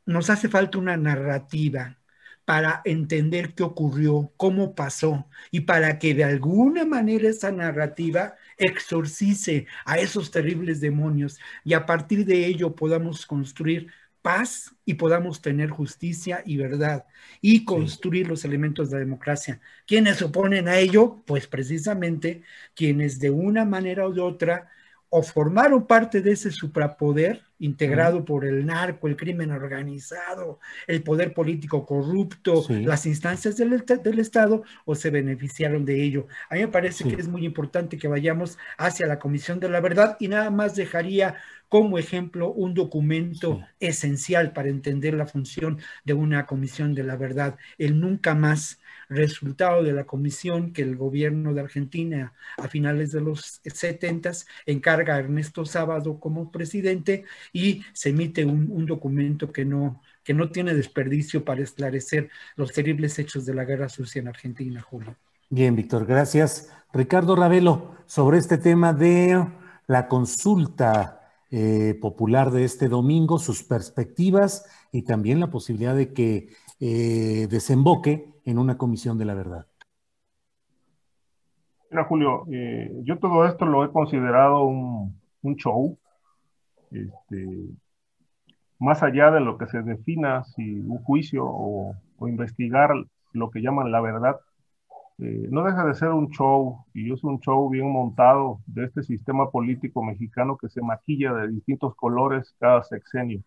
nos 0.05 0.29
hace 0.29 0.51
falta 0.51 0.77
una 0.77 0.99
narrativa 0.99 1.97
para 2.45 2.83
entender 2.85 3.55
qué 3.55 3.63
ocurrió, 3.63 4.35
cómo 4.37 4.75
pasó, 4.75 5.27
y 5.51 5.61
para 5.61 5.99
que 5.99 6.13
de 6.13 6.25
alguna 6.25 6.85
manera 6.85 7.31
esa 7.31 7.51
narrativa 7.51 8.35
exorcice 8.59 9.67
a 9.87 9.97
esos 9.99 10.31
terribles 10.31 10.83
demonios 10.83 11.39
y 11.65 11.73
a 11.73 11.87
partir 11.87 12.27
de 12.27 12.45
ello 12.45 12.75
podamos 12.75 13.25
construir 13.25 13.91
paz 14.23 14.75
y 14.85 14.95
podamos 14.95 15.41
tener 15.41 15.71
justicia 15.71 16.43
y 16.45 16.57
verdad 16.57 17.07
y 17.41 17.65
construir 17.65 18.29
los 18.29 18.45
elementos 18.45 18.91
de 18.91 18.97
la 18.97 19.01
democracia. 19.01 19.61
¿Quiénes 19.87 20.19
se 20.19 20.25
oponen 20.25 20.69
a 20.69 20.79
ello? 20.79 21.23
Pues 21.27 21.47
precisamente 21.47 22.43
quienes 22.75 23.19
de 23.19 23.31
una 23.31 23.65
manera 23.65 24.09
u 24.09 24.21
otra 24.21 24.71
o 25.09 25.23
formaron 25.23 25.87
parte 25.87 26.21
de 26.23 26.33
ese 26.33 26.51
suprapoder 26.53 27.50
integrado 27.61 28.25
por 28.25 28.45
el 28.45 28.67
narco, 28.67 29.07
el 29.07 29.17
crimen 29.17 29.51
organizado, 29.53 30.59
el 30.87 31.03
poder 31.03 31.33
político 31.33 31.87
corrupto, 31.87 32.65
las 32.69 33.07
instancias 33.07 33.57
del, 33.57 33.85
del, 33.87 34.19
Estado, 34.19 34.65
o 34.85 34.95
se 34.95 35.11
beneficiaron 35.11 35.85
de 35.85 36.03
ello. 36.03 36.27
A 36.49 36.55
mí 36.55 36.61
me 36.61 36.69
parece 36.69 37.05
que 37.05 37.21
es 37.21 37.29
muy 37.29 37.45
importante 37.45 37.99
que 37.99 38.09
vayamos 38.09 38.59
hacia 38.77 39.07
la 39.07 39.19
Comisión 39.19 39.61
de 39.61 39.69
la 39.69 39.81
Verdad 39.81 40.17
y 40.19 40.29
nada 40.29 40.51
más 40.51 40.75
dejaría 40.75 41.37
como 41.71 41.99
ejemplo 41.99 42.51
un 42.51 42.75
documento 42.75 43.65
esencial 43.79 44.53
para 44.53 44.69
entender 44.69 45.15
la 45.15 45.27
función 45.27 45.79
de 46.05 46.15
una 46.15 46.45
comisión 46.45 46.95
de 46.95 47.05
la 47.05 47.17
verdad, 47.17 47.59
el 47.79 48.01
nunca 48.01 48.35
más 48.35 48.80
resultado 49.11 49.83
de 49.83 49.93
la 49.93 50.05
comisión 50.05 50.73
que 50.73 50.83
el 50.83 50.97
gobierno 50.97 51.53
de 51.53 51.61
Argentina 51.61 52.33
a 52.57 52.69
finales 52.69 53.13
de 53.13 53.21
los 53.21 53.61
70 53.65 54.31
encarga 54.67 55.17
a 55.17 55.19
Ernesto 55.19 55.65
Sábado 55.65 56.19
como 56.21 56.51
presidente 56.51 57.25
y 57.53 57.83
se 57.93 58.11
emite 58.11 58.45
un, 58.45 58.87
documento 58.87 59.53
que 59.53 59.65
no, 59.65 60.01
que 60.25 60.33
no 60.33 60.51
tiene 60.51 60.75
desperdicio 60.75 61.45
para 61.45 61.63
esclarecer 61.63 62.31
los 62.57 62.73
terribles 62.73 63.19
hechos 63.19 63.45
de 63.45 63.55
la 63.55 63.65
guerra 63.65 63.89
sucia 63.89 64.21
en 64.21 64.29
Argentina, 64.29 64.81
Julio. 64.81 65.17
Bien, 65.51 65.75
Víctor, 65.75 66.07
gracias. 66.07 66.73
Ricardo 66.93 67.37
Ravelo, 67.37 67.97
sobre 68.07 68.39
este 68.39 68.59
tema 68.59 68.93
de 68.93 69.45
la 69.87 70.07
consulta 70.07 71.21
eh, 71.51 71.99
popular 72.01 72.53
de 72.53 72.65
este 72.65 72.89
domingo, 72.89 73.41
sus 73.41 73.65
perspectivas 73.65 74.67
y 74.93 75.03
también 75.03 75.41
la 75.41 75.51
posibilidad 75.51 75.97
de 75.97 76.13
que 76.13 76.51
eh, 76.81 77.47
desemboque 77.49 78.27
en 78.45 78.59
una 78.59 78.77
comisión 78.77 79.19
de 79.19 79.25
la 79.25 79.35
verdad. 79.35 79.67
Mira, 81.91 82.05
Julio, 82.05 82.45
eh, 82.51 82.91
yo 83.03 83.19
todo 83.19 83.47
esto 83.47 83.67
lo 83.67 83.85
he 83.85 83.91
considerado 83.91 84.65
un, 84.65 85.15
show, 85.57 85.99
este, 86.91 87.69
más 88.79 89.03
allá 89.03 89.31
de 89.31 89.41
lo 89.41 89.59
que 89.59 89.67
se 89.67 89.83
defina 89.83 90.45
si 90.45 90.81
un 90.81 90.99
juicio 91.03 91.45
o 91.47 91.95
investigar 92.29 92.91
lo 93.33 93.51
que 93.51 93.61
llaman 93.61 93.91
la 93.91 94.01
verdad, 94.01 94.37
eh, 95.23 95.49
no 95.51 95.65
deja 95.65 95.85
de 95.85 95.95
ser 95.95 96.09
un 96.09 96.31
show, 96.31 96.87
y 96.95 97.13
es 97.13 97.23
un 97.25 97.41
show 97.41 97.69
bien 97.69 97.93
montado 97.93 98.61
de 98.67 98.85
este 98.87 99.03
sistema 99.03 99.51
político 99.51 100.03
mexicano 100.03 100.57
que 100.57 100.71
se 100.71 100.81
maquilla 100.81 101.35
de 101.35 101.49
distintos 101.49 101.95
colores 101.95 102.55
cada 102.59 102.83
sexenio, 102.83 103.43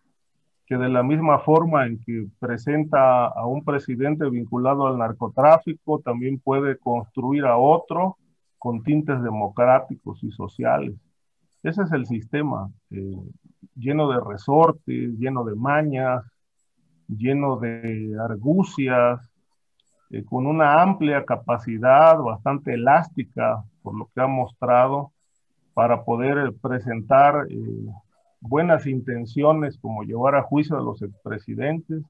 que 0.66 0.76
de 0.76 0.88
la 0.88 1.02
misma 1.02 1.38
forma 1.40 1.86
en 1.86 1.98
que 1.98 2.26
presenta 2.38 3.26
a 3.26 3.46
un 3.46 3.64
presidente 3.64 4.28
vinculado 4.30 4.86
al 4.86 4.98
narcotráfico, 4.98 6.00
también 6.00 6.38
puede 6.38 6.78
construir 6.78 7.44
a 7.44 7.56
otro 7.56 8.16
con 8.58 8.82
tintes 8.82 9.22
democráticos 9.22 10.22
y 10.24 10.30
sociales. 10.30 10.94
Ese 11.62 11.82
es 11.82 11.92
el 11.92 12.06
sistema, 12.06 12.70
eh, 12.90 13.16
lleno 13.74 14.10
de 14.10 14.20
resortes, 14.20 15.18
lleno 15.18 15.44
de 15.44 15.54
mañas, 15.54 16.24
lleno 17.08 17.56
de 17.56 18.16
argucias, 18.20 19.20
eh, 20.10 20.24
con 20.24 20.46
una 20.46 20.82
amplia 20.82 21.24
capacidad, 21.24 22.18
bastante 22.18 22.74
elástica, 22.74 23.64
por 23.82 23.96
lo 23.96 24.08
que 24.14 24.20
ha 24.20 24.26
mostrado, 24.26 25.12
para 25.74 26.04
poder 26.04 26.38
eh, 26.38 26.52
presentar 26.62 27.46
eh, 27.50 27.56
buenas 28.48 28.86
intenciones 28.86 29.78
como 29.78 30.02
llevar 30.02 30.34
a 30.34 30.42
juicio 30.42 30.76
a 30.76 30.82
los 30.82 31.02
expresidentes, 31.02 32.02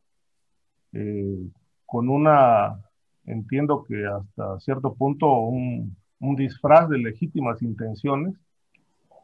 con 1.87 2.09
una, 2.09 2.81
entiendo 3.25 3.85
que 3.85 4.05
hasta 4.07 4.59
cierto 4.61 4.95
punto, 4.95 5.33
un, 5.33 5.97
un 6.19 6.37
disfraz 6.37 6.89
de 6.89 6.99
legítimas 6.99 7.63
intenciones, 7.63 8.35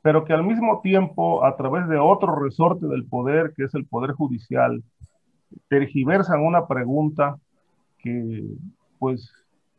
pero 0.03 0.25
que 0.25 0.33
al 0.33 0.45
mismo 0.45 0.81
tiempo, 0.83 1.45
a 1.45 1.57
través 1.57 1.89
de 1.89 1.99
otro 1.99 2.35
resorte 2.35 2.87
del 2.87 3.05
poder, 3.05 3.53
que 3.57 3.65
es 3.65 3.75
el 3.75 3.87
poder 3.87 4.13
judicial, 4.13 4.83
tergiversan 5.69 6.41
una 6.41 6.67
pregunta 6.67 7.39
que 7.99 8.45
pues 8.99 9.33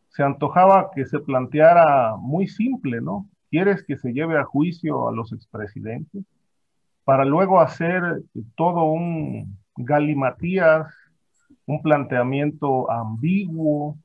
se 0.09 0.23
antojaba 0.23 0.91
que 0.93 1.05
se 1.05 1.19
planteara 1.19 2.15
muy 2.17 2.47
simple, 2.47 3.01
¿no? 3.01 3.27
¿Quieres 3.49 3.83
que 3.83 3.97
se 3.97 4.11
lleve 4.11 4.37
a 4.37 4.43
juicio 4.43 5.07
a 5.07 5.11
los 5.11 5.31
expresidentes? 5.31 6.23
Para 7.03 7.25
luego 7.25 7.59
hacer 7.59 8.21
todo 8.55 8.83
un 8.85 9.57
galimatías, 9.75 10.93
un 11.65 11.81
planteamiento 11.81 12.89
ambiguo, 12.91 13.97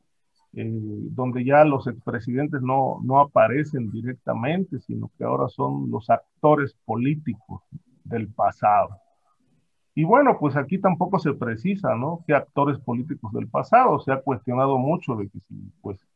eh, 0.55 0.70
donde 0.70 1.44
ya 1.44 1.64
los 1.64 1.86
expresidentes 1.86 2.62
no, 2.62 3.01
no 3.02 3.20
aparecen 3.20 3.90
directamente, 3.90 4.81
sino 4.81 5.10
que 5.18 5.24
ahora 5.24 5.48
son 5.48 5.90
los 5.90 6.09
actores 6.09 6.74
políticos 6.85 7.62
del 8.05 8.28
pasado. 8.28 8.97
Y 9.94 10.05
bueno, 10.05 10.39
pues 10.39 10.56
aquí 10.56 10.78
tampoco 10.78 11.18
se 11.18 11.32
precisa, 11.32 11.94
¿no? 11.94 12.23
¿Qué 12.27 12.35
actores 12.35 12.78
políticos 12.78 13.32
del 13.32 13.48
pasado? 13.48 13.98
Se 14.01 14.12
ha 14.12 14.20
cuestionado 14.20 14.77
mucho 14.78 15.16
de 15.16 15.28
que 15.28 15.40
si, 15.40 15.55
pues, 15.81 16.06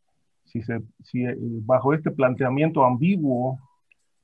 si, 0.44 0.62
se, 0.62 0.82
si 1.02 1.24
eh, 1.24 1.36
bajo 1.38 1.94
este 1.94 2.10
planteamiento 2.10 2.84
ambiguo, 2.84 3.58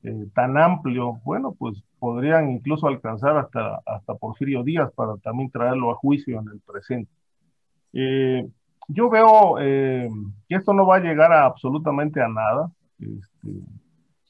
eh, 0.06 0.28
tan 0.34 0.56
amplio, 0.56 1.20
bueno, 1.24 1.52
pues 1.58 1.82
podrían 1.98 2.50
incluso 2.50 2.86
alcanzar 2.86 3.36
hasta, 3.38 3.80
hasta 3.84 4.14
Porfirio 4.14 4.62
Díaz 4.62 4.92
para 4.94 5.16
también 5.16 5.50
traerlo 5.50 5.90
a 5.90 5.96
juicio 5.96 6.38
en 6.38 6.48
el 6.48 6.60
presente. 6.60 7.10
Eh, 7.92 8.46
yo 8.86 9.10
veo 9.10 9.56
que 9.56 10.08
esto 10.54 10.72
no 10.72 10.86
va 10.86 10.96
a 10.96 11.00
llegar 11.00 11.32
a 11.32 11.44
absolutamente 11.44 12.22
a 12.22 12.28
nada, 12.28 12.70
este, 13.00 13.50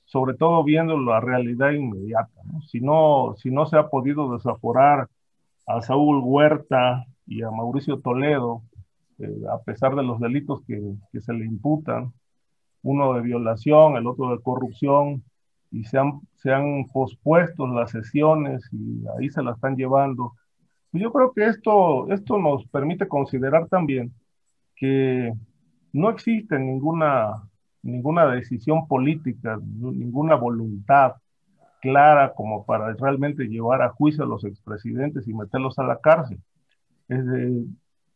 sobre 0.06 0.32
todo 0.32 0.64
viendo 0.64 0.98
la 0.98 1.20
realidad 1.20 1.72
inmediata. 1.72 2.40
¿no? 2.44 2.62
Si, 2.62 2.80
no, 2.80 3.34
si 3.36 3.50
no 3.50 3.66
se 3.66 3.76
ha 3.76 3.88
podido 3.88 4.32
desaforar 4.32 5.08
a 5.66 5.82
Saúl 5.82 6.22
Huerta 6.24 7.04
y 7.26 7.42
a 7.42 7.50
Mauricio 7.50 8.00
Toledo, 8.00 8.62
eh, 9.18 9.28
a 9.52 9.58
pesar 9.58 9.94
de 9.94 10.04
los 10.04 10.20
delitos 10.20 10.62
que, 10.66 10.80
que, 11.12 11.20
se 11.20 11.34
le 11.34 11.44
imputan, 11.44 12.14
uno 12.82 13.12
de 13.12 13.20
violación, 13.20 13.96
el 13.96 14.06
otro 14.06 14.30
de 14.30 14.42
corrupción, 14.42 15.22
y 15.70 15.84
se 15.84 15.98
han, 15.98 16.20
se 16.36 16.52
han 16.52 16.86
pospuesto 16.92 17.66
las 17.66 17.90
sesiones 17.90 18.68
y 18.72 19.04
ahí 19.18 19.30
se 19.30 19.42
la 19.42 19.52
están 19.52 19.76
llevando. 19.76 20.32
Yo 20.92 21.12
creo 21.12 21.32
que 21.32 21.46
esto, 21.46 22.10
esto 22.12 22.38
nos 22.38 22.66
permite 22.68 23.08
considerar 23.08 23.68
también 23.68 24.12
que 24.76 25.32
no 25.92 26.10
existe 26.10 26.58
ninguna, 26.58 27.42
ninguna 27.82 28.26
decisión 28.26 28.86
política, 28.86 29.58
ninguna 29.62 30.36
voluntad 30.36 31.14
clara 31.80 32.32
como 32.34 32.64
para 32.64 32.92
realmente 32.94 33.44
llevar 33.44 33.82
a 33.82 33.90
juicio 33.90 34.24
a 34.24 34.26
los 34.26 34.44
expresidentes 34.44 35.28
y 35.28 35.34
meterlos 35.34 35.78
a 35.78 35.84
la 35.84 35.98
cárcel. 35.98 36.40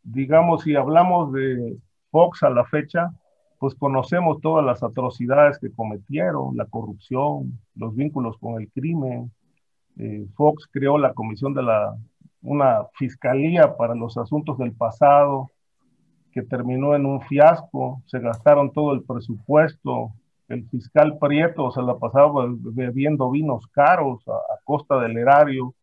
digamos, 0.03 0.63
si 0.63 0.75
hablamos 0.75 1.31
de 1.33 1.77
Fox 2.09 2.43
a 2.43 2.49
la 2.49 2.65
fecha, 2.65 3.11
pues 3.61 3.75
conocemos 3.75 4.41
todas 4.41 4.65
las 4.65 4.81
atrocidades 4.81 5.59
que 5.59 5.71
cometieron, 5.71 6.57
la 6.57 6.65
corrupción, 6.65 7.59
los 7.75 7.95
vínculos 7.95 8.35
con 8.39 8.59
el 8.59 8.71
crimen. 8.71 9.31
Eh, 9.97 10.25
Fox 10.33 10.67
creó 10.71 10.97
la 10.97 11.13
comisión 11.13 11.53
de 11.53 11.61
la, 11.61 11.95
una 12.41 12.87
fiscalía 12.95 13.77
para 13.77 13.93
los 13.93 14.17
asuntos 14.17 14.57
del 14.57 14.71
pasado, 14.71 15.51
que 16.31 16.41
terminó 16.41 16.95
en 16.95 17.05
un 17.05 17.21
fiasco, 17.21 18.01
se 18.07 18.17
gastaron 18.17 18.73
todo 18.73 18.93
el 18.93 19.03
presupuesto, 19.03 20.11
el 20.47 20.67
fiscal 20.69 21.19
Prieto 21.19 21.69
se 21.69 21.83
la 21.83 21.99
pasaba 21.99 22.47
bebiendo 22.49 23.29
vinos 23.29 23.67
caros 23.67 24.27
a, 24.27 24.39
costa 24.63 24.99
del 25.01 25.19
erario. 25.19 25.75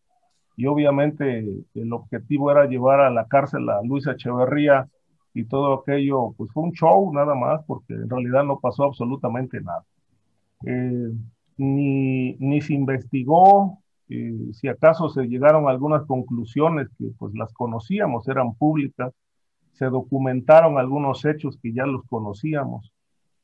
Y 0.57 0.67
obviamente 0.67 1.45
el 1.75 1.93
objetivo 1.93 2.51
era 2.51 2.67
llevar 2.67 2.99
a 2.99 3.11
la 3.11 3.29
cárcel 3.29 3.69
a 3.69 3.81
Luis 3.85 4.05
Echeverría 4.09 4.89
y 5.35 5.45
todo 5.45 5.75
aquello, 5.75 6.35
pues 6.37 6.51
fue 6.53 6.65
un 6.65 6.73
show 6.73 7.13
nada 7.13 7.35
más 7.35 7.63
porque 7.67 7.95
en 7.95 8.09
realidad 8.09 8.45
no 8.45 8.59
pasó 8.59 8.85
absolutamente 8.85 9.61
nada. 9.61 9.85
Eh, 10.67 11.13
ni, 11.59 12.35
ni, 12.35 12.61
se 12.61 12.75
investigó, 12.75 13.79
eh, 14.09 14.53
si 14.53 14.69
acaso 14.69 15.09
se 15.09 15.25
llegaron 15.25 15.67
a 15.67 15.71
algunas 15.71 16.05
conclusiones 16.07 16.89
que 16.99 17.07
pues 17.19 17.35
las 17.35 17.53
conocíamos, 17.53 18.27
eran 18.29 18.55
públicas, 18.55 19.13
se 19.73 19.87
documentaron 19.87 20.79
algunos 20.79 21.25
hechos 21.25 21.59
que 21.63 21.73
ya 21.73 21.87
los 21.87 22.05
conocíamos, 22.05 22.93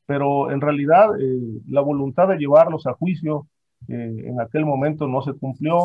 pero 0.06 0.51
en 0.51 0.61
realidad 0.61 1.11
eh, 1.20 1.61
la 1.69 1.81
voluntad 1.81 2.28
de 2.28 2.39
llevarlos 2.39 2.86
a 2.86 2.94
juicio 2.94 3.47
en 3.86 4.40
aquel 4.40 4.65
momento 4.65 5.06
no 5.06 5.20
se 5.20 5.35
cumplió. 5.35 5.78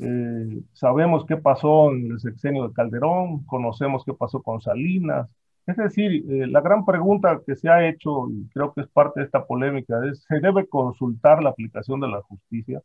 Eh, 0.00 0.60
sabemos 0.72 1.24
qué 1.26 1.36
pasó 1.36 1.90
en 1.92 2.12
el 2.12 2.20
sexenio 2.20 2.68
de 2.68 2.74
Calderón, 2.74 3.44
conocemos 3.46 4.04
qué 4.04 4.14
pasó 4.14 4.42
con 4.42 4.60
Salinas. 4.60 5.28
Es 5.66 5.76
decir, 5.76 6.24
la 6.48 6.60
gran 6.62 6.84
pregunta 6.86 7.40
que 7.46 7.54
se 7.54 7.68
ha 7.68 7.86
hecho, 7.88 8.30
y 8.30 8.48
creo 8.48 8.72
que 8.72 8.80
es 8.82 8.88
parte 8.88 9.20
de 9.20 9.26
esta 9.26 9.44
polémica, 9.46 10.00
es, 10.10 10.24
¿se 10.26 10.40
debe 10.40 10.66
consultar 10.66 11.42
la 11.42 11.50
aplicación 11.50 12.00
de 12.00 12.08
la 12.08 12.22
justicia 12.22 12.82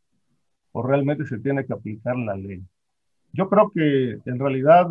o 0.72 0.82
realmente 0.82 1.24
se 1.26 1.38
tiene 1.38 1.64
que 1.64 1.72
aplicar 1.72 2.16
la 2.16 2.36
ley? 2.36 2.62
Yo 3.32 3.48
creo 3.48 3.70
que 3.74 4.18
en 4.26 4.38
realidad 4.38 4.88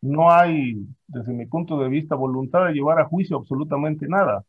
no 0.00 0.30
hay, 0.30 0.86
desde 1.06 1.32
mi 1.32 1.46
punto 1.46 1.78
de 1.78 1.88
vista, 1.88 2.14
voluntad 2.14 2.66
de 2.66 2.72
llevar 2.72 3.00
a 3.00 3.06
juicio 3.06 3.36
absolutamente 3.36 4.08
nada. 4.08 4.44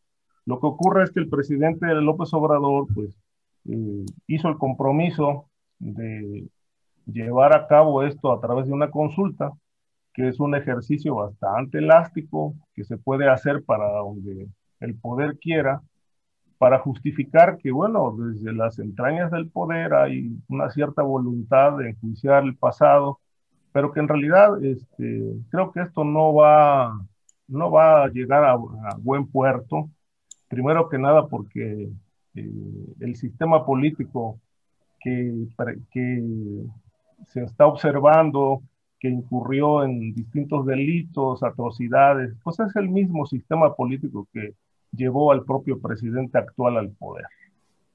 Lo 0.45 0.59
que 0.59 0.67
ocurre 0.67 1.03
es 1.03 1.11
que 1.11 1.19
el 1.19 1.29
presidente 1.29 1.85
López 1.95 2.33
Obrador, 2.33 2.87
pues, 2.93 3.15
eh, 3.65 4.05
hizo 4.27 4.49
el 4.49 4.57
compromiso 4.57 5.45
de 5.79 6.47
llevar 7.11 7.55
a 7.55 7.67
cabo 7.67 8.03
esto 8.03 8.31
a 8.31 8.39
través 8.39 8.67
de 8.67 8.73
una 8.73 8.89
consulta, 8.91 9.51
que 10.13 10.27
es 10.27 10.39
un 10.39 10.55
ejercicio 10.55 11.15
bastante 11.15 11.79
elástico, 11.79 12.55
que 12.75 12.83
se 12.83 12.97
puede 12.97 13.29
hacer 13.29 13.63
para 13.63 13.89
donde 13.99 14.47
el 14.79 14.95
poder 14.95 15.37
quiera, 15.39 15.81
para 16.57 16.79
justificar 16.79 17.57
que, 17.57 17.71
bueno, 17.71 18.15
desde 18.17 18.53
las 18.53 18.79
entrañas 18.79 19.31
del 19.31 19.49
poder 19.49 19.93
hay 19.93 20.31
una 20.49 20.69
cierta 20.69 21.01
voluntad 21.03 21.77
de 21.77 21.89
enjuiciar 21.91 22.43
el 22.43 22.57
pasado, 22.57 23.19
pero 23.71 23.91
que 23.91 24.01
en 24.01 24.07
realidad 24.09 24.63
este, 24.63 25.35
creo 25.49 25.71
que 25.71 25.81
esto 25.81 26.03
no 26.03 26.33
va, 26.33 26.99
no 27.47 27.71
va 27.71 28.03
a 28.03 28.07
llegar 28.09 28.43
a 28.43 28.57
buen 28.97 29.27
puerto. 29.27 29.89
Primero 30.49 30.89
que 30.89 30.97
nada 30.97 31.27
porque 31.27 31.89
eh, 32.35 32.95
el 32.99 33.15
sistema 33.15 33.65
político 33.65 34.39
que, 34.99 35.47
que 35.91 36.23
se 37.27 37.43
está 37.43 37.67
observando, 37.67 38.61
que 38.99 39.09
incurrió 39.09 39.83
en 39.83 40.13
distintos 40.13 40.65
delitos, 40.65 41.43
atrocidades, 41.43 42.35
pues 42.43 42.59
es 42.59 42.75
el 42.75 42.89
mismo 42.89 43.25
sistema 43.25 43.75
político 43.75 44.27
que 44.33 44.55
llevó 44.91 45.31
al 45.31 45.45
propio 45.45 45.79
presidente 45.79 46.37
actual 46.37 46.77
al 46.77 46.89
poder. 46.91 47.25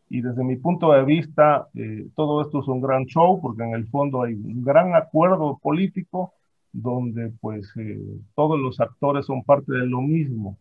Y 0.09 0.21
desde 0.23 0.45
mi 0.45 0.57
punto 0.57 0.93
de 0.93 1.05
vista, 1.05 1.69
eh, 1.75 2.07
todo 2.15 2.43
esto 2.43 2.61
es 2.61 2.69
un 2.69 2.81
gran 2.81 3.05
show 3.07 3.41
porque 3.41 3.65
en 3.65 3.75
el 3.75 3.87
fondo 3.89 4.23
hay 4.23 4.35
un 4.35 4.63
gran 4.65 4.95
acuerdo 4.95 5.59
político 5.63 6.33
donde 6.73 7.33
pues 7.41 7.71
eh, 7.77 7.99
todos 8.35 8.59
los 8.59 8.81
actores 8.81 9.27
son 9.27 9.43
parte 9.43 9.73
de 9.73 9.87
lo 9.87 10.01
mismo 10.01 10.59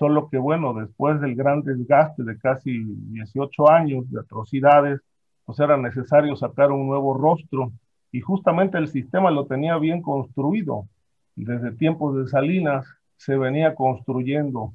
solo 0.00 0.30
que 0.30 0.38
bueno, 0.38 0.72
después 0.72 1.20
del 1.20 1.34
gran 1.34 1.62
desgaste 1.62 2.22
de 2.22 2.38
casi 2.38 2.84
18 2.84 3.70
años 3.70 4.10
de 4.10 4.20
atrocidades, 4.20 5.00
pues 5.44 5.60
era 5.60 5.76
necesario 5.76 6.36
sacar 6.36 6.72
un 6.72 6.86
nuevo 6.86 7.12
rostro 7.12 7.70
y 8.12 8.20
justamente 8.20 8.78
el 8.78 8.88
sistema 8.88 9.30
lo 9.30 9.46
tenía 9.46 9.76
bien 9.78 10.02
construido. 10.02 10.86
Desde 11.36 11.72
tiempos 11.72 12.16
de 12.16 12.28
Salinas 12.28 12.86
se 13.16 13.36
venía 13.36 13.74
construyendo 13.74 14.72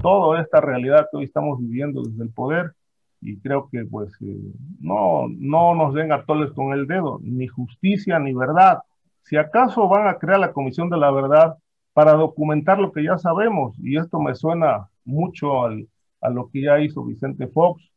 toda 0.00 0.40
esta 0.40 0.60
realidad 0.60 1.08
que 1.10 1.18
hoy 1.18 1.24
estamos 1.24 1.58
viviendo 1.60 2.02
desde 2.02 2.24
el 2.24 2.30
poder 2.30 2.72
y 3.20 3.38
creo 3.40 3.68
que 3.70 3.84
pues 3.84 4.12
eh, 4.20 4.52
no, 4.80 5.26
no 5.28 5.74
nos 5.74 5.94
den 5.94 6.12
atoles 6.12 6.52
con 6.52 6.72
el 6.72 6.86
dedo, 6.86 7.18
ni 7.22 7.46
justicia 7.46 8.18
ni 8.18 8.32
verdad. 8.32 8.78
Si 9.22 9.36
acaso 9.36 9.88
van 9.88 10.06
a 10.06 10.18
crear 10.18 10.38
la 10.38 10.52
Comisión 10.52 10.88
de 10.88 10.96
la 10.96 11.10
Verdad, 11.10 11.56
para 11.98 12.12
documentar 12.12 12.78
lo 12.78 12.92
que 12.92 13.02
ya 13.02 13.18
sabemos. 13.18 13.76
Y 13.80 13.98
esto 13.98 14.20
me 14.20 14.36
suena 14.36 14.88
mucho 15.04 15.64
a 15.64 16.30
lo 16.30 16.48
que 16.48 16.62
ya 16.62 16.78
hizo 16.78 17.04
Vicente 17.04 17.48
Fox, 17.48 17.90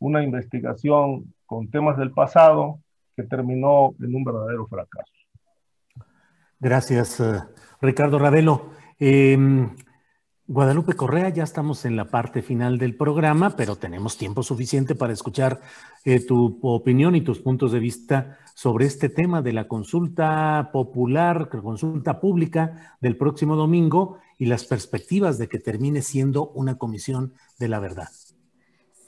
una 0.00 0.24
investigación 0.24 1.32
con 1.46 1.70
temas 1.70 1.96
del 1.98 2.10
pasado 2.10 2.80
que 3.18 3.24
terminó 3.24 3.96
en 4.00 4.14
un 4.14 4.22
verdadero 4.22 4.68
fracaso. 4.68 5.12
Gracias, 6.60 7.18
eh, 7.18 7.40
Ricardo 7.80 8.16
Ravelo. 8.16 8.70
Em, 9.00 9.70
Guadalupe 10.46 10.94
Correa, 10.94 11.28
ya 11.30 11.42
estamos 11.42 11.84
en 11.84 11.96
la 11.96 12.06
parte 12.06 12.42
final 12.42 12.78
del 12.78 12.96
programa, 12.96 13.56
pero 13.56 13.74
tenemos 13.74 14.16
tiempo 14.16 14.44
suficiente 14.44 14.94
para 14.94 15.12
escuchar 15.12 15.60
eh, 16.04 16.24
tu 16.24 16.60
opinión 16.62 17.16
y 17.16 17.22
tus 17.22 17.40
puntos 17.40 17.72
de 17.72 17.80
vista 17.80 18.38
sobre 18.54 18.86
este 18.86 19.08
tema 19.08 19.42
de 19.42 19.52
la 19.52 19.66
consulta 19.66 20.70
popular, 20.72 21.48
consulta 21.48 22.20
pública 22.20 22.96
del 23.00 23.16
próximo 23.16 23.56
domingo 23.56 24.18
y 24.38 24.46
las 24.46 24.64
perspectivas 24.64 25.38
de 25.38 25.48
que 25.48 25.58
termine 25.58 26.02
siendo 26.02 26.48
una 26.50 26.78
comisión 26.78 27.34
de 27.58 27.68
la 27.68 27.80
verdad. 27.80 28.08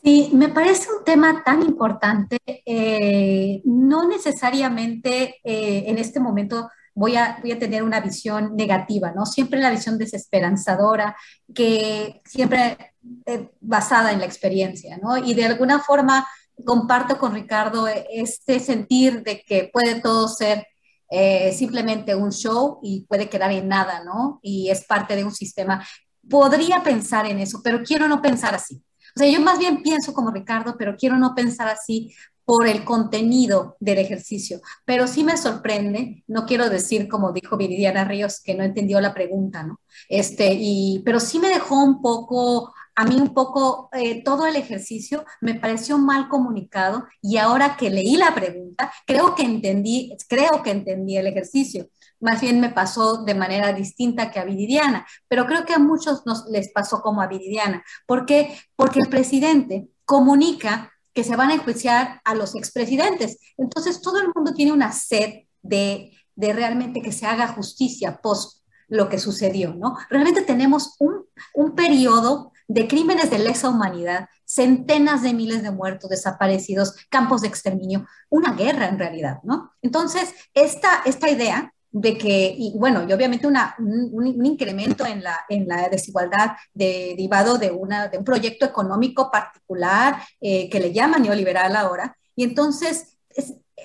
Sí, 0.02 0.30
me 0.32 0.48
parece 0.48 0.88
un 0.96 1.04
tema 1.04 1.42
tan 1.44 1.62
importante, 1.62 2.38
eh, 2.46 3.60
no 3.64 4.08
necesariamente 4.08 5.36
eh, 5.44 5.84
en 5.86 5.98
este 5.98 6.20
momento 6.20 6.70
voy 6.94 7.16
a, 7.16 7.38
voy 7.42 7.52
a 7.52 7.58
tener 7.58 7.82
una 7.82 8.00
visión 8.00 8.56
negativa, 8.56 9.12
¿no? 9.12 9.26
Siempre 9.26 9.60
la 9.60 9.70
visión 9.70 9.98
desesperanzadora, 9.98 11.16
que 11.54 12.22
siempre 12.24 12.94
eh, 13.26 13.50
basada 13.60 14.12
en 14.12 14.20
la 14.20 14.26
experiencia, 14.26 14.98
¿no? 14.98 15.18
Y 15.18 15.34
de 15.34 15.44
alguna 15.44 15.80
forma 15.80 16.26
comparto 16.64 17.18
con 17.18 17.34
Ricardo 17.34 17.86
este 17.86 18.60
sentir 18.60 19.22
de 19.22 19.42
que 19.42 19.70
puede 19.72 20.00
todo 20.00 20.28
ser 20.28 20.66
eh, 21.10 21.52
simplemente 21.52 22.14
un 22.14 22.32
show 22.32 22.78
y 22.82 23.04
puede 23.06 23.28
quedar 23.28 23.50
en 23.52 23.68
nada, 23.68 24.04
¿no? 24.04 24.38
Y 24.42 24.70
es 24.70 24.84
parte 24.86 25.16
de 25.16 25.24
un 25.24 25.32
sistema. 25.32 25.84
Podría 26.28 26.82
pensar 26.82 27.26
en 27.26 27.38
eso, 27.40 27.60
pero 27.64 27.82
quiero 27.82 28.08
no 28.08 28.22
pensar 28.22 28.54
así. 28.54 28.82
O 29.16 29.18
sea, 29.18 29.28
yo 29.28 29.40
más 29.40 29.58
bien 29.58 29.82
pienso 29.82 30.12
como 30.12 30.30
Ricardo, 30.30 30.76
pero 30.78 30.96
quiero 30.96 31.16
no 31.16 31.34
pensar 31.34 31.68
así 31.68 32.14
por 32.50 32.66
el 32.66 32.84
contenido 32.84 33.76
del 33.78 33.98
ejercicio. 33.98 34.60
Pero 34.84 35.06
sí 35.06 35.22
me 35.22 35.36
sorprende, 35.36 36.24
no 36.26 36.46
quiero 36.46 36.68
decir 36.68 37.06
como 37.08 37.32
dijo 37.32 37.56
Viridiana 37.56 38.04
Ríos 38.04 38.40
que 38.42 38.56
no 38.56 38.64
entendió 38.64 39.00
la 39.00 39.14
pregunta, 39.14 39.62
¿no? 39.62 39.80
Este, 40.08 40.54
y, 40.58 41.00
pero 41.04 41.20
sí 41.20 41.38
me 41.38 41.46
dejó 41.46 41.80
un 41.80 42.02
poco, 42.02 42.74
a 42.96 43.04
mí 43.04 43.14
un 43.14 43.34
poco, 43.34 43.88
eh, 43.92 44.24
todo 44.24 44.46
el 44.46 44.56
ejercicio 44.56 45.24
me 45.40 45.54
pareció 45.54 45.96
mal 45.98 46.28
comunicado 46.28 47.06
y 47.22 47.36
ahora 47.36 47.76
que 47.76 47.88
leí 47.88 48.16
la 48.16 48.34
pregunta, 48.34 48.92
creo 49.06 49.36
que 49.36 49.44
entendí, 49.44 50.16
creo 50.28 50.62
que 50.64 50.72
entendí 50.72 51.16
el 51.18 51.28
ejercicio. 51.28 51.88
Más 52.20 52.40
bien 52.40 52.60
me 52.60 52.70
pasó 52.70 53.24
de 53.24 53.34
manera 53.34 53.72
distinta 53.72 54.30
que 54.30 54.38
a 54.38 54.44
Viridiana, 54.44 55.06
pero 55.28 55.46
creo 55.46 55.64
que 55.64 55.74
a 55.74 55.78
muchos 55.78 56.24
nos 56.26 56.46
les 56.46 56.70
pasó 56.70 57.00
como 57.02 57.22
a 57.22 57.26
Viridiana. 57.26 57.82
¿Por 58.06 58.26
qué? 58.26 58.58
Porque 58.76 59.00
el 59.02 59.08
presidente 59.08 59.88
comunica 60.04 60.92
que 61.12 61.24
se 61.24 61.36
van 61.36 61.50
a 61.50 61.54
enjuiciar 61.54 62.20
a 62.24 62.34
los 62.34 62.54
expresidentes. 62.54 63.38
Entonces, 63.56 64.00
todo 64.00 64.20
el 64.20 64.30
mundo 64.34 64.54
tiene 64.54 64.72
una 64.72 64.92
sed 64.92 65.44
de, 65.62 66.12
de 66.34 66.52
realmente 66.52 67.02
que 67.02 67.12
se 67.12 67.26
haga 67.26 67.48
justicia 67.48 68.20
post 68.20 68.60
lo 68.88 69.08
que 69.08 69.18
sucedió, 69.18 69.72
¿no? 69.74 69.96
Realmente 70.10 70.42
tenemos 70.42 70.96
un, 70.98 71.24
un 71.54 71.74
periodo 71.74 72.52
de 72.66 72.86
crímenes 72.88 73.30
de 73.30 73.38
lesa 73.38 73.68
humanidad, 73.68 74.28
centenas 74.44 75.22
de 75.22 75.32
miles 75.32 75.62
de 75.62 75.70
muertos, 75.70 76.10
desaparecidos, 76.10 76.96
campos 77.08 77.40
de 77.40 77.48
exterminio, 77.48 78.06
una 78.28 78.52
guerra 78.54 78.88
en 78.88 78.98
realidad, 78.98 79.38
¿no? 79.44 79.72
Entonces, 79.80 80.34
esta, 80.54 81.02
esta 81.04 81.30
idea 81.30 81.72
de 81.92 82.16
que, 82.16 82.54
y 82.56 82.72
bueno, 82.76 83.04
y 83.08 83.12
obviamente 83.12 83.46
una, 83.46 83.74
un, 83.78 84.46
incremento 84.46 85.04
en 85.04 85.22
la, 85.22 85.40
en 85.48 85.66
la 85.66 85.88
desigualdad 85.88 86.52
derivado 86.72 87.58
de, 87.58 87.70
una, 87.70 88.08
de 88.08 88.18
un 88.18 88.24
proyecto 88.24 88.64
económico 88.64 89.30
particular 89.30 90.22
eh, 90.40 90.68
que 90.70 90.80
le 90.80 90.92
llaman 90.92 91.22
neoliberal 91.22 91.74
ahora, 91.76 92.16
Y 92.36 92.44
entonces 92.44 93.18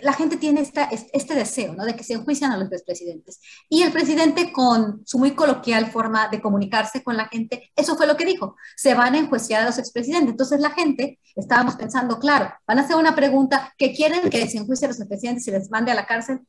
la 0.01 0.13
gente 0.13 0.37
tiene 0.37 0.61
esta, 0.61 0.89
este 1.13 1.35
deseo, 1.35 1.73
¿no? 1.73 1.85
De 1.85 1.95
que 1.95 2.03
se 2.03 2.13
enjuician 2.13 2.51
a 2.51 2.57
los 2.57 2.71
expresidentes. 2.71 3.39
Y 3.69 3.83
el 3.83 3.91
presidente, 3.91 4.51
con 4.51 5.01
su 5.05 5.17
muy 5.19 5.31
coloquial 5.31 5.91
forma 5.91 6.27
de 6.27 6.41
comunicarse 6.41 7.03
con 7.03 7.17
la 7.17 7.27
gente, 7.27 7.71
eso 7.75 7.95
fue 7.95 8.07
lo 8.07 8.17
que 8.17 8.25
dijo, 8.25 8.55
se 8.75 8.93
van 8.93 9.15
a 9.15 9.19
enjuiciar 9.19 9.61
a 9.61 9.65
los 9.65 9.77
expresidentes. 9.77 10.31
Entonces 10.31 10.59
la 10.59 10.71
gente, 10.71 11.19
estábamos 11.35 11.75
pensando, 11.75 12.19
claro, 12.19 12.53
van 12.67 12.79
a 12.79 12.81
hacer 12.81 12.95
una 12.95 13.15
pregunta, 13.15 13.73
que 13.77 13.93
quieren 13.93 14.29
que 14.29 14.47
se 14.47 14.57
enjuicien 14.57 14.89
a 14.89 14.93
los 14.93 14.99
expresidentes 14.99 15.47
y 15.47 15.51
les 15.51 15.69
mande 15.69 15.91
a 15.91 15.95
la 15.95 16.05
cárcel? 16.05 16.41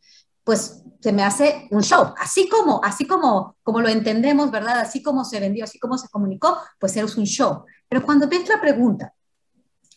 Pues 0.47 0.85
se 1.01 1.13
me 1.13 1.25
hace 1.25 1.67
un 1.73 1.83
show, 1.83 2.15
así 2.17 2.49
como, 2.49 2.81
así 2.85 3.05
como, 3.05 3.57
como 3.65 3.81
lo 3.81 3.89
entendemos, 3.89 4.53
¿verdad? 4.53 4.79
Así 4.79 5.03
como 5.03 5.25
se 5.25 5.41
vendió, 5.41 5.65
así 5.65 5.81
como 5.81 5.99
se 5.99 6.09
comunicó, 6.09 6.57
pues 6.79 6.97
es 6.97 7.17
un 7.17 7.25
show. 7.25 7.65
Pero 7.89 8.05
cuando 8.05 8.29
ves 8.29 8.49
la 8.49 8.61
pregunta 8.61 9.13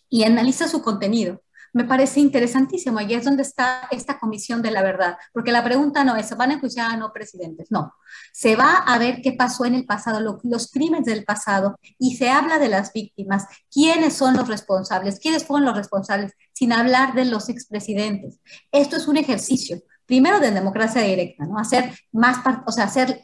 y 0.10 0.24
analiza 0.24 0.68
su 0.68 0.82
contenido, 0.82 1.42
me 1.74 1.84
parece 1.84 2.20
interesantísimo. 2.20 3.00
Y 3.02 3.14
es 3.14 3.26
donde 3.26 3.44
está 3.44 3.88
esta 3.92 4.20
comisión 4.20 4.62
de 4.62 4.72
la 4.72 4.82
verdad, 4.82 5.18
porque 5.34 5.52
la 5.52 5.64
pregunta 5.64 6.04
no 6.04 6.16
es, 6.16 6.28
¿se 6.28 6.36
van 6.36 6.52
a 6.52 6.54
enjuiciar 6.56 6.92
a 6.92 6.98
no 6.98 7.14
presidentes? 7.14 7.68
No, 7.70 7.94
se 8.34 8.56
va 8.56 8.78
a 8.78 8.98
ver 8.98 9.22
qué 9.22 9.34
pasó 9.34 9.66
en 9.66 9.76
el 9.76 9.86
pasado, 9.86 10.40
los 10.44 10.72
crímenes 10.72 11.06
del 11.06 11.26
pasado, 11.26 11.80
y 11.98 12.16
se 12.16 12.30
habla 12.30 12.60
de 12.60 12.70
las 12.70 12.92
víctimas, 12.94 13.46
quiénes 13.72 14.14
son 14.14 14.36
los 14.36 14.48
responsables, 14.48 15.20
quiénes 15.20 15.46
fueron 15.46 15.66
los 15.66 15.78
responsables, 15.78 16.34
sin 16.54 16.74
hablar 16.74 17.14
de 17.14 17.26
los 17.26 17.50
expresidentes. 17.50 18.40
Esto 18.72 18.98
es 18.98 19.08
un 19.08 19.18
ejercicio, 19.18 19.82
primero 20.10 20.42
de 20.42 20.52
democracia 20.52 21.02
directa, 21.04 21.46
¿no? 21.46 21.58
Hacer 21.58 21.94
más, 22.12 22.40
o 22.66 22.72
sea, 22.72 22.84
hacer 22.84 23.22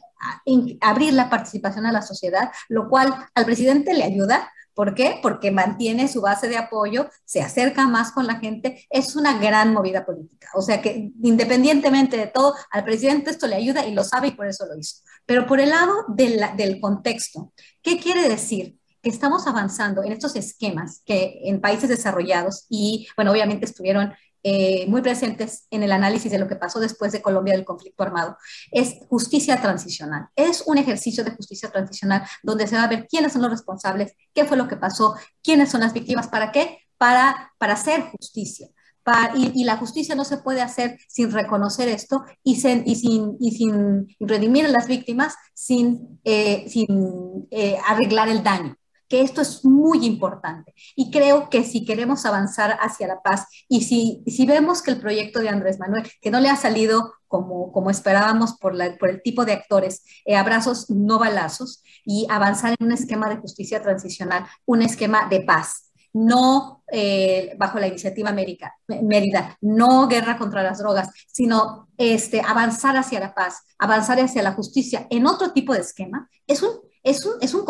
abrir 0.82 1.14
la 1.14 1.30
participación 1.30 1.86
a 1.86 1.92
la 1.92 2.02
sociedad, 2.02 2.52
lo 2.70 2.88
cual 2.88 3.14
al 3.36 3.46
presidente 3.46 3.94
le 3.94 4.04
ayuda 4.04 4.50
¿Por 4.76 4.94
qué? 4.94 5.20
Porque 5.22 5.52
mantiene 5.52 6.10
su 6.10 6.20
base 6.20 6.50
de 6.50 6.58
apoyo, 6.58 7.10
se 7.24 7.42
acerca 7.42 7.88
más 7.88 8.12
con 8.12 8.28
la 8.28 8.36
gente, 8.36 8.86
es 8.90 9.16
una 9.16 9.40
gran 9.40 9.74
movida 9.74 10.06
política. 10.06 10.50
O 10.54 10.62
sea 10.62 10.82
que 10.82 11.14
independientemente 11.24 12.18
de 12.18 12.28
todo, 12.28 12.54
al 12.72 12.84
presidente 12.84 13.32
esto 13.32 13.48
le 13.48 13.56
ayuda 13.56 13.86
y 13.86 13.94
lo 13.94 14.04
sabe 14.04 14.28
y 14.28 14.32
por 14.32 14.48
eso 14.48 14.66
lo 14.66 14.78
hizo. 14.78 14.98
Pero 15.26 15.48
por 15.48 15.62
el 15.62 15.70
lado 15.70 15.94
del 16.10 16.82
contexto, 16.82 17.54
¿qué 17.82 17.98
quiere 17.98 18.28
decir? 18.28 18.78
Que 19.02 19.10
estamos 19.10 19.48
avanzando 19.48 20.04
en 20.04 20.12
estos 20.12 20.36
esquemas 20.36 21.02
que 21.06 21.40
en 21.46 21.62
países 21.62 21.88
desarrollados 21.88 22.66
y, 22.70 23.08
bueno, 23.16 23.32
obviamente 23.32 23.66
estuvieron 23.66 24.14
eh, 24.48 24.86
muy 24.88 25.02
presentes 25.02 25.66
en 25.72 25.82
el 25.82 25.92
análisis 25.92 26.32
de 26.32 26.38
lo 26.38 26.48
que 26.48 26.56
pasó 26.56 26.80
después 26.80 27.12
de 27.12 27.20
Colombia 27.20 27.56
del 27.56 27.66
conflicto 27.66 28.04
armado, 28.04 28.38
es 28.70 28.98
justicia 29.10 29.60
transicional. 29.60 30.28
Es 30.36 30.62
un 30.68 30.78
ejercicio 30.78 31.24
de 31.24 31.32
justicia 31.32 31.72
transicional 31.72 32.22
donde 32.44 32.68
se 32.68 32.76
va 32.76 32.84
a 32.84 32.88
ver 32.88 33.08
quiénes 33.08 33.34
son 33.34 33.42
los 33.42 33.50
responsables, 33.50 34.14
qué 34.36 34.46
fue 34.46 34.56
lo 34.56 34.68
que 34.68 34.78
pasó, 34.78 35.16
quiénes 35.42 35.72
son 35.72 35.82
las 35.82 35.94
víctimas, 35.94 36.28
para 36.28 36.52
qué, 36.52 36.78
para, 37.00 37.54
para 37.58 37.74
hacer 37.74 38.02
justicia. 38.12 38.68
y, 39.34 39.64
la 39.64 39.78
justicia 39.78 40.14
no 40.14 40.26
se 40.26 40.38
puede 40.38 40.62
hacer 40.62 41.00
sin 41.08 41.32
reconocer 41.32 41.90
esto 41.90 42.24
y, 42.44 42.58
sin, 42.58 42.84
y 42.86 43.52
sin 43.52 44.16
redimir 44.20 44.66
a 44.66 44.70
las 44.70 44.88
víctimas, 44.88 45.34
sin, 45.56 46.20
eh, 46.24 46.70
sin 46.70 47.48
eh, 47.50 47.78
arreglar 47.88 48.30
el 48.30 48.44
daño 48.44 48.78
que 49.08 49.22
esto 49.22 49.42
es 49.42 49.64
muy 49.64 50.06
importante. 50.06 50.74
Y 50.96 51.12
creo 51.12 51.50
que 51.50 51.64
si 51.64 51.86
queremos 51.86 52.26
avanzar 52.26 52.78
hacia 52.82 53.08
la 53.08 53.22
paz 53.22 53.46
y 53.68 53.82
si, 53.82 54.24
si 54.28 54.46
vemos 54.46 54.82
que 54.82 54.92
el 54.92 55.00
proyecto 55.00 55.40
de 55.40 55.50
Andrés 55.50 55.80
Manuel, 55.80 56.10
que 56.22 56.32
no 56.32 56.40
le 56.40 56.50
ha 56.50 56.56
salido 56.56 57.14
como, 57.28 57.72
como 57.72 57.90
esperábamos 57.90 58.58
por, 58.58 58.74
la, 58.76 58.96
por 58.98 59.10
el 59.10 59.22
tipo 59.22 59.46
de 59.46 59.54
actores, 59.54 60.04
eh, 60.26 60.36
abrazos, 60.36 60.90
no 60.90 61.20
balazos, 61.20 61.84
y 62.06 62.28
avanzar 62.30 62.76
en 62.80 62.86
un 62.88 62.94
esquema 62.94 63.30
de 63.30 63.38
justicia 63.38 63.82
transicional, 63.82 64.46
un 64.66 64.82
esquema 64.82 65.28
de 65.28 65.42
paz, 65.42 65.92
no 66.14 66.84
eh, 66.92 67.56
bajo 67.58 67.78
la 67.78 67.88
iniciativa 67.88 68.30
América, 68.30 68.74
Mérida, 68.88 69.58
no 69.60 70.08
guerra 70.08 70.38
contra 70.38 70.64
las 70.64 70.80
drogas, 70.80 71.10
sino 71.28 71.90
este, 71.98 72.42
avanzar 72.42 72.96
hacia 72.96 73.20
la 73.20 73.34
paz, 73.36 73.64
avanzar 73.78 74.20
hacia 74.22 74.42
la 74.42 74.54
justicia 74.54 75.08
en 75.10 75.28
otro 75.28 75.52
tipo 75.52 75.74
de 75.74 75.82
esquema, 75.82 76.30
es 76.48 76.64
un 76.64 76.70
es 77.06 77.26
un, 77.26 77.36
es 77.40 77.54
un 77.54 77.64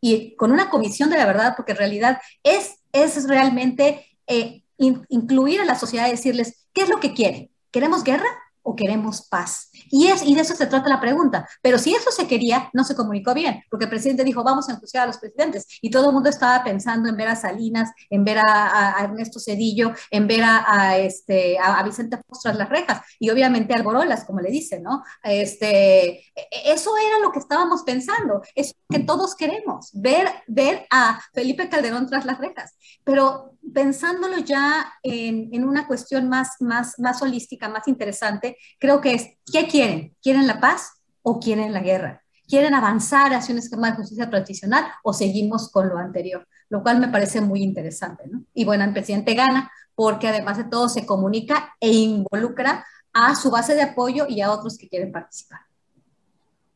y, 0.00 0.36
con 0.36 0.52
una 0.52 0.70
comisión 0.70 1.10
de 1.10 1.16
la 1.16 1.26
verdad, 1.26 1.54
porque 1.56 1.72
en 1.72 1.78
realidad 1.78 2.20
es, 2.44 2.76
es 2.92 3.26
realmente 3.26 4.06
eh, 4.28 4.62
incluir 4.78 5.60
a 5.60 5.64
la 5.64 5.74
sociedad 5.74 6.06
y 6.06 6.12
decirles, 6.12 6.68
¿qué 6.72 6.82
es 6.82 6.88
lo 6.88 7.00
que 7.00 7.14
quieren? 7.14 7.50
¿Queremos 7.72 8.04
guerra? 8.04 8.28
o 8.62 8.76
queremos 8.76 9.22
paz? 9.28 9.70
Y, 9.92 10.06
es, 10.06 10.22
y 10.22 10.34
de 10.34 10.40
eso 10.40 10.56
se 10.56 10.66
trata 10.66 10.88
la 10.88 11.02
pregunta. 11.02 11.46
Pero 11.60 11.78
si 11.78 11.94
eso 11.94 12.10
se 12.10 12.26
quería, 12.26 12.70
no 12.72 12.82
se 12.82 12.96
comunicó 12.96 13.34
bien, 13.34 13.62
porque 13.68 13.84
el 13.84 13.90
presidente 13.90 14.24
dijo, 14.24 14.42
vamos 14.42 14.66
a 14.68 14.72
enjuiciar 14.72 15.04
a 15.04 15.06
los 15.06 15.18
presidentes. 15.18 15.66
Y 15.82 15.90
todo 15.90 16.08
el 16.08 16.14
mundo 16.14 16.30
estaba 16.30 16.64
pensando 16.64 17.10
en 17.10 17.16
ver 17.16 17.28
a 17.28 17.36
Salinas, 17.36 17.90
en 18.08 18.24
ver 18.24 18.38
a, 18.38 18.96
Ernesto 19.02 19.38
Cedillo, 19.38 19.92
en 20.10 20.26
ver 20.26 20.44
a, 20.44 20.96
este, 20.96 21.58
a, 21.58 21.82
Vicente 21.82 22.16
Fox 22.16 22.40
tras 22.40 22.56
las 22.56 22.70
rejas. 22.70 23.02
Y 23.18 23.28
obviamente 23.28 23.74
Alborolas, 23.74 24.24
como 24.24 24.40
le 24.40 24.50
dicen, 24.50 24.82
¿no? 24.82 25.04
Este, 25.22 26.20
e, 26.20 26.48
eso 26.64 26.96
era 26.96 27.18
lo 27.18 27.30
que 27.30 27.40
estábamos 27.40 27.82
pensando. 27.82 28.40
Es 28.54 28.74
lo 28.88 28.96
que 28.96 29.04
todos 29.04 29.34
queremos, 29.34 29.90
ver, 29.92 30.26
ver 30.46 30.86
a 30.90 31.20
Felipe 31.34 31.68
Calderón 31.68 32.06
tras 32.06 32.24
las 32.24 32.38
rejas. 32.38 32.78
Pero 33.04 33.58
pensándolo 33.72 34.38
ya 34.38 34.92
en, 35.02 35.64
una 35.64 35.86
cuestión 35.86 36.28
más, 36.28 36.60
más, 36.60 36.98
más 36.98 37.22
holística, 37.22 37.68
más 37.68 37.88
interesante, 37.88 38.56
creo 38.78 39.00
que 39.00 39.14
es, 39.14 39.28
¿qué 39.50 39.66
quieren? 39.68 40.16
¿Quieren 40.22 40.46
la 40.46 40.60
paz 40.60 41.02
o 41.22 41.38
quieren 41.38 41.72
la 41.72 41.80
guerra? 41.80 42.22
¿Quieren 42.46 42.74
avanzar 42.74 43.32
hacia 43.34 43.52
un 43.52 43.60
esquema 43.60 43.90
de 43.90 43.96
justicia 43.96 44.28
tradicional 44.28 44.84
o 45.02 45.12
seguimos 45.12 45.70
con 45.70 45.88
lo 45.88 45.98
anterior? 45.98 46.46
Lo 46.68 46.82
cual 46.82 46.98
me 47.00 47.08
parece 47.08 47.40
muy 47.40 47.62
interesante, 47.62 48.24
¿no? 48.30 48.44
Y 48.52 48.64
bueno, 48.64 48.84
el 48.84 48.92
presidente 48.92 49.34
gana 49.34 49.70
porque 49.94 50.28
además 50.28 50.56
de 50.58 50.64
todo 50.64 50.88
se 50.88 51.06
comunica 51.06 51.74
e 51.80 51.90
involucra 51.90 52.84
a 53.12 53.34
su 53.34 53.50
base 53.50 53.74
de 53.74 53.82
apoyo 53.82 54.26
y 54.28 54.40
a 54.40 54.50
otros 54.50 54.76
que 54.78 54.88
quieren 54.88 55.12
participar. 55.12 55.60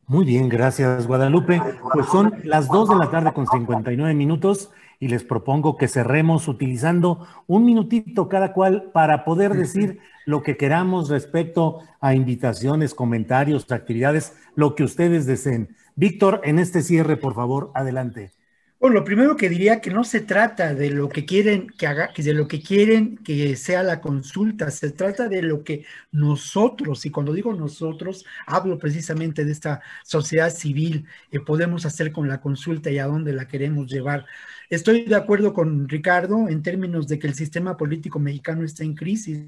Muy 0.07 0.25
bien, 0.25 0.49
gracias 0.49 1.07
Guadalupe. 1.07 1.61
Pues 1.93 2.07
son 2.07 2.33
las 2.45 2.69
2 2.69 2.91
de 2.91 2.97
la 2.97 3.11
tarde 3.11 3.33
con 3.33 3.47
59 3.47 4.15
minutos 4.15 4.71
y 4.99 5.09
les 5.09 5.25
propongo 5.25 5.77
que 5.77 5.89
cerremos 5.89 6.49
utilizando 6.49 7.27
un 7.47 7.65
minutito 7.65 8.29
cada 8.29 8.53
cual 8.53 8.91
para 8.93 9.25
poder 9.25 9.55
decir 9.55 9.99
lo 10.25 10.43
que 10.43 10.57
queramos 10.57 11.09
respecto 11.09 11.81
a 12.01 12.15
invitaciones, 12.15 12.95
comentarios, 12.95 13.71
actividades, 13.71 14.35
lo 14.55 14.75
que 14.75 14.85
ustedes 14.85 15.27
deseen. 15.27 15.77
Víctor, 15.95 16.41
en 16.45 16.59
este 16.59 16.83
cierre, 16.83 17.17
por 17.17 17.35
favor, 17.35 17.71
adelante. 17.75 18.33
Bueno, 18.79 18.97
lo 18.97 19.05
primero 19.05 19.37
que 19.37 19.49
diría 19.49 19.81
que 19.81 19.91
no 19.91 20.05
se 20.05 20.21
trata 20.21 20.75
de 20.75 20.91
lo 20.91 21.09
que 21.09 21.25
quieren 21.25 21.69
que 21.79 21.87
haga, 21.87 22.11
de 22.15 22.35
lo 22.35 22.47
que 22.47 22.61
quieren 22.63 23.17
que 23.19 23.57
sea 23.57 23.83
la 23.83 24.01
consulta, 24.03 24.71
se 24.71 24.91
trata 24.91 25.29
de 25.29 25.41
lo 25.43 25.65
que 25.65 25.87
nosotros, 26.13 27.07
y 27.07 27.11
cuando 27.11 27.33
digo 27.33 27.55
nosotros, 27.55 28.27
hablo 28.47 28.79
precisamente 28.79 29.45
de 29.47 29.53
esta 29.53 29.81
sociedad 30.05 30.51
civil, 30.51 31.07
que 31.31 31.41
podemos 31.41 31.87
hacer 31.87 32.13
con 32.13 32.29
la 32.29 32.41
consulta 32.43 32.91
y 32.91 32.99
a 32.99 33.07
dónde 33.07 33.33
la 33.33 33.49
queremos 33.49 33.91
llevar. 33.91 34.27
Estoy 34.69 35.05
de 35.07 35.17
acuerdo 35.17 35.55
con 35.55 35.89
Ricardo 35.89 36.47
en 36.49 36.63
términos 36.63 37.09
de 37.09 37.19
que 37.19 37.29
el 37.29 37.35
sistema 37.35 37.77
político 37.79 38.19
mexicano 38.19 38.63
está 38.65 38.85
en 38.85 38.95
crisis 38.95 39.47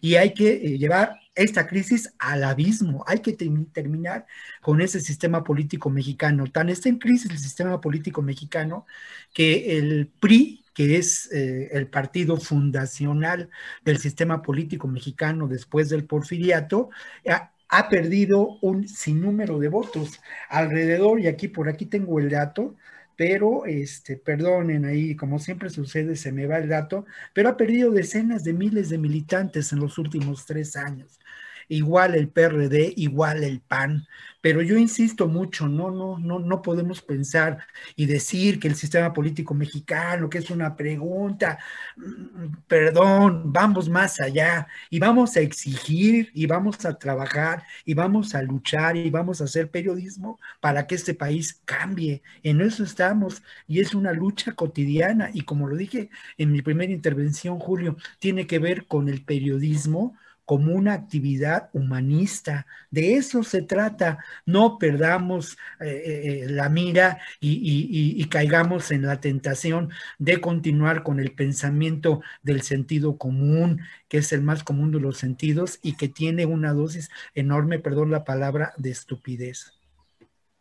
y 0.00 0.14
hay 0.16 0.34
que 0.34 0.52
eh, 0.54 0.78
llevar 0.78 1.16
esta 1.34 1.66
crisis 1.66 2.14
al 2.18 2.44
abismo. 2.44 3.04
Hay 3.06 3.20
que 3.20 3.32
terminar 3.32 4.26
con 4.60 4.80
ese 4.80 5.00
sistema 5.00 5.44
político 5.44 5.90
mexicano. 5.90 6.46
Tan 6.46 6.68
está 6.68 6.88
en 6.88 6.98
crisis 6.98 7.30
el 7.30 7.38
sistema 7.38 7.80
político 7.80 8.22
mexicano 8.22 8.86
que 9.32 9.78
el 9.78 10.08
PRI, 10.20 10.64
que 10.74 10.96
es 10.96 11.30
eh, 11.32 11.70
el 11.72 11.88
partido 11.88 12.36
fundacional 12.36 13.50
del 13.84 13.98
sistema 13.98 14.42
político 14.42 14.88
mexicano 14.88 15.48
después 15.48 15.88
del 15.88 16.04
porfiriato, 16.04 16.90
ha, 17.28 17.52
ha 17.68 17.88
perdido 17.88 18.58
un 18.62 18.88
sinnúmero 18.88 19.58
de 19.58 19.68
votos 19.68 20.20
alrededor, 20.48 21.20
y 21.20 21.26
aquí 21.28 21.48
por 21.48 21.68
aquí 21.68 21.86
tengo 21.86 22.18
el 22.18 22.30
dato, 22.30 22.76
pero 23.16 23.64
este, 23.66 24.16
perdonen 24.16 24.84
ahí, 24.84 25.14
como 25.16 25.38
siempre 25.38 25.70
sucede, 25.70 26.16
se 26.16 26.32
me 26.32 26.46
va 26.46 26.58
el 26.58 26.68
dato, 26.68 27.06
pero 27.32 27.48
ha 27.48 27.56
perdido 27.56 27.90
decenas 27.92 28.42
de 28.44 28.52
miles 28.52 28.88
de 28.90 28.98
militantes 28.98 29.72
en 29.72 29.80
los 29.80 29.98
últimos 29.98 30.46
tres 30.46 30.76
años 30.76 31.20
igual 31.68 32.14
el 32.14 32.28
PRD, 32.28 32.92
igual 32.96 33.44
el 33.44 33.60
PAN. 33.60 34.06
Pero 34.40 34.60
yo 34.60 34.76
insisto 34.76 35.26
mucho, 35.26 35.68
no, 35.68 35.90
no, 35.90 36.18
no, 36.18 36.38
no 36.38 36.60
podemos 36.60 37.00
pensar 37.00 37.66
y 37.96 38.04
decir 38.04 38.60
que 38.60 38.68
el 38.68 38.74
sistema 38.74 39.12
político 39.12 39.54
mexicano, 39.54 40.28
que 40.28 40.36
es 40.38 40.50
una 40.50 40.76
pregunta, 40.76 41.58
mm, 41.96 42.64
perdón, 42.68 43.52
vamos 43.52 43.88
más 43.88 44.20
allá 44.20 44.66
y 44.90 44.98
vamos 44.98 45.36
a 45.36 45.40
exigir 45.40 46.30
y 46.34 46.46
vamos 46.46 46.84
a 46.84 46.98
trabajar 46.98 47.64
y 47.86 47.94
vamos 47.94 48.34
a 48.34 48.42
luchar 48.42 48.96
y 48.96 49.08
vamos 49.10 49.40
a 49.40 49.44
hacer 49.44 49.70
periodismo 49.70 50.38
para 50.60 50.86
que 50.86 50.94
este 50.96 51.14
país 51.14 51.62
cambie. 51.64 52.22
En 52.42 52.60
eso 52.60 52.84
estamos 52.84 53.42
y 53.66 53.80
es 53.80 53.94
una 53.94 54.12
lucha 54.12 54.52
cotidiana 54.52 55.30
y 55.32 55.42
como 55.42 55.68
lo 55.68 55.76
dije 55.76 56.10
en 56.38 56.52
mi 56.52 56.62
primera 56.62 56.92
intervención, 56.92 57.58
Julio, 57.58 57.96
tiene 58.18 58.46
que 58.46 58.58
ver 58.58 58.86
con 58.86 59.08
el 59.08 59.24
periodismo 59.24 60.16
como 60.44 60.72
una 60.72 60.92
actividad 60.92 61.70
humanista. 61.72 62.66
De 62.90 63.14
eso 63.14 63.42
se 63.42 63.62
trata. 63.62 64.18
No 64.46 64.78
perdamos 64.78 65.56
eh, 65.80 65.86
eh, 65.86 66.44
eh, 66.44 66.46
la 66.50 66.68
mira 66.68 67.18
y, 67.40 68.20
y, 68.20 68.24
caigamos 68.26 68.90
en 68.90 69.02
la 69.02 69.20
tentación 69.20 69.90
de 70.18 70.40
continuar 70.40 71.02
con 71.02 71.20
el 71.20 71.32
pensamiento 71.32 72.22
del 72.42 72.62
sentido 72.62 73.16
común, 73.16 73.80
que 74.08 74.18
es 74.18 74.32
el 74.32 74.42
más 74.42 74.64
común 74.64 74.90
de 74.90 75.00
los 75.00 75.18
sentidos 75.18 75.78
y 75.82 75.96
que 75.96 76.08
tiene 76.08 76.46
una 76.46 76.72
dosis 76.72 77.10
enorme, 77.34 77.78
perdón 77.78 78.10
la 78.10 78.24
palabra, 78.24 78.72
de 78.76 78.90
estupidez. 78.90 79.72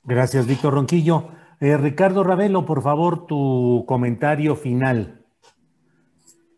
Gracias, 0.03 0.45
Víctor 0.45 0.73
Ronquillo. 0.73 1.31
Ricardo 1.59 2.23
Ravelo, 2.23 2.65
por 2.65 2.81
favor, 2.81 3.25
tu 3.25 3.85
comentario 3.87 4.55
final. 4.55 5.23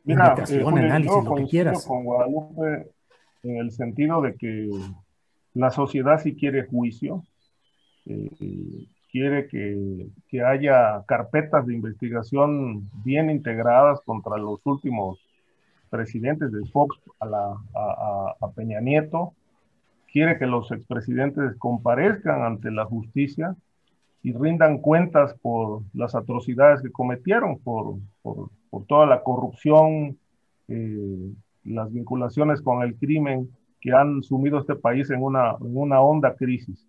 Mira, 0.06 0.36
eh, 0.50 0.64
análisis, 0.66 1.24
lo 1.24 1.36
que 1.36 1.46
quieras. 1.46 1.86
Con 1.86 2.04
Guadalupe 2.04 2.95
en 3.46 3.58
el 3.58 3.72
sentido 3.72 4.22
de 4.22 4.36
que 4.36 4.70
la 5.54 5.72
sociedad 5.72 6.20
sí 6.22 6.36
quiere 6.36 6.66
juicio, 6.66 7.24
eh, 8.06 8.30
quiere 9.12 9.48
que, 9.48 10.08
que, 10.28 10.44
haya 10.44 11.04
carpetas 11.08 11.66
de 11.66 11.74
investigación 11.74 12.90
bien 13.04 13.30
integradas 13.30 14.02
contra 14.02 14.38
los 14.38 14.60
últimos 14.66 15.20
presidentes 15.90 16.52
de 16.52 16.66
Fox 16.66 16.98
a, 17.22 18.48
Peña 18.56 18.82
Nieto, 18.82 19.34
quiere 20.12 20.38
que 20.38 20.46
los 20.46 20.72
expresidentes 20.72 21.56
comparezcan 21.58 22.42
ante 22.42 22.72
la 22.72 22.86
justicia 22.86 23.56
y 24.22 24.34
rindan 24.34 24.80
cuentas 24.80 25.36
por 25.42 25.84
las 25.94 26.16
atrocidades 26.16 26.82
que 26.82 26.92
cometieron, 26.92 27.60
por, 27.60 27.98
por 28.22 28.50
por 28.76 28.86
toda 28.88 29.06
la 29.06 29.24
corrupción, 29.24 30.20
eh, 30.68 31.32
las 31.66 31.92
vinculaciones 31.92 32.62
con 32.62 32.84
el 32.84 32.96
crimen 32.96 33.50
que 33.82 33.92
han 33.92 34.24
sumido 34.24 34.60
este 34.60 34.76
país 34.76 35.10
en 35.10 35.22
una, 35.22 35.56
en 35.60 35.78
una 35.78 36.02
honda 36.02 36.36
crisis. 36.36 36.88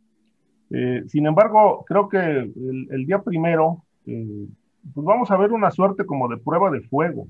Eh, 0.70 1.02
sin 1.06 1.26
embargo, 1.26 1.84
creo 1.86 2.08
que 2.08 2.18
el, 2.18 3.06
día 3.06 3.20
primero, 3.22 3.84
eh, 4.06 4.46
pues 4.94 5.04
vamos 5.06 5.30
a 5.30 5.36
ver 5.36 5.52
una 5.52 5.70
suerte 5.70 6.04
como 6.04 6.28
de 6.28 6.38
prueba 6.38 6.70
de 6.70 6.80
fuego. 6.82 7.26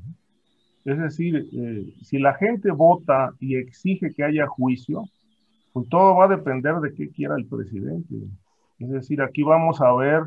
Es 0.85 0.99
decir, 0.99 1.49
si 2.03 2.19
la 2.19 2.35
gente 2.35 2.71
vota 2.71 3.33
y 3.41 3.57
exige 3.57 4.15
que 4.15 4.23
haya 4.23 4.47
juicio, 4.47 5.03
pues 5.77 5.91
todo 5.91 6.15
va 6.15 6.25
a 6.25 6.29
depender 6.29 6.77
de 6.77 6.95
qué 6.95 7.11
quiera 7.11 7.35
el 7.37 7.45
presidente. 7.45 8.15
Es 8.79 8.89
decir, 8.89 9.21
aquí 9.21 9.43
vamos 9.43 9.81
a 9.83 9.93
ver 9.93 10.23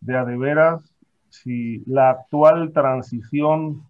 de 0.00 0.14
a 0.14 0.26
de 0.26 0.36
veras 0.36 0.92
si 1.30 1.82
la 1.86 2.10
actual 2.10 2.70
transición 2.72 3.82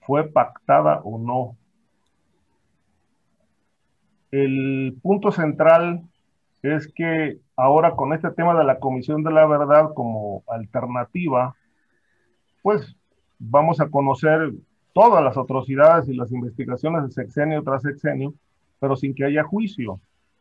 fue 0.00 0.30
pactada 0.30 1.02
o 1.04 1.18
no. 1.18 1.57
El 4.30 4.98
punto 5.02 5.30
central 5.32 6.02
es 6.62 6.92
que 6.92 7.38
ahora 7.56 7.96
con 7.96 8.12
este 8.12 8.30
tema 8.30 8.58
de 8.58 8.64
la 8.64 8.78
Comisión 8.78 9.22
de 9.22 9.30
la 9.30 9.46
Verdad 9.46 9.92
como 9.94 10.42
alternativa, 10.48 11.54
pues 12.62 12.96
vamos 13.38 13.80
a 13.80 13.88
conocer 13.88 14.52
todas 14.92 15.22
las 15.22 15.36
atrocidades 15.36 16.08
y 16.08 16.14
las 16.14 16.32
investigaciones 16.32 17.04
de 17.04 17.10
sexenio 17.10 17.62
tras 17.62 17.82
sexenio, 17.82 18.34
pero 18.80 18.96
sin 18.96 19.14
que 19.14 19.24
haya 19.24 19.44
juicio. 19.44 20.00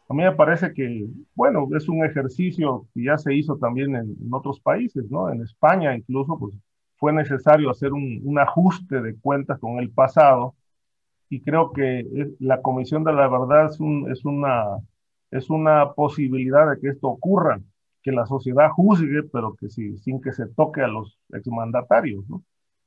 A 0.10 0.14
mí 0.14 0.24
me 0.24 0.32
parece 0.32 0.74
que, 0.74 1.06
bueno, 1.36 1.68
es 1.76 1.90
un 1.90 2.04
ejercicio 2.06 2.88
que 2.94 3.04
ya 3.04 3.18
se 3.18 3.34
hizo 3.34 3.58
también 3.58 3.96
en, 3.96 4.16
otros 4.32 4.60
países, 4.60 5.10
¿no? 5.12 5.30
En 5.30 5.42
España 5.42 5.96
incluso, 5.96 6.38
pues 6.40 6.56
fue 6.96 7.14
necesario 7.14 7.70
hacer 7.70 7.94
un, 7.94 8.40
ajuste 8.40 9.02
de 9.02 9.16
cuentas 9.16 9.60
con 9.60 9.80
el 9.80 9.92
pasado 9.92 10.56
y 11.30 11.42
creo 11.42 11.72
que 11.72 12.06
la 12.40 12.62
Comisión 12.62 13.04
de 13.04 13.14
la 13.14 13.28
Verdad 13.28 13.66
es, 13.66 13.80
es, 14.12 14.26
una, 14.26 14.78
es 15.32 15.50
una 15.50 15.94
posibilidad 15.94 16.70
de 16.70 16.80
que 16.80 16.90
esto 16.90 17.08
ocurra, 17.08 17.60
que 18.02 18.12
la 18.12 18.26
sociedad 18.26 18.70
juzgue, 18.72 19.24
pero 19.24 19.56
que 19.56 19.70
sí, 19.70 19.98
sin 19.98 20.22
que 20.22 20.32
se 20.32 20.48
toque 20.48 20.82
a 20.82 20.88
los 20.88 21.20
exmandatarios, 21.34 22.28
¿no? 22.30 22.44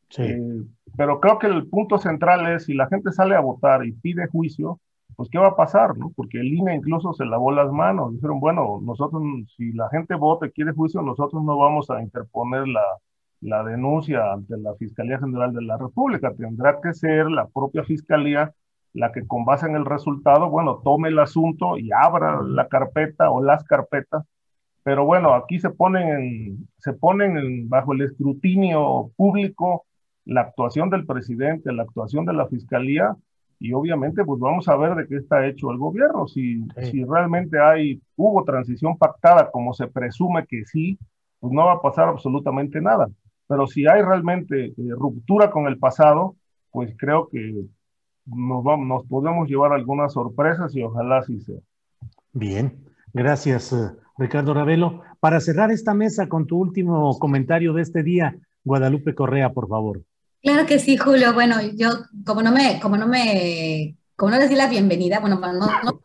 Sí. 0.09 0.23
Eh, 0.23 0.63
pero 0.97 1.21
creo 1.21 1.39
que 1.39 1.47
el 1.47 1.69
punto 1.69 1.99
central 1.99 2.53
es 2.53 2.65
si 2.65 2.75
la 2.75 2.89
gente 2.89 3.13
sale 3.13 3.37
a 3.37 3.41
votar 3.41 3.87
y 3.87 3.93
pide 3.93 4.27
juicio, 4.27 4.81
pues 5.15 5.29
¿qué 5.31 5.39
va 5.39 5.49
a 5.49 5.57
pasar? 5.57 5.97
¿no? 5.97 6.11
Porque 6.17 6.41
el 6.41 6.53
INE 6.53 6.75
incluso 6.75 7.13
se 7.13 7.27
lavó 7.27 7.53
las 7.53 7.71
manos. 7.71 8.15
Dijeron, 8.15 8.41
bueno, 8.41 8.81
nosotros, 8.83 9.23
si 9.57 9.73
la 9.73 9.89
gente 9.91 10.15
vota 10.15 10.47
y 10.47 10.51
quiere 10.51 10.73
juicio, 10.73 11.03
nosotros 11.03 11.45
no 11.45 11.57
vamos 11.59 11.91
a 11.91 12.03
interponer 12.03 12.67
la, 12.67 12.83
la 13.41 13.65
denuncia 13.65 14.33
ante 14.33 14.57
la 14.59 14.75
Fiscalía 14.75 15.19
General 15.19 15.53
de 15.53 15.63
la 15.63 15.79
República. 15.79 16.33
Tendrá 16.35 16.81
que 16.83 16.93
ser 16.95 17.31
la 17.31 17.47
propia 17.49 17.85
Fiscalía 17.85 18.53
la 18.93 19.13
que 19.13 19.27
con 19.27 19.45
base 19.45 19.67
en 19.67 19.77
el 19.77 19.85
resultado, 19.85 20.51
bueno, 20.51 20.81
tome 20.83 21.09
el 21.09 21.19
asunto 21.19 21.79
y 21.79 21.91
abra 21.93 22.43
la 22.43 22.69
carpeta 22.69 23.31
o 23.31 23.43
las 23.43 23.65
carpetas. 23.65 24.25
Pero 24.83 25.05
bueno, 25.05 25.35
aquí 25.35 25.61
se 25.61 25.71
ponen, 25.71 26.69
se 26.79 26.93
ponen 26.95 27.69
bajo 27.69 27.93
el 27.93 28.03
escrutinio 28.03 29.13
público 29.17 29.85
la 30.25 30.43
actuación 30.43 30.91
del 30.91 31.07
presidente, 31.07 31.73
la 31.73 31.83
actuación 31.85 32.25
de 32.25 32.33
la 32.33 32.47
Fiscalía 32.49 33.17
y 33.59 33.75
obviamente 33.75 34.25
pues 34.25 34.41
vamos 34.41 34.69
a 34.69 34.77
ver 34.77 34.95
de 34.95 35.07
qué 35.07 35.17
está 35.17 35.47
hecho 35.47 35.71
el 35.71 35.77
gobierno, 35.77 36.27
si, 36.27 36.65
si 36.83 37.05
realmente 37.05 37.61
hay, 37.61 38.01
hubo 38.17 38.43
transición 38.45 38.97
pactada 38.97 39.51
como 39.51 39.75
se 39.75 39.87
presume 39.87 40.47
que 40.47 40.65
sí, 40.65 40.99
pues 41.41 41.53
no 41.53 41.67
va 41.67 41.75
a 41.75 41.83
pasar 41.83 42.09
absolutamente 42.09 42.81
nada. 42.81 43.09
Pero 43.51 43.67
si 43.67 43.85
hay 43.85 44.01
realmente 44.01 44.67
eh, 44.67 44.75
ruptura 44.91 45.51
con 45.51 45.67
el 45.67 45.77
pasado, 45.77 46.37
pues 46.71 46.95
creo 46.97 47.29
que 47.29 47.65
nos, 48.25 48.63
vamos, 48.63 48.87
nos 48.87 49.07
podemos 49.09 49.49
llevar 49.49 49.73
algunas 49.73 50.13
sorpresas 50.13 50.73
y 50.77 50.85
ojalá 50.85 51.19
así 51.19 51.41
sea. 51.41 51.59
Bien, 52.33 52.85
gracias 53.13 53.73
eh, 53.73 53.91
Ricardo 54.17 54.55
Ravelo. 54.55 55.03
Para 55.19 55.41
cerrar 55.41 55.73
esta 55.73 55.95
mesa 55.95 56.29
con 56.29 56.47
tu 56.47 56.59
último 56.59 57.19
comentario 57.19 57.73
de 57.73 57.83
este 57.83 58.05
día, 58.05 58.37
Guadalupe 58.63 59.17
Correa, 59.17 59.53
por 59.53 59.67
favor. 59.67 60.01
Claro 60.41 60.65
que 60.65 60.79
sí, 60.79 60.97
Julio. 60.97 61.35
Bueno, 61.35 61.57
yo 61.75 61.89
como 62.25 62.43
no 62.43 62.53
me, 62.53 62.79
como 62.81 62.99
no 62.99 63.09
me, 63.09 63.97
como 64.15 64.31
no 64.31 64.39
les 64.39 64.49
di 64.49 64.55
la 64.55 64.69
bienvenida, 64.69 65.19
bueno, 65.19 65.41
no, 65.41 66.03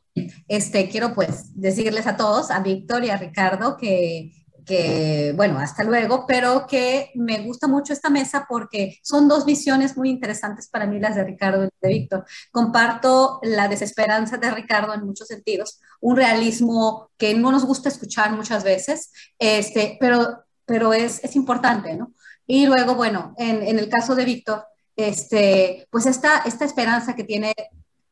este, 0.47 0.89
quiero 0.89 1.13
pues 1.13 1.51
decirles 1.53 2.07
a 2.07 2.17
todos, 2.17 2.49
a 2.49 2.61
Víctor 2.61 3.03
y 3.03 3.11
a 3.11 3.17
Ricardo, 3.17 3.77
que, 3.77 4.31
que, 4.65 5.33
bueno, 5.35 5.59
hasta 5.59 5.83
luego, 5.83 6.25
pero 6.27 6.65
que 6.67 7.11
me 7.15 7.39
gusta 7.43 7.67
mucho 7.67 7.93
esta 7.93 8.09
mesa 8.09 8.45
porque 8.49 8.97
son 9.03 9.27
dos 9.27 9.45
visiones 9.45 9.95
muy 9.95 10.09
interesantes 10.09 10.67
para 10.67 10.87
mí, 10.87 10.99
las 10.99 11.15
de 11.15 11.23
Ricardo 11.23 11.65
y 11.65 11.69
de 11.81 11.89
Víctor. 11.89 12.25
Comparto 12.51 13.39
la 13.43 13.67
desesperanza 13.67 14.37
de 14.37 14.51
Ricardo 14.51 14.93
en 14.93 15.05
muchos 15.05 15.27
sentidos, 15.27 15.79
un 16.01 16.15
realismo 16.15 17.11
que 17.17 17.33
no 17.35 17.51
nos 17.51 17.65
gusta 17.65 17.89
escuchar 17.89 18.31
muchas 18.31 18.63
veces, 18.63 19.11
este, 19.39 19.97
pero, 19.99 20.43
pero 20.65 20.93
es, 20.93 21.23
es 21.23 21.35
importante, 21.35 21.95
¿no? 21.95 22.13
Y 22.47 22.65
luego, 22.65 22.95
bueno, 22.95 23.33
en, 23.37 23.63
en 23.63 23.79
el 23.79 23.89
caso 23.89 24.15
de 24.15 24.25
Víctor, 24.25 24.65
este, 24.95 25.87
pues 25.91 26.05
esta, 26.05 26.39
esta 26.45 26.65
esperanza 26.65 27.15
que 27.15 27.23
tiene 27.23 27.53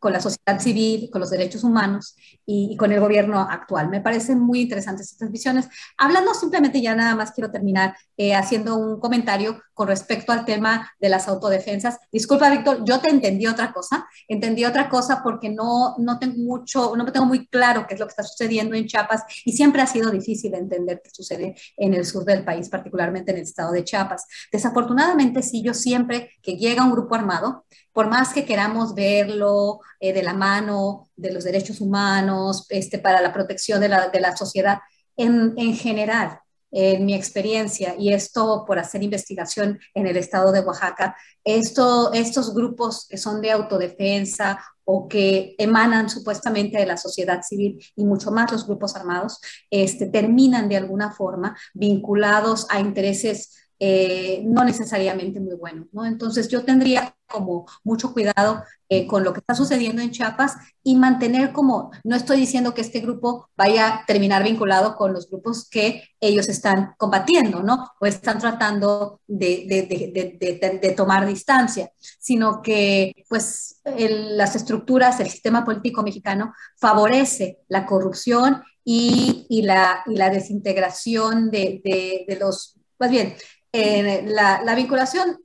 con 0.03 0.11
la 0.11 0.19
sociedad 0.19 0.59
civil, 0.59 1.09
con 1.09 1.21
los 1.21 1.29
derechos 1.29 1.63
humanos 1.63 2.17
y, 2.45 2.75
con 2.75 2.91
el 2.91 2.99
gobierno 2.99 3.39
actual. 3.39 3.87
Me 3.87 4.01
parecen 4.01 4.37
muy 4.37 4.59
interesantes 4.59 5.13
estas 5.13 5.31
visiones. 5.31 5.69
Hablando 5.97 6.33
simplemente, 6.33 6.81
ya 6.81 6.93
nada 6.93 7.15
más 7.15 7.31
quiero 7.31 7.49
terminar 7.49 7.95
eh, 8.17 8.35
haciendo 8.35 8.75
un 8.75 8.99
comentario 8.99 9.61
con 9.73 9.87
respecto 9.87 10.33
al 10.33 10.43
tema 10.43 10.91
de 10.99 11.07
las 11.07 11.29
autodefensas. 11.29 11.99
Disculpa, 12.11 12.49
Víctor, 12.49 12.83
yo 12.83 12.99
te 12.99 13.09
entendí 13.09 13.47
otra 13.47 13.71
cosa. 13.71 14.05
Entendí 14.27 14.65
otra 14.65 14.89
cosa 14.89 15.21
porque 15.23 15.49
no, 15.49 15.95
no 15.99 16.19
tengo 16.19 16.35
mucho, 16.35 16.97
no 16.97 17.09
tengo 17.09 17.25
muy 17.25 17.47
claro 17.47 17.85
qué 17.87 17.93
es 17.93 17.99
lo 18.01 18.05
que 18.05 18.11
está 18.11 18.23
sucediendo 18.23 18.75
en 18.75 18.87
Chiapas 18.87 19.23
y 19.45 19.53
siempre 19.53 19.81
ha 19.81 19.87
sido 19.87 20.11
difícil 20.11 20.53
entender 20.53 20.99
qué 21.01 21.11
sucede 21.11 21.55
en 21.77 21.93
el 21.93 22.05
sur 22.05 22.25
del 22.25 22.43
país, 22.43 22.67
particularmente 22.67 23.31
en 23.31 23.37
el 23.37 23.43
estado 23.43 23.71
de 23.71 23.85
Chiapas. 23.85 24.25
Desafortunadamente, 24.51 25.41
sí, 25.41 25.63
yo 25.63 25.73
siempre 25.73 26.31
que 26.41 26.57
llega 26.57 26.83
un 26.83 26.91
grupo 26.91 27.15
armado, 27.15 27.63
por 27.93 28.09
más 28.09 28.33
que 28.33 28.43
queramos 28.43 28.93
verlo 28.95 29.79
eh, 29.99 30.11
de 30.11 30.23
la 30.23 30.33
mano 30.33 31.09
de 31.15 31.31
los 31.31 31.43
derechos 31.43 31.79
humanos, 31.79 32.65
este, 32.69 32.97
para 32.97 33.21
la 33.21 33.31
protección 33.31 33.79
de 33.79 33.87
la, 33.87 34.09
de 34.09 34.19
la 34.19 34.35
sociedad, 34.35 34.79
en, 35.15 35.53
en, 35.57 35.75
general, 35.75 36.39
en 36.71 37.05
mi 37.05 37.13
experiencia, 37.13 37.95
y 37.97 38.11
esto 38.11 38.65
por 38.65 38.79
hacer 38.79 39.03
investigación 39.03 39.79
en 39.93 40.07
el 40.07 40.17
estado 40.17 40.51
de 40.51 40.61
Oaxaca, 40.61 41.15
esto, 41.43 42.11
estos 42.13 42.53
grupos 42.55 43.05
que 43.07 43.17
son 43.17 43.41
de 43.41 43.51
autodefensa 43.51 44.59
o 44.85 45.07
que 45.07 45.55
emanan 45.59 46.09
supuestamente 46.09 46.77
de 46.77 46.85
la 46.85 46.97
sociedad 46.97 47.41
civil 47.43 47.79
y 47.95 48.03
mucho 48.03 48.31
más 48.31 48.51
los 48.51 48.65
grupos 48.65 48.95
armados, 48.95 49.39
este, 49.69 50.07
terminan 50.07 50.67
de 50.67 50.77
alguna 50.77 51.11
forma 51.11 51.55
vinculados 51.73 52.65
a 52.69 52.79
intereses 52.79 53.62
eh, 53.79 54.41
no 54.45 54.63
necesariamente 54.63 55.39
muy 55.39 55.55
buenos. 55.55 55.87
¿no? 55.91 56.05
Entonces 56.05 56.47
yo 56.47 56.63
tendría 56.63 57.15
como 57.27 57.65
mucho 57.83 58.13
cuidado 58.13 58.63
eh, 58.89 59.07
con 59.07 59.23
lo 59.23 59.33
que 59.33 59.39
está 59.39 59.55
sucediendo 59.55 60.01
en 60.01 60.11
Chiapas 60.11 60.55
y 60.83 60.95
mantener 60.95 61.51
como, 61.51 61.91
no 62.03 62.15
estoy 62.15 62.39
diciendo 62.39 62.75
que 62.75 62.81
este 62.81 62.99
grupo 62.99 63.49
vaya 63.57 63.87
a 63.87 64.05
terminar 64.05 64.43
vinculado 64.43 64.95
con 64.95 65.13
los 65.13 65.27
grupos 65.29 65.67
que 65.67 66.03
ellos 66.19 66.47
están 66.47 66.93
combatiendo, 66.97 67.63
¿no? 67.63 67.89
O 67.99 68.05
están 68.05 68.37
tratando 68.39 69.19
de, 69.27 70.93
tomar 70.95 71.25
distancia, 71.25 71.91
sino 72.19 72.61
que 72.61 73.25
pues 73.27 73.81
las 73.83 74.55
estructuras, 74.55 75.19
el 75.19 75.29
sistema 75.29 75.65
político 75.65 76.03
mexicano 76.03 76.53
favorece 76.77 77.61
la 77.67 77.85
corrupción 77.87 78.61
y, 78.85 79.61
la, 79.63 80.03
y 80.05 80.15
la, 80.15 80.29
desintegración 80.29 81.49
de, 81.49 82.25
los, 82.39 82.77
más 82.99 83.09
bien, 83.09 83.35
eh, 83.73 84.23
la, 84.27 84.61
la, 84.63 84.75
vinculación 84.75 85.39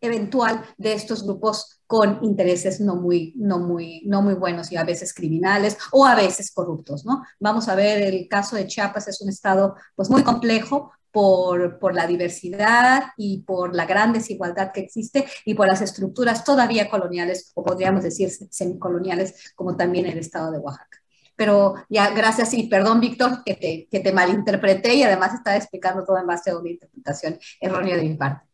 eventual 0.00 0.62
de 0.76 0.92
estos 0.92 1.24
grupos 1.24 1.80
con 1.86 2.22
intereses 2.22 2.80
no 2.80 2.96
muy, 2.96 3.32
no, 3.36 3.58
muy, 3.58 4.02
no 4.04 4.20
muy 4.20 4.34
buenos 4.34 4.70
y 4.70 4.76
a 4.76 4.84
veces 4.84 5.14
criminales 5.14 5.78
o 5.92 6.04
a 6.04 6.14
veces 6.14 6.52
corruptos, 6.52 7.06
¿no? 7.06 7.24
Vamos 7.40 7.68
a 7.68 7.74
ver, 7.74 8.02
el 8.02 8.28
caso 8.28 8.54
de 8.56 8.66
Chiapas 8.66 9.08
es 9.08 9.22
un 9.22 9.30
estado 9.30 9.76
pues 9.96 10.10
muy 10.10 10.22
complejo 10.22 10.92
por, 11.10 11.78
por, 11.78 11.94
la 11.94 12.06
diversidad 12.06 13.04
y 13.16 13.38
por 13.42 13.74
la 13.74 13.86
gran 13.86 14.12
desigualdad 14.12 14.70
que 14.72 14.80
existe 14.80 15.24
y 15.46 15.54
por 15.54 15.66
las 15.66 15.80
estructuras 15.80 16.44
todavía 16.44 16.90
coloniales 16.90 17.50
o 17.54 17.64
podríamos 17.64 18.02
decir 18.04 18.30
semicoloniales 18.50 19.52
como 19.56 19.74
también 19.74 20.04
el 20.04 20.18
estado 20.18 20.52
de 20.52 20.58
Oaxaca 20.58 20.97
pero 21.38 21.76
ya 21.88 22.10
gracias 22.10 22.52
y 22.52 22.66
perdón, 22.66 23.00
Víctor, 23.00 23.44
que 23.44 23.54
te, 23.54 23.88
que 23.88 24.00
te 24.00 24.12
malinterpreté 24.12 24.96
y 24.96 25.04
además 25.04 25.34
estaba 25.34 25.56
explicando 25.56 26.04
todo 26.04 26.18
en 26.18 26.26
base 26.26 26.50
a 26.50 26.58
una 26.58 26.68
interpretación 26.68 27.38
errónea 27.60 27.96
de 27.96 28.02
mi 28.02 28.14
parte. 28.16 28.44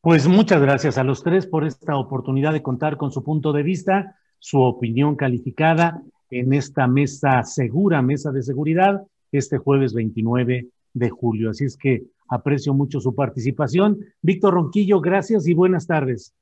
Pues 0.00 0.26
muchas 0.26 0.60
gracias 0.60 0.98
a 0.98 1.04
los 1.04 1.22
tres 1.22 1.46
por 1.46 1.64
esta 1.64 1.96
oportunidad 1.96 2.52
de 2.52 2.62
contar 2.62 2.96
con 2.96 3.12
su 3.12 3.22
punto 3.22 3.52
de 3.52 3.62
vista, 3.62 4.16
su 4.40 4.60
opinión 4.60 5.14
calificada 5.14 6.02
en 6.30 6.52
esta 6.54 6.88
mesa 6.88 7.44
segura, 7.44 8.02
mesa 8.02 8.32
de 8.32 8.42
seguridad, 8.42 9.02
este 9.30 9.58
jueves 9.58 9.94
29 9.94 10.66
de 10.94 11.10
julio. 11.10 11.50
Así 11.50 11.66
es 11.66 11.76
que 11.76 12.02
aprecio 12.28 12.74
mucho 12.74 12.98
su 12.98 13.14
participación. 13.14 14.00
Víctor 14.22 14.54
Ronquillo, 14.54 15.00
gracias 15.00 15.46
y 15.46 15.54
buenas 15.54 15.86
tardes. 15.86 16.34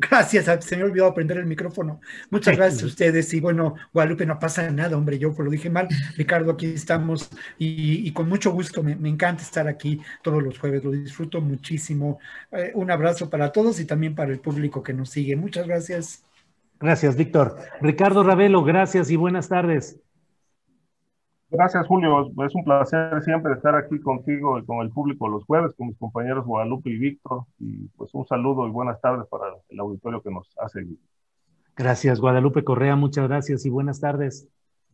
Gracias, 0.00 0.64
se 0.64 0.76
me 0.76 0.84
olvidó 0.84 1.12
prender 1.12 1.38
el 1.38 1.46
micrófono. 1.46 2.00
Muchas 2.30 2.56
gracias 2.56 2.84
a 2.84 2.86
ustedes. 2.86 3.34
Y 3.34 3.40
bueno, 3.40 3.74
Guadalupe, 3.92 4.24
no 4.26 4.38
pasa 4.38 4.70
nada, 4.70 4.96
hombre, 4.96 5.18
yo 5.18 5.34
lo 5.36 5.50
dije 5.50 5.70
mal. 5.70 5.88
Ricardo, 6.16 6.52
aquí 6.52 6.66
estamos 6.66 7.28
y, 7.58 8.10
con 8.12 8.28
mucho 8.28 8.52
gusto, 8.52 8.84
me, 8.84 8.92
encanta 9.08 9.42
estar 9.42 9.66
aquí 9.66 10.00
todos 10.22 10.40
los 10.40 10.56
jueves, 10.56 10.84
lo 10.84 10.92
disfruto 10.92 11.40
muchísimo. 11.40 12.20
Eh, 12.52 12.70
un 12.74 12.92
abrazo 12.92 13.28
para 13.28 13.50
todos 13.50 13.80
y 13.80 13.86
también 13.86 14.14
para 14.14 14.30
el 14.30 14.38
público 14.38 14.84
que 14.84 14.92
nos 14.92 15.10
sigue. 15.10 15.34
Muchas 15.34 15.66
gracias. 15.66 16.22
Gracias, 16.78 17.16
Víctor. 17.16 17.58
Ricardo 17.80 18.22
Ravelo, 18.22 18.62
gracias 18.62 19.10
y 19.10 19.16
buenas 19.16 19.48
tardes. 19.48 19.98
Gracias, 21.50 21.86
Julio. 21.86 22.30
Es 22.46 22.54
un 22.54 22.62
placer 22.62 23.22
siempre 23.22 23.54
estar 23.54 23.74
aquí 23.74 23.98
contigo 24.00 24.58
y 24.58 24.66
con 24.66 24.80
el 24.80 24.90
público 24.90 25.28
los 25.28 25.44
jueves, 25.44 25.72
con 25.76 25.88
mis 25.88 25.98
compañeros 25.98 26.44
Guadalupe 26.44 26.90
y 26.90 26.98
Víctor. 26.98 27.44
Y 27.58 27.88
pues 27.96 28.10
un 28.12 28.26
saludo 28.26 28.66
y 28.66 28.70
buenas 28.70 29.00
tardes 29.00 29.26
para 29.28 29.44
el 29.68 29.80
auditorio 29.80 30.22
que 30.22 30.30
nos 30.30 30.46
ha 30.58 30.68
seguido. 30.68 31.00
Gracias, 31.74 32.20
Guadalupe 32.20 32.64
Correa. 32.64 32.96
Muchas 32.96 33.28
gracias 33.28 33.64
y 33.64 33.70
buenas 33.70 34.00
tardes. 34.00 34.46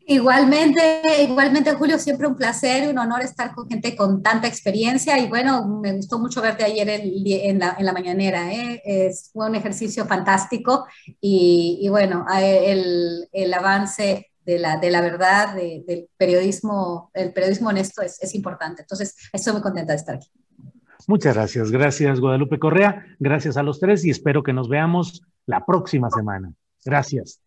Igualmente, 0.06 1.22
igualmente, 1.22 1.72
Julio, 1.72 1.98
siempre 1.98 2.26
un 2.26 2.36
placer, 2.36 2.90
un 2.90 2.98
honor 2.98 3.22
estar 3.22 3.54
con 3.54 3.66
gente 3.66 3.96
con 3.96 4.22
tanta 4.22 4.46
experiencia 4.46 5.18
y 5.18 5.28
bueno, 5.28 5.66
me 5.82 5.94
gustó 5.94 6.18
mucho 6.18 6.42
verte 6.42 6.62
ayer 6.62 6.86
en, 6.90 7.58
la, 7.58 7.74
en 7.78 7.86
la, 7.86 7.92
mañanera, 7.94 8.52
¿eh? 8.52 8.82
es, 8.84 9.30
fue 9.32 9.48
un 9.48 9.54
ejercicio 9.54 10.04
fantástico 10.04 10.86
y, 11.22 11.78
y 11.80 11.88
bueno, 11.88 12.26
el, 12.38 13.28
el 13.32 13.54
avance 13.54 14.30
de 14.44 14.58
la, 14.58 14.78
de 14.78 14.90
la 14.90 15.00
verdad, 15.00 15.54
del 15.54 16.08
periodismo, 16.16 17.10
el 17.14 17.32
periodismo 17.32 17.68
honesto 17.70 18.02
es, 18.02 18.22
es 18.22 18.34
importante. 18.34 18.82
Entonces, 18.82 19.16
estoy 19.32 19.54
muy 19.54 19.62
contenta 19.62 19.92
de 19.92 19.98
estar 19.98 20.16
aquí. 20.16 20.30
Muchas 21.06 21.34
gracias. 21.34 21.70
Gracias, 21.70 22.20
Guadalupe 22.20 22.58
Correa. 22.58 23.04
Gracias 23.18 23.56
a 23.56 23.62
los 23.62 23.80
tres 23.80 24.04
y 24.04 24.10
espero 24.10 24.42
que 24.42 24.52
nos 24.52 24.68
veamos 24.68 25.22
la 25.46 25.64
próxima 25.64 26.10
semana. 26.10 26.52
Gracias. 26.84 27.40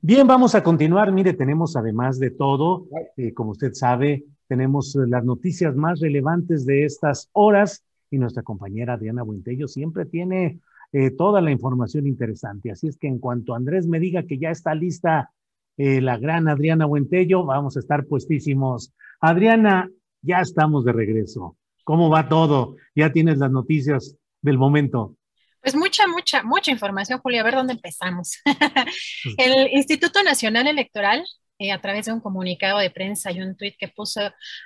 Bien, 0.00 0.26
vamos 0.26 0.54
a 0.54 0.62
continuar. 0.62 1.12
Mire, 1.12 1.32
tenemos 1.32 1.76
además 1.76 2.18
de 2.18 2.30
todo, 2.30 2.86
eh, 3.16 3.32
como 3.32 3.52
usted 3.52 3.72
sabe, 3.72 4.24
tenemos 4.48 4.94
las 4.94 5.24
noticias 5.24 5.74
más 5.74 6.00
relevantes 6.00 6.66
de 6.66 6.84
estas 6.84 7.30
horas 7.32 7.82
y 8.10 8.18
nuestra 8.18 8.42
compañera 8.42 8.96
Diana 8.96 9.22
Buentello 9.22 9.66
siempre 9.66 10.04
tiene 10.04 10.60
eh, 10.92 11.10
toda 11.10 11.40
la 11.40 11.50
información 11.50 12.06
interesante. 12.06 12.70
Así 12.70 12.86
es 12.86 12.96
que 12.96 13.08
en 13.08 13.18
cuanto 13.18 13.54
Andrés 13.54 13.86
me 13.86 13.98
diga 13.98 14.24
que 14.24 14.38
ya 14.38 14.50
está 14.50 14.74
lista 14.74 15.30
eh, 15.76 16.00
la 16.00 16.18
gran 16.18 16.48
Adriana 16.48 16.86
Buentello, 16.86 17.44
vamos 17.44 17.76
a 17.76 17.80
estar 17.80 18.06
puestísimos. 18.06 18.92
Adriana, 19.20 19.90
ya 20.22 20.40
estamos 20.40 20.84
de 20.84 20.92
regreso. 20.92 21.56
¿Cómo 21.84 22.10
va 22.10 22.28
todo? 22.28 22.76
Ya 22.94 23.12
tienes 23.12 23.38
las 23.38 23.50
noticias 23.50 24.16
del 24.40 24.58
momento. 24.58 25.16
Pues 25.60 25.74
mucha, 25.74 26.06
mucha, 26.06 26.42
mucha 26.42 26.70
información, 26.70 27.20
Julia. 27.20 27.40
A 27.40 27.44
ver 27.44 27.54
dónde 27.54 27.72
empezamos. 27.72 28.38
El 29.38 29.72
Instituto 29.72 30.22
Nacional 30.22 30.66
Electoral, 30.66 31.24
eh, 31.58 31.72
a 31.72 31.80
través 31.80 32.06
de 32.06 32.12
un 32.12 32.20
comunicado 32.20 32.78
de 32.78 32.90
prensa 32.90 33.32
y 33.32 33.40
un 33.40 33.56
tuit 33.56 33.74
que 33.78 33.88
puso 33.88 34.20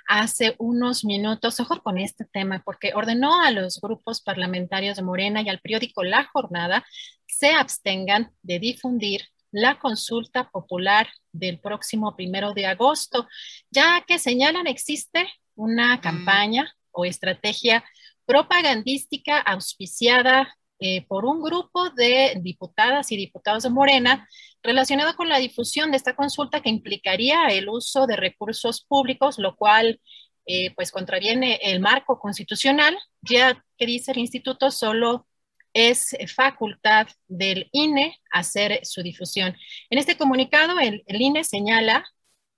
hace 0.07 0.55
unos 0.57 1.05
minutos, 1.05 1.59
ojo 1.59 1.81
con 1.81 1.97
este 1.97 2.25
tema, 2.25 2.61
porque 2.65 2.91
ordenó 2.93 3.41
a 3.41 3.51
los 3.51 3.79
grupos 3.79 4.21
parlamentarios 4.21 4.97
de 4.97 5.03
Morena 5.03 5.41
y 5.41 5.49
al 5.49 5.59
periódico 5.59 6.03
La 6.03 6.25
Jornada 6.25 6.85
se 7.27 7.51
abstengan 7.51 8.31
de 8.41 8.59
difundir 8.59 9.21
la 9.51 9.79
consulta 9.79 10.49
popular 10.49 11.07
del 11.31 11.59
próximo 11.59 12.15
primero 12.15 12.53
de 12.53 12.65
agosto, 12.65 13.27
ya 13.71 14.03
que 14.07 14.19
señalan 14.19 14.67
existe 14.67 15.27
una 15.55 15.97
mm. 15.97 16.01
campaña 16.01 16.75
o 16.91 17.05
estrategia 17.05 17.83
propagandística 18.25 19.39
auspiciada 19.39 20.55
eh, 20.79 21.05
por 21.07 21.25
un 21.25 21.41
grupo 21.41 21.89
de 21.89 22.37
diputadas 22.41 23.11
y 23.11 23.17
diputados 23.17 23.63
de 23.63 23.69
Morena 23.69 24.27
relacionado 24.63 25.15
con 25.15 25.27
la 25.27 25.37
difusión 25.37 25.91
de 25.91 25.97
esta 25.97 26.15
consulta 26.15 26.61
que 26.61 26.69
implicaría 26.69 27.47
el 27.47 27.67
uso 27.69 28.07
de 28.07 28.15
recursos 28.15 28.85
públicos, 28.87 29.39
lo 29.39 29.55
cual 29.55 29.99
eh, 30.45 30.73
pues 30.75 30.91
contraviene 30.91 31.59
el 31.61 31.79
marco 31.79 32.19
constitucional, 32.19 32.97
ya 33.21 33.63
que 33.77 33.85
dice 33.85 34.11
el 34.11 34.19
instituto 34.19 34.71
solo 34.71 35.27
es 35.73 36.15
facultad 36.35 37.07
del 37.27 37.69
INE 37.71 38.19
hacer 38.31 38.85
su 38.85 39.01
difusión. 39.03 39.55
En 39.89 39.99
este 39.99 40.17
comunicado, 40.17 40.79
el, 40.79 41.03
INE 41.07 41.43
señala 41.43 42.05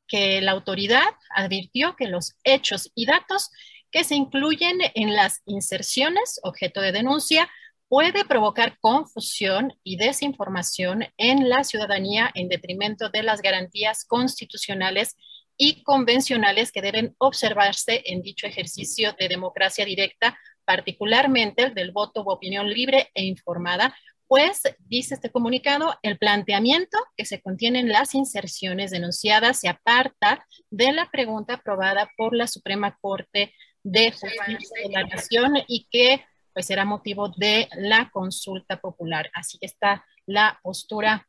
que 0.07 0.41
la 0.41 0.51
autoridad 0.51 1.07
advirtió 1.29 1.95
que 1.95 2.07
los 2.07 2.35
hechos 2.43 2.91
y 2.95 3.05
datos 3.05 3.49
que 3.91 4.03
se 4.03 4.15
incluyen 4.15 4.79
en 4.95 5.15
las 5.15 5.41
inserciones 5.45 6.39
objeto 6.43 6.81
de 6.81 6.91
denuncia 6.91 7.49
puede 7.87 8.23
provocar 8.23 8.77
confusión 8.79 9.73
y 9.83 9.97
desinformación 9.97 11.05
en 11.17 11.49
la 11.49 11.65
ciudadanía 11.65 12.31
en 12.35 12.47
detrimento 12.47 13.09
de 13.09 13.23
las 13.23 13.41
garantías 13.41 14.05
constitucionales 14.05 15.17
y 15.57 15.83
convencionales 15.83 16.71
que 16.71 16.81
deben 16.81 17.15
observarse 17.17 18.01
en 18.05 18.21
dicho 18.21 18.47
ejercicio 18.47 19.13
de 19.19 19.27
democracia 19.27 19.85
directa 19.85 20.37
particularmente 20.65 21.63
el 21.63 21.73
del 21.73 21.91
voto 21.91 22.21
o 22.21 22.33
opinión 22.33 22.69
libre 22.69 23.09
e 23.13 23.23
informada, 23.23 23.95
pues, 24.27 24.61
dice 24.79 25.15
este 25.15 25.29
comunicado, 25.29 25.93
el 26.03 26.17
planteamiento 26.17 26.97
que 27.17 27.25
se 27.25 27.41
contiene 27.41 27.79
en 27.79 27.89
las 27.89 28.15
inserciones 28.15 28.89
denunciadas 28.91 29.59
se 29.59 29.67
aparta 29.67 30.47
de 30.69 30.93
la 30.93 31.09
pregunta 31.11 31.55
aprobada 31.55 32.09
por 32.15 32.33
la 32.33 32.47
Suprema 32.47 32.97
Corte 33.01 33.53
de 33.83 34.11
Justicia 34.11 34.83
de 34.83 34.89
la 34.89 35.03
Nación 35.03 35.55
y 35.67 35.85
que 35.91 36.23
pues 36.53 36.65
será 36.65 36.85
motivo 36.85 37.29
de 37.35 37.67
la 37.75 38.09
consulta 38.09 38.79
popular. 38.79 39.29
Así 39.33 39.57
está 39.59 40.05
la 40.25 40.59
postura 40.63 41.27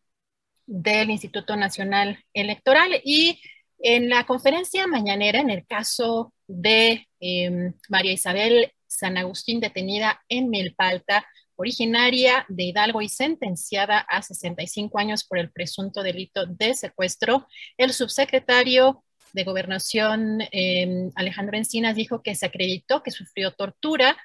del 0.66 1.10
Instituto 1.10 1.56
Nacional 1.56 2.24
Electoral 2.32 3.00
y 3.04 3.40
en 3.78 4.08
la 4.08 4.26
conferencia 4.26 4.86
mañanera, 4.86 5.40
en 5.40 5.50
el 5.50 5.66
caso 5.66 6.32
de 6.46 7.08
em, 7.18 7.74
María 7.88 8.12
Isabel 8.12 8.72
San 8.98 9.16
Agustín, 9.16 9.60
detenida 9.60 10.20
en 10.28 10.50
Milpalta, 10.50 11.26
originaria 11.56 12.44
de 12.48 12.64
Hidalgo 12.64 13.02
y 13.02 13.08
sentenciada 13.08 13.98
a 13.98 14.22
65 14.22 14.98
años 14.98 15.24
por 15.24 15.38
el 15.38 15.50
presunto 15.50 16.02
delito 16.02 16.46
de 16.46 16.74
secuestro. 16.74 17.46
El 17.76 17.92
subsecretario 17.92 19.04
de 19.32 19.44
Gobernación, 19.44 20.40
em, 20.50 21.10
Alejandro 21.14 21.56
Encinas, 21.56 21.96
dijo 21.96 22.22
que 22.22 22.34
se 22.34 22.46
acreditó 22.46 23.02
que 23.02 23.10
sufrió 23.10 23.52
tortura, 23.52 24.16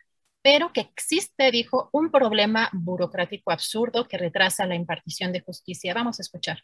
pero 0.41 0.71
que 0.73 0.81
existe, 0.81 1.51
dijo, 1.51 1.89
un 1.91 2.11
problema 2.11 2.69
burocrático 2.73 3.51
absurdo 3.51 4.07
que 4.07 4.17
retrasa 4.17 4.65
la 4.65 4.75
impartición 4.75 5.31
de 5.33 5.41
justicia. 5.41 5.93
Vamos 5.93 6.19
a 6.19 6.23
escuchar. 6.23 6.63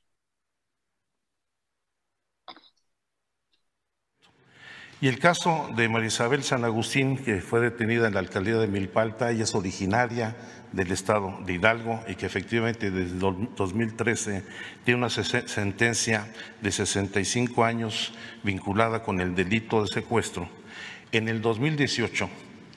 Y 5.04 5.10
el 5.10 5.20
caso 5.20 5.70
de 5.76 5.90
Marisabel 5.90 6.46
San 6.46 6.64
Agustín, 6.64 7.18
que 7.18 7.42
fue 7.42 7.60
detenida 7.60 8.08
en 8.08 8.14
la 8.14 8.22
alcaldía 8.22 8.56
de 8.56 8.68
Milpalta, 8.68 9.32
ella 9.32 9.44
es 9.44 9.54
originaria 9.54 10.34
del 10.72 10.94
estado 10.94 11.38
de 11.46 11.56
Hidalgo 11.56 12.02
y 12.08 12.16
que 12.16 12.26
efectivamente 12.26 12.90
desde 12.90 13.18
2013 13.18 14.46
tiene 14.86 15.00
una 15.00 15.10
sentencia 15.10 16.32
de 16.62 16.72
65 16.72 17.66
años 17.66 18.14
vinculada 18.44 19.04
con 19.04 19.20
el 19.20 19.36
delito 19.36 19.82
de 19.82 19.90
secuestro. 19.90 20.48
En 21.12 21.28
el 21.28 21.42
2018, 21.42 22.30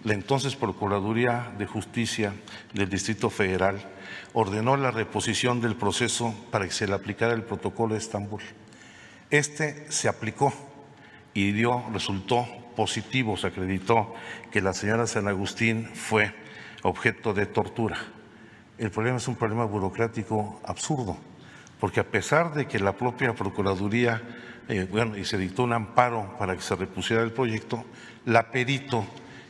la 0.02 0.14
entonces 0.14 0.56
Procuraduría 0.56 1.52
de 1.56 1.66
Justicia 1.66 2.32
del 2.74 2.88
Distrito 2.88 3.30
Federal 3.30 3.88
ordenó 4.32 4.76
la 4.76 4.90
reposición 4.90 5.60
del 5.60 5.76
proceso 5.76 6.34
para 6.50 6.64
que 6.64 6.72
se 6.72 6.88
le 6.88 6.94
aplicara 6.94 7.34
el 7.34 7.44
protocolo 7.44 7.94
de 7.94 8.00
Estambul. 8.00 8.42
Este 9.30 9.86
se 9.92 10.08
aplicó 10.08 10.52
y 11.36 11.52
dio, 11.52 11.84
resultó 11.92 12.48
positivo, 12.74 13.36
se 13.36 13.48
acreditó 13.48 14.14
que 14.50 14.62
la 14.62 14.72
señora 14.72 15.06
San 15.06 15.28
Agustín 15.28 15.90
fue 15.92 16.32
objeto 16.82 17.34
de 17.34 17.44
tortura. 17.44 17.98
El 18.78 18.90
problema 18.90 19.18
es 19.18 19.28
un 19.28 19.36
problema 19.36 19.66
burocrático 19.66 20.62
absurdo, 20.64 21.18
porque 21.78 22.00
a 22.00 22.10
pesar 22.10 22.54
de 22.54 22.66
que 22.66 22.78
la 22.78 22.96
propia 22.96 23.34
Procuraduría, 23.34 24.22
eh, 24.68 24.88
bueno, 24.90 25.14
y 25.14 25.26
se 25.26 25.36
dictó 25.36 25.64
un 25.64 25.74
amparo 25.74 26.36
para 26.38 26.56
que 26.56 26.62
se 26.62 26.74
repusiera 26.74 27.22
el 27.22 27.32
proyecto, 27.32 27.84
la 28.24 28.50
perito 28.50 29.06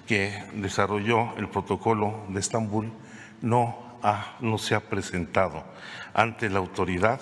que 0.09 0.43
desarrolló 0.55 1.37
el 1.37 1.49
protocolo 1.49 2.27
de 2.31 2.41
Estambul 2.41 2.91
no, 3.43 3.99
no 4.41 4.59
se 4.59 4.75
ha 4.75 4.81
presentado 4.81 5.65
ante 6.15 6.51
la 6.51 6.59
autoridad 6.59 7.21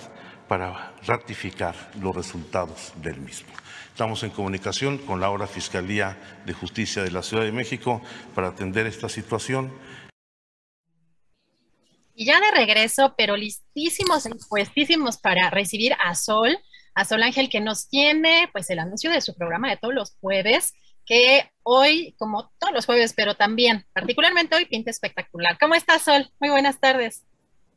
para 0.48 0.94
ratificar 1.06 1.74
los 2.00 2.16
resultados 2.16 2.94
del 3.02 3.20
mismo. 3.20 3.52
Estamos 3.94 4.24
en 4.24 4.30
comunicación 4.30 4.98
con 4.98 5.20
la 5.20 5.26
ahora 5.26 5.46
Fiscalía 5.46 6.18
de 6.44 6.52
Justicia 6.52 7.04
de 7.04 7.12
la 7.12 7.22
Ciudad 7.22 7.44
de 7.44 7.52
México 7.52 8.02
para 8.34 8.48
atender 8.48 8.88
esta 8.88 9.08
situación. 9.08 9.72
Y 12.12 12.24
ya 12.24 12.40
de 12.40 12.50
regreso, 12.50 13.14
pero 13.16 13.36
listísimos, 13.36 14.28
puestísimos 14.48 15.18
para 15.18 15.48
recibir 15.48 15.92
a 16.04 16.16
Sol, 16.16 16.58
a 16.96 17.04
Sol 17.04 17.22
Ángel, 17.22 17.48
que 17.48 17.60
nos 17.60 17.88
tiene 17.88 18.48
pues 18.50 18.68
el 18.68 18.80
anuncio 18.80 19.12
de 19.12 19.20
su 19.20 19.32
programa 19.36 19.70
de 19.70 19.76
todos 19.76 19.94
los 19.94 20.16
jueves, 20.20 20.74
que 21.06 21.52
hoy, 21.62 22.16
como 22.18 22.50
todos 22.58 22.74
los 22.74 22.86
jueves, 22.86 23.12
pero 23.16 23.36
también, 23.36 23.86
particularmente 23.92 24.56
hoy, 24.56 24.64
pinta 24.64 24.90
espectacular. 24.90 25.56
¿Cómo 25.60 25.76
estás, 25.76 26.02
Sol? 26.02 26.32
Muy 26.40 26.50
buenas 26.50 26.80
tardes. 26.80 27.22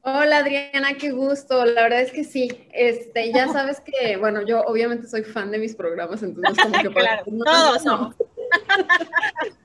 Hola 0.10 0.38
Adriana, 0.38 0.94
qué 0.98 1.12
gusto. 1.12 1.66
La 1.66 1.84
verdad 1.84 2.00
es 2.00 2.14
que 2.14 2.24
sí. 2.24 2.48
Este, 2.72 3.30
ya 3.34 3.48
sabes 3.52 3.82
que, 3.82 4.16
bueno, 4.16 4.42
yo 4.42 4.62
obviamente 4.62 5.06
soy 5.06 5.24
fan 5.24 5.52
de 5.52 5.60
mis 5.60 5.76
programas, 5.76 6.24
entonces 6.24 6.58
como 6.64 6.82
que 6.82 6.90
claro, 6.90 7.26
todos 7.26 7.84
somos. 7.84 8.16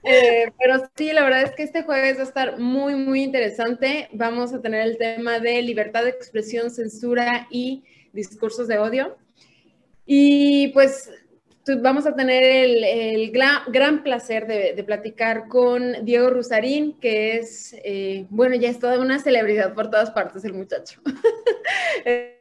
Eh, 0.05 0.51
pero 0.59 0.83
sí, 0.97 1.13
la 1.13 1.23
verdad 1.23 1.43
es 1.43 1.53
que 1.53 1.63
este 1.63 1.85
jueves 1.85 2.17
va 2.17 2.23
a 2.23 2.25
estar 2.25 2.59
muy, 2.59 2.97
muy 2.97 3.23
interesante. 3.23 4.09
Vamos 4.13 4.53
a 4.53 4.61
tener 4.61 4.81
el 4.83 4.99
tema 4.99 5.39
de 5.39 5.63
libertad 5.63 6.03
de 6.03 6.11
expresión, 6.11 6.73
censura 6.73 7.47
y 7.51 7.85
discursos 8.13 8.67
de 8.67 8.79
odio. 8.79 9.17
Y 10.05 10.69
pues 10.73 11.09
vamos 11.81 12.07
a 12.07 12.15
tener 12.15 12.43
el, 12.43 13.31
gran, 13.31 14.03
placer 14.03 14.47
de, 14.47 14.83
platicar 14.85 15.49
con 15.49 16.05
Diego 16.05 16.31
Rusarín, 16.31 16.99
que 16.99 17.37
es, 17.37 17.75
eh, 17.85 18.27
bueno, 18.31 18.57
ya 18.57 18.69
es 18.69 18.79
toda 18.79 18.99
una 18.99 19.19
celebridad 19.19 19.75
por 19.75 19.91
todas 19.91 20.11
partes 20.11 20.45
el 20.45 20.55
muchacho. 20.55 21.01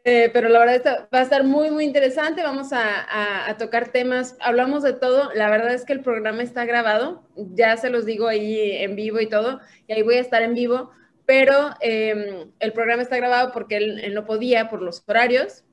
Eh, 0.03 0.31
pero 0.33 0.49
la 0.49 0.57
verdad 0.57 1.07
va 1.13 1.19
a 1.19 1.21
estar 1.21 1.43
muy, 1.43 1.69
muy 1.69 1.85
interesante. 1.85 2.41
Vamos 2.41 2.69
a, 2.73 3.55
tocar 3.59 3.89
temas, 3.89 4.35
hablamos 4.39 4.81
de 4.81 4.93
todo. 4.93 5.29
La 5.35 5.47
verdad 5.51 5.75
es 5.75 5.85
que 5.85 5.93
el 5.93 6.01
programa 6.01 6.41
está 6.41 6.65
grabado, 6.65 7.23
ya 7.35 7.77
se 7.77 7.91
los 7.91 8.05
digo 8.05 8.27
ahí 8.27 8.77
en 8.77 8.95
vivo 8.95 9.19
y 9.19 9.29
todo, 9.29 9.59
y 9.87 9.93
ahí 9.93 10.01
voy 10.01 10.15
a 10.15 10.21
estar 10.21 10.41
en 10.41 10.55
vivo, 10.55 10.89
pero 11.27 11.75
em, 11.81 12.51
el 12.59 12.73
programa 12.73 13.03
está 13.03 13.17
grabado 13.17 13.51
porque 13.51 13.77
él 13.77 14.13
no 14.15 14.25
podía 14.25 14.69
por 14.69 14.81
los 14.81 15.03
horarios 15.05 15.65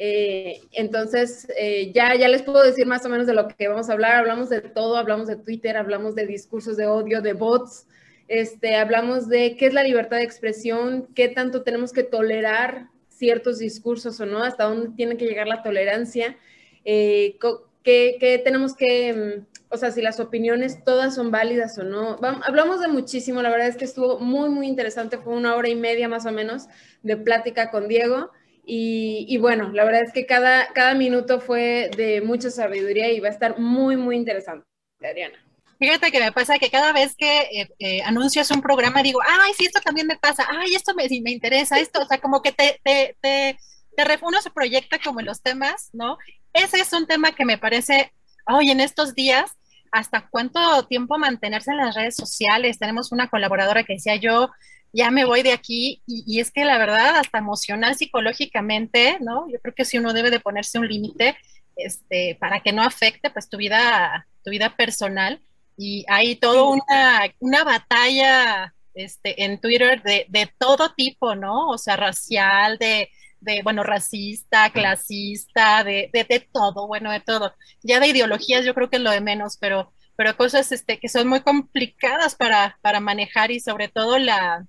eh, 0.00 0.60
entonces, 0.70 1.48
eh, 1.58 1.90
ya, 1.92 2.14
ya 2.14 2.28
les 2.28 2.42
puedo 2.42 2.62
decir 2.62 2.86
más 2.86 3.04
o 3.04 3.08
menos 3.08 3.26
de 3.26 3.34
lo 3.34 3.48
que 3.48 3.66
vamos 3.66 3.90
a 3.90 3.92
hablar. 3.92 4.14
Hablamos 4.14 4.48
de 4.48 4.60
todo, 4.60 4.96
hablamos 4.96 5.26
de 5.26 5.36
Twitter, 5.36 5.76
hablamos 5.76 6.14
de 6.14 6.26
discursos 6.26 6.76
de 6.76 6.86
odio, 6.86 7.20
de 7.20 7.32
bots, 7.32 7.86
este, 8.28 8.76
hablamos 8.76 9.28
de 9.28 9.56
qué 9.56 9.66
es 9.66 9.74
la 9.74 9.82
libertad 9.82 10.18
de 10.18 10.22
expresión, 10.22 11.08
qué 11.14 11.28
tanto 11.28 11.62
tenemos 11.62 11.92
que 11.92 12.04
tolerar 12.04 12.88
ciertos 13.08 13.58
discursos 13.58 14.20
o 14.20 14.26
no, 14.26 14.44
hasta 14.44 14.64
dónde 14.64 14.90
tiene 14.96 15.16
que 15.16 15.26
llegar 15.26 15.48
la 15.48 15.64
tolerancia, 15.64 16.36
eh, 16.84 17.36
qué, 17.82 18.40
tenemos 18.44 18.76
que, 18.76 19.12
mm, 19.12 19.46
o 19.70 19.76
sea, 19.76 19.90
si 19.90 20.00
las 20.00 20.20
opiniones 20.20 20.84
todas 20.84 21.16
son 21.16 21.32
válidas 21.32 21.76
o 21.78 21.82
no. 21.82 22.16
hablamos 22.46 22.80
de 22.80 22.86
muchísimo, 22.86 23.42
la 23.42 23.50
verdad 23.50 23.66
es 23.66 23.76
que 23.76 23.86
estuvo 23.86 24.20
muy, 24.20 24.48
muy 24.50 24.68
interesante, 24.68 25.18
fue 25.18 25.34
una 25.34 25.56
hora 25.56 25.68
y 25.68 25.74
media 25.74 26.08
más 26.08 26.24
o 26.24 26.30
menos 26.30 26.68
de 27.02 27.16
plática 27.16 27.72
con 27.72 27.88
Diego. 27.88 28.30
Y, 28.70 29.38
bueno, 29.38 29.70
la 29.72 29.84
verdad 29.84 30.02
es 30.02 30.12
que 30.12 30.26
cada, 30.26 30.68
cada 30.74 30.92
minuto 30.92 31.40
fue 31.40 31.90
de 31.96 32.20
mucha 32.20 32.50
sabiduría 32.50 33.10
y 33.10 33.18
va 33.18 33.28
a 33.28 33.32
estar 33.32 33.58
muy, 33.58 33.96
muy 33.96 34.14
interesante, 34.14 34.66
Adriana. 35.02 35.38
Fíjate 35.78 36.10
que 36.10 36.20
me 36.20 36.32
pasa 36.32 36.58
que 36.58 36.68
cada 36.68 36.92
vez 36.92 37.16
que 37.16 37.38
eh, 37.40 37.68
eh, 37.78 38.02
anuncias 38.02 38.50
un 38.50 38.60
programa 38.60 39.02
digo, 39.02 39.20
ay, 39.26 39.52
sí, 39.56 39.64
esto 39.64 39.80
también 39.80 40.06
me 40.06 40.18
pasa, 40.18 40.46
ay, 40.50 40.74
esto 40.74 40.92
me, 40.94 41.06
me 41.22 41.30
interesa, 41.30 41.78
esto, 41.78 42.02
o 42.02 42.04
sea, 42.04 42.18
como 42.18 42.42
que 42.42 42.52
te, 42.52 42.78
te, 42.84 43.16
te, 43.22 43.56
te 43.96 44.18
uno 44.20 44.42
se 44.42 44.50
proyecta 44.50 44.98
como 44.98 45.22
los 45.22 45.40
temas, 45.40 45.88
¿no? 45.94 46.18
Ese 46.52 46.80
es 46.80 46.92
un 46.92 47.06
tema 47.06 47.32
que 47.32 47.46
me 47.46 47.56
parece, 47.56 48.12
hoy 48.46 48.70
en 48.70 48.80
estos 48.80 49.14
días, 49.14 49.52
hasta 49.92 50.28
cuánto 50.28 50.86
tiempo 50.86 51.16
mantenerse 51.16 51.70
en 51.70 51.78
las 51.78 51.94
redes 51.94 52.16
sociales. 52.16 52.78
Tenemos 52.78 53.12
una 53.12 53.28
colaboradora 53.28 53.84
que 53.84 53.94
decía 53.94 54.16
yo, 54.16 54.50
ya 54.92 55.10
me 55.10 55.24
voy 55.24 55.42
de 55.42 55.52
aquí 55.52 56.02
y, 56.06 56.40
es 56.40 56.50
que 56.50 56.64
la 56.64 56.78
verdad, 56.78 57.16
hasta 57.16 57.38
emocional, 57.38 57.94
psicológicamente, 57.96 59.18
¿no? 59.20 59.48
Yo 59.50 59.58
creo 59.60 59.74
que 59.74 59.84
si 59.84 59.98
uno 59.98 60.12
debe 60.12 60.30
de 60.30 60.40
ponerse 60.40 60.78
un 60.78 60.88
límite 60.88 61.36
este, 61.76 62.36
para 62.40 62.60
que 62.60 62.72
no 62.72 62.82
afecte 62.82 63.30
pues 63.30 63.48
tu 63.48 63.56
vida, 63.56 64.26
tu 64.44 64.50
vida 64.50 64.74
personal 64.76 65.40
y 65.76 66.04
hay 66.08 66.36
toda 66.36 66.64
una, 66.64 67.32
una 67.38 67.64
batalla 67.64 68.74
este, 68.94 69.44
en 69.44 69.60
Twitter 69.60 70.02
de, 70.02 70.26
de, 70.28 70.50
todo 70.58 70.92
tipo, 70.94 71.34
¿no? 71.36 71.68
O 71.68 71.78
sea, 71.78 71.96
racial, 71.96 72.78
de, 72.78 73.10
de 73.40 73.62
bueno, 73.62 73.84
racista, 73.84 74.70
clasista, 74.70 75.84
de, 75.84 76.10
de, 76.12 76.24
de, 76.24 76.40
todo, 76.40 76.88
bueno, 76.88 77.12
de 77.12 77.20
todo. 77.20 77.54
Ya 77.82 78.00
de 78.00 78.08
ideologías 78.08 78.64
yo 78.64 78.74
creo 78.74 78.90
que 78.90 78.96
es 78.96 79.02
lo 79.02 79.10
de 79.10 79.20
menos, 79.20 79.56
pero, 79.60 79.92
pero 80.16 80.36
cosas 80.36 80.72
este, 80.72 80.98
que 80.98 81.08
son 81.08 81.28
muy 81.28 81.40
complicadas 81.42 82.34
para, 82.34 82.78
para 82.82 82.98
manejar 82.98 83.52
y 83.52 83.60
sobre 83.60 83.88
todo 83.88 84.18
la, 84.18 84.66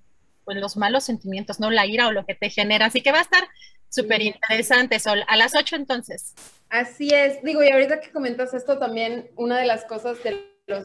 pues, 0.50 0.60
los 0.60 0.76
malos 0.76 1.04
sentimientos, 1.04 1.60
¿no? 1.60 1.70
La 1.70 1.86
ira 1.86 2.08
o 2.08 2.12
lo 2.12 2.26
que 2.26 2.34
te 2.34 2.50
genera. 2.50 2.86
Así 2.86 3.02
que 3.02 3.12
va 3.12 3.18
a 3.18 3.22
estar 3.22 3.44
súper 3.88 4.20
interesante, 4.20 4.98
Sol. 4.98 5.22
A 5.28 5.36
las 5.36 5.54
8 5.54 5.76
entonces. 5.76 6.34
Así 6.68 7.10
es. 7.14 7.40
Digo, 7.44 7.62
y 7.62 7.70
ahorita 7.70 8.00
que 8.00 8.10
comentas 8.10 8.52
esto 8.52 8.76
también, 8.76 9.30
una 9.36 9.60
de 9.60 9.66
las 9.66 9.84
cosas 9.84 10.20
de, 10.24 10.40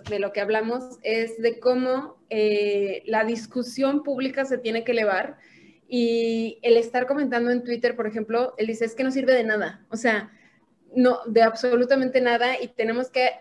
de 0.08 0.20
lo 0.20 0.34
que 0.34 0.42
hablamos 0.42 1.00
es 1.02 1.42
de 1.42 1.60
cómo 1.60 2.24
eh, 2.30 3.02
la 3.08 3.24
discusión 3.24 4.04
pública 4.04 4.46
se 4.46 4.60
tiene 4.60 4.84
que 4.84 4.92
elevar 4.92 5.38
y 5.88 6.60
el 6.62 6.78
estar 6.78 7.08
comentando 7.08 7.50
en 7.50 7.64
Twitter, 7.64 7.96
por 7.96 8.06
ejemplo, 8.06 8.54
él 8.60 8.68
dice, 8.68 8.86
es 8.86 8.94
que 8.94 9.04
no 9.04 9.10
sirve 9.10 9.34
de 9.34 9.46
nada. 9.46 9.84
O 9.90 9.96
sea, 9.96 10.32
no, 10.96 11.22
de 11.26 11.42
absolutamente 11.42 12.22
nada 12.22 12.62
y 12.62 12.68
tenemos 12.68 13.10
que 13.10 13.32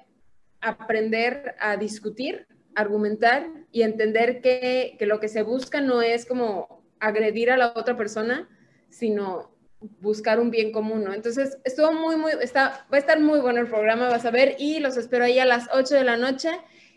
aprender 0.63 1.55
a 1.61 1.77
discutir 1.77 2.47
argumentar 2.75 3.49
y 3.73 3.83
entender 3.83 4.41
que, 4.41 4.97
lo 5.01 5.21
que 5.21 5.29
se 5.29 5.43
busca 5.43 5.81
no 5.81 6.03
es 6.03 6.27
como 6.27 6.83
agredir 7.01 7.51
a 7.51 7.57
la 7.57 7.73
otra 7.75 7.97
persona, 7.97 8.49
sino 8.89 9.51
buscar 10.01 10.41
un 10.41 10.51
bien 10.51 10.73
común, 10.73 11.05
¿no? 11.05 11.13
Entonces, 11.13 11.59
estuvo 11.65 11.93
muy, 11.93 12.17
muy, 12.17 12.33
está, 12.41 12.87
va 12.93 12.97
a 12.97 12.99
estar 12.99 13.21
muy 13.21 13.41
bueno 13.41 13.61
el 13.61 13.69
programa, 13.69 14.09
vas 14.09 14.25
a 14.25 14.31
ver, 14.31 14.57
y 14.59 14.81
los 14.81 14.97
espero 14.97 15.25
ahí 15.25 15.39
a 15.39 15.45
las 15.45 15.69
8 15.73 15.95
de 15.95 16.05
la 16.05 16.17
noche, 16.17 16.51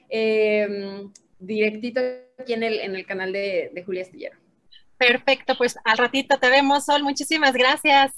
em, 0.09 1.11
directito 1.39 1.99
aquí 2.38 2.53
en 2.53 2.64
el, 2.64 2.80
en 2.80 2.95
el 2.95 3.06
canal 3.06 3.33
de, 3.33 3.72
de 3.73 3.83
Julia 3.83 4.03
Estillero. 4.03 4.38
Perfecto, 4.97 5.56
pues 5.57 5.77
al 5.83 5.97
ratito 5.97 6.39
te 6.39 6.49
vemos, 6.49 6.85
Sol, 6.85 7.03
muchísimas 7.03 7.53
gracias. 7.53 8.14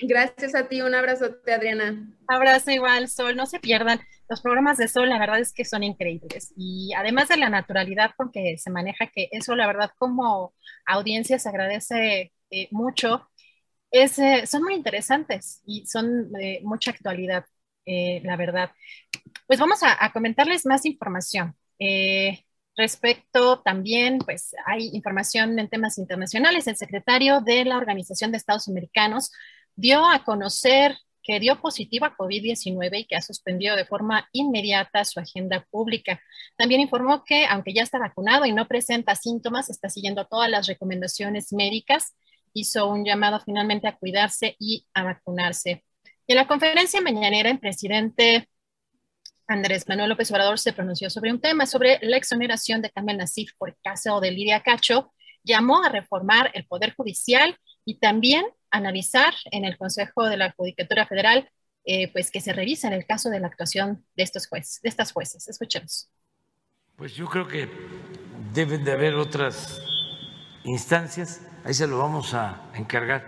Gracias 0.00 0.54
a 0.54 0.68
ti, 0.68 0.82
un 0.82 0.94
abrazo, 0.94 1.36
Adriana. 1.46 2.08
Abrazo 2.26 2.70
igual, 2.70 3.08
Sol, 3.08 3.36
no 3.36 3.46
se 3.46 3.60
pierdan. 3.60 4.00
Los 4.28 4.40
programas 4.40 4.78
de 4.78 4.88
Sol, 4.88 5.08
la 5.08 5.18
verdad 5.18 5.40
es 5.40 5.52
que 5.52 5.64
son 5.64 5.82
increíbles. 5.82 6.52
Y 6.56 6.92
además 6.94 7.28
de 7.28 7.36
la 7.36 7.50
naturalidad 7.50 8.12
con 8.16 8.32
que 8.32 8.56
se 8.58 8.70
maneja, 8.70 9.06
que 9.08 9.28
eso, 9.32 9.54
la 9.54 9.66
verdad, 9.66 9.90
como 9.98 10.54
audiencia 10.86 11.38
se 11.38 11.48
agradece 11.48 12.32
eh, 12.50 12.68
mucho, 12.70 13.28
es, 13.90 14.18
eh, 14.18 14.46
son 14.46 14.62
muy 14.64 14.74
interesantes 14.74 15.62
y 15.66 15.86
son 15.86 16.32
de 16.32 16.60
mucha 16.64 16.90
actualidad, 16.92 17.44
eh, 17.86 18.20
la 18.24 18.36
verdad. 18.36 18.70
Pues 19.46 19.60
vamos 19.60 19.82
a, 19.82 20.04
a 20.04 20.12
comentarles 20.12 20.66
más 20.66 20.86
información. 20.86 21.56
Respecto 22.76 23.60
también, 23.62 24.18
pues 24.18 24.54
hay 24.66 24.90
información 24.94 25.58
en 25.60 25.68
temas 25.68 25.96
internacionales. 25.98 26.66
El 26.66 26.76
secretario 26.76 27.40
de 27.40 27.64
la 27.64 27.76
Organización 27.76 28.32
de 28.32 28.38
Estados 28.38 28.68
Americanos 28.68 29.30
dio 29.76 30.04
a 30.08 30.24
conocer 30.24 30.96
que 31.24 31.40
dio 31.40 31.60
positivo 31.60 32.04
a 32.04 32.14
COVID-19 32.16 33.00
y 33.00 33.04
que 33.06 33.16
ha 33.16 33.22
suspendido 33.22 33.74
de 33.74 33.86
forma 33.86 34.28
inmediata 34.32 35.04
su 35.04 35.18
agenda 35.18 35.66
pública. 35.70 36.20
También 36.56 36.82
informó 36.82 37.24
que, 37.24 37.46
aunque 37.46 37.72
ya 37.72 37.82
está 37.82 37.98
vacunado 37.98 38.44
y 38.44 38.52
no 38.52 38.68
presenta 38.68 39.14
síntomas, 39.16 39.70
está 39.70 39.88
siguiendo 39.88 40.26
todas 40.26 40.50
las 40.50 40.66
recomendaciones 40.66 41.52
médicas. 41.52 42.14
Hizo 42.52 42.88
un 42.88 43.04
llamado 43.04 43.40
finalmente 43.40 43.88
a 43.88 43.96
cuidarse 43.96 44.54
y 44.60 44.86
a 44.92 45.02
vacunarse. 45.02 45.82
Y 46.26 46.32
en 46.32 46.36
la 46.36 46.46
conferencia 46.46 47.00
mañanera, 47.00 47.50
el 47.50 47.58
presidente 47.58 48.48
Andrés 49.46 49.88
Manuel 49.88 50.10
López 50.10 50.30
Obrador 50.30 50.58
se 50.58 50.72
pronunció 50.72 51.10
sobre 51.10 51.32
un 51.32 51.40
tema, 51.40 51.66
sobre 51.66 51.98
la 52.02 52.16
exoneración 52.16 52.80
de 52.80 52.90
Kamel 52.90 53.18
Nasif 53.18 53.52
por 53.58 53.76
caso 53.82 54.20
de 54.20 54.30
Lidia 54.30 54.62
Cacho, 54.62 55.12
llamó 55.42 55.82
a 55.82 55.90
reformar 55.90 56.50
el 56.54 56.66
Poder 56.66 56.94
Judicial 56.94 57.58
y 57.84 57.98
también 57.98 58.44
analizar 58.74 59.34
en 59.52 59.64
el 59.64 59.78
Consejo 59.78 60.24
de 60.24 60.36
la 60.36 60.52
Judicatura 60.52 61.06
Federal, 61.06 61.48
eh, 61.84 62.12
pues 62.12 62.30
que 62.30 62.40
se 62.40 62.52
revise 62.52 62.86
en 62.86 62.92
el 62.92 63.06
caso 63.06 63.30
de 63.30 63.38
la 63.38 63.46
actuación 63.46 64.04
de 64.16 64.22
estos 64.24 64.48
jueces, 64.48 64.82
de 64.82 64.88
estas 64.88 65.12
jueces. 65.12 65.48
Escuchemos. 65.48 66.10
Pues 66.96 67.14
yo 67.14 67.26
creo 67.26 67.46
que 67.46 67.68
deben 68.52 68.84
de 68.84 68.92
haber 68.92 69.14
otras 69.14 69.80
instancias. 70.64 71.40
Ahí 71.64 71.74
se 71.74 71.86
lo 71.86 71.98
vamos 71.98 72.34
a 72.34 72.68
encargar 72.74 73.24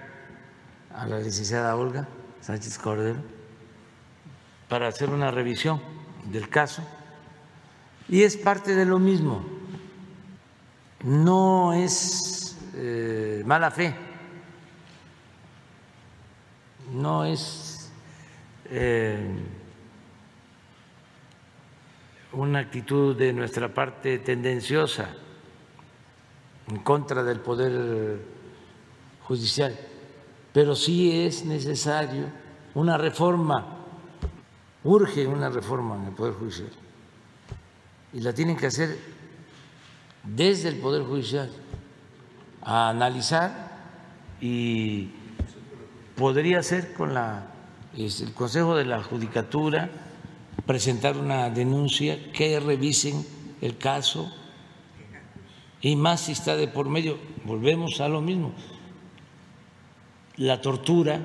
a 0.92 1.07
la 1.07 1.18
licenciada 1.18 1.76
Olga 1.76 2.08
Sánchez 2.41 2.78
Cordero 2.78 3.23
para 4.68 4.89
hacer 4.89 5.10
una 5.10 5.31
revisión 5.31 5.81
del 6.25 6.49
caso. 6.49 6.83
Y 8.08 8.23
es 8.23 8.36
parte 8.36 8.75
de 8.75 8.84
lo 8.84 8.99
mismo. 8.99 9.47
No 11.05 11.73
es 11.73 12.57
eh, 12.75 13.42
mala 13.44 13.70
fe 13.70 14.06
no 16.92 17.24
es 17.24 17.90
eh, 18.70 19.18
una 22.32 22.60
actitud 22.60 23.16
de 23.16 23.32
nuestra 23.32 23.73
parte 23.73 24.18
tendenciosa 24.18 25.08
en 26.68 26.78
contra 26.78 27.23
del 27.23 27.40
Poder 27.40 28.20
Judicial, 29.23 29.76
pero 30.52 30.74
sí 30.74 31.24
es 31.24 31.44
necesario 31.44 32.26
una 32.74 32.98
reforma, 32.98 33.78
urge 34.84 35.26
una 35.26 35.48
reforma 35.48 35.97
en 35.97 36.05
el 36.06 36.12
Poder 36.12 36.34
Judicial, 36.34 36.70
y 38.12 38.20
la 38.20 38.32
tienen 38.32 38.56
que 38.56 38.66
hacer 38.66 38.98
desde 40.23 40.68
el 40.68 40.76
Poder 40.76 41.02
Judicial, 41.02 41.50
a 42.62 42.89
analizar 42.89 43.78
y 44.40 45.10
podría 46.16 46.62
ser 46.62 46.94
con 46.94 47.14
la, 47.14 47.46
el 47.96 48.32
Consejo 48.34 48.74
de 48.76 48.84
la 48.84 49.02
Judicatura 49.02 49.90
presentar 50.66 51.16
una 51.16 51.50
denuncia 51.50 52.32
que 52.32 52.58
revisen 52.58 53.24
el 53.60 53.78
caso 53.78 54.32
y 55.80 55.94
más 55.94 56.22
si 56.22 56.32
está 56.32 56.56
de 56.56 56.68
por 56.68 56.88
medio, 56.88 57.18
volvemos 57.44 58.00
a 58.00 58.08
lo 58.08 58.20
mismo, 58.20 58.54
la 60.36 60.60
tortura. 60.60 61.20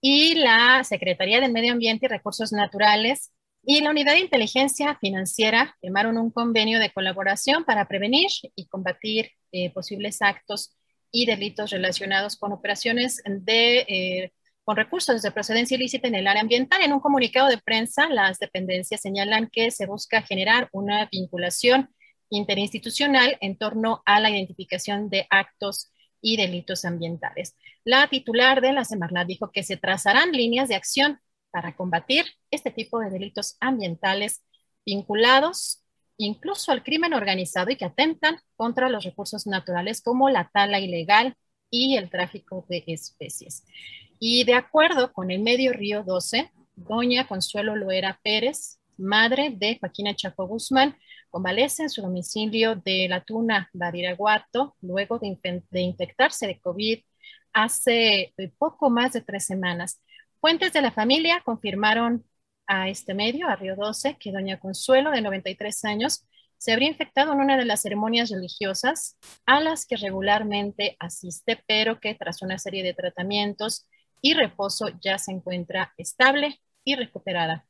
Y 0.00 0.34
la 0.36 0.82
Secretaría 0.84 1.40
del 1.40 1.52
Medio 1.52 1.72
Ambiente 1.72 2.06
y 2.06 2.08
Recursos 2.08 2.52
Naturales 2.52 3.32
y 3.64 3.80
la 3.80 3.90
Unidad 3.90 4.14
de 4.14 4.20
Inteligencia 4.20 4.96
Financiera 5.00 5.76
firmaron 5.80 6.16
un 6.16 6.30
convenio 6.30 6.80
de 6.80 6.90
colaboración 6.90 7.64
para 7.64 7.86
prevenir 7.86 8.28
y 8.56 8.66
combatir 8.66 9.30
eh, 9.52 9.70
posibles 9.70 10.22
actos 10.22 10.74
y 11.12 11.26
delitos 11.26 11.70
relacionados 11.70 12.36
con 12.36 12.52
operaciones 12.52 13.22
de, 13.24 13.80
eh, 13.80 14.32
con 14.64 14.76
recursos 14.76 15.22
de 15.22 15.30
procedencia 15.30 15.76
ilícita 15.76 16.08
en 16.08 16.14
el 16.14 16.26
área 16.26 16.42
ambiental. 16.42 16.80
En 16.82 16.92
un 16.92 17.00
comunicado 17.00 17.48
de 17.48 17.58
prensa, 17.58 18.08
las 18.08 18.38
dependencias 18.38 19.02
señalan 19.02 19.48
que 19.52 19.70
se 19.70 19.86
busca 19.86 20.22
generar 20.22 20.68
una 20.72 21.08
vinculación 21.12 21.90
interinstitucional 22.30 23.36
en 23.42 23.58
torno 23.58 24.02
a 24.06 24.18
la 24.18 24.30
identificación 24.30 25.10
de 25.10 25.26
actos 25.28 25.92
y 26.22 26.36
delitos 26.38 26.84
ambientales. 26.86 27.56
La 27.84 28.08
titular 28.08 28.62
de 28.62 28.72
la 28.72 28.84
Semarnat 28.84 29.26
dijo 29.26 29.50
que 29.52 29.62
se 29.62 29.76
trazarán 29.76 30.32
líneas 30.32 30.68
de 30.68 30.76
acción 30.76 31.20
para 31.50 31.76
combatir 31.76 32.24
este 32.50 32.70
tipo 32.70 32.98
de 33.00 33.10
delitos 33.10 33.56
ambientales 33.60 34.42
vinculados 34.86 35.81
incluso 36.24 36.72
al 36.72 36.82
crimen 36.82 37.14
organizado 37.14 37.70
y 37.70 37.76
que 37.76 37.84
atentan 37.84 38.36
contra 38.56 38.88
los 38.88 39.04
recursos 39.04 39.46
naturales 39.46 40.02
como 40.02 40.30
la 40.30 40.50
tala 40.52 40.78
ilegal 40.78 41.36
y 41.70 41.96
el 41.96 42.10
tráfico 42.10 42.64
de 42.68 42.84
especies. 42.86 43.64
Y 44.18 44.44
de 44.44 44.54
acuerdo 44.54 45.12
con 45.12 45.30
el 45.30 45.40
medio 45.40 45.72
Río 45.72 46.04
12, 46.04 46.50
doña 46.76 47.26
Consuelo 47.26 47.74
Loera 47.74 48.20
Pérez, 48.22 48.78
madre 48.96 49.50
de 49.50 49.78
Joaquín 49.80 50.14
Chaco 50.14 50.46
Guzmán, 50.46 50.96
convalece 51.30 51.84
en 51.84 51.90
su 51.90 52.02
domicilio 52.02 52.76
de 52.76 53.08
La 53.08 53.24
Tuna, 53.24 53.68
Badiraguato, 53.72 54.76
luego 54.80 55.18
de, 55.18 55.62
de 55.70 55.80
infectarse 55.80 56.46
de 56.46 56.60
COVID 56.60 57.00
hace 57.52 58.32
poco 58.58 58.90
más 58.90 59.12
de 59.12 59.22
tres 59.22 59.44
semanas. 59.46 60.00
Fuentes 60.40 60.72
de 60.72 60.82
la 60.82 60.92
familia 60.92 61.42
confirmaron 61.44 62.24
a 62.66 62.88
este 62.88 63.14
medio, 63.14 63.48
a 63.48 63.56
Río 63.56 63.76
12, 63.76 64.16
que 64.18 64.32
doña 64.32 64.58
Consuelo, 64.60 65.10
de 65.10 65.22
93 65.22 65.84
años, 65.84 66.24
se 66.58 66.72
habría 66.72 66.88
infectado 66.88 67.32
en 67.32 67.40
una 67.40 67.56
de 67.56 67.64
las 67.64 67.82
ceremonias 67.82 68.30
religiosas 68.30 69.18
a 69.46 69.60
las 69.60 69.84
que 69.86 69.96
regularmente 69.96 70.96
asiste, 71.00 71.62
pero 71.66 71.98
que 72.00 72.14
tras 72.14 72.40
una 72.42 72.58
serie 72.58 72.84
de 72.84 72.94
tratamientos 72.94 73.88
y 74.20 74.34
reposo 74.34 74.86
ya 75.02 75.18
se 75.18 75.32
encuentra 75.32 75.92
estable 75.98 76.60
y 76.84 76.94
recuperada. 76.94 77.66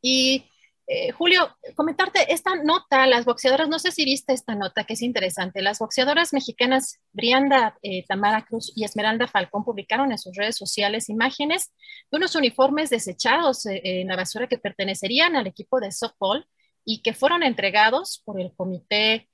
Y 0.00 0.44
eh, 0.86 1.12
Julio, 1.12 1.48
comentarte 1.76 2.32
esta 2.32 2.56
nota, 2.56 3.06
las 3.06 3.24
boxeadoras, 3.24 3.70
no 3.70 3.78
sé 3.78 3.90
si 3.90 4.04
viste 4.04 4.34
esta 4.34 4.54
nota 4.54 4.84
que 4.84 4.92
es 4.92 5.02
interesante, 5.02 5.62
las 5.62 5.78
boxeadoras 5.78 6.34
mexicanas 6.34 7.00
Brianda 7.12 7.78
eh, 7.82 8.04
Tamara 8.06 8.44
Cruz 8.44 8.70
y 8.76 8.84
Esmeralda 8.84 9.26
Falcón 9.26 9.64
publicaron 9.64 10.12
en 10.12 10.18
sus 10.18 10.36
redes 10.36 10.56
sociales 10.56 11.08
imágenes 11.08 11.72
de 12.10 12.18
unos 12.18 12.34
uniformes 12.34 12.90
desechados 12.90 13.64
eh, 13.64 13.80
en 13.82 14.08
la 14.08 14.16
basura 14.16 14.46
que 14.46 14.58
pertenecerían 14.58 15.36
al 15.36 15.46
equipo 15.46 15.80
de 15.80 15.90
softball 15.90 16.46
y 16.84 17.00
que 17.00 17.14
fueron 17.14 17.42
entregados 17.42 18.22
por 18.26 18.38
el 18.38 18.52
comité, 18.54 19.30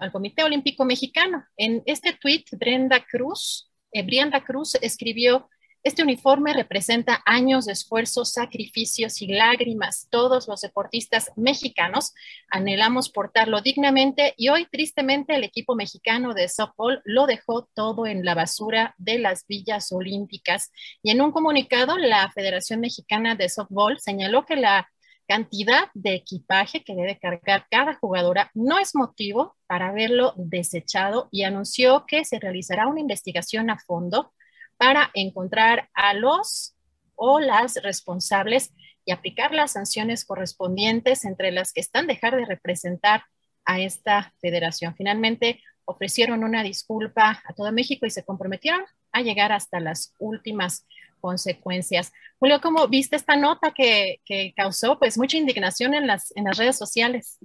al 0.00 0.10
Comité 0.10 0.42
Olímpico 0.42 0.86
Mexicano. 0.86 1.44
En 1.58 1.82
este 1.84 2.14
tweet, 2.14 2.44
Brenda 2.52 3.04
Cruz, 3.04 3.70
Brianda 3.92 4.42
Cruz 4.42 4.76
escribió 4.80 5.50
este 5.84 6.02
uniforme 6.02 6.52
representa 6.52 7.22
años 7.24 7.66
de 7.66 7.72
esfuerzo, 7.72 8.24
sacrificios 8.24 9.22
y 9.22 9.28
lágrimas. 9.28 10.08
Todos 10.10 10.48
los 10.48 10.60
deportistas 10.60 11.30
mexicanos 11.36 12.14
anhelamos 12.50 13.10
portarlo 13.10 13.60
dignamente 13.60 14.34
y 14.36 14.48
hoy 14.48 14.66
tristemente 14.66 15.34
el 15.36 15.44
equipo 15.44 15.76
mexicano 15.76 16.34
de 16.34 16.48
softball 16.48 17.00
lo 17.04 17.26
dejó 17.26 17.68
todo 17.74 18.06
en 18.06 18.24
la 18.24 18.34
basura 18.34 18.94
de 18.98 19.18
las 19.18 19.46
villas 19.46 19.92
olímpicas. 19.92 20.72
Y 21.02 21.10
en 21.10 21.20
un 21.22 21.30
comunicado, 21.30 21.96
la 21.96 22.30
Federación 22.32 22.80
Mexicana 22.80 23.36
de 23.36 23.48
Softball 23.48 24.00
señaló 24.00 24.44
que 24.44 24.56
la 24.56 24.88
cantidad 25.28 25.90
de 25.94 26.14
equipaje 26.14 26.82
que 26.82 26.94
debe 26.94 27.18
cargar 27.18 27.66
cada 27.70 27.94
jugadora 27.94 28.50
no 28.54 28.78
es 28.78 28.94
motivo 28.94 29.56
para 29.66 29.88
haberlo 29.88 30.32
desechado 30.36 31.28
y 31.30 31.44
anunció 31.44 32.04
que 32.06 32.24
se 32.24 32.40
realizará 32.40 32.86
una 32.86 33.00
investigación 33.00 33.70
a 33.70 33.78
fondo 33.78 34.32
para 34.78 35.10
encontrar 35.14 35.90
a 35.92 36.14
los 36.14 36.74
o 37.14 37.40
las 37.40 37.74
responsables 37.82 38.72
y 39.04 39.12
aplicar 39.12 39.52
las 39.52 39.72
sanciones 39.72 40.24
correspondientes 40.24 41.24
entre 41.24 41.50
las 41.50 41.72
que 41.72 41.80
están 41.80 42.06
dejar 42.06 42.36
de 42.36 42.46
representar 42.46 43.24
a 43.64 43.80
esta 43.80 44.32
federación. 44.40 44.94
Finalmente 44.96 45.60
ofrecieron 45.84 46.44
una 46.44 46.62
disculpa 46.62 47.42
a 47.44 47.52
todo 47.54 47.72
México 47.72 48.06
y 48.06 48.10
se 48.10 48.24
comprometieron 48.24 48.82
a 49.12 49.20
llegar 49.22 49.52
hasta 49.52 49.80
las 49.80 50.14
últimas 50.18 50.86
consecuencias. 51.20 52.12
Julio, 52.38 52.60
¿cómo 52.60 52.86
viste 52.88 53.16
esta 53.16 53.36
nota 53.36 53.72
que, 53.72 54.20
causó 54.54 54.98
pues 54.98 55.18
mucha 55.18 55.36
indignación 55.36 55.94
en 55.94 56.06
las, 56.06 56.32
en 56.36 56.44
las 56.44 56.56
redes 56.56 56.76
sociales? 56.76 57.38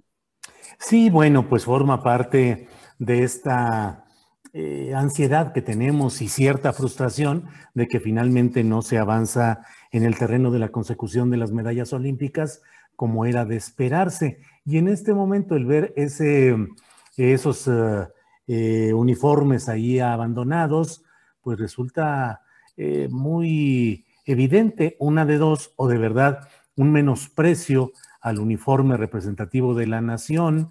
Sí, 0.79 1.09
bueno, 1.09 1.47
pues 1.47 1.65
forma 1.65 2.03
parte 2.03 2.67
de 2.99 3.23
esta 3.23 4.05
eh, 4.55 4.93
ansiedad 4.95 5.51
que 5.51 5.63
tenemos 5.63 6.21
y 6.21 6.29
cierta 6.29 6.73
frustración 6.73 7.45
de 7.73 7.87
que 7.87 7.99
finalmente 7.99 8.63
no 8.63 8.83
se 8.83 8.99
avanza 8.99 9.65
en 9.91 10.03
el 10.03 10.15
terreno 10.15 10.51
de 10.51 10.59
la 10.59 10.69
consecución 10.69 11.31
de 11.31 11.37
las 11.37 11.51
medallas 11.51 11.91
olímpicas 11.91 12.61
como 12.95 13.25
era 13.25 13.45
de 13.45 13.55
esperarse. 13.55 14.39
Y 14.63 14.77
en 14.77 14.87
este 14.87 15.13
momento 15.13 15.55
el 15.55 15.65
ver 15.65 15.91
ese, 15.95 16.55
esos 17.17 17.67
eh, 17.67 18.07
eh, 18.47 18.93
uniformes 18.93 19.69
ahí 19.69 19.99
abandonados, 19.99 21.03
pues 21.41 21.59
resulta 21.59 22.41
muy 23.09 24.03
evidente, 24.25 24.95
una 24.99 25.25
de 25.25 25.37
dos, 25.37 25.73
o 25.75 25.87
de 25.87 25.99
verdad 25.99 26.47
un 26.75 26.91
menosprecio 26.91 27.91
al 28.21 28.39
uniforme 28.39 28.97
representativo 28.97 29.75
de 29.75 29.85
la 29.85 30.01
nación 30.01 30.69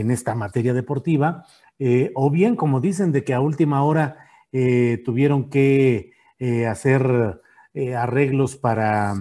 en 0.00 0.10
esta 0.10 0.34
materia 0.34 0.74
deportiva, 0.74 1.44
eh, 1.78 2.12
o 2.14 2.30
bien, 2.30 2.56
como 2.56 2.80
dicen, 2.80 3.12
de 3.12 3.24
que 3.24 3.34
a 3.34 3.40
última 3.40 3.82
hora 3.82 4.24
eh, 4.56 5.02
tuvieron 5.04 5.50
que 5.50 6.12
eh, 6.38 6.66
hacer 6.68 7.40
eh, 7.74 7.96
arreglos 7.96 8.54
para 8.54 9.14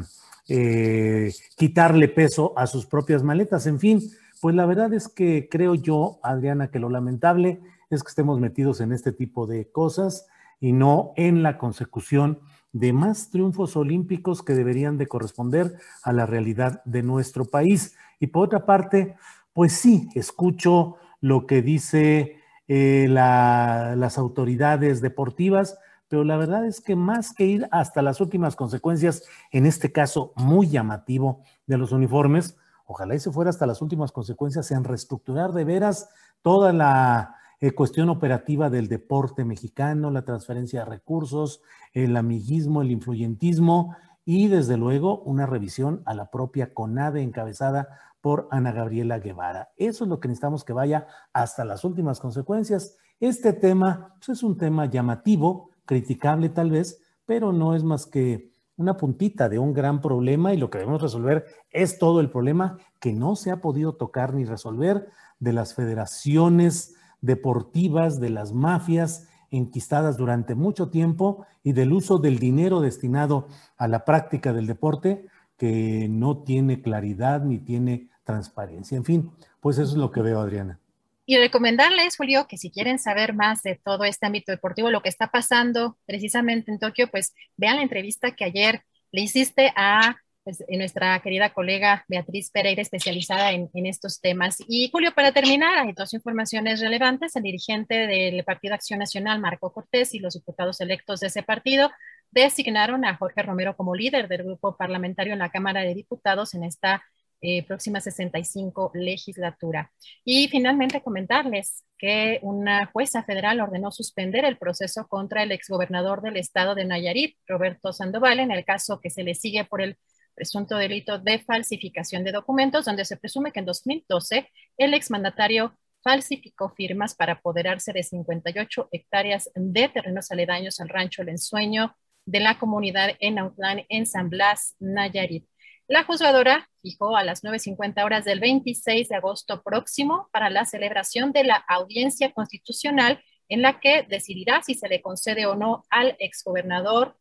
quitarle 1.55 2.07
peso 2.09 2.53
a 2.55 2.67
sus 2.67 2.85
propias 2.85 3.23
maletas. 3.23 3.65
En 3.65 3.79
fin, 3.79 3.99
pues 4.41 4.53
la 4.55 4.67
verdad 4.67 4.93
es 4.93 5.07
que 5.07 5.47
creo 5.49 5.73
yo, 5.73 6.19
Adriana, 6.21 6.69
que 6.69 6.77
lo 6.77 6.89
lamentable 6.89 7.61
es 7.89 8.03
que 8.03 8.09
estemos 8.09 8.39
metidos 8.39 8.79
en 8.79 8.91
este 8.91 9.11
tipo 9.11 9.47
de 9.47 9.71
cosas 9.71 10.27
y 10.59 10.71
no 10.71 11.13
en 11.15 11.41
la 11.41 11.57
consecución 11.57 12.39
de 12.71 12.93
más 12.93 13.31
triunfos 13.31 13.75
olímpicos 13.75 14.43
que 14.43 14.53
deberían 14.53 14.99
de 14.99 15.07
corresponder 15.07 15.77
a 16.03 16.13
la 16.13 16.27
realidad 16.27 16.83
de 16.85 17.01
nuestro 17.01 17.45
país. 17.45 17.95
Y 18.19 18.27
por 18.27 18.45
otra 18.45 18.67
parte, 18.67 19.15
pues 19.53 19.73
sí, 19.73 20.09
escucho 20.15 20.97
lo 21.21 21.47
que 21.47 21.61
dice 21.61 22.37
eh, 22.67 23.07
las 23.09 24.17
autoridades 24.17 25.01
deportivas, 25.01 25.77
pero 26.07 26.23
la 26.23 26.37
verdad 26.37 26.65
es 26.65 26.81
que 26.81 26.95
más 26.95 27.33
que 27.33 27.45
ir 27.45 27.67
hasta 27.71 28.01
las 28.01 28.19
últimas 28.19 28.55
consecuencias, 28.55 29.23
en 29.51 29.65
este 29.65 29.91
caso 29.91 30.33
muy 30.35 30.67
llamativo 30.67 31.41
de 31.65 31.77
los 31.77 31.91
uniformes, 31.91 32.57
ojalá 32.85 33.15
y 33.15 33.19
se 33.19 33.31
fuera 33.31 33.49
hasta 33.49 33.65
las 33.65 33.81
últimas 33.81 34.11
consecuencias 34.11 34.71
en 34.71 34.83
reestructurar 34.83 35.53
de 35.53 35.63
veras 35.63 36.09
toda 36.41 36.73
la 36.73 37.35
eh, 37.61 37.71
cuestión 37.71 38.09
operativa 38.09 38.69
del 38.69 38.89
deporte 38.89 39.45
mexicano, 39.45 40.11
la 40.11 40.25
transferencia 40.25 40.81
de 40.81 40.89
recursos, 40.89 41.61
el 41.93 42.17
amiguismo, 42.17 42.81
el 42.81 42.91
influyentismo 42.91 43.95
y 44.25 44.47
desde 44.47 44.77
luego 44.77 45.19
una 45.21 45.45
revisión 45.45 46.01
a 46.05 46.13
la 46.13 46.29
propia 46.29 46.73
CONADE 46.73 47.21
encabezada 47.21 47.87
por 48.23 48.47
Ana 48.51 48.71
Gabriela 48.71 49.19
Guevara. 49.19 49.73
Eso 49.75 50.05
es 50.05 50.09
lo 50.09 50.21
que 50.21 50.29
necesitamos 50.29 50.63
que 50.63 50.71
vaya 50.71 51.07
hasta 51.33 51.65
las 51.65 51.83
últimas 51.83 52.21
consecuencias. 52.21 52.95
Este 53.19 53.51
tema 53.51 54.15
pues, 54.15 54.37
es 54.37 54.43
un 54.43 54.57
tema 54.57 54.85
llamativo, 54.85 55.71
criticable 55.83 56.47
tal 56.47 56.71
vez, 56.71 57.01
pero 57.25 57.51
no 57.51 57.75
es 57.75 57.83
más 57.83 58.05
que 58.05 58.53
una 58.77 58.95
puntita 58.95 59.49
de 59.49 59.59
un 59.59 59.73
gran 59.73 59.99
problema 59.99 60.53
y 60.53 60.57
lo 60.57 60.69
que 60.69 60.77
debemos 60.77 61.01
resolver 61.01 61.45
es 61.69 61.99
todo 61.99 62.21
el 62.21 62.29
problema 62.29 62.77
que 63.01 63.11
no 63.11 63.35
se 63.35 63.51
ha 63.51 63.59
podido 63.59 63.95
tocar 63.95 64.33
ni 64.33 64.45
resolver 64.45 65.09
de 65.39 65.51
las 65.51 65.73
federaciones 65.75 66.95
deportivas, 67.19 68.21
de 68.21 68.29
las 68.29 68.53
mafias 68.53 69.27
enquistadas 69.51 70.15
durante 70.15 70.55
mucho 70.55 70.89
tiempo 70.89 71.45
y 71.61 71.73
del 71.73 71.91
uso 71.91 72.19
del 72.19 72.39
dinero 72.39 72.79
destinado 72.79 73.49
a 73.75 73.89
la 73.89 74.05
práctica 74.05 74.53
del 74.53 74.65
deporte 74.65 75.27
que 75.57 76.07
no 76.09 76.37
tiene 76.43 76.81
claridad 76.81 77.43
ni 77.43 77.59
tiene 77.59 78.12
transparencia. 78.23 78.95
En 78.97 79.05
fin, 79.05 79.31
pues 79.59 79.77
eso 79.77 79.91
es 79.91 79.97
lo 79.97 80.11
que 80.11 80.21
veo, 80.21 80.39
Adriana. 80.39 80.79
Y 81.25 81.37
recomendarles, 81.37 82.17
Julio, 82.17 82.47
que 82.47 82.57
si 82.57 82.69
quieren 82.69 82.99
saber 82.99 83.33
más 83.33 83.63
de 83.63 83.75
todo 83.75 84.03
este 84.03 84.25
ámbito 84.25 84.51
deportivo, 84.51 84.91
lo 84.91 85.01
que 85.01 85.09
está 85.09 85.27
pasando 85.27 85.97
precisamente 86.05 86.71
en 86.71 86.79
Tokio, 86.79 87.09
pues 87.09 87.33
vean 87.55 87.77
la 87.77 87.81
entrevista 87.81 88.35
que 88.35 88.43
ayer 88.43 88.83
le 89.11 89.21
hiciste 89.21 89.71
a 89.77 90.17
pues, 90.43 90.61
nuestra 90.67 91.17
querida 91.21 91.53
colega 91.53 92.03
Beatriz 92.09 92.51
Pereira, 92.51 92.81
especializada 92.81 93.53
en, 93.53 93.69
estos 93.85 94.19
temas. 94.19 94.57
Y 94.67 94.89
Julio, 94.91 95.13
para 95.13 95.31
terminar, 95.31 95.77
hay 95.77 95.93
dos 95.93 96.13
informaciones 96.13 96.81
relevantes. 96.81 97.37
El 97.37 97.43
dirigente 97.43 98.07
del 98.07 98.43
Partido 98.43 98.75
Acción 98.75 98.99
Nacional, 98.99 99.39
Marco 99.39 99.71
Cortés, 99.71 100.13
y 100.13 100.19
los 100.19 100.33
diputados 100.33 100.81
electos 100.81 101.21
de 101.21 101.27
ese 101.27 101.43
partido 101.43 101.89
designaron 102.31 103.05
a 103.05 103.15
Jorge 103.15 103.43
Romero 103.43 103.77
como 103.77 103.95
líder 103.95 104.27
del 104.27 104.43
grupo 104.43 104.75
parlamentario 104.75 105.33
en 105.33 105.39
la 105.39 105.51
Cámara 105.51 105.81
de 105.81 105.93
Diputados 105.93 106.53
en 106.53 106.63
esta 106.63 107.03
eh, 107.45 107.61
próxima 107.65 107.99
65 107.99 108.91
legislatura. 108.93 109.91
Y 110.23 110.47
finalmente 110.47 111.03
comentarles 111.03 111.83
que 111.97 112.39
una 112.41 112.85
jueza 112.85 113.23
federal 113.23 113.59
ordenó 113.59 113.91
suspender 113.91 114.45
el 114.45 114.57
proceso 114.57 115.07
contra 115.09 115.43
el 115.43 115.51
exgobernador 115.51 116.21
del 116.21 116.37
estado 116.37 116.73
de 116.73 116.85
Nayarit, 116.85 117.35
Roberto 117.45 117.91
Sandoval, 117.91 118.39
en 118.39 118.51
el 118.51 118.63
caso 118.63 119.01
que 119.01 119.09
se 119.09 119.23
le 119.23 119.35
sigue 119.35 119.65
por 119.65 119.81
el 119.81 119.97
presunto 120.33 120.77
delito 120.77 121.19
de 121.19 121.39
falsificación 121.39 122.23
de 122.23 122.31
documentos, 122.31 122.85
donde 122.85 123.03
se 123.03 123.17
presume 123.17 123.51
que 123.51 123.59
en 123.59 123.65
2012 123.65 124.49
el 124.77 124.93
exmandatario 124.93 125.77
falsificó 126.01 126.69
firmas 126.69 127.13
para 127.13 127.33
apoderarse 127.33 127.91
de 127.91 128.03
58 128.03 128.87
hectáreas 128.93 129.49
de 129.53 129.89
terrenos 129.89 130.31
aledaños 130.31 130.79
al 130.79 130.87
rancho 130.87 131.21
El 131.21 131.29
Ensueño 131.29 131.93
de 132.25 132.39
la 132.39 132.57
comunidad 132.57 133.09
en 133.19 133.37
Autlán, 133.37 133.83
en 133.89 134.05
San 134.05 134.29
Blas, 134.29 134.75
Nayarit. 134.79 135.45
La 135.87 136.05
juzgadora 136.05 136.69
fijó 136.81 137.17
a 137.17 137.23
las 137.23 137.43
9.50 137.43 138.05
horas 138.05 138.23
del 138.23 138.39
26 138.39 139.09
de 139.09 139.15
agosto 139.15 139.61
próximo 139.63 140.29
para 140.31 140.49
la 140.49 140.65
celebración 140.65 141.33
de 141.33 141.43
la 141.43 141.55
audiencia 141.67 142.31
constitucional 142.31 143.21
en 143.49 143.61
la 143.61 143.79
que 143.79 144.05
decidirá 144.09 144.61
si 144.63 144.75
se 144.75 144.87
le 144.87 145.01
concede 145.01 145.45
o 145.45 145.55
no 145.55 145.83
al 145.89 146.15
exgobernador 146.19 147.17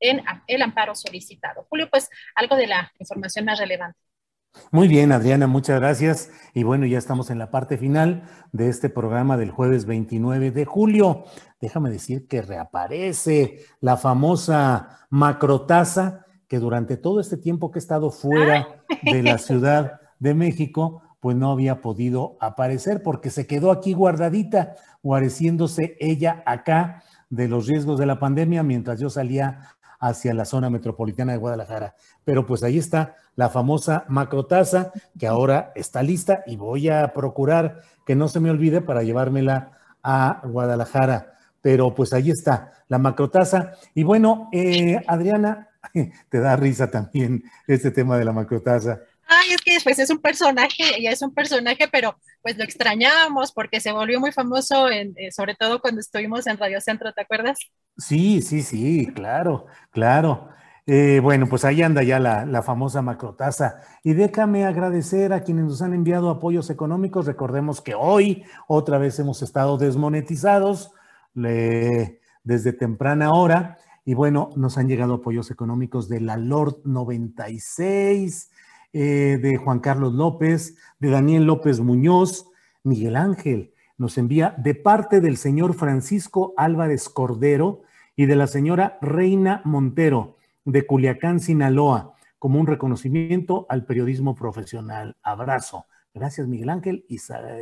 en 0.00 0.22
el 0.48 0.62
amparo 0.62 0.94
solicitado. 0.94 1.66
Julio, 1.68 1.88
pues 1.90 2.08
algo 2.34 2.56
de 2.56 2.66
la 2.66 2.92
información 2.98 3.44
más 3.44 3.58
relevante. 3.58 3.98
Muy 4.72 4.88
bien, 4.88 5.12
Adriana, 5.12 5.46
muchas 5.46 5.78
gracias. 5.78 6.30
Y 6.54 6.64
bueno, 6.64 6.86
ya 6.86 6.98
estamos 6.98 7.30
en 7.30 7.38
la 7.38 7.52
parte 7.52 7.78
final 7.78 8.24
de 8.50 8.68
este 8.68 8.88
programa 8.88 9.36
del 9.36 9.52
jueves 9.52 9.84
29 9.84 10.50
de 10.50 10.64
julio. 10.64 11.24
Déjame 11.60 11.90
decir 11.90 12.26
que 12.26 12.42
reaparece 12.42 13.64
la 13.80 13.96
famosa 13.96 15.06
macrotaza 15.10 16.26
que 16.50 16.58
durante 16.58 16.96
todo 16.96 17.20
este 17.20 17.36
tiempo 17.36 17.70
que 17.70 17.78
he 17.78 17.80
estado 17.80 18.10
fuera 18.10 18.82
de 19.04 19.22
la 19.22 19.38
Ciudad 19.38 20.00
de 20.18 20.34
México, 20.34 21.00
pues 21.20 21.36
no 21.36 21.52
había 21.52 21.80
podido 21.80 22.36
aparecer 22.40 23.04
porque 23.04 23.30
se 23.30 23.46
quedó 23.46 23.70
aquí 23.70 23.92
guardadita, 23.92 24.74
guareciéndose 25.00 25.96
ella 26.00 26.42
acá 26.44 27.04
de 27.28 27.46
los 27.46 27.68
riesgos 27.68 28.00
de 28.00 28.06
la 28.06 28.18
pandemia 28.18 28.64
mientras 28.64 28.98
yo 28.98 29.08
salía 29.10 29.76
hacia 30.00 30.34
la 30.34 30.44
zona 30.44 30.70
metropolitana 30.70 31.30
de 31.30 31.38
Guadalajara. 31.38 31.94
Pero 32.24 32.44
pues 32.46 32.64
ahí 32.64 32.78
está 32.78 33.14
la 33.36 33.48
famosa 33.48 34.04
macrotaza 34.08 34.90
que 35.16 35.28
ahora 35.28 35.70
está 35.76 36.02
lista 36.02 36.42
y 36.48 36.56
voy 36.56 36.88
a 36.88 37.12
procurar 37.12 37.82
que 38.04 38.16
no 38.16 38.26
se 38.26 38.40
me 38.40 38.50
olvide 38.50 38.80
para 38.80 39.04
llevármela 39.04 39.78
a 40.02 40.42
Guadalajara. 40.42 41.34
Pero 41.60 41.94
pues 41.94 42.12
ahí 42.12 42.32
está 42.32 42.72
la 42.88 42.98
macrotaza. 42.98 43.74
Y 43.94 44.02
bueno, 44.02 44.48
eh, 44.52 45.00
Adriana, 45.06 45.68
te 46.28 46.40
da 46.40 46.56
risa 46.56 46.90
también 46.90 47.42
este 47.66 47.90
tema 47.90 48.18
de 48.18 48.24
la 48.24 48.32
macrotaza. 48.32 49.00
Ay, 49.32 49.52
es 49.52 49.62
que 49.62 49.78
pues 49.84 49.98
es 50.00 50.10
un 50.10 50.18
personaje, 50.18 50.82
ya 51.00 51.10
es 51.10 51.22
un 51.22 51.32
personaje, 51.32 51.88
pero 51.90 52.16
pues 52.42 52.58
lo 52.58 52.64
extrañábamos 52.64 53.52
porque 53.52 53.80
se 53.80 53.92
volvió 53.92 54.18
muy 54.18 54.32
famoso, 54.32 54.90
en, 54.90 55.14
eh, 55.16 55.30
sobre 55.30 55.54
todo 55.54 55.80
cuando 55.80 56.00
estuvimos 56.00 56.46
en 56.46 56.58
Radio 56.58 56.80
Centro, 56.80 57.12
¿te 57.12 57.22
acuerdas? 57.22 57.58
Sí, 57.96 58.42
sí, 58.42 58.62
sí, 58.62 59.12
claro, 59.14 59.66
claro. 59.90 60.48
Eh, 60.86 61.20
bueno, 61.22 61.46
pues 61.48 61.64
ahí 61.64 61.82
anda 61.82 62.02
ya 62.02 62.18
la, 62.18 62.62
famosa 62.62 63.02
macrotaza. 63.02 63.80
Y 64.02 64.14
déjame 64.14 64.64
agradecer 64.64 65.32
a 65.32 65.44
quienes 65.44 65.66
nos 65.66 65.82
han 65.82 65.94
enviado 65.94 66.30
apoyos 66.30 66.68
económicos. 66.68 67.26
Recordemos 67.26 67.80
que 67.80 67.94
hoy 67.94 68.44
otra 68.66 68.98
vez 68.98 69.16
hemos 69.20 69.42
estado 69.42 69.78
desmonetizados 69.78 70.90
desde 71.32 72.72
temprana 72.72 73.32
hora. 73.32 73.78
Y 74.04 74.14
bueno, 74.14 74.50
nos 74.56 74.78
han 74.78 74.88
llegado 74.88 75.14
apoyos 75.14 75.50
económicos 75.50 76.08
de 76.08 76.20
la 76.20 76.36
Lord 76.36 76.80
96, 76.84 78.50
eh, 78.92 79.38
de 79.40 79.56
Juan 79.56 79.80
Carlos 79.80 80.14
López, 80.14 80.76
de 80.98 81.10
Daniel 81.10 81.44
López 81.44 81.80
Muñoz, 81.80 82.50
Miguel 82.82 83.16
Ángel. 83.16 83.74
Nos 83.98 84.18
envía 84.18 84.54
de 84.58 84.74
parte 84.74 85.20
del 85.20 85.36
señor 85.36 85.74
Francisco 85.74 86.54
Álvarez 86.56 87.08
Cordero 87.08 87.82
y 88.16 88.26
de 88.26 88.36
la 88.36 88.46
señora 88.46 88.98
Reina 89.02 89.62
Montero 89.64 90.38
de 90.64 90.86
Culiacán, 90.86 91.40
Sinaloa, 91.40 92.14
como 92.38 92.58
un 92.58 92.66
reconocimiento 92.66 93.66
al 93.68 93.84
periodismo 93.84 94.34
profesional. 94.34 95.16
Abrazo. 95.22 95.86
Gracias, 96.12 96.48
Miguel 96.48 96.70
Ángel, 96.70 97.04
y 97.08 97.18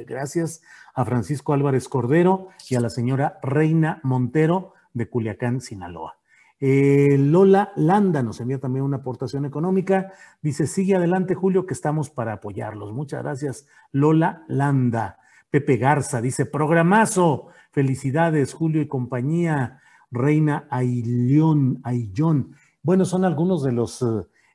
gracias 0.07 0.62
a 0.94 1.05
Francisco 1.05 1.52
Álvarez 1.52 1.89
Cordero 1.89 2.49
y 2.70 2.76
a 2.76 2.81
la 2.81 2.89
señora 2.89 3.39
Reina 3.42 4.00
Montero 4.02 4.73
de 4.94 5.08
Culiacán, 5.08 5.60
Sinaloa. 5.60 6.18
Eh, 6.61 7.17
Lola 7.19 7.73
Landa 7.77 8.23
nos 8.23 8.41
envía 8.41 8.59
también 8.59 8.85
una 8.85 8.99
aportación 8.99 9.45
económica. 9.45 10.12
Dice, 10.43 10.67
sigue 10.67 10.97
adelante 10.97 11.35
Julio, 11.35 11.67
que 11.67 11.75
estamos 11.75 12.11
para 12.11 12.35
apoyarlos. 12.35 12.93
Muchas 12.93 13.23
gracias, 13.23 13.67
Lola 13.93 14.45
Landa. 14.49 15.19
Pepe 15.51 15.77
Garza 15.77 16.20
dice, 16.20 16.47
programazo. 16.47 17.49
Felicidades, 17.70 18.55
Julio 18.55 18.83
y 18.83 18.89
compañía. 18.89 19.81
Reina 20.11 20.67
Ailión, 20.70 21.81
Aillón. 21.85 22.57
Bueno, 22.83 23.05
son 23.05 23.25
algunos 23.25 23.62
de 23.62 23.73
los 23.73 24.03
eh, 24.03 24.07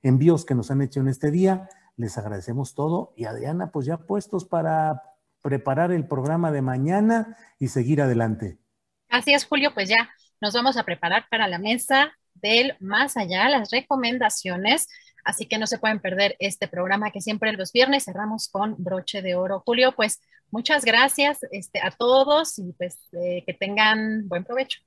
envíos 0.01 0.45
que 0.45 0.55
nos 0.55 0.71
han 0.71 0.81
hecho 0.81 0.99
en 0.99 1.07
este 1.07 1.31
día. 1.31 1.69
Les 1.95 2.17
agradecemos 2.17 2.73
todo. 2.73 3.13
Y 3.15 3.25
Adriana, 3.25 3.71
pues 3.71 3.85
ya 3.85 3.97
puestos 3.97 4.45
para 4.45 5.03
preparar 5.41 5.91
el 5.91 6.07
programa 6.07 6.51
de 6.51 6.61
mañana 6.61 7.37
y 7.59 7.67
seguir 7.67 8.01
adelante. 8.01 8.57
Así 9.09 9.33
es, 9.33 9.45
Julio, 9.45 9.71
pues 9.73 9.89
ya 9.89 10.09
nos 10.43 10.53
vamos 10.53 10.75
a 10.75 10.83
preparar 10.83 11.25
para 11.31 11.47
la 11.47 11.57
mesa 11.57 12.11
del 12.33 12.75
más 12.81 13.15
allá, 13.15 13.47
las 13.47 13.71
recomendaciones. 13.71 14.89
Así 15.23 15.45
que 15.45 15.57
no 15.57 15.67
se 15.67 15.77
pueden 15.77 15.99
perder 15.99 16.35
este 16.37 16.67
programa 16.67 17.11
que 17.11 17.21
siempre 17.21 17.53
los 17.53 17.71
viernes 17.71 18.03
cerramos 18.03 18.49
con 18.49 18.75
broche 18.77 19.21
de 19.21 19.35
oro. 19.35 19.63
Julio, 19.65 19.93
pues 19.95 20.19
muchas 20.51 20.83
gracias 20.83 21.39
este, 21.51 21.79
a 21.79 21.91
todos 21.91 22.59
y 22.59 22.73
pues 22.73 22.97
eh, 23.13 23.43
que 23.47 23.53
tengan 23.53 24.27
buen 24.27 24.43
provecho. 24.43 24.81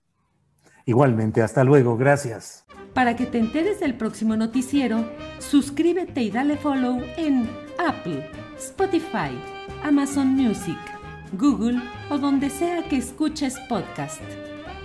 Igualmente, 0.84 1.40
hasta 1.40 1.64
luego, 1.64 1.96
gracias. 1.96 2.66
Para 2.92 3.16
que 3.16 3.24
te 3.24 3.38
enteres 3.38 3.80
del 3.80 3.96
próximo 3.96 4.36
noticiero, 4.36 5.10
suscríbete 5.38 6.20
y 6.20 6.30
dale 6.30 6.58
follow 6.58 7.02
en 7.16 7.48
Apple, 7.78 8.30
Spotify, 8.58 9.32
Amazon 9.82 10.28
Music, 10.28 10.78
Google 11.32 11.80
o 12.10 12.18
donde 12.18 12.50
sea 12.50 12.86
que 12.88 12.98
escuches 12.98 13.58
podcast. 13.70 14.20